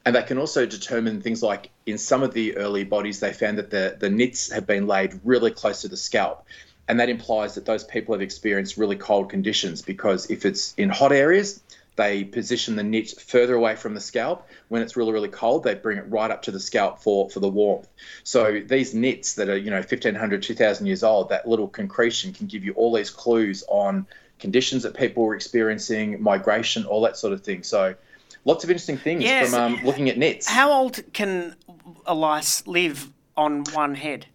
And 0.04 0.16
they 0.16 0.22
can 0.22 0.38
also 0.38 0.66
determine 0.66 1.20
things 1.20 1.42
like 1.42 1.70
in 1.86 1.98
some 1.98 2.22
of 2.22 2.32
the 2.32 2.56
early 2.56 2.84
bodies, 2.84 3.20
they 3.20 3.32
found 3.32 3.58
that 3.58 3.70
the, 3.70 3.96
the 3.98 4.08
nits 4.08 4.50
have 4.50 4.66
been 4.66 4.86
laid 4.86 5.20
really 5.24 5.50
close 5.50 5.82
to 5.82 5.88
the 5.88 5.96
scalp. 5.96 6.46
And 6.88 6.98
that 6.98 7.08
implies 7.08 7.54
that 7.54 7.66
those 7.66 7.84
people 7.84 8.14
have 8.14 8.22
experienced 8.22 8.76
really 8.76 8.96
cold 8.96 9.30
conditions 9.30 9.82
because 9.82 10.30
if 10.30 10.44
it's 10.44 10.74
in 10.74 10.88
hot 10.88 11.12
areas, 11.12 11.62
they 11.96 12.24
position 12.24 12.76
the 12.76 12.82
nit 12.82 13.10
further 13.20 13.54
away 13.54 13.76
from 13.76 13.94
the 13.94 14.00
scalp. 14.00 14.48
When 14.68 14.80
it's 14.80 14.96
really, 14.96 15.12
really 15.12 15.28
cold, 15.28 15.64
they 15.64 15.74
bring 15.74 15.98
it 15.98 16.04
right 16.08 16.30
up 16.30 16.42
to 16.42 16.50
the 16.50 16.58
scalp 16.58 17.00
for, 17.00 17.28
for 17.28 17.40
the 17.40 17.48
warmth. 17.48 17.86
So 18.24 18.60
these 18.66 18.94
nits 18.94 19.34
that 19.34 19.48
are, 19.48 19.56
you 19.56 19.70
know, 19.70 19.76
1500, 19.76 20.42
2000 20.42 20.86
years 20.86 21.04
old, 21.04 21.28
that 21.28 21.46
little 21.46 21.68
concretion 21.68 22.32
can 22.32 22.46
give 22.46 22.64
you 22.64 22.72
all 22.72 22.94
these 22.94 23.10
clues 23.10 23.62
on 23.68 24.06
conditions 24.40 24.82
that 24.82 24.94
people 24.94 25.24
were 25.24 25.34
experiencing, 25.34 26.22
migration, 26.22 26.84
all 26.84 27.02
that 27.02 27.16
sort 27.16 27.32
of 27.32 27.42
thing. 27.42 27.62
So 27.62 27.94
lots 28.44 28.64
of 28.64 28.70
interesting 28.70 28.98
things 28.98 29.22
Yes. 29.22 29.50
from 29.50 29.74
um, 29.74 29.84
looking 29.84 30.08
at 30.08 30.18
nits. 30.18 30.48
How 30.48 30.72
old 30.72 31.00
can 31.12 31.54
a 32.06 32.14
lice 32.14 32.66
live 32.66 33.08
on 33.36 33.64
one 33.72 33.94
head? 33.94 34.26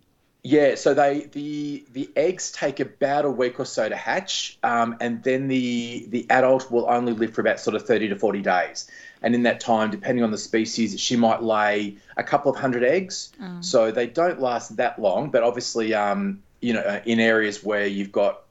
Yeah, 0.47 0.75
so 0.75 0.93
they 0.93 1.21
the 1.31 1.85
the 1.91 2.07
eggs 2.15 2.51
take 2.51 2.79
about 2.79 3.25
a 3.25 3.31
week 3.31 3.59
or 3.59 3.65
so 3.65 3.89
to 3.89 3.95
hatch, 3.95 4.59
um, 4.61 4.95
and 5.01 5.23
then 5.23 5.47
the 5.47 6.05
the 6.09 6.27
adult 6.29 6.69
will 6.69 6.87
only 6.87 7.13
live 7.13 7.33
for 7.33 7.41
about 7.41 7.59
sort 7.59 7.75
of 7.75 7.87
thirty 7.87 8.07
to 8.09 8.15
forty 8.15 8.43
days. 8.43 8.87
And 9.23 9.33
in 9.33 9.41
that 9.43 9.59
time, 9.59 9.89
depending 9.89 10.23
on 10.23 10.29
the 10.29 10.37
species, 10.37 10.99
she 10.99 11.15
might 11.15 11.41
lay 11.41 11.97
a 12.15 12.21
couple 12.23 12.51
of 12.51 12.59
hundred 12.59 12.83
eggs. 12.83 13.33
Oh. 13.41 13.57
So 13.61 13.89
they 13.89 14.05
don't 14.05 14.39
last 14.39 14.77
that 14.77 15.01
long, 15.01 15.31
but 15.31 15.41
obviously, 15.41 15.95
um, 15.95 16.43
you 16.61 16.73
know, 16.73 16.81
uh, 16.81 17.01
in 17.05 17.19
areas 17.19 17.63
where 17.63 17.87
you've 17.87 18.11
got 18.11 18.43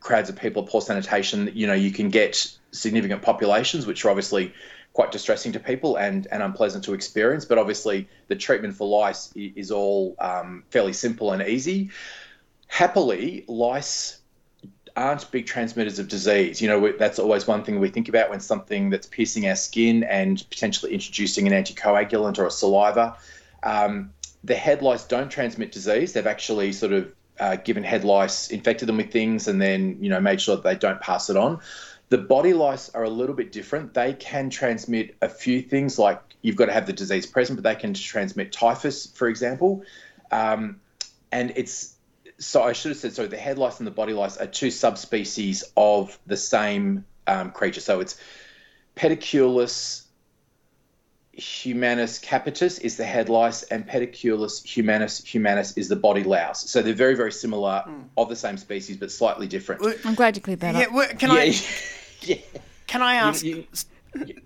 crowds 0.00 0.28
of 0.28 0.36
people, 0.36 0.62
poor 0.62 0.80
sanitation, 0.80 1.50
you 1.54 1.66
know, 1.66 1.74
you 1.74 1.90
can 1.90 2.10
get 2.10 2.56
significant 2.72 3.22
populations, 3.22 3.86
which 3.86 4.04
are 4.04 4.10
obviously 4.10 4.52
quite 4.92 5.12
distressing 5.12 5.52
to 5.52 5.60
people 5.60 5.96
and, 5.96 6.26
and 6.32 6.42
unpleasant 6.42 6.84
to 6.84 6.94
experience. 6.94 7.44
But 7.44 7.58
obviously, 7.58 8.08
the 8.28 8.36
treatment 8.36 8.74
for 8.74 8.88
lice 8.88 9.32
is 9.34 9.70
all 9.70 10.16
um, 10.18 10.64
fairly 10.70 10.92
simple 10.92 11.32
and 11.32 11.42
easy. 11.42 11.90
Happily, 12.66 13.44
lice 13.46 14.18
aren't 14.96 15.30
big 15.30 15.46
transmitters 15.46 15.98
of 15.98 16.08
disease. 16.08 16.60
You 16.60 16.68
know, 16.68 16.92
that's 16.92 17.18
always 17.18 17.46
one 17.46 17.64
thing 17.64 17.78
we 17.78 17.88
think 17.88 18.08
about 18.08 18.30
when 18.30 18.40
something 18.40 18.90
that's 18.90 19.06
piercing 19.06 19.48
our 19.48 19.56
skin 19.56 20.02
and 20.04 20.44
potentially 20.50 20.92
introducing 20.92 21.46
an 21.46 21.52
anticoagulant 21.52 22.38
or 22.38 22.46
a 22.46 22.50
saliva. 22.50 23.16
Um, 23.62 24.12
the 24.42 24.54
head 24.54 24.82
lice 24.82 25.04
don't 25.04 25.30
transmit 25.30 25.70
disease. 25.70 26.12
They've 26.12 26.26
actually 26.26 26.72
sort 26.72 26.92
of 26.92 27.14
uh, 27.40 27.56
given 27.56 27.82
head 27.82 28.04
lice, 28.04 28.48
infected 28.50 28.88
them 28.88 28.98
with 28.98 29.10
things, 29.10 29.48
and 29.48 29.60
then 29.60 29.96
you 30.00 30.10
know 30.10 30.20
made 30.20 30.40
sure 30.40 30.56
that 30.56 30.62
they 30.62 30.76
don't 30.76 31.00
pass 31.00 31.30
it 31.30 31.36
on. 31.36 31.60
The 32.10 32.18
body 32.18 32.54
lice 32.54 32.90
are 32.90 33.04
a 33.04 33.10
little 33.10 33.34
bit 33.34 33.50
different. 33.52 33.94
They 33.94 34.12
can 34.12 34.50
transmit 34.50 35.16
a 35.22 35.28
few 35.28 35.62
things, 35.62 35.98
like 35.98 36.20
you've 36.42 36.56
got 36.56 36.66
to 36.66 36.72
have 36.72 36.86
the 36.86 36.92
disease 36.92 37.26
present, 37.26 37.56
but 37.56 37.64
they 37.64 37.80
can 37.80 37.94
transmit 37.94 38.52
typhus, 38.52 39.06
for 39.06 39.28
example. 39.28 39.84
Um, 40.30 40.80
and 41.32 41.52
it's 41.56 41.94
so 42.38 42.62
I 42.62 42.72
should 42.72 42.90
have 42.90 42.98
said 42.98 43.14
so. 43.14 43.26
The 43.26 43.36
head 43.36 43.58
lice 43.58 43.78
and 43.78 43.86
the 43.86 43.92
body 43.92 44.12
lice 44.12 44.36
are 44.36 44.46
two 44.46 44.70
subspecies 44.70 45.64
of 45.76 46.18
the 46.26 46.36
same 46.36 47.04
um, 47.26 47.52
creature. 47.52 47.80
So 47.80 48.00
it's 48.00 48.20
Pediculus 48.96 50.02
humanus 51.32 52.18
capitis 52.18 52.80
is 52.80 52.96
the 52.96 53.04
head 53.04 53.28
lice, 53.28 53.62
and 53.64 53.86
Pediculus 53.86 54.62
humanus 54.64 55.22
humanus 55.24 55.76
is 55.76 55.88
the 55.88 55.96
body 55.96 56.24
louse. 56.24 56.68
So 56.68 56.82
they're 56.82 56.92
very 56.94 57.14
very 57.14 57.32
similar, 57.32 57.82
hmm. 57.86 58.02
of 58.16 58.28
the 58.28 58.36
same 58.36 58.56
species, 58.56 58.96
but 58.96 59.10
slightly 59.10 59.46
different. 59.46 59.82
I'm 60.04 60.14
glad 60.14 60.36
you 60.36 60.42
cleared 60.42 60.60
that 60.60 60.74
Yeah, 60.74 60.82
up. 60.82 60.92
well, 60.92 61.08
can 61.18 61.30
Yeah, 61.30 61.36
I? 62.34 62.60
Can 62.86 63.02
I 63.02 63.14
ask? 63.14 63.44
yeah, 63.44 63.62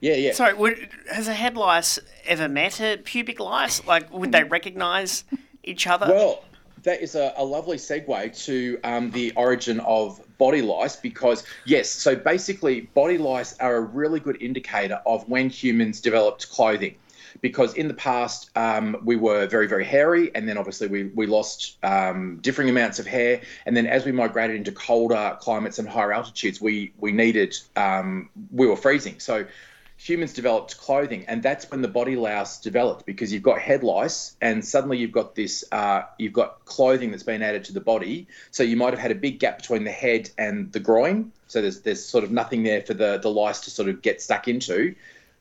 yeah. 0.01 0.33
Sorry, 0.33 0.53
would, 0.53 0.89
has 1.11 1.29
a 1.29 1.33
head 1.33 1.57
lice 1.57 1.99
ever 2.27 2.49
met 2.49 2.81
a 2.81 2.99
pubic 2.99 3.41
lice? 3.41 3.85
Like, 3.87 4.13
would 4.13 4.33
they 4.33 4.45
recognise 4.45 5.25
each 5.63 5.87
other? 5.87 6.07
Well, 6.09 6.45
that 6.85 7.03
is 7.03 7.15
a, 7.15 7.35
a 7.37 7.45
lovely 7.45 7.77
segue 7.77 8.45
to 8.45 8.79
um, 8.85 9.11
the 9.11 9.33
origin 9.37 9.81
of 9.81 10.21
body 10.39 10.63
lice 10.63 10.97
because, 10.97 11.45
yes, 11.65 11.91
so 11.91 12.15
basically, 12.15 12.83
body 12.83 13.19
lice 13.19 13.59
are 13.59 13.77
a 13.77 13.81
really 13.81 14.21
good 14.21 14.41
indicator 14.41 15.01
of 15.05 15.29
when 15.29 15.49
humans 15.49 16.01
developed 16.01 16.49
clothing. 16.51 16.95
Because 17.41 17.75
in 17.75 17.89
the 17.89 17.95
past, 17.95 18.51
um, 18.57 18.97
we 19.05 19.17
were 19.17 19.47
very, 19.47 19.67
very 19.67 19.85
hairy, 19.85 20.31
and 20.37 20.49
then 20.49 20.57
obviously 20.57 20.87
we, 20.87 21.05
we 21.05 21.27
lost 21.27 21.77
um, 21.83 22.39
differing 22.41 22.69
amounts 22.69 23.01
of 23.01 23.07
hair. 23.07 23.41
And 23.67 23.77
then 23.77 23.87
as 23.87 24.05
we 24.05 24.13
migrated 24.13 24.57
into 24.57 24.71
colder 24.71 25.37
climates 25.41 25.81
and 25.81 25.89
higher 25.89 26.13
altitudes, 26.13 26.61
we, 26.61 26.93
we 26.99 27.11
needed, 27.11 27.57
um, 27.75 28.31
we 28.53 28.69
were 28.69 28.77
freezing. 28.77 29.19
So 29.19 29.47
humans 29.97 30.33
developed 30.33 30.77
clothing, 30.79 31.25
and 31.29 31.43
that's 31.43 31.71
when 31.71 31.83
the 31.83 31.89
body 31.89 32.17
louse 32.17 32.61
developed 32.61 33.07
because 33.07 33.33
you've 33.33 33.43
got 33.43 33.61
head 33.61 33.83
lice, 33.83 34.37
and 34.41 34.65
suddenly 34.65 34.99
you've 34.99 35.13
got 35.13 35.35
this, 35.35 35.65
uh, 35.73 36.03
you've 36.19 36.33
got 36.33 36.65
clothing 36.65 37.11
that's 37.11 37.23
been 37.23 37.43
added 37.43 37.65
to 37.65 37.73
the 37.73 37.81
body. 37.81 38.27
So 38.51 38.63
you 38.63 38.77
might 38.77 38.93
have 38.93 39.01
had 39.01 39.11
a 39.11 39.17
big 39.17 39.39
gap 39.39 39.59
between 39.59 39.85
the 39.85 39.93
head 39.93 40.31
and 40.37 40.73
the 40.73 40.81
groin. 40.81 41.33
So 41.47 41.63
there's 41.63 41.81
there's 41.83 42.05
sort 42.05 42.25
of 42.25 42.31
nothing 42.31 42.63
there 42.63 42.83
for 42.83 42.95
the 42.95 43.19
the 43.19 43.31
lice 43.31 43.61
to 43.61 43.71
sort 43.71 43.89
of 43.89 44.03
get 44.03 44.21
stuck 44.21 44.49
into. 44.49 44.95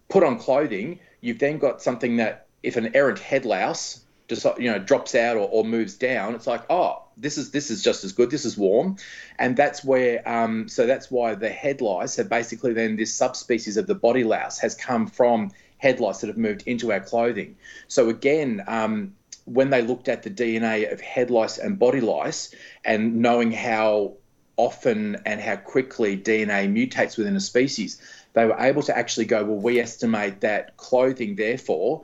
Put 0.09 0.23
on 0.23 0.37
clothing, 0.37 0.99
you've 1.21 1.39
then 1.39 1.57
got 1.57 1.81
something 1.81 2.17
that 2.17 2.45
if 2.61 2.77
an 2.77 2.95
errant 2.95 3.19
head 3.19 3.45
louse 3.45 3.99
just 4.27 4.45
you 4.57 4.71
know 4.71 4.79
drops 4.79 5.15
out 5.15 5.37
or, 5.37 5.47
or 5.49 5.63
moves 5.63 5.95
down, 5.95 6.35
it's 6.35 6.47
like 6.47 6.63
oh 6.69 7.02
this 7.17 7.37
is 7.37 7.51
this 7.51 7.69
is 7.71 7.83
just 7.83 8.03
as 8.03 8.11
good. 8.11 8.29
This 8.29 8.45
is 8.45 8.57
warm, 8.57 8.97
and 9.39 9.55
that's 9.55 9.83
where 9.83 10.27
um, 10.27 10.67
so 10.67 10.85
that's 10.85 11.11
why 11.11 11.35
the 11.35 11.49
head 11.49 11.81
lice 11.81 12.15
have 12.15 12.29
basically 12.29 12.73
then 12.73 12.95
this 12.95 13.13
subspecies 13.13 13.77
of 13.77 13.87
the 13.87 13.95
body 13.95 14.23
louse 14.23 14.59
has 14.59 14.75
come 14.75 15.07
from 15.07 15.51
head 15.77 15.99
lice 15.99 16.21
that 16.21 16.27
have 16.27 16.37
moved 16.37 16.63
into 16.65 16.91
our 16.91 17.01
clothing. 17.01 17.55
So 17.87 18.09
again. 18.09 18.63
Um, 18.67 19.15
when 19.45 19.69
they 19.71 19.81
looked 19.81 20.07
at 20.07 20.23
the 20.23 20.29
DNA 20.29 20.89
of 20.89 21.01
head 21.01 21.29
lice 21.29 21.57
and 21.57 21.77
body 21.77 21.99
lice, 21.99 22.55
and 22.85 23.17
knowing 23.17 23.51
how 23.51 24.13
often 24.55 25.17
and 25.25 25.41
how 25.41 25.55
quickly 25.55 26.17
DNA 26.17 26.71
mutates 26.71 27.17
within 27.17 27.35
a 27.35 27.39
species, 27.39 28.01
they 28.33 28.45
were 28.45 28.57
able 28.59 28.83
to 28.83 28.97
actually 28.97 29.25
go, 29.25 29.43
well, 29.43 29.59
we 29.59 29.79
estimate 29.79 30.41
that 30.41 30.77
clothing, 30.77 31.35
therefore, 31.35 32.03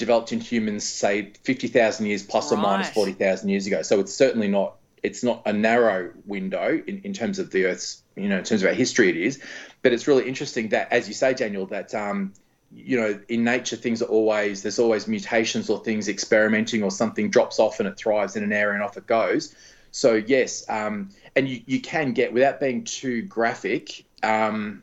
developed 0.00 0.32
in 0.32 0.40
humans, 0.40 0.82
say, 0.82 1.32
50,000 1.44 2.06
years 2.06 2.24
plus 2.24 2.50
or 2.50 2.56
minus 2.56 2.88
Right. 2.88 2.94
40,000 2.94 3.48
years 3.48 3.66
ago. 3.68 3.82
So 3.82 4.00
it's 4.00 4.12
certainly 4.14 4.48
not. 4.48 4.76
It's 5.02 5.22
not 5.22 5.42
a 5.46 5.52
narrow 5.52 6.10
window 6.26 6.82
in, 6.86 7.00
in 7.04 7.14
terms 7.14 7.38
of 7.38 7.50
the 7.50 7.64
Earth's, 7.66 8.02
you 8.16 8.28
know, 8.28 8.38
in 8.38 8.44
terms 8.44 8.62
of 8.62 8.68
our 8.68 8.74
history, 8.74 9.08
it 9.08 9.16
is. 9.16 9.40
But 9.80 9.94
it's 9.94 10.06
really 10.06 10.28
interesting 10.28 10.70
that, 10.70 10.92
as 10.92 11.08
you 11.08 11.14
say, 11.14 11.32
Daniel, 11.32 11.64
that 11.66 11.94
um, 11.94 12.34
you 12.72 13.00
know, 13.00 13.18
in 13.28 13.44
nature, 13.44 13.76
things 13.76 14.02
are 14.02 14.06
always 14.06 14.62
there's 14.62 14.78
always 14.78 15.08
mutations 15.08 15.70
or 15.70 15.82
things 15.82 16.08
experimenting 16.08 16.82
or 16.82 16.90
something 16.90 17.30
drops 17.30 17.58
off 17.58 17.80
and 17.80 17.88
it 17.88 17.96
thrives 17.96 18.36
in 18.36 18.42
an 18.42 18.52
area 18.52 18.74
and 18.74 18.82
off 18.82 18.96
it 18.96 19.06
goes. 19.06 19.54
So 19.90 20.14
yes, 20.14 20.68
um, 20.68 21.10
and 21.34 21.48
you, 21.48 21.62
you 21.66 21.80
can 21.80 22.12
get 22.12 22.32
without 22.32 22.60
being 22.60 22.84
too 22.84 23.22
graphic. 23.22 24.04
Um, 24.22 24.82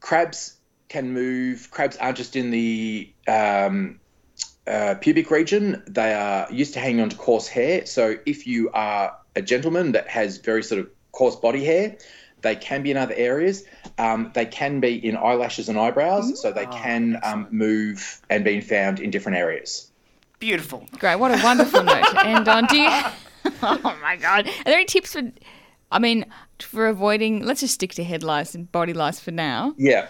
crabs 0.00 0.53
can 0.94 1.12
move. 1.12 1.68
Crabs 1.72 1.96
aren't 1.96 2.16
just 2.16 2.36
in 2.36 2.50
the 2.50 3.12
um, 3.26 3.98
uh, 4.64 4.94
pubic 5.00 5.28
region. 5.28 5.82
They 5.88 6.14
are 6.14 6.46
used 6.52 6.74
to 6.74 6.80
hanging 6.80 7.00
onto 7.00 7.16
coarse 7.16 7.48
hair. 7.48 7.84
So 7.84 8.16
if 8.26 8.46
you 8.46 8.70
are 8.72 9.16
a 9.34 9.42
gentleman 9.42 9.90
that 9.92 10.06
has 10.06 10.38
very 10.38 10.62
sort 10.62 10.80
of 10.80 10.88
coarse 11.10 11.34
body 11.34 11.64
hair, 11.64 11.96
they 12.42 12.54
can 12.54 12.84
be 12.84 12.92
in 12.92 12.96
other 12.96 13.14
areas. 13.14 13.64
Um, 13.98 14.30
they 14.34 14.46
can 14.46 14.78
be 14.78 14.94
in 15.04 15.16
eyelashes 15.16 15.68
and 15.68 15.76
eyebrows. 15.76 16.40
So 16.40 16.52
they 16.52 16.66
can 16.66 17.18
um, 17.24 17.48
move 17.50 18.20
and 18.30 18.44
be 18.44 18.60
found 18.60 19.00
in 19.00 19.10
different 19.10 19.36
areas. 19.36 19.90
Beautiful. 20.38 20.86
Great. 21.00 21.16
What 21.16 21.32
a 21.36 21.42
wonderful 21.42 21.82
note. 21.92 22.14
And 22.24 22.46
on, 22.46 22.66
do 22.66 22.76
you? 22.76 22.88
oh 23.62 23.98
my 24.00 24.14
god. 24.14 24.46
Are 24.46 24.64
there 24.64 24.76
any 24.76 24.84
tips 24.84 25.14
for? 25.14 25.22
I 25.90 25.98
mean, 25.98 26.26
for 26.60 26.86
avoiding. 26.86 27.44
Let's 27.44 27.60
just 27.60 27.74
stick 27.74 27.94
to 27.94 28.04
head 28.04 28.22
lice 28.22 28.54
and 28.54 28.70
body 28.70 28.92
lice 28.92 29.18
for 29.18 29.32
now. 29.32 29.74
Yeah. 29.76 30.06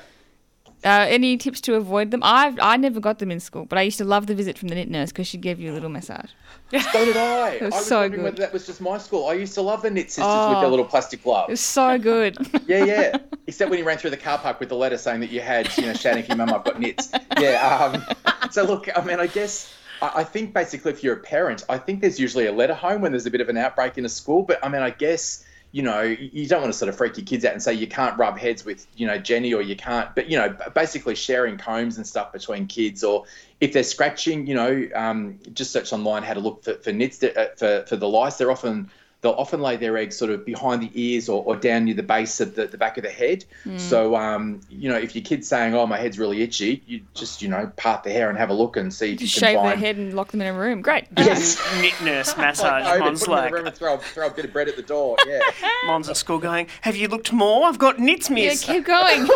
Uh, 0.84 1.06
any 1.08 1.36
tips 1.38 1.60
to 1.62 1.74
avoid 1.74 2.10
them? 2.10 2.20
I 2.22 2.54
I 2.60 2.76
never 2.76 3.00
got 3.00 3.18
them 3.18 3.30
in 3.30 3.40
school, 3.40 3.64
but 3.64 3.78
I 3.78 3.82
used 3.82 3.98
to 3.98 4.04
love 4.04 4.26
the 4.26 4.34
visit 4.34 4.58
from 4.58 4.68
the 4.68 4.74
nit 4.74 4.90
nurse 4.90 5.10
because 5.12 5.26
she 5.26 5.38
gave 5.38 5.58
you 5.58 5.72
a 5.72 5.74
little 5.74 5.88
massage. 5.88 6.30
So 6.70 7.04
did 7.04 7.16
I. 7.16 7.50
It 7.60 7.62
was 7.62 7.72
I 7.74 7.76
was 7.78 7.86
so 7.86 8.00
wondering 8.00 8.20
good. 8.20 8.24
whether 8.24 8.36
that 8.42 8.52
was 8.52 8.66
just 8.66 8.80
my 8.80 8.98
school. 8.98 9.26
I 9.28 9.32
used 9.34 9.54
to 9.54 9.62
love 9.62 9.82
the 9.82 9.90
nit 9.90 10.10
sisters 10.10 10.24
Oh. 10.28 10.50
with 10.50 10.60
their 10.60 10.68
little 10.70 10.84
plastic 10.84 11.22
gloves. 11.22 11.48
It 11.48 11.52
was 11.52 11.60
so 11.60 11.98
good. 11.98 12.36
Yeah, 12.66 12.84
yeah. 12.84 13.16
Except 13.46 13.70
when 13.70 13.78
you 13.78 13.84
ran 13.84 13.98
through 13.98 14.10
the 14.10 14.16
car 14.16 14.38
park 14.38 14.58
with 14.60 14.68
the 14.70 14.76
letter 14.76 14.96
saying 14.98 15.20
that 15.20 15.30
you 15.30 15.40
had, 15.40 15.74
you 15.76 15.86
know, 15.86 15.92
shouting 15.94 16.22
to 16.22 16.28
your 16.28 16.36
mum, 16.38 16.52
I've 16.52 16.64
got 16.64 16.78
nits. 16.80 17.10
Yeah. 17.40 18.02
Um, 18.04 18.50
so 18.50 18.64
look, 18.64 18.88
I 18.96 19.02
mean, 19.04 19.20
I 19.20 19.26
guess 19.26 19.72
I, 20.02 20.12
I 20.16 20.24
think 20.24 20.52
basically 20.54 20.92
if 20.92 21.02
you're 21.04 21.14
a 21.14 21.20
parent, 21.20 21.64
I 21.68 21.78
think 21.78 22.00
there's 22.00 22.18
usually 22.20 22.46
a 22.46 22.52
letter 22.52 22.74
home 22.74 23.00
when 23.02 23.12
there's 23.12 23.26
a 23.26 23.30
bit 23.30 23.40
of 23.40 23.48
an 23.48 23.56
outbreak 23.56 23.96
in 23.98 24.04
a 24.04 24.08
school. 24.08 24.42
But 24.42 24.58
I 24.64 24.68
mean, 24.68 24.82
I 24.82 24.90
guess 24.90 25.44
you 25.74 25.82
know 25.82 26.02
you 26.02 26.46
don't 26.46 26.60
want 26.60 26.72
to 26.72 26.78
sort 26.78 26.88
of 26.88 26.96
freak 26.96 27.16
your 27.16 27.26
kids 27.26 27.44
out 27.44 27.52
and 27.52 27.60
say 27.60 27.74
you 27.74 27.88
can't 27.88 28.16
rub 28.16 28.38
heads 28.38 28.64
with 28.64 28.86
you 28.94 29.08
know 29.08 29.18
Jenny 29.18 29.52
or 29.52 29.60
you 29.60 29.74
can't. 29.74 30.14
But 30.14 30.30
you 30.30 30.38
know, 30.38 30.56
basically 30.72 31.16
sharing 31.16 31.58
combs 31.58 31.96
and 31.96 32.06
stuff 32.06 32.32
between 32.32 32.68
kids 32.68 33.02
or 33.02 33.24
if 33.60 33.72
they're 33.72 33.82
scratching, 33.82 34.46
you 34.46 34.54
know, 34.54 34.88
um, 34.94 35.40
just 35.52 35.72
search 35.72 35.92
online 35.92 36.22
how 36.22 36.34
to 36.34 36.38
look 36.38 36.62
for, 36.62 36.74
for 36.74 36.92
nits 36.92 37.18
that, 37.18 37.36
uh, 37.36 37.48
for 37.56 37.84
for 37.88 37.96
the 37.96 38.08
lice. 38.08 38.36
They're 38.36 38.52
often 38.52 38.88
they'll 39.24 39.32
often 39.32 39.62
lay 39.62 39.74
their 39.76 39.96
eggs 39.96 40.18
sort 40.18 40.30
of 40.30 40.44
behind 40.44 40.82
the 40.82 40.90
ears 40.92 41.30
or, 41.30 41.42
or 41.44 41.56
down 41.56 41.86
near 41.86 41.94
the 41.94 42.02
base 42.02 42.40
of 42.40 42.54
the, 42.54 42.66
the 42.66 42.76
back 42.76 42.98
of 42.98 43.04
the 43.04 43.10
head. 43.10 43.42
Mm. 43.64 43.80
So, 43.80 44.14
um, 44.14 44.60
you 44.68 44.90
know, 44.90 44.98
if 44.98 45.14
your 45.14 45.24
kid's 45.24 45.48
saying, 45.48 45.74
oh, 45.74 45.86
my 45.86 45.96
head's 45.96 46.18
really 46.18 46.42
itchy, 46.42 46.82
you 46.86 47.00
just, 47.14 47.40
you 47.40 47.48
know, 47.48 47.72
part 47.76 48.04
the 48.04 48.12
hair 48.12 48.28
and 48.28 48.36
have 48.36 48.50
a 48.50 48.52
look 48.52 48.76
and 48.76 48.92
see 48.92 49.14
if 49.14 49.20
Just 49.20 49.36
you 49.36 49.40
can 49.40 49.54
shave 49.54 49.62
their 49.62 49.76
head 49.76 49.96
and 49.96 50.12
lock 50.12 50.30
them 50.30 50.42
in 50.42 50.46
a 50.46 50.52
room. 50.52 50.82
Great. 50.82 51.06
Yes. 51.16 51.58
Nit 51.80 51.94
nurse 52.02 52.36
massage. 52.36 52.84
Like, 52.84 53.00
Mon's 53.00 53.20
put 53.20 53.30
them 53.30 53.38
in 53.38 53.42
like, 53.42 53.50
the 53.50 53.56
room 53.56 53.66
and 53.66 53.74
throw, 53.74 53.96
throw 53.96 54.26
a 54.26 54.30
bit 54.30 54.44
of 54.44 54.52
bread 54.52 54.68
at 54.68 54.76
the 54.76 54.82
door. 54.82 55.16
Yeah. 55.26 55.40
Mon's 55.86 56.10
at 56.10 56.18
school 56.18 56.38
going, 56.38 56.66
have 56.82 56.94
you 56.94 57.08
looked 57.08 57.32
more? 57.32 57.66
I've 57.66 57.78
got 57.78 57.98
nits, 57.98 58.28
Yeah, 58.28 58.52
keep 58.56 58.84
going. 58.84 59.22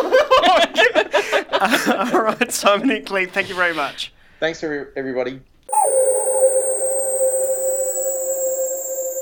All 2.13 2.21
right, 2.21 2.51
Simon 2.51 2.91
and 2.91 3.07
Cleve, 3.07 3.31
thank 3.31 3.49
you 3.49 3.55
very 3.55 3.73
much. 3.73 4.13
Thanks, 4.39 4.59
for 4.59 4.93
everybody. 4.95 5.41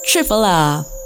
Triple 0.07 0.45
R. 0.45 0.85
Today 0.85 0.97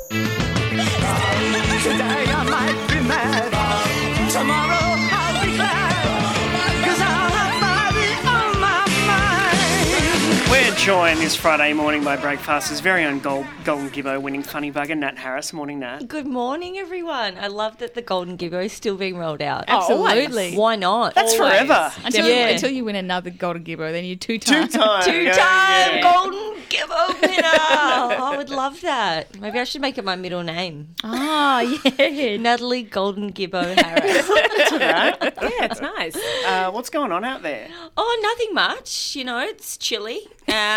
We're 10.82 10.88
Joined 10.88 11.20
this 11.20 11.36
Friday 11.36 11.74
morning 11.74 12.04
by 12.04 12.18
Breakfasters' 12.18 12.80
very 12.80 13.06
own 13.06 13.20
Gold, 13.20 13.46
Golden 13.64 13.92
Gibbo 13.92 14.20
winning 14.20 14.42
funny 14.42 14.72
bugger, 14.72 14.98
Nat 14.98 15.16
Harris. 15.16 15.54
Morning, 15.54 15.80
Nat. 15.80 16.08
Good 16.08 16.26
morning, 16.26 16.80
everyone. 16.80 17.38
I 17.38 17.48
love 17.48 17.78
that 17.78 17.94
the 17.94 18.02
Golden 18.02 18.36
Gibbo 18.36 18.66
is 18.66 18.74
still 18.74 18.98
being 18.98 19.16
rolled 19.16 19.44
out. 19.44 19.66
Absolutely. 19.68 20.56
Why 20.56 20.76
not? 20.78 21.14
That's 21.14 21.34
Always. 21.40 21.52
forever. 21.54 21.92
Until, 22.04 22.28
Yeah. 22.28 22.48
until 22.48 22.72
you 22.72 22.84
win 22.84 22.96
another 22.96 23.30
Golden 23.30 23.64
Gibbo, 23.64 23.92
then 23.92 24.06
you 24.06 24.16
two 24.16 24.40
times. 24.40 24.74
Two 24.74 24.80
times. 24.80 25.06
Two 25.06 25.22
yeah, 25.22 25.34
time 25.34 25.96
yeah. 25.98 26.02
Golden 26.14 26.62
Gibbo 26.68 27.22
winner. 27.22 27.44
I 27.44 28.34
would 28.36 28.50
love 28.50 28.82
that. 28.82 29.40
Maybe 29.40 29.60
I 29.60 29.66
should 29.66 29.82
make 29.82 30.00
it 30.00 30.04
my 30.04 30.16
middle 30.16 30.42
name. 30.42 30.96
Ah, 31.04 31.62
yeah. 32.00 32.38
Natalie 32.38 32.84
Golden 32.84 33.32
Gibbo 33.32 33.62
Harris. 33.80 34.28
That's 34.28 34.72
all 34.72 34.80
right. 34.80 35.16
Yeah, 35.22 35.66
it's 35.66 35.82
nice. 35.82 36.16
Uh, 36.44 36.72
what's 36.72 36.90
going 36.90 37.12
on 37.12 37.24
out 37.24 37.44
there? 37.44 37.68
Oh, 37.96 38.20
nothing 38.24 38.56
much. 38.56 39.16
You 39.16 39.26
know, 39.26 39.40
it's 39.40 39.78
chilly. 39.78 40.22
Um, 40.48 40.71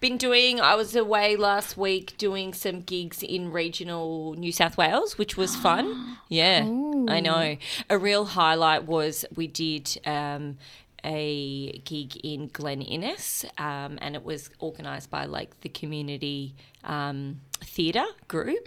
Been 0.00 0.16
doing. 0.16 0.60
I 0.60 0.74
was 0.74 0.94
away 0.96 1.36
last 1.36 1.76
week 1.76 2.16
doing 2.18 2.52
some 2.54 2.80
gigs 2.80 3.22
in 3.22 3.52
regional 3.52 4.34
New 4.34 4.52
South 4.52 4.76
Wales, 4.76 5.18
which 5.18 5.36
was 5.36 5.56
fun. 5.66 6.18
Yeah, 6.28 6.60
I 7.08 7.20
know. 7.20 7.56
A 7.90 7.98
real 7.98 8.24
highlight 8.24 8.84
was 8.84 9.24
we 9.34 9.46
did. 9.46 9.98
Um, 10.06 10.58
a 11.04 11.78
gig 11.84 12.16
in 12.24 12.48
Glen 12.48 12.82
Innes, 12.82 13.44
um, 13.56 13.98
and 14.02 14.16
it 14.16 14.24
was 14.24 14.50
organised 14.60 15.10
by 15.10 15.26
like 15.26 15.60
the 15.60 15.68
community 15.68 16.56
um, 16.82 17.40
theatre 17.60 18.04
group, 18.26 18.66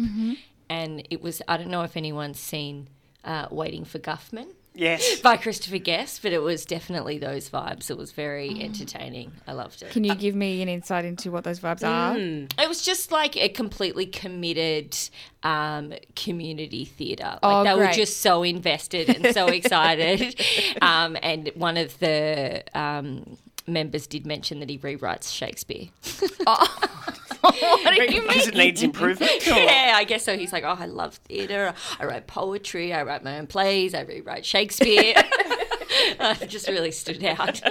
and 0.70 1.06
it 1.10 1.22
was. 1.22 1.42
I 1.50 1.58
don't 1.58 1.70
know 1.70 1.82
if 1.84 1.98
anyone's 1.98 2.40
seen 2.40 2.88
uh, 3.26 3.48
Waiting 3.52 3.84
for 3.84 4.00
Guffman 4.00 4.48
Yes. 4.74 5.20
by 5.24 5.38
Christopher 5.38 5.78
Guest, 5.78 6.22
but 6.22 6.32
it 6.32 6.42
was 6.42 6.66
definitely 6.66 7.18
those 7.18 7.50
vibes. 7.50 7.90
It 7.90 7.98
was 7.98 8.12
very 8.12 8.62
entertaining. 8.64 9.32
I 9.48 9.54
loved 9.54 9.82
it. 9.82 9.92
Can 9.92 10.04
you 10.04 10.16
give 10.16 10.36
me 10.36 10.62
an 10.62 10.70
insight 10.70 11.06
into 11.06 11.32
what 11.32 11.44
those 11.44 11.60
vibes 11.60 11.84
are? 11.84 12.18
It 12.18 12.70
was 12.70 12.82
just 12.82 13.12
like 13.12 13.36
a 13.36 13.50
completely 13.50 14.06
committed 14.06 14.98
um, 15.44 15.94
community 16.16 16.86
theatre. 16.86 17.24
Like 17.24 17.40
Oh, 17.44 17.64
they 17.64 17.74
were 17.74 17.92
just 17.92 18.18
so 18.22 18.44
invested 18.44 19.10
and 19.10 19.34
so 19.34 19.48
excited. 19.48 20.40
Um, 20.82 21.18
and 21.22 21.52
one 21.56 21.78
of 21.78 21.98
the 22.00 22.64
um, 22.74 23.38
members 23.68 24.08
did 24.08 24.26
mention 24.26 24.60
that 24.60 24.70
he 24.70 24.78
rewrites 24.78 25.32
Shakespeare. 25.34 25.88
what 26.44 27.96
do 27.96 28.04
you 28.04 28.22
mean? 28.22 28.28
Because 28.28 28.48
it 28.48 28.56
needs 28.56 28.84
improvement. 28.84 29.32
or- 29.48 29.56
Yeah, 29.56 29.94
I 29.96 30.04
guess 30.04 30.24
so. 30.24 30.38
He's 30.38 30.54
like, 30.54 30.64
oh, 30.64 30.76
I 30.80 30.86
love 30.86 31.16
theatre. 31.16 31.74
I 32.00 32.06
write 32.06 32.28
poetry. 32.28 32.94
I 32.94 33.04
write 33.04 33.24
my 33.24 33.38
own 33.40 33.48
plays. 33.48 33.94
I 33.94 34.02
rewrite 34.02 34.46
Shakespeare. 34.46 35.14
uh, 36.20 36.36
it 36.42 36.50
just 36.50 36.68
really 36.68 36.92
stood 36.92 37.24
out. 37.24 37.62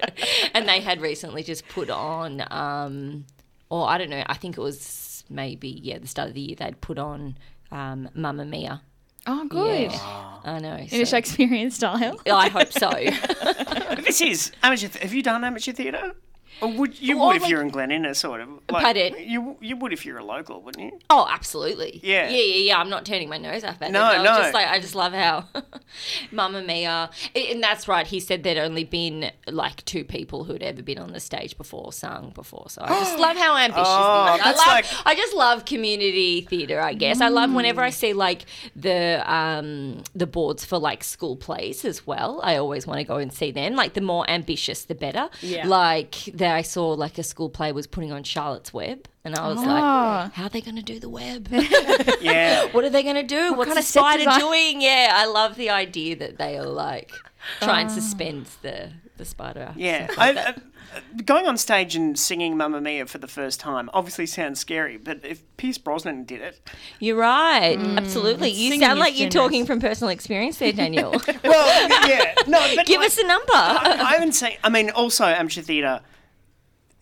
and 0.54 0.68
they 0.68 0.80
had 0.80 1.00
recently 1.00 1.42
just 1.42 1.66
put 1.68 1.90
on, 1.90 2.44
um, 2.50 3.24
or 3.68 3.88
I 3.88 3.98
don't 3.98 4.10
know, 4.10 4.22
I 4.26 4.34
think 4.34 4.56
it 4.56 4.60
was 4.60 5.24
maybe, 5.28 5.68
yeah, 5.68 5.98
the 5.98 6.06
start 6.08 6.28
of 6.28 6.34
the 6.34 6.40
year, 6.40 6.56
they'd 6.56 6.80
put 6.80 6.98
on 6.98 7.36
um, 7.70 8.08
Mamma 8.14 8.44
Mia. 8.44 8.82
Oh, 9.26 9.46
good. 9.48 9.92
Yeah, 9.92 10.38
I 10.44 10.58
know. 10.60 10.76
In 10.76 11.00
a 11.02 11.06
Shakespearean 11.06 11.70
style. 11.70 12.18
I 12.30 12.48
hope 12.48 12.72
so. 12.72 12.90
This 14.02 14.20
is 14.22 14.52
amateur. 14.62 14.88
Th- 14.88 15.02
have 15.02 15.12
you 15.12 15.22
done 15.22 15.44
amateur 15.44 15.72
theatre? 15.72 16.12
Or 16.60 16.68
would 16.72 17.00
you 17.00 17.18
Well, 17.18 17.28
would 17.28 17.36
if 17.42 17.48
you're 17.48 17.62
in 17.62 17.68
Glen 17.70 17.90
Innes, 17.90 18.18
sort 18.18 18.40
of? 18.40 18.48
Pardon? 18.66 19.14
You 19.18 19.56
you 19.60 19.76
would 19.76 19.92
if 19.92 20.04
you're 20.04 20.18
a 20.18 20.24
local, 20.24 20.60
wouldn't 20.62 20.84
you? 20.92 20.98
Oh, 21.10 21.26
absolutely. 21.30 22.00
Yeah. 22.02 22.28
Yeah, 22.28 22.36
yeah, 22.42 22.54
yeah. 22.56 22.78
I'm 22.80 22.88
not 22.90 23.04
turning 23.06 23.28
my 23.28 23.38
nose 23.38 23.64
up 23.64 23.76
at 23.80 23.90
No, 23.92 24.10
it. 24.12 24.18
Was 24.18 24.24
no. 24.24 24.36
Just 24.42 24.54
like 24.54 24.68
I 24.68 24.80
just 24.80 24.94
love 24.94 25.12
how 25.12 25.44
Mamma 26.32 26.62
Mia. 26.62 27.10
And 27.34 27.62
that's 27.62 27.88
right. 27.88 28.06
He 28.06 28.20
said 28.20 28.42
there'd 28.42 28.58
only 28.58 28.84
been 28.84 29.30
like 29.46 29.84
two 29.84 30.04
people 30.04 30.44
who'd 30.44 30.62
ever 30.62 30.82
been 30.82 30.98
on 30.98 31.12
the 31.12 31.20
stage 31.20 31.56
before, 31.56 31.92
sung 31.92 32.32
before. 32.34 32.66
So 32.68 32.82
I 32.84 32.88
just 33.00 33.18
love 33.26 33.36
how 33.36 33.56
ambitious 33.56 33.84
Oh, 33.86 34.24
he 34.24 34.30
was. 34.32 34.40
I 34.42 34.50
love. 34.50 34.66
like- 34.66 34.84
I 35.06 35.14
just 35.14 35.34
love 35.34 35.64
community 35.64 36.42
theatre. 36.42 36.80
I 36.80 36.94
guess 36.94 37.20
I 37.20 37.28
love 37.28 37.52
whenever 37.52 37.80
I 37.80 37.90
see 37.90 38.12
like 38.12 38.42
the 38.76 39.22
um 39.32 40.02
the 40.14 40.26
boards 40.26 40.64
for 40.64 40.78
like 40.78 41.04
school 41.04 41.36
plays 41.36 41.84
as 41.84 42.06
well. 42.06 42.40
I 42.42 42.56
always 42.56 42.86
want 42.86 42.98
to 43.00 43.04
go 43.04 43.16
and 43.16 43.32
see 43.32 43.50
them. 43.50 43.74
Like 43.74 43.94
the 43.94 44.00
more 44.00 44.28
ambitious, 44.28 44.84
the 44.84 44.94
better. 44.94 45.28
Yeah. 45.40 45.66
Like 45.66 46.16
there, 46.48 46.56
I 46.56 46.62
saw 46.62 46.88
like 46.90 47.18
a 47.18 47.22
school 47.22 47.48
play 47.50 47.72
was 47.72 47.86
putting 47.86 48.12
on 48.12 48.22
Charlotte's 48.24 48.72
Web, 48.72 49.06
and 49.24 49.34
I 49.34 49.48
was 49.48 49.58
Oh. 49.58 49.62
like, 49.62 50.32
how 50.32 50.44
are 50.44 50.48
they 50.48 50.60
going 50.60 50.76
to 50.76 50.82
do 50.82 50.98
the 50.98 51.08
web? 51.08 51.48
Yeah. 52.20 52.66
what 52.72 52.84
are 52.84 52.90
they 52.90 53.02
going 53.02 53.14
to 53.16 53.22
do? 53.22 53.52
What's 53.54 53.68
kind 53.68 53.76
the 53.76 53.80
of 53.80 53.84
spider 53.86 54.24
design? 54.24 54.40
doing? 54.40 54.80
Yeah, 54.82 55.12
I 55.14 55.26
love 55.26 55.56
the 55.56 55.70
idea 55.70 56.16
that 56.16 56.38
they 56.38 56.58
are 56.58 56.66
like 56.66 57.12
try 57.60 57.78
Oh. 57.78 57.82
and 57.82 57.90
suspend 57.90 58.46
the 58.62 58.92
the 59.16 59.24
spider. 59.24 59.72
Yeah. 59.76 60.04
Stuff 60.06 60.18
I, 60.18 60.26
like 60.30 60.34
that. 60.36 60.58
uh, 60.58 61.00
going 61.24 61.46
on 61.46 61.56
stage 61.58 61.96
and 61.96 62.16
singing 62.18 62.56
Mamma 62.56 62.80
Mia 62.80 63.04
for 63.06 63.18
the 63.18 63.26
first 63.26 63.58
time 63.58 63.90
obviously 63.92 64.26
sounds 64.26 64.60
scary, 64.60 64.96
but 64.96 65.24
if 65.24 65.42
Pierce 65.56 65.76
Brosnan 65.78 66.24
did 66.24 66.40
it, 66.40 66.60
You're 67.00 67.16
right. 67.16 67.76
Mm. 67.78 67.96
Absolutely. 67.98 68.50
You 68.50 68.70
Singing 68.70 68.86
sound 68.86 68.98
is 68.98 69.04
like 69.04 69.18
you're 69.18 69.28
talking 69.28 69.66
from 69.66 69.80
personal 69.80 70.10
experience 70.10 70.58
there, 70.58 70.72
Daniel. 70.72 71.10
well, 71.44 72.08
yeah, 72.08 72.32
no, 72.46 72.60
but 72.76 72.86
Give 72.90 73.00
like, 73.00 73.08
us 73.08 73.18
a 73.18 73.26
number. 73.26 73.52
I 73.54 74.12
haven't 74.14 74.32
seen. 74.32 74.56
I 74.62 74.68
mean, 74.68 74.90
also 74.90 75.24
amateur 75.24 75.62
theatre, 75.62 76.00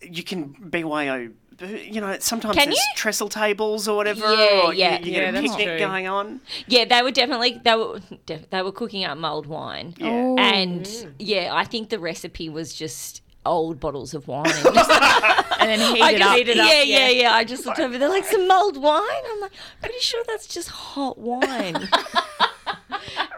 you 0.01 0.23
can 0.23 0.49
BYO. 0.69 1.31
You 1.59 2.01
know, 2.01 2.15
sometimes 2.19 2.55
Can 2.55 2.67
there's 2.67 2.77
you? 2.77 2.83
trestle 2.95 3.29
tables 3.29 3.87
or 3.87 3.95
whatever, 3.97 4.31
Yeah, 4.31 4.61
or 4.65 4.73
you- 4.73 4.79
yeah. 4.79 4.99
you, 4.99 5.11
Yeah, 5.11 5.31
get 5.31 5.35
a 5.35 5.41
picnic 5.41 5.67
true. 5.69 5.79
going 5.79 6.05
on. 6.07 6.39
yeah, 6.67 6.85
they 6.85 7.01
were 7.01 7.09
definitely 7.09 7.59
they 7.63 7.75
were 7.75 7.99
they 8.27 8.61
were 8.61 8.71
cooking 8.71 9.03
up 9.05 9.17
mulled 9.17 9.47
wine. 9.47 9.95
Yeah. 9.97 10.07
Oh. 10.09 10.37
And 10.37 11.07
yeah, 11.17 11.49
I 11.55 11.63
think 11.63 11.89
the 11.89 11.97
recipe 11.97 12.47
was 12.47 12.75
just 12.75 13.23
old 13.43 13.79
bottles 13.79 14.13
of 14.13 14.27
wine. 14.27 14.45
And 14.55 14.75
then 15.61 15.95
heat 15.95 16.01
I 16.03 16.11
it 16.11 16.45
just- 16.45 16.59
up. 16.59 16.67
yeah, 16.69 16.81
yeah, 16.83 17.09
yeah, 17.09 17.33
I 17.33 17.43
just 17.43 17.65
looked 17.65 17.79
over 17.79 17.97
there 17.97 18.09
like 18.09 18.25
some 18.25 18.47
mulled 18.47 18.77
wine. 18.77 19.01
I'm 19.33 19.39
like, 19.41 19.53
pretty 19.81 19.99
sure 19.99 20.23
that's 20.27 20.45
just 20.45 20.69
hot 20.69 21.17
wine. 21.17 21.89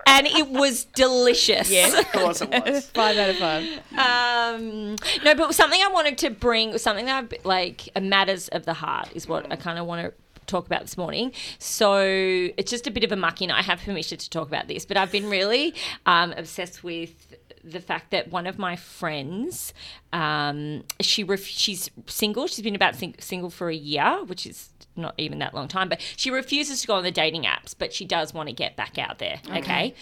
and 0.10 0.28
it 0.28 0.48
was 0.50 0.86
delicious. 0.86 1.70
Yes. 1.70 1.94
Of 1.94 2.12
course 2.12 2.42
it 2.42 2.50
was. 2.50 2.86
five 2.94 3.18
out 3.18 3.30
of 3.30 3.38
five. 3.38 3.64
Um, 3.98 4.96
no, 5.24 5.36
but 5.36 5.54
something 5.54 5.80
I 5.82 5.90
wanted 5.92 6.18
to 6.20 6.30
bring, 6.30 6.78
something 6.78 7.06
that 7.06 7.26
I, 7.32 7.38
like 7.48 7.90
matters 8.02 8.48
of 8.50 8.66
the 8.66 8.74
heart 8.74 9.10
is 9.14 9.28
what 9.28 9.52
I 9.52 9.56
kind 9.56 9.78
of 9.78 9.86
want 9.86 10.06
to 10.06 10.14
talk 10.48 10.66
about 10.66 10.82
this 10.82 10.98
morning. 10.98 11.32
So 11.60 12.00
it's 12.02 12.72
just 12.72 12.88
a 12.88 12.92
bit 12.92 13.04
of 13.04 13.12
a 13.12 13.16
muck 13.16 13.42
in. 13.42 13.52
I 13.52 13.62
have 13.62 13.80
permission 13.82 14.18
to 14.18 14.30
talk 14.30 14.48
about 14.48 14.68
this, 14.68 14.86
but 14.86 14.98
I've 14.98 15.12
been 15.12 15.30
really 15.30 15.76
um, 16.06 16.34
obsessed 16.36 16.84
with 16.84 17.36
the 17.64 17.80
fact 17.80 18.12
that 18.12 18.32
one 18.32 18.48
of 18.48 18.58
my 18.58 18.76
friends, 18.76 19.74
um, 20.12 20.84
she 21.00 21.24
ref- 21.24 21.44
she's 21.44 21.92
single. 22.08 22.48
She's 22.48 22.64
been 22.64 22.76
about 22.76 22.96
sing- 22.96 23.16
single 23.20 23.50
for 23.50 23.70
a 23.70 23.76
year, 23.76 24.24
which 24.26 24.48
is 24.48 24.70
not 24.96 25.14
even 25.18 25.40
that 25.40 25.54
long 25.54 25.68
time, 25.68 25.90
but 25.90 26.02
she 26.16 26.30
refuses 26.30 26.82
to 26.82 26.88
go 26.88 26.96
on 26.96 27.04
the 27.04 27.12
dating 27.12 27.44
apps, 27.44 27.74
but 27.78 27.94
she 27.94 28.06
does 28.06 28.34
want 28.34 28.50
to 28.50 28.54
get 28.54 28.76
back 28.76 28.98
out 28.98 29.20
there. 29.20 29.40
Okay. 29.50 29.94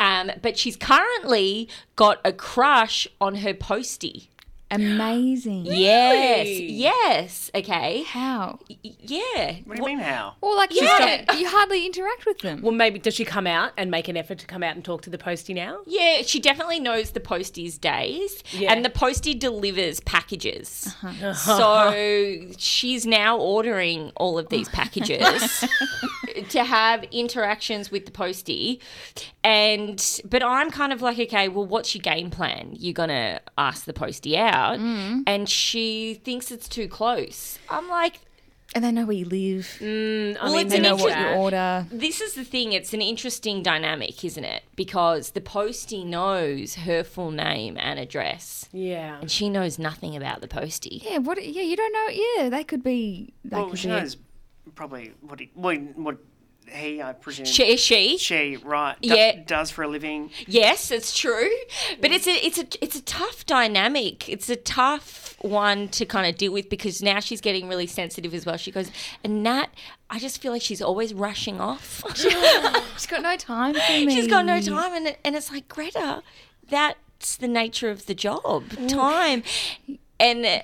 Um, 0.00 0.30
but 0.42 0.58
she's 0.58 0.76
currently 0.76 1.68
got 1.94 2.20
a 2.24 2.32
crush 2.32 3.06
on 3.20 3.36
her 3.36 3.54
postie. 3.54 4.30
Amazing. 4.70 5.66
Yes. 5.66 6.46
Really? 6.46 6.72
Yes. 6.72 7.50
Okay. 7.54 8.02
How? 8.02 8.58
Y- 8.68 8.76
Yeah. 9.00 9.56
What 9.64 9.76
do 9.76 9.82
you 9.82 9.86
mean 9.86 9.98
how? 10.00 10.34
Well, 10.40 10.56
like, 10.56 10.74
you 10.74 10.82
Yeah. 10.82 11.24
don't- 11.24 11.38
you 11.40 11.48
hardly 11.48 11.86
interact 11.86 12.26
with 12.26 12.38
them. 12.40 12.62
Well, 12.62 12.72
maybe 12.72 12.98
does 12.98 13.14
she 13.14 13.24
come 13.24 13.46
out 13.46 13.72
and 13.76 13.90
make 13.92 14.08
an 14.08 14.16
effort 14.16 14.38
to 14.38 14.46
come 14.46 14.64
out 14.64 14.74
and 14.74 14.84
talk 14.84 15.02
to 15.02 15.10
the 15.10 15.18
postie 15.18 15.54
now? 15.54 15.78
Yeah, 15.86 16.22
she 16.22 16.40
definitely 16.40 16.80
knows 16.80 17.12
the 17.12 17.20
postie's 17.20 17.78
days, 17.78 18.42
Yeah. 18.50 18.72
and 18.72 18.84
the 18.84 18.90
postie 18.90 19.34
delivers 19.34 20.00
packages. 20.00 20.94
Uh-huh. 21.02 21.32
So 21.34 22.50
she's 22.58 23.06
now 23.06 23.38
ordering 23.38 24.10
all 24.16 24.36
of 24.36 24.48
these 24.48 24.68
packages 24.68 25.64
to 26.50 26.64
have 26.64 27.04
interactions 27.12 27.90
with 27.90 28.06
the 28.06 28.12
postie, 28.12 28.80
and 29.44 30.20
but 30.28 30.42
I'm 30.42 30.70
kind 30.70 30.92
of 30.92 31.02
like, 31.02 31.18
okay, 31.18 31.48
well, 31.48 31.66
what's 31.66 31.94
your 31.94 32.02
game 32.02 32.30
plan? 32.30 32.70
You're 32.72 32.92
gonna 32.94 33.40
ask 33.58 33.84
the 33.84 33.92
postie 33.92 34.36
out, 34.36 34.78
and 34.78 35.48
she 35.48 36.14
thinks 36.24 36.50
it's 36.50 36.68
too 36.68 36.88
close. 36.88 37.58
I'm 37.68 37.88
like, 37.88 38.20
And 38.74 38.84
they 38.84 38.90
know 38.92 39.06
where 39.06 39.16
you 39.16 39.24
live. 39.24 39.64
Mm, 39.80 40.36
I 40.38 40.44
Well, 40.44 40.56
mean, 40.56 40.68
They 40.68 40.76
an 40.78 40.82
know 40.82 40.96
what 40.96 41.18
you 41.18 41.26
order. 41.28 41.86
This 41.90 42.20
is 42.20 42.34
the 42.34 42.44
thing. 42.44 42.72
It's 42.72 42.92
an 42.92 43.00
interesting 43.00 43.62
dynamic, 43.62 44.22
isn't 44.24 44.44
it? 44.44 44.64
Because 44.74 45.30
the 45.30 45.40
postie 45.40 46.04
knows 46.04 46.74
her 46.74 47.02
full 47.04 47.30
name 47.30 47.76
and 47.78 47.98
address, 47.98 48.68
yeah. 48.72 49.20
and 49.20 49.30
she 49.30 49.48
knows 49.48 49.78
nothing 49.78 50.16
about 50.16 50.40
the 50.40 50.48
postie. 50.48 51.00
Yeah, 51.04 51.18
what? 51.18 51.42
Yeah, 51.42 51.62
you 51.62 51.76
don't 51.76 51.92
know. 51.92 52.08
Yeah, 52.42 52.48
they 52.50 52.64
could 52.64 52.82
be. 52.82 53.32
They 53.44 53.56
Well, 53.56 53.70
could 53.70 53.78
she 53.78 53.86
be 53.88 53.92
knows 53.94 54.16
probably 54.74 55.12
what 55.20 55.40
he, 55.40 55.50
what, 55.54 55.78
what 55.96 56.18
he, 56.68 57.00
I 57.00 57.12
presume. 57.12 57.46
She, 57.46 57.76
she, 57.76 58.18
She, 58.18 58.56
right? 58.56 59.00
do- 59.00 59.08
Yeah. 59.08 59.42
does 59.46 59.70
for 59.70 59.84
a 59.84 59.88
living. 59.88 60.30
yes, 60.46 60.90
it's 60.90 61.16
true, 61.16 61.50
but 62.00 62.10
it's 62.10 62.26
a 62.26 62.44
it's 62.44 62.58
a 62.58 62.66
it's 62.82 62.96
a 62.96 63.02
tough 63.02 63.46
dynamic. 63.46 64.28
It's 64.28 64.48
a 64.48 64.56
tough 64.56 65.36
one 65.40 65.88
to 65.88 66.04
kind 66.04 66.26
of 66.26 66.36
deal 66.36 66.52
with 66.52 66.68
because 66.68 67.02
now 67.02 67.20
she's 67.20 67.40
getting 67.40 67.68
really 67.68 67.86
sensitive 67.86 68.34
as 68.34 68.46
well. 68.46 68.56
She 68.56 68.70
goes, 68.70 68.90
and 69.22 69.42
Nat, 69.42 69.66
I 70.10 70.18
just 70.18 70.40
feel 70.40 70.52
like 70.52 70.62
she's 70.62 70.82
always 70.82 71.14
rushing 71.14 71.60
off. 71.60 72.02
She's 72.96 73.06
got 73.06 73.22
no 73.22 73.36
time 73.36 73.74
for 73.74 73.92
me. 73.92 74.14
She's 74.14 74.26
got 74.26 74.46
no 74.46 74.60
time, 74.60 74.94
and 74.94 75.06
it, 75.08 75.18
and 75.24 75.36
it's 75.36 75.52
like 75.52 75.68
Greta, 75.68 76.22
that's 76.68 77.36
the 77.36 77.48
nature 77.48 77.90
of 77.90 78.06
the 78.06 78.14
job, 78.14 78.64
mm. 78.70 78.88
time, 78.88 79.42
and 80.18 80.62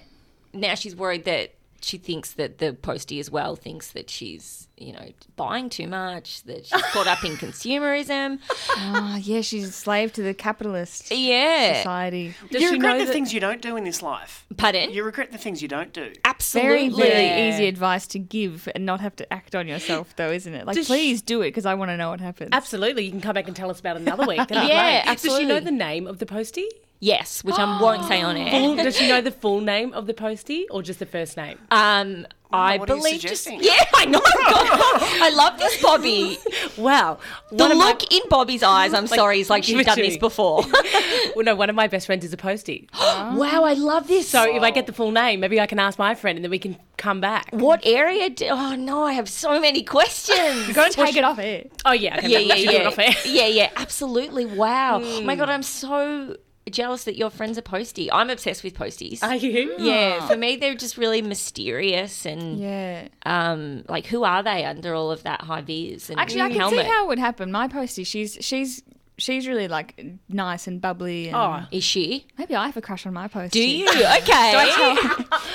now 0.55 0.75
she's 0.75 0.97
worried 0.97 1.25
that 1.25 1.55
she 1.85 1.99
thinks 1.99 2.33
that 2.35 2.59
the 2.59 2.73
postie 2.75 3.19
as 3.21 3.31
well 3.31 3.57
thinks 3.57 3.93
that 3.93 4.09
she's 4.11 4.69
you 4.77 4.93
know 4.93 5.09
buying 5.37 5.69
too 5.69 5.87
much, 5.87 6.43
that 6.45 6.67
she's 6.67 6.83
caught 6.93 7.07
up 7.07 7.25
in 7.25 7.33
consumerism. 7.37 8.39
Oh, 8.77 9.19
yeah, 9.21 9.41
she's 9.41 9.69
a 9.69 9.73
slave 9.73 10.13
to 10.15 10.23
the 10.23 10.35
capitalist 10.35 11.11
Yeah. 11.11 11.79
society. 11.79 12.35
you 12.51 12.73
regret 12.73 12.99
the 13.07 13.13
things 13.13 13.33
you 13.33 13.41
don't 13.41 13.61
do 13.63 13.77
in 13.77 13.85
this 13.85 14.03
life. 14.03 14.47
Pardon? 14.57 14.91
You 14.93 15.05
regret 15.05 15.31
the 15.33 15.39
things 15.39 15.63
you 15.63 15.69
don't 15.69 15.93
do. 15.93 16.01
Very, 16.03 16.17
Absolutely. 16.25 17.03
very 17.03 17.49
easy 17.49 17.67
advice 17.67 18.07
to 18.09 18.19
give 18.19 18.69
and 18.75 18.85
not 18.87 19.01
have 19.01 19.15
to 19.17 19.33
act 19.33 19.55
on 19.55 19.67
yourself, 19.69 20.15
though, 20.17 20.31
isn't 20.31 20.53
it? 20.55 20.67
Like, 20.67 20.77
Does 20.77 20.87
please 20.87 21.23
do 21.23 21.43
it 21.43 21.49
because 21.49 21.67
I 21.67 21.75
want 21.75 21.91
to 21.91 21.97
know 21.97 22.11
what 22.11 22.21
happens. 22.21 22.51
Absolutely. 22.53 23.05
You 23.05 23.11
can 23.11 23.21
come 23.21 23.35
back 23.35 23.47
and 23.47 23.57
tell 23.57 23.71
us 23.71 23.81
about 23.81 23.97
another 23.97 24.27
week. 24.27 24.41
Yeah, 24.53 25.05
great. 25.05 25.19
Does 25.23 25.37
she 25.39 25.45
know 25.45 25.61
the 25.61 25.71
name 25.71 26.07
of 26.07 26.19
the 26.19 26.27
postie? 26.27 26.69
Yes, 27.03 27.43
which 27.43 27.57
I 27.57 27.81
won't 27.81 28.05
say 28.07 28.23
on 28.23 28.37
Full, 28.37 28.79
air. 28.79 28.85
does 28.85 28.97
she 28.97 29.09
know 29.09 29.21
the 29.21 29.33
full 29.33 29.61
name 29.61 29.93
of 29.93 30.07
the 30.07 30.15
postie 30.15 30.69
or 30.71 30.83
just 30.85 31.01
the 31.01 31.05
first 31.07 31.37
name? 31.37 31.59
Um, 31.73 32.29
I 32.53 32.77
what 32.77 32.89
are 32.91 32.95
you 32.95 33.01
believe 33.03 33.21
just 33.21 33.43
suggesting? 33.43 33.69
yeah, 33.69 33.85
I 33.95 34.05
know. 34.05 34.21
I 34.25 35.33
love 35.35 35.59
this 35.59 35.83
Bobby. 35.83 36.39
Wow, 36.79 37.19
The 37.51 37.57
one 37.57 37.73
of 37.73 37.79
my- 37.79 37.87
look 37.87 38.13
in 38.13 38.21
Bobby's 38.29 38.63
eyes. 38.63 38.95
I'm 38.95 39.07
Like, 39.07 39.19
sorry, 39.19 39.41
is 39.41 39.51
like 39.51 39.65
she's 39.65 39.75
done 39.75 39.85
literally. 39.97 40.11
this 40.11 40.17
before. 40.19 40.63
well, 41.35 41.45
no, 41.45 41.57
one 41.57 41.69
of 41.71 41.75
my 41.75 41.89
best 41.89 42.07
friends 42.07 42.25
is 42.25 42.33
a 42.33 42.37
postie. 42.37 42.89
wow, 43.01 43.65
I 43.65 43.73
love 43.75 44.07
this. 44.07 44.29
So 44.29 44.55
if 44.55 44.63
I 44.63 44.71
get 44.71 44.87
the 44.87 44.93
full 44.93 45.11
name, 45.11 45.41
maybe 45.41 45.59
I 45.61 45.67
can 45.67 45.81
ask 45.81 45.99
my 45.99 46.15
friend 46.15 46.37
and 46.39 46.45
then 46.45 46.53
we 46.53 46.61
can 46.61 46.77
come 46.99 47.21
back. 47.21 47.49
What 47.51 47.85
area? 47.85 48.31
Do, 48.31 48.47
oh 48.49 48.77
no, 48.77 49.03
I 49.03 49.15
have 49.15 49.29
so 49.29 49.59
many 49.61 49.83
questions. 49.83 50.69
You've 50.69 50.77
got 50.77 50.93
to 50.93 50.97
take 51.05 51.17
it 51.17 51.25
off 51.25 51.41
air. 51.41 51.65
Oh 51.85 51.93
yeah, 51.95 52.19
okay, 52.19 52.29
yeah, 52.29 52.39
yeah, 52.39 52.55
we 52.55 52.61
should 52.61 52.71
do 52.71 52.77
it 52.77 52.83
yeah, 52.83 52.87
off 52.89 52.99
air. 53.01 53.13
yeah, 53.25 53.47
yeah. 53.47 53.71
Absolutely. 53.75 54.47
Wow. 54.47 55.01
Oh 55.03 55.23
my 55.23 55.35
god, 55.35 55.49
I'm 55.49 55.65
so 55.65 56.37
jealous 56.71 57.05
that 57.05 57.17
your 57.17 57.31
friends 57.31 57.59
are 57.59 57.63
postie. 57.63 58.11
I'm 58.11 58.31
obsessed 58.31 58.63
with 58.63 58.75
posties. 58.75 59.23
Are 59.23 59.35
you? 59.37 59.75
Yeah. 59.79 60.27
For 60.29 60.37
me, 60.37 60.57
they're 60.57 60.75
just 60.75 60.97
really 60.97 61.21
mysterious 61.23 62.25
and 62.27 62.59
Yeah. 62.59 63.09
um, 63.27 63.85
like 63.89 64.07
who 64.07 64.25
are 64.25 64.43
they 64.43 64.65
under 64.65 64.95
all 64.95 65.11
of 65.11 65.23
that 65.25 65.43
high 65.43 65.61
vis 65.63 66.09
and 66.11 66.19
Actually, 66.19 66.43
I 66.43 66.49
can 66.51 66.61
helmet? 66.61 66.81
see 66.87 66.91
how 66.91 67.05
it 67.05 67.09
would 67.09 67.19
happen. 67.19 67.51
My 67.53 67.69
postie, 67.69 68.05
she's 68.05 68.39
she's 68.41 68.83
she's 69.19 69.47
really 69.47 69.69
like 69.69 70.05
nice 70.29 70.67
and 70.67 70.81
bubbly. 70.81 71.29
And 71.29 71.37
Oh, 71.37 71.61
is 71.71 71.85
she? 71.85 72.27
Maybe 72.39 72.55
I 72.55 72.67
have 72.67 72.77
a 72.77 72.81
crush 72.81 73.07
on 73.07 73.13
my 73.13 73.29
postie. 73.29 73.61
Do 73.61 73.69
you? 73.69 73.87
Okay. 74.19 74.71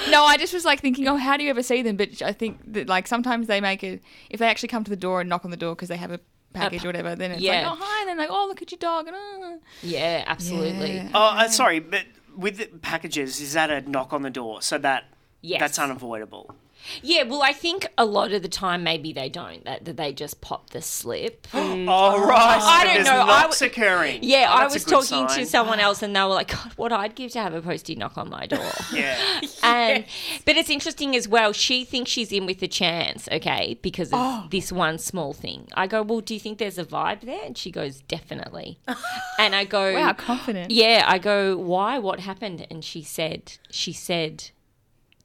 No, 0.11 0.23
I 0.23 0.37
just 0.37 0.53
was 0.53 0.63
like 0.65 0.79
thinking, 0.79 1.07
oh, 1.07 1.17
how 1.17 1.35
do 1.37 1.43
you 1.43 1.49
ever 1.49 1.61
see 1.63 1.81
them? 1.81 1.97
But 1.97 2.21
I 2.21 2.31
think 2.31 2.59
that 2.73 2.87
like 2.87 3.07
sometimes 3.07 3.47
they 3.47 3.59
make 3.61 3.83
it 3.83 4.01
if 4.29 4.39
they 4.39 4.47
actually 4.47 4.69
come 4.69 4.83
to 4.83 4.89
the 4.89 4.95
door 4.95 5.19
and 5.21 5.29
knock 5.29 5.43
on 5.45 5.51
the 5.51 5.57
door 5.57 5.75
because 5.75 5.89
they 5.89 5.97
have 5.97 6.11
a 6.11 6.19
package 6.53 6.83
or 6.83 6.89
whatever. 6.89 7.15
Then 7.15 7.31
it's 7.31 7.41
yeah. 7.41 7.69
like, 7.69 7.79
oh 7.79 7.83
hi, 7.83 8.01
and 8.01 8.09
then 8.09 8.17
like, 8.17 8.29
oh 8.31 8.45
look 8.47 8.61
at 8.61 8.71
your 8.71 8.79
dog, 8.79 9.07
and 9.07 9.15
oh. 9.17 9.59
Yeah, 9.81 10.23
absolutely. 10.27 10.95
Yeah. 10.95 11.11
Oh, 11.13 11.37
uh, 11.37 11.47
sorry, 11.49 11.79
but 11.79 12.05
with 12.35 12.57
the 12.57 12.67
packages, 12.79 13.41
is 13.41 13.53
that 13.53 13.69
a 13.69 13.81
knock 13.89 14.13
on 14.13 14.21
the 14.21 14.29
door? 14.29 14.61
So 14.61 14.77
that 14.79 15.05
Yes. 15.41 15.59
that's 15.59 15.79
unavoidable. 15.79 16.55
Yeah, 17.01 17.23
well, 17.23 17.43
I 17.43 17.51
think 17.53 17.85
a 17.97 18.05
lot 18.05 18.31
of 18.31 18.41
the 18.41 18.47
time 18.47 18.83
maybe 18.83 19.11
they 19.11 19.27
don't. 19.29 19.63
That, 19.65 19.85
that 19.85 19.97
they 19.97 20.13
just 20.13 20.41
pop 20.41 20.69
the 20.69 20.81
slip. 20.81 21.47
Oh, 21.53 22.25
right. 22.25 22.59
So 22.61 22.67
I 22.67 22.93
don't 22.95 23.03
know. 23.05 23.21
I 23.21 23.41
knocks 23.41 23.59
w- 23.59 23.71
occurring. 23.71 24.19
Yeah, 24.23 24.47
Oh, 24.49 24.55
I 24.57 24.67
was 24.67 24.83
talking 24.83 25.27
sign. 25.27 25.39
to 25.39 25.45
someone 25.45 25.79
else, 25.87 26.01
and 26.01 26.15
they 26.15 26.21
were 26.21 26.27
like, 26.27 26.49
"God, 26.51 26.73
what 26.75 26.91
I'd 26.91 27.15
give 27.15 27.31
to 27.31 27.39
have 27.39 27.53
a 27.53 27.61
postie 27.61 27.95
knock 27.95 28.17
on 28.17 28.29
my 28.29 28.45
door." 28.45 28.71
Yeah. 28.93 29.41
and 29.63 30.05
but 30.45 30.55
it's 30.57 30.69
interesting 30.69 31.15
as 31.15 31.27
well. 31.27 31.51
She 31.53 31.83
thinks 31.85 32.09
she's 32.11 32.31
in 32.31 32.45
with 32.45 32.61
a 32.63 32.67
chance, 32.67 33.27
okay, 33.31 33.77
because 33.81 34.09
of 34.09 34.19
Oh. 34.19 34.47
this 34.49 34.71
one 34.71 34.97
small 34.97 35.33
thing. 35.33 35.67
I 35.75 35.87
go, 35.87 36.01
"Well, 36.01 36.21
do 36.21 36.33
you 36.33 36.39
think 36.39 36.57
there's 36.57 36.77
a 36.77 36.85
vibe 36.85 37.21
there?" 37.21 37.43
And 37.45 37.57
she 37.57 37.71
goes, 37.71 38.01
"Definitely." 38.01 38.79
and 39.39 39.55
I 39.55 39.65
go, 39.65 39.93
Wow, 39.93 40.13
confident. 40.13 40.71
Yeah, 40.71 41.03
I 41.07 41.17
go, 41.17 41.57
"Why? 41.57 41.99
What 41.99 42.19
happened?" 42.21 42.65
And 42.69 42.83
she 42.83 43.01
said, 43.03 43.53
"She 43.69 43.93
said, 43.93 44.51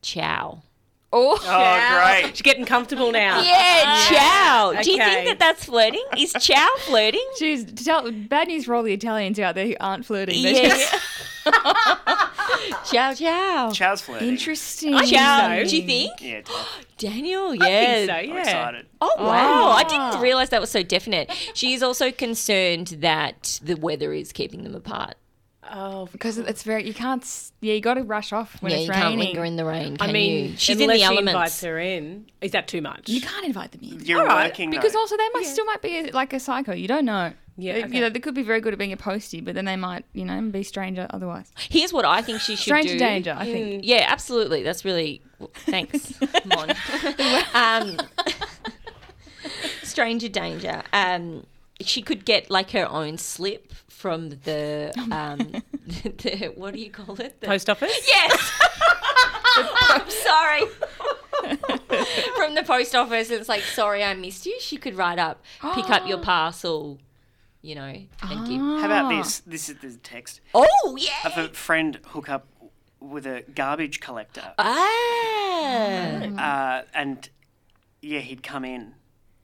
ciao." 0.01 0.63
Oh, 1.15 1.39
oh, 1.43 2.21
great. 2.23 2.35
She's 2.37 2.43
getting 2.43 2.65
comfortable 2.65 3.13
now. 3.13 3.43
Yeah, 3.43 4.07
ciao. 4.09 4.73
Do 4.83 4.91
you 4.91 4.97
Okay. 5.01 5.11
think 5.15 5.29
that 5.29 5.39
that's 5.39 5.65
flirting? 5.67 6.03
Is 6.17 6.33
ciao 6.41 6.67
flirting? 6.87 7.27
Jeez, 7.39 7.85
tell, 7.85 8.11
bad 8.11 8.49
news 8.49 8.65
for 8.65 8.75
all 8.75 8.83
the 8.83 8.95
Italians 8.95 9.39
out 9.39 9.55
there 9.55 9.67
who 9.67 9.75
aren't 9.79 10.07
flirting. 10.07 10.43
They're 10.43 10.55
Yeah. 10.55 10.69
just- 10.69 10.95
ciao, 12.93 13.13
ciao. 13.15 13.71
Ciao's 13.71 14.01
flirting. 14.01 14.29
Interesting. 14.29 14.95
I 14.95 15.05
ciao. 15.05 15.63
Do 15.65 15.77
you 15.77 15.83
think? 15.87 16.13
Yeah, 16.21 16.41
tough. 16.43 16.81
Daniel, 16.99 17.49
I 17.61 17.67
think 17.67 18.11
so, 18.11 18.15
I'm 18.17 18.29
yeah. 18.29 18.41
excited. 18.41 18.87
Oh 19.01 19.15
wow! 19.19 19.65
Oh. 19.65 19.71
I 19.73 19.83
didn't 19.85 20.23
realize 20.23 20.51
that 20.51 20.61
was 20.61 20.71
so 20.71 20.83
definite. 20.85 21.31
She 21.55 21.75
is 21.75 21.83
also 21.83 22.13
concerned 22.13 22.99
that 23.01 23.59
the 23.63 23.75
weather 23.75 24.13
is 24.13 24.33
keeping 24.33 24.63
them 24.63 24.75
apart. 24.77 25.15
Oh, 25.75 26.07
because 26.13 26.37
it's 26.39 26.63
very 26.65 26.87
you 26.87 26.93
can't. 26.93 27.25
Yeah, 27.61 27.73
you 27.75 27.81
got 27.81 27.95
to 27.95 28.03
rush 28.03 28.33
off 28.33 28.61
when 28.63 28.71
yeah, 28.73 28.79
it's 28.79 28.87
you 28.87 28.93
raining. 28.93 29.09
can't 29.09 29.19
linger 29.19 29.45
in 29.45 29.57
the 29.57 29.65
rain. 29.65 29.97
Can 29.97 30.11
I 30.11 30.13
mean, 30.13 30.51
you? 30.51 30.57
she's 30.59 30.77
in 30.77 30.83
unless 30.83 30.97
the 30.97 30.99
she 31.01 31.05
elements. 31.07 31.31
invites 31.33 31.61
her 31.63 31.79
in. 31.79 32.27
Is 32.43 32.51
that 32.53 32.69
too 32.69 32.83
much? 32.83 33.09
You 33.09 33.21
can't 33.23 33.47
invite 33.47 33.73
them 33.73 33.81
in. 33.83 34.01
You're 34.05 34.21
All 34.21 34.27
right, 34.27 34.51
working 34.51 34.71
because 34.71 34.93
though. 34.93 34.99
also 35.01 35.17
they 35.17 35.29
might 35.33 35.47
still 35.47 35.65
might 35.65 35.81
be 35.81 35.99
a, 35.99 36.11
like 36.13 36.33
a 36.35 36.41
psycho. 36.41 36.73
You 36.75 36.89
don't 36.89 37.07
know. 37.07 37.33
Yeah, 37.57 37.73
They- 37.75 37.85
okay. 37.85 37.95
You 37.95 38.01
know, 38.03 38.09
they 38.11 38.19
could 38.21 38.35
be 38.35 38.43
very 38.43 38.61
good 38.61 38.73
at 38.73 38.79
being 38.79 38.93
a 38.93 38.97
postie, 38.97 39.41
but 39.41 39.55
then 39.55 39.65
they 39.67 39.77
might, 39.77 40.05
you 40.15 40.25
know, 40.25 40.41
be 40.43 40.63
stranger 40.63 41.07
otherwise. 41.11 41.53
Here's 41.57 41.93
what 41.93 42.05
I 42.07 42.23
think 42.23 42.41
she 42.41 42.55
should 42.57 42.65
Stranger 42.65 42.95
do. 42.95 42.99
danger, 42.99 43.35
I 43.39 43.45
think. 43.45 43.85
Yeah, 43.85 44.07
absolutely. 44.09 44.63
That's 44.63 44.85
really 44.85 45.21
thanks, 45.55 46.15
Mon. 46.47 46.71
um, 47.55 47.99
stranger 49.83 50.29
danger. 50.29 50.83
Um, 50.93 51.47
she 51.81 52.03
could 52.03 52.25
get 52.25 52.51
like 52.51 52.71
her 52.71 52.89
own 52.89 53.19
slip 53.19 53.73
from 54.03 54.31
the 54.31 54.93
um, 55.13 55.39
the 55.87 56.53
what 56.57 56.75
do 56.75 56.81
you 56.81 56.91
call 56.91 57.15
it? 57.21 57.41
The, 57.41 57.47
Post 57.47 57.71
office? 57.71 57.97
Yes. 58.07 58.53
I'm 59.57 60.11
sorry. 60.11 60.63
From 62.37 62.55
the 62.57 62.65
post 62.67 62.95
office, 62.97 63.31
it's 63.31 63.49
like, 63.49 63.63
sorry, 63.63 64.03
I 64.03 64.15
missed 64.15 64.45
you. 64.45 64.57
She 64.61 64.77
could 64.77 64.97
write 64.97 65.19
up, 65.21 65.45
pick 65.75 65.89
up 65.91 66.09
your 66.09 66.19
parcel, 66.33 66.99
you 67.61 67.77
know, 67.77 67.95
and 68.23 68.49
give. 68.49 68.61
How 68.61 68.87
about 68.87 69.09
this? 69.11 69.39
This 69.41 69.69
is 69.69 69.77
the 69.77 69.93
text. 69.99 70.41
Oh 70.53 70.97
I 70.99 71.01
yeah. 71.01 71.31
have 71.31 71.39
a 71.39 71.49
friend 71.51 72.01
hook 72.07 72.29
up 72.29 72.47
with 72.99 73.27
a 73.27 73.45
garbage 73.55 74.01
collector, 74.01 74.53
Ah. 74.59 76.23
uh, 76.81 76.83
and 76.95 77.29
yeah, 78.01 78.21
he'd 78.21 78.43
come 78.43 78.65
in. 78.65 78.95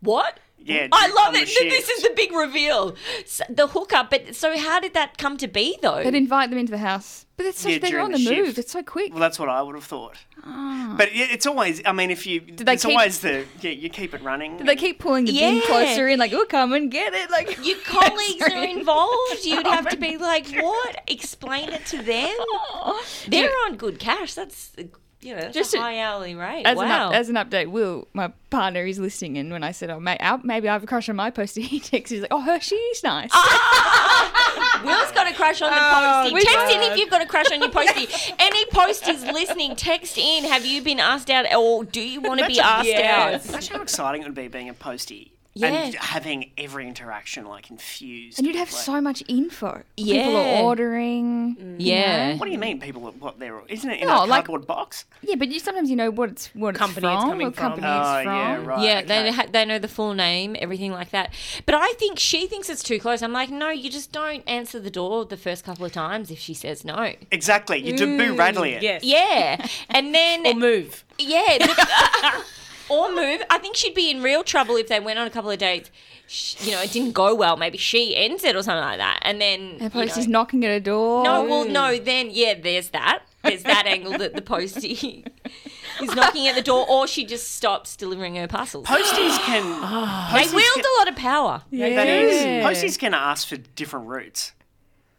What? 0.00 0.38
Yeah, 0.68 0.88
I 0.92 1.08
love 1.08 1.28
on 1.28 1.32
the 1.34 1.40
it. 1.40 1.70
This 1.70 1.88
is 1.88 2.02
the 2.02 2.10
big 2.14 2.32
reveal. 2.32 2.94
S 3.20 3.40
the 3.48 3.66
hookup. 3.68 4.10
But 4.10 4.34
so, 4.36 4.56
how 4.58 4.80
did 4.80 4.94
that 4.94 5.18
come 5.18 5.36
to 5.38 5.48
be, 5.48 5.78
though? 5.82 6.02
They'd 6.04 6.14
invite 6.14 6.50
them 6.50 6.58
into 6.58 6.72
the 6.72 6.78
house, 6.78 7.26
but 7.36 7.46
it's 7.46 7.60
such, 7.60 7.72
Yeah, 7.72 7.78
they're 7.78 8.00
on 8.00 8.12
the 8.12 8.18
the, 8.18 8.30
move. 8.42 8.58
It's 8.58 8.72
so 8.72 8.82
quick. 8.82 9.12
Well, 9.12 9.20
that's 9.20 9.38
what 9.38 9.48
I 9.48 9.62
would 9.62 9.74
have 9.74 9.84
thought. 9.84 10.16
Ah. 10.44 10.94
But 10.96 11.14
yeah, 11.14 11.26
it's 11.30 11.46
always. 11.46 11.80
I 11.84 11.92
mean, 11.92 12.10
if 12.10 12.26
you, 12.26 12.40
they 12.40 12.74
it's 12.74 12.84
keep- 12.84 12.96
always 12.96 13.20
the 13.20 13.44
yeah, 13.60 13.70
you 13.70 13.88
keep 13.88 14.14
it 14.14 14.22
running. 14.22 14.58
Do 14.58 14.64
they 14.64 14.76
keep 14.76 14.98
pulling 15.00 15.24
the 15.24 15.32
bin 15.32 15.62
closer 15.62 16.06
in, 16.08 16.18
like, 16.18 16.32
oh, 16.32 16.44
come 16.48 16.72
and 16.72 16.90
get 16.90 17.14
it? 17.14 17.30
Like, 17.30 17.64
Your 17.66 17.78
colleagues 17.84 18.42
are 18.50 18.64
involved. 18.64 19.44
You'd 19.44 19.66
have 19.66 19.88
to 19.88 19.96
be 20.08 20.16
like, 20.16 20.48
what? 20.54 21.02
Explain 21.06 21.70
it 21.70 21.86
to 21.86 22.02
them. 22.02 22.34
They're 23.28 23.50
on 23.66 23.76
good 23.76 23.98
cash. 23.98 24.34
That's 24.34 24.72
you 25.20 25.34
know, 25.34 25.40
that's 25.42 25.54
Just 25.54 25.74
a 25.74 25.78
a- 25.78 25.80
high 25.80 25.98
hourly 26.00 26.34
rate. 26.34 26.62
As, 26.64 26.76
wow. 26.76 26.84
an 26.84 26.90
up, 26.90 27.12
as 27.14 27.28
an 27.28 27.34
update, 27.36 27.68
Will, 27.70 28.06
my 28.14 28.32
partner, 28.50 28.84
is 28.86 28.98
listening, 28.98 29.36
and 29.38 29.50
when 29.50 29.64
I 29.64 29.72
said, 29.72 29.90
"Oh, 29.90 29.98
mate, 29.98 30.18
I'll- 30.20 30.40
maybe 30.44 30.68
I 30.68 30.72
have 30.74 30.84
a 30.84 30.86
crush 30.86 31.08
on 31.08 31.16
my 31.16 31.30
postie," 31.30 31.62
he 31.74 31.80
texts, 31.80 32.10
"He's 32.12 32.20
like, 32.20 32.32
oh, 32.32 32.40
her, 32.40 32.60
she's 32.60 33.02
nice." 33.02 33.30
Will's 34.84 35.10
got 35.12 35.28
a 35.30 35.34
crush 35.34 35.60
on 35.60 35.70
the 35.70 35.76
Oh, 35.76 36.20
postie. 36.22 36.34
which 36.34 36.44
text 36.44 36.74
in 36.74 36.82
if 36.92 36.98
you've 36.98 37.10
got 37.10 37.20
a 37.22 37.26
crush 37.26 37.50
on 37.50 37.60
your 37.60 37.70
postie. 37.70 38.06
Any 38.38 38.64
posties 38.66 39.30
listening, 39.32 39.74
text 39.74 40.16
in. 40.16 40.44
Have 40.44 40.64
you 40.64 40.82
been 40.82 41.00
asked 41.00 41.30
out, 41.30 41.52
or 41.54 41.84
do 41.84 42.00
you 42.00 42.20
want 42.20 42.40
to 42.40 42.46
be 42.46 42.60
asked 42.60 42.88
out? 42.90 43.44
Imagine 43.48 43.76
how 43.76 43.82
exciting 43.82 44.22
it 44.22 44.26
would 44.26 44.34
be 44.34 44.46
being 44.48 44.68
a 44.68 44.74
postie 44.74 45.32
Yeah. 45.54 45.68
and 45.68 45.94
having 45.96 46.52
every 46.56 46.86
interaction 46.86 47.44
like 47.46 47.68
infused. 47.70 48.38
and 48.38 48.46
you'd 48.46 48.54
have 48.54 48.72
like- 48.72 48.80
so 48.82 49.00
much 49.00 49.24
info. 49.26 49.82
Yeah. 49.96 50.22
People 50.26 50.36
are 50.36 50.44
Yeah. 50.44 50.62
ordering. 50.62 51.56
Mm. 51.56 51.80
you 51.80 51.92
Yeah. 51.92 52.32
know? 52.32 52.36
What 52.36 52.46
do 52.46 52.52
you 52.52 52.58
mean, 52.58 52.78
people? 52.80 53.02
What 53.18 53.40
they're? 53.40 53.60
Isn't 53.68 53.90
it 53.90 54.00
in 54.00 54.06
No, 54.06 54.18
a 54.18 54.26
like- 54.26 54.44
cardboard 54.44 54.66
box? 54.68 55.04
Yeah, 55.22 55.34
but 55.34 55.48
you 55.48 55.58
sometimes 55.58 55.90
you 55.90 55.96
know 55.96 56.10
what 56.10 56.30
it's 56.30 56.46
what 56.54 56.76
Company 56.76 57.08
it's 57.08 57.14
it's 57.14 57.22
from, 57.22 57.30
coming 57.30 57.46
what 57.48 57.56
from. 57.56 57.62
company 57.70 57.86
Oh, 57.88 58.14
it's 58.18 58.24
from. 58.24 58.36
yeah, 58.36 58.64
right. 58.64 58.82
yeah, 58.84 58.98
okay. 58.98 59.06
they 59.06 59.32
ha- 59.32 59.46
they 59.50 59.64
know 59.64 59.78
the 59.80 59.88
full 59.88 60.14
name, 60.14 60.54
everything 60.60 60.92
like 60.92 61.10
that. 61.10 61.32
But 61.66 61.74
I 61.74 61.92
think 61.98 62.20
she 62.20 62.46
thinks 62.46 62.68
it's 62.68 62.82
too 62.84 63.00
close. 63.00 63.20
I'm 63.22 63.32
like, 63.32 63.50
no, 63.50 63.70
you 63.70 63.90
just 63.90 64.12
don't 64.12 64.44
answer 64.48 64.78
the 64.78 64.90
door 64.90 65.24
the 65.24 65.36
first 65.36 65.64
couple 65.64 65.84
of 65.84 65.92
times 65.92 66.30
if 66.30 66.38
she 66.38 66.54
says 66.54 66.84
no. 66.84 67.14
Exactly. 67.32 67.78
You 67.84 67.96
do 67.96 68.16
boo 68.16 68.34
rattly 68.36 68.74
it. 68.74 68.82
Yes. 68.82 69.02
Yeah, 69.02 69.66
and 69.90 70.14
then 70.14 70.46
Or 70.46 70.54
move. 70.54 71.04
yeah, 71.18 71.58
the- 71.58 72.44
or 72.88 73.12
move. 73.14 73.42
I 73.50 73.58
think 73.58 73.76
she'd 73.76 73.94
be 73.94 74.10
in 74.10 74.22
real 74.22 74.42
trouble 74.42 74.76
if 74.76 74.88
they 74.88 75.00
went 75.00 75.18
on 75.18 75.26
a 75.26 75.30
couple 75.30 75.50
of 75.50 75.58
dates. 75.58 75.90
sh- 76.26 76.56
You 76.66 76.72
know, 76.72 76.82
it 76.82 76.90
didn't 76.92 77.12
go 77.12 77.34
well. 77.34 77.56
Maybe 77.56 77.78
she 77.78 78.16
ends 78.16 78.44
it 78.44 78.54
or 78.56 78.62
something 78.62 78.82
like 78.84 78.98
that, 78.98 79.20
and 79.22 79.40
then 79.40 79.60
And 79.72 79.80
you 79.82 79.90
postie's 79.90 80.26
know- 80.26 80.32
knocking 80.40 80.64
at 80.64 80.70
a 80.70 80.80
door. 80.80 81.24
No, 81.24 81.44
well, 81.44 81.64
no. 81.64 81.98
Then 81.98 82.28
yeah, 82.30 82.54
there's 82.60 82.90
that. 82.90 83.22
There's 83.44 83.62
that 83.62 83.86
angle 83.86 84.18
that 84.18 84.34
the 84.34 84.42
postie 84.42 85.24
is 86.02 86.14
knocking 86.14 86.48
at 86.48 86.54
the 86.56 86.62
door, 86.62 86.84
or 86.88 87.06
she 87.06 87.24
just 87.24 87.54
stops 87.54 87.96
delivering 87.96 88.34
her 88.34 88.48
parcels. 88.48 88.86
Posties 88.86 89.38
can. 89.44 89.62
Ah. 89.82 90.30
They 90.34 90.42
posties 90.42 90.54
wield 90.54 90.74
can- 90.74 90.84
a 90.84 90.98
lot 90.98 91.08
of 91.08 91.16
power. 91.16 91.62
Yeah. 91.70 91.90
That 91.94 92.08
is. 92.08 92.42
Yeah. 92.44 92.62
Posties 92.68 92.98
can 92.98 93.14
ask 93.14 93.46
for 93.48 93.56
different 93.56 94.06
routes. 94.08 94.52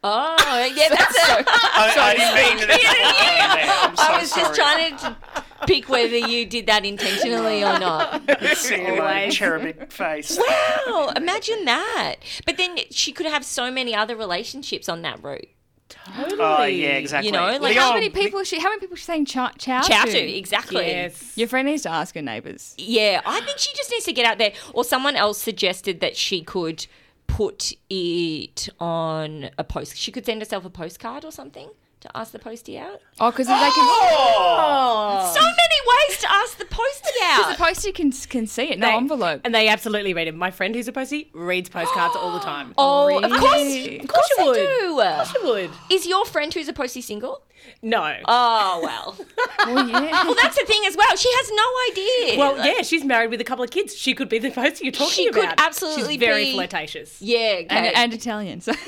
Oh, 0.01 0.71
yeah, 0.75 0.87
that's 0.89 1.17
a. 1.29 1.43
I, 1.47 1.93
I 1.97 2.15
didn't 2.15 2.35
mean 2.35 2.69
it. 2.69 2.69
I'm 3.83 3.95
so 3.97 4.03
I 4.03 4.19
was 4.21 4.29
sorry. 4.31 4.43
just 4.43 4.55
trying 4.55 4.97
to 4.97 5.43
pick 5.67 5.89
whether 5.89 6.17
you 6.17 6.45
did 6.45 6.67
that 6.67 6.85
intentionally 6.85 7.63
or 7.63 7.79
not. 7.79 8.21
Seeing 8.55 8.97
my 8.97 9.29
cherubic 9.29 9.91
face. 9.91 10.39
Wow, 10.39 11.13
imagine 11.15 11.65
that. 11.65 12.15
But 12.45 12.57
then 12.57 12.77
she 12.91 13.11
could 13.11 13.25
have 13.25 13.45
so 13.45 13.71
many 13.71 13.95
other 13.95 14.15
relationships 14.15 14.89
on 14.89 15.01
that 15.03 15.23
route. 15.23 15.49
Totally. 15.89 16.37
Oh 16.39 16.63
yeah, 16.65 16.89
exactly. 16.89 17.27
You 17.27 17.33
know, 17.33 17.57
like 17.57 17.75
how 17.75 17.91
oh, 17.91 17.93
many 17.95 18.09
people? 18.09 18.43
She, 18.43 18.59
how 18.59 18.69
many 18.69 18.79
people 18.79 18.95
she 18.95 19.05
saying 19.05 19.25
ciao, 19.25 19.49
ciao, 19.57 19.81
Ciao 19.81 20.05
to? 20.05 20.11
to, 20.11 20.37
exactly. 20.37 20.85
Yes. 20.85 21.35
Your 21.35 21.47
friend 21.47 21.67
needs 21.67 21.81
to 21.83 21.89
ask 21.89 22.13
her 22.13 22.21
neighbours. 22.21 22.75
Yeah, 22.77 23.21
I 23.25 23.41
think 23.41 23.57
she 23.57 23.75
just 23.75 23.89
needs 23.89 24.05
to 24.05 24.13
get 24.13 24.25
out 24.25 24.37
there. 24.37 24.53
Or 24.73 24.83
someone 24.83 25.15
else 25.15 25.41
suggested 25.41 25.99
that 26.01 26.15
she 26.15 26.41
could 26.43 26.85
put 27.25 27.73
it 27.89 28.69
on 28.79 29.49
a 29.57 29.63
post. 29.63 29.97
She 29.97 30.11
could 30.11 30.25
send 30.25 30.41
herself 30.41 30.63
a 30.63 30.69
postcard 30.69 31.25
or 31.25 31.31
something 31.31 31.69
to 32.01 32.09
ask 32.17 32.31
the 32.31 32.39
postie 32.39 32.77
out. 32.77 33.01
Oh, 33.19 33.29
because 33.31 33.47
they 33.47 33.53
can. 33.53 33.71
Oh. 33.75 35.31
So 35.33 35.41
many 35.41 36.09
ways 36.09 36.19
to 36.21 36.31
ask 36.31 36.57
the 36.57 36.65
postie 36.65 37.09
out. 37.23 37.37
Because 37.37 37.51
out. 37.53 37.57
the 37.57 37.63
postie 37.63 37.91
can 37.91 38.11
can 38.11 38.47
see 38.47 38.69
it, 38.71 38.79
no 38.79 38.87
They- 38.87 38.95
envelope. 38.97 39.41
And 39.43 39.53
they 39.53 39.67
absolutely 39.67 40.13
read 40.13 40.27
it. 40.27 40.35
My 40.35 40.51
friend 40.51 40.73
who's 40.75 40.87
a 40.87 40.91
postie 40.93 41.29
reads 41.33 41.67
postcards 41.69 42.15
all 42.15 42.31
the 42.33 42.39
time. 42.39 42.73
Oh, 42.77 43.17
of 43.21 43.29
course, 43.31 43.43
Really? 43.53 43.99
of 43.99 44.07
course 44.07 44.29
you 44.37 44.45
would. 44.45 44.55
do. 44.55 45.01
Of 45.01 45.15
course 45.15 45.33
you 45.35 45.43
would. 45.49 45.71
Is 45.91 46.05
your 46.07 46.25
friend 46.25 46.53
who's 46.53 46.67
a 46.69 46.73
postie 46.73 47.01
single? 47.01 47.43
No. 47.81 48.15
Oh 48.25 48.79
well. 48.81 49.17
well, 49.65 49.87
yeah. 49.87 50.23
well, 50.23 50.35
that's 50.41 50.57
the 50.57 50.65
thing 50.65 50.81
as 50.87 50.95
well. 50.95 51.15
She 51.17 51.29
has 51.29 51.51
no 51.51 51.91
idea. 51.91 52.39
Well, 52.39 52.57
Like, 52.57 52.75
yeah, 52.77 52.81
she's 52.83 53.03
married 53.03 53.29
with 53.31 53.41
a 53.41 53.43
couple 53.43 53.63
of 53.65 53.69
kids. 53.71 53.93
She 53.95 54.13
could 54.15 54.29
be 54.29 54.39
the 54.39 54.49
postie 54.51 54.85
you're 54.85 54.91
talking 54.93 55.27
about. 55.27 55.35
She 55.35 55.41
about. 55.43 55.57
could 55.57 55.65
absolutely 55.65 56.13
She's 56.13 56.19
very 56.19 56.45
be- 56.45 56.53
flirtatious. 56.53 57.21
Yeah, 57.21 57.37
okay. 57.37 57.67
and, 57.69 57.95
and 57.97 58.13
Italian. 58.13 58.61
So. 58.61 58.71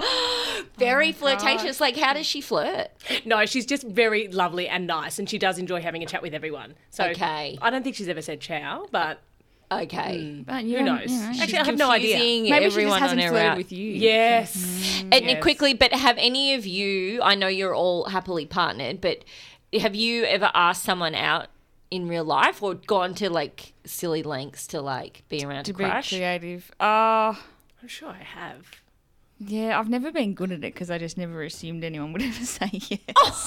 very 0.78 1.12
flirtatious. 1.12 1.80
Like, 1.80 1.96
how 1.96 2.12
does 2.14 2.26
she 2.26 2.40
flirt? 2.40 2.88
No, 3.24 3.46
she's 3.46 3.66
just 3.66 3.84
very 3.86 4.28
lovely 4.28 4.68
and 4.68 4.86
nice, 4.86 5.18
and 5.18 5.28
she 5.28 5.38
does 5.38 5.58
enjoy 5.58 5.80
having 5.80 6.02
a 6.02 6.06
chat 6.06 6.22
with 6.22 6.34
everyone. 6.34 6.74
So 6.90 7.04
Okay. 7.06 7.58
I 7.62 7.70
don't 7.70 7.82
think 7.82 7.96
she's 7.96 8.08
ever 8.08 8.22
said 8.22 8.40
ciao, 8.40 8.86
but 8.90 9.20
Okay. 9.70 10.44
But 10.46 10.64
you 10.64 10.78
who 10.78 10.84
knows? 10.84 11.10
you 11.10 11.18
know, 11.18 11.32
Actually, 11.42 11.58
I 11.58 11.64
have 11.64 11.76
no 11.78 11.90
idea. 11.90 12.16
Confusing 12.16 12.42
Maybe 12.50 12.54
she 12.56 12.64
just 12.66 12.76
everyone 12.76 13.00
hasn't 13.00 13.20
on 13.20 13.28
flirted 13.30 13.56
with 13.58 13.72
you. 13.72 13.92
Yes. 13.92 15.02
And 15.10 15.24
Yes. 15.24 15.42
quickly, 15.42 15.74
but 15.74 15.92
have 15.92 16.16
any 16.18 16.54
of 16.54 16.64
you? 16.66 17.20
I 17.22 17.34
know 17.34 17.48
you're 17.48 17.74
all 17.74 18.04
happily 18.04 18.46
partnered, 18.46 19.00
but 19.00 19.24
have 19.80 19.96
you 19.96 20.22
ever 20.24 20.52
asked 20.54 20.84
someone 20.84 21.16
out 21.16 21.48
in 21.90 22.06
real 22.06 22.24
life 22.24 22.62
or 22.62 22.74
gone 22.74 23.14
to 23.16 23.28
like 23.28 23.72
silly 23.84 24.22
lengths 24.22 24.68
to 24.68 24.80
like 24.80 25.24
be 25.28 25.44
around 25.44 25.64
to 25.64 25.72
to 25.72 25.78
be 25.78 25.84
crush? 25.84 26.10
creative. 26.10 26.70
Uh, 26.78 27.34
I'm 27.82 27.88
sure 27.88 28.10
I 28.10 28.22
have. 28.22 28.66
Yeah, 29.38 29.78
I've 29.78 29.88
never 29.88 30.10
been 30.12 30.34
good 30.34 30.50
at 30.52 30.58
it 30.58 30.72
because 30.74 30.90
I 30.90 30.98
just 30.98 31.18
never 31.18 31.42
assumed 31.42 31.84
anyone 31.84 32.12
would 32.12 32.22
ever 32.30 32.44
say 32.44 32.70
yes. 32.72 33.46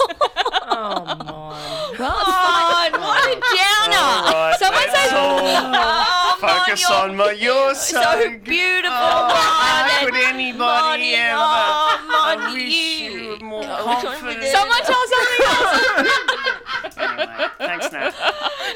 Oh 0.72 1.04
my. 1.04 1.96
well, 1.98 2.14
Oh, 2.22 2.90
what 2.92 3.26
a 3.26 3.40
downer! 3.40 3.98
All 3.98 4.34
right, 4.34 4.56
Someone 4.60 4.82
let's 4.84 5.00
says, 5.00 5.14
all 5.14 5.40
"Oh, 5.42 6.38
Focus 6.40 6.90
Mon, 6.90 7.10
on 7.10 7.16
my. 7.18 7.32
You're 7.32 7.74
so, 7.76 8.02
so 8.02 8.30
good. 8.30 8.44
beautiful, 8.44 8.96
Oh, 8.96 9.28
Mon, 9.28 9.32
how 9.34 10.06
could 10.06 10.14
anybody 10.16 10.58
Monty, 10.58 11.14
ever? 11.16 11.36
oh, 11.38 11.98
I 12.12 12.52
wish 12.54 12.74
you- 13.02 13.10
you 13.12 13.28
were 13.30 13.40
more 13.40 13.64
Oh, 13.66 13.88
which 13.88 14.04
one 14.04 14.14
we 14.26 14.36
confident. 14.36 14.56
Someone 14.56 14.84
tell 14.84 15.04
something 15.08 15.46
else. 15.50 16.98
Anyway, 16.98 17.48
thanks, 17.58 17.92
Nat. 17.92 18.14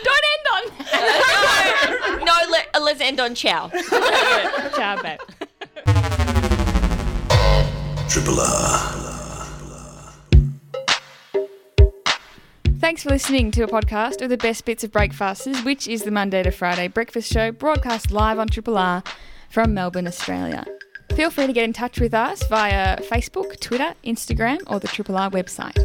Don't 0.04 0.26
end 0.34 0.46
on. 0.54 0.64
no, 2.20 2.26
no 2.26 2.34
let, 2.52 2.68
uh, 2.74 2.80
let's 2.82 3.02
end 3.02 3.20
on 3.20 3.36
ciao. 3.36 3.70
Ciao, 3.70 5.02
babe. 5.02 5.20
Triple 8.14 8.42
R. 8.42 8.78
Thanks 12.78 13.02
for 13.02 13.10
listening 13.10 13.50
to 13.50 13.64
a 13.64 13.68
podcast 13.68 14.22
of 14.22 14.30
the 14.30 14.38
best 14.38 14.66
bits 14.66 14.84
of 14.84 14.92
Breakfasters, 14.92 15.64
which 15.64 15.88
is 15.88 16.04
the 16.04 16.12
Monday 16.12 16.44
to 16.44 16.52
Friday 16.52 16.88
breakfast 16.90 17.34
show 17.34 17.52
broadcast 17.52 18.12
live 18.12 18.38
on 18.38 18.50
Triple 18.50 18.78
R 18.78 19.02
from 19.50 19.74
Melbourne, 19.74 20.06
Australia. 20.06 20.64
Feel 21.16 21.32
free 21.32 21.48
to 21.48 21.54
get 21.54 21.64
in 21.64 21.74
touch 21.74 22.00
with 22.00 22.14
us 22.14 22.48
via 22.50 22.98
Facebook, 22.98 23.60
Twitter, 23.60 23.96
Instagram, 24.06 24.60
or 24.68 24.80
the 24.80 24.90
Triple 24.90 25.18
R 25.18 25.32
website. 25.32 25.76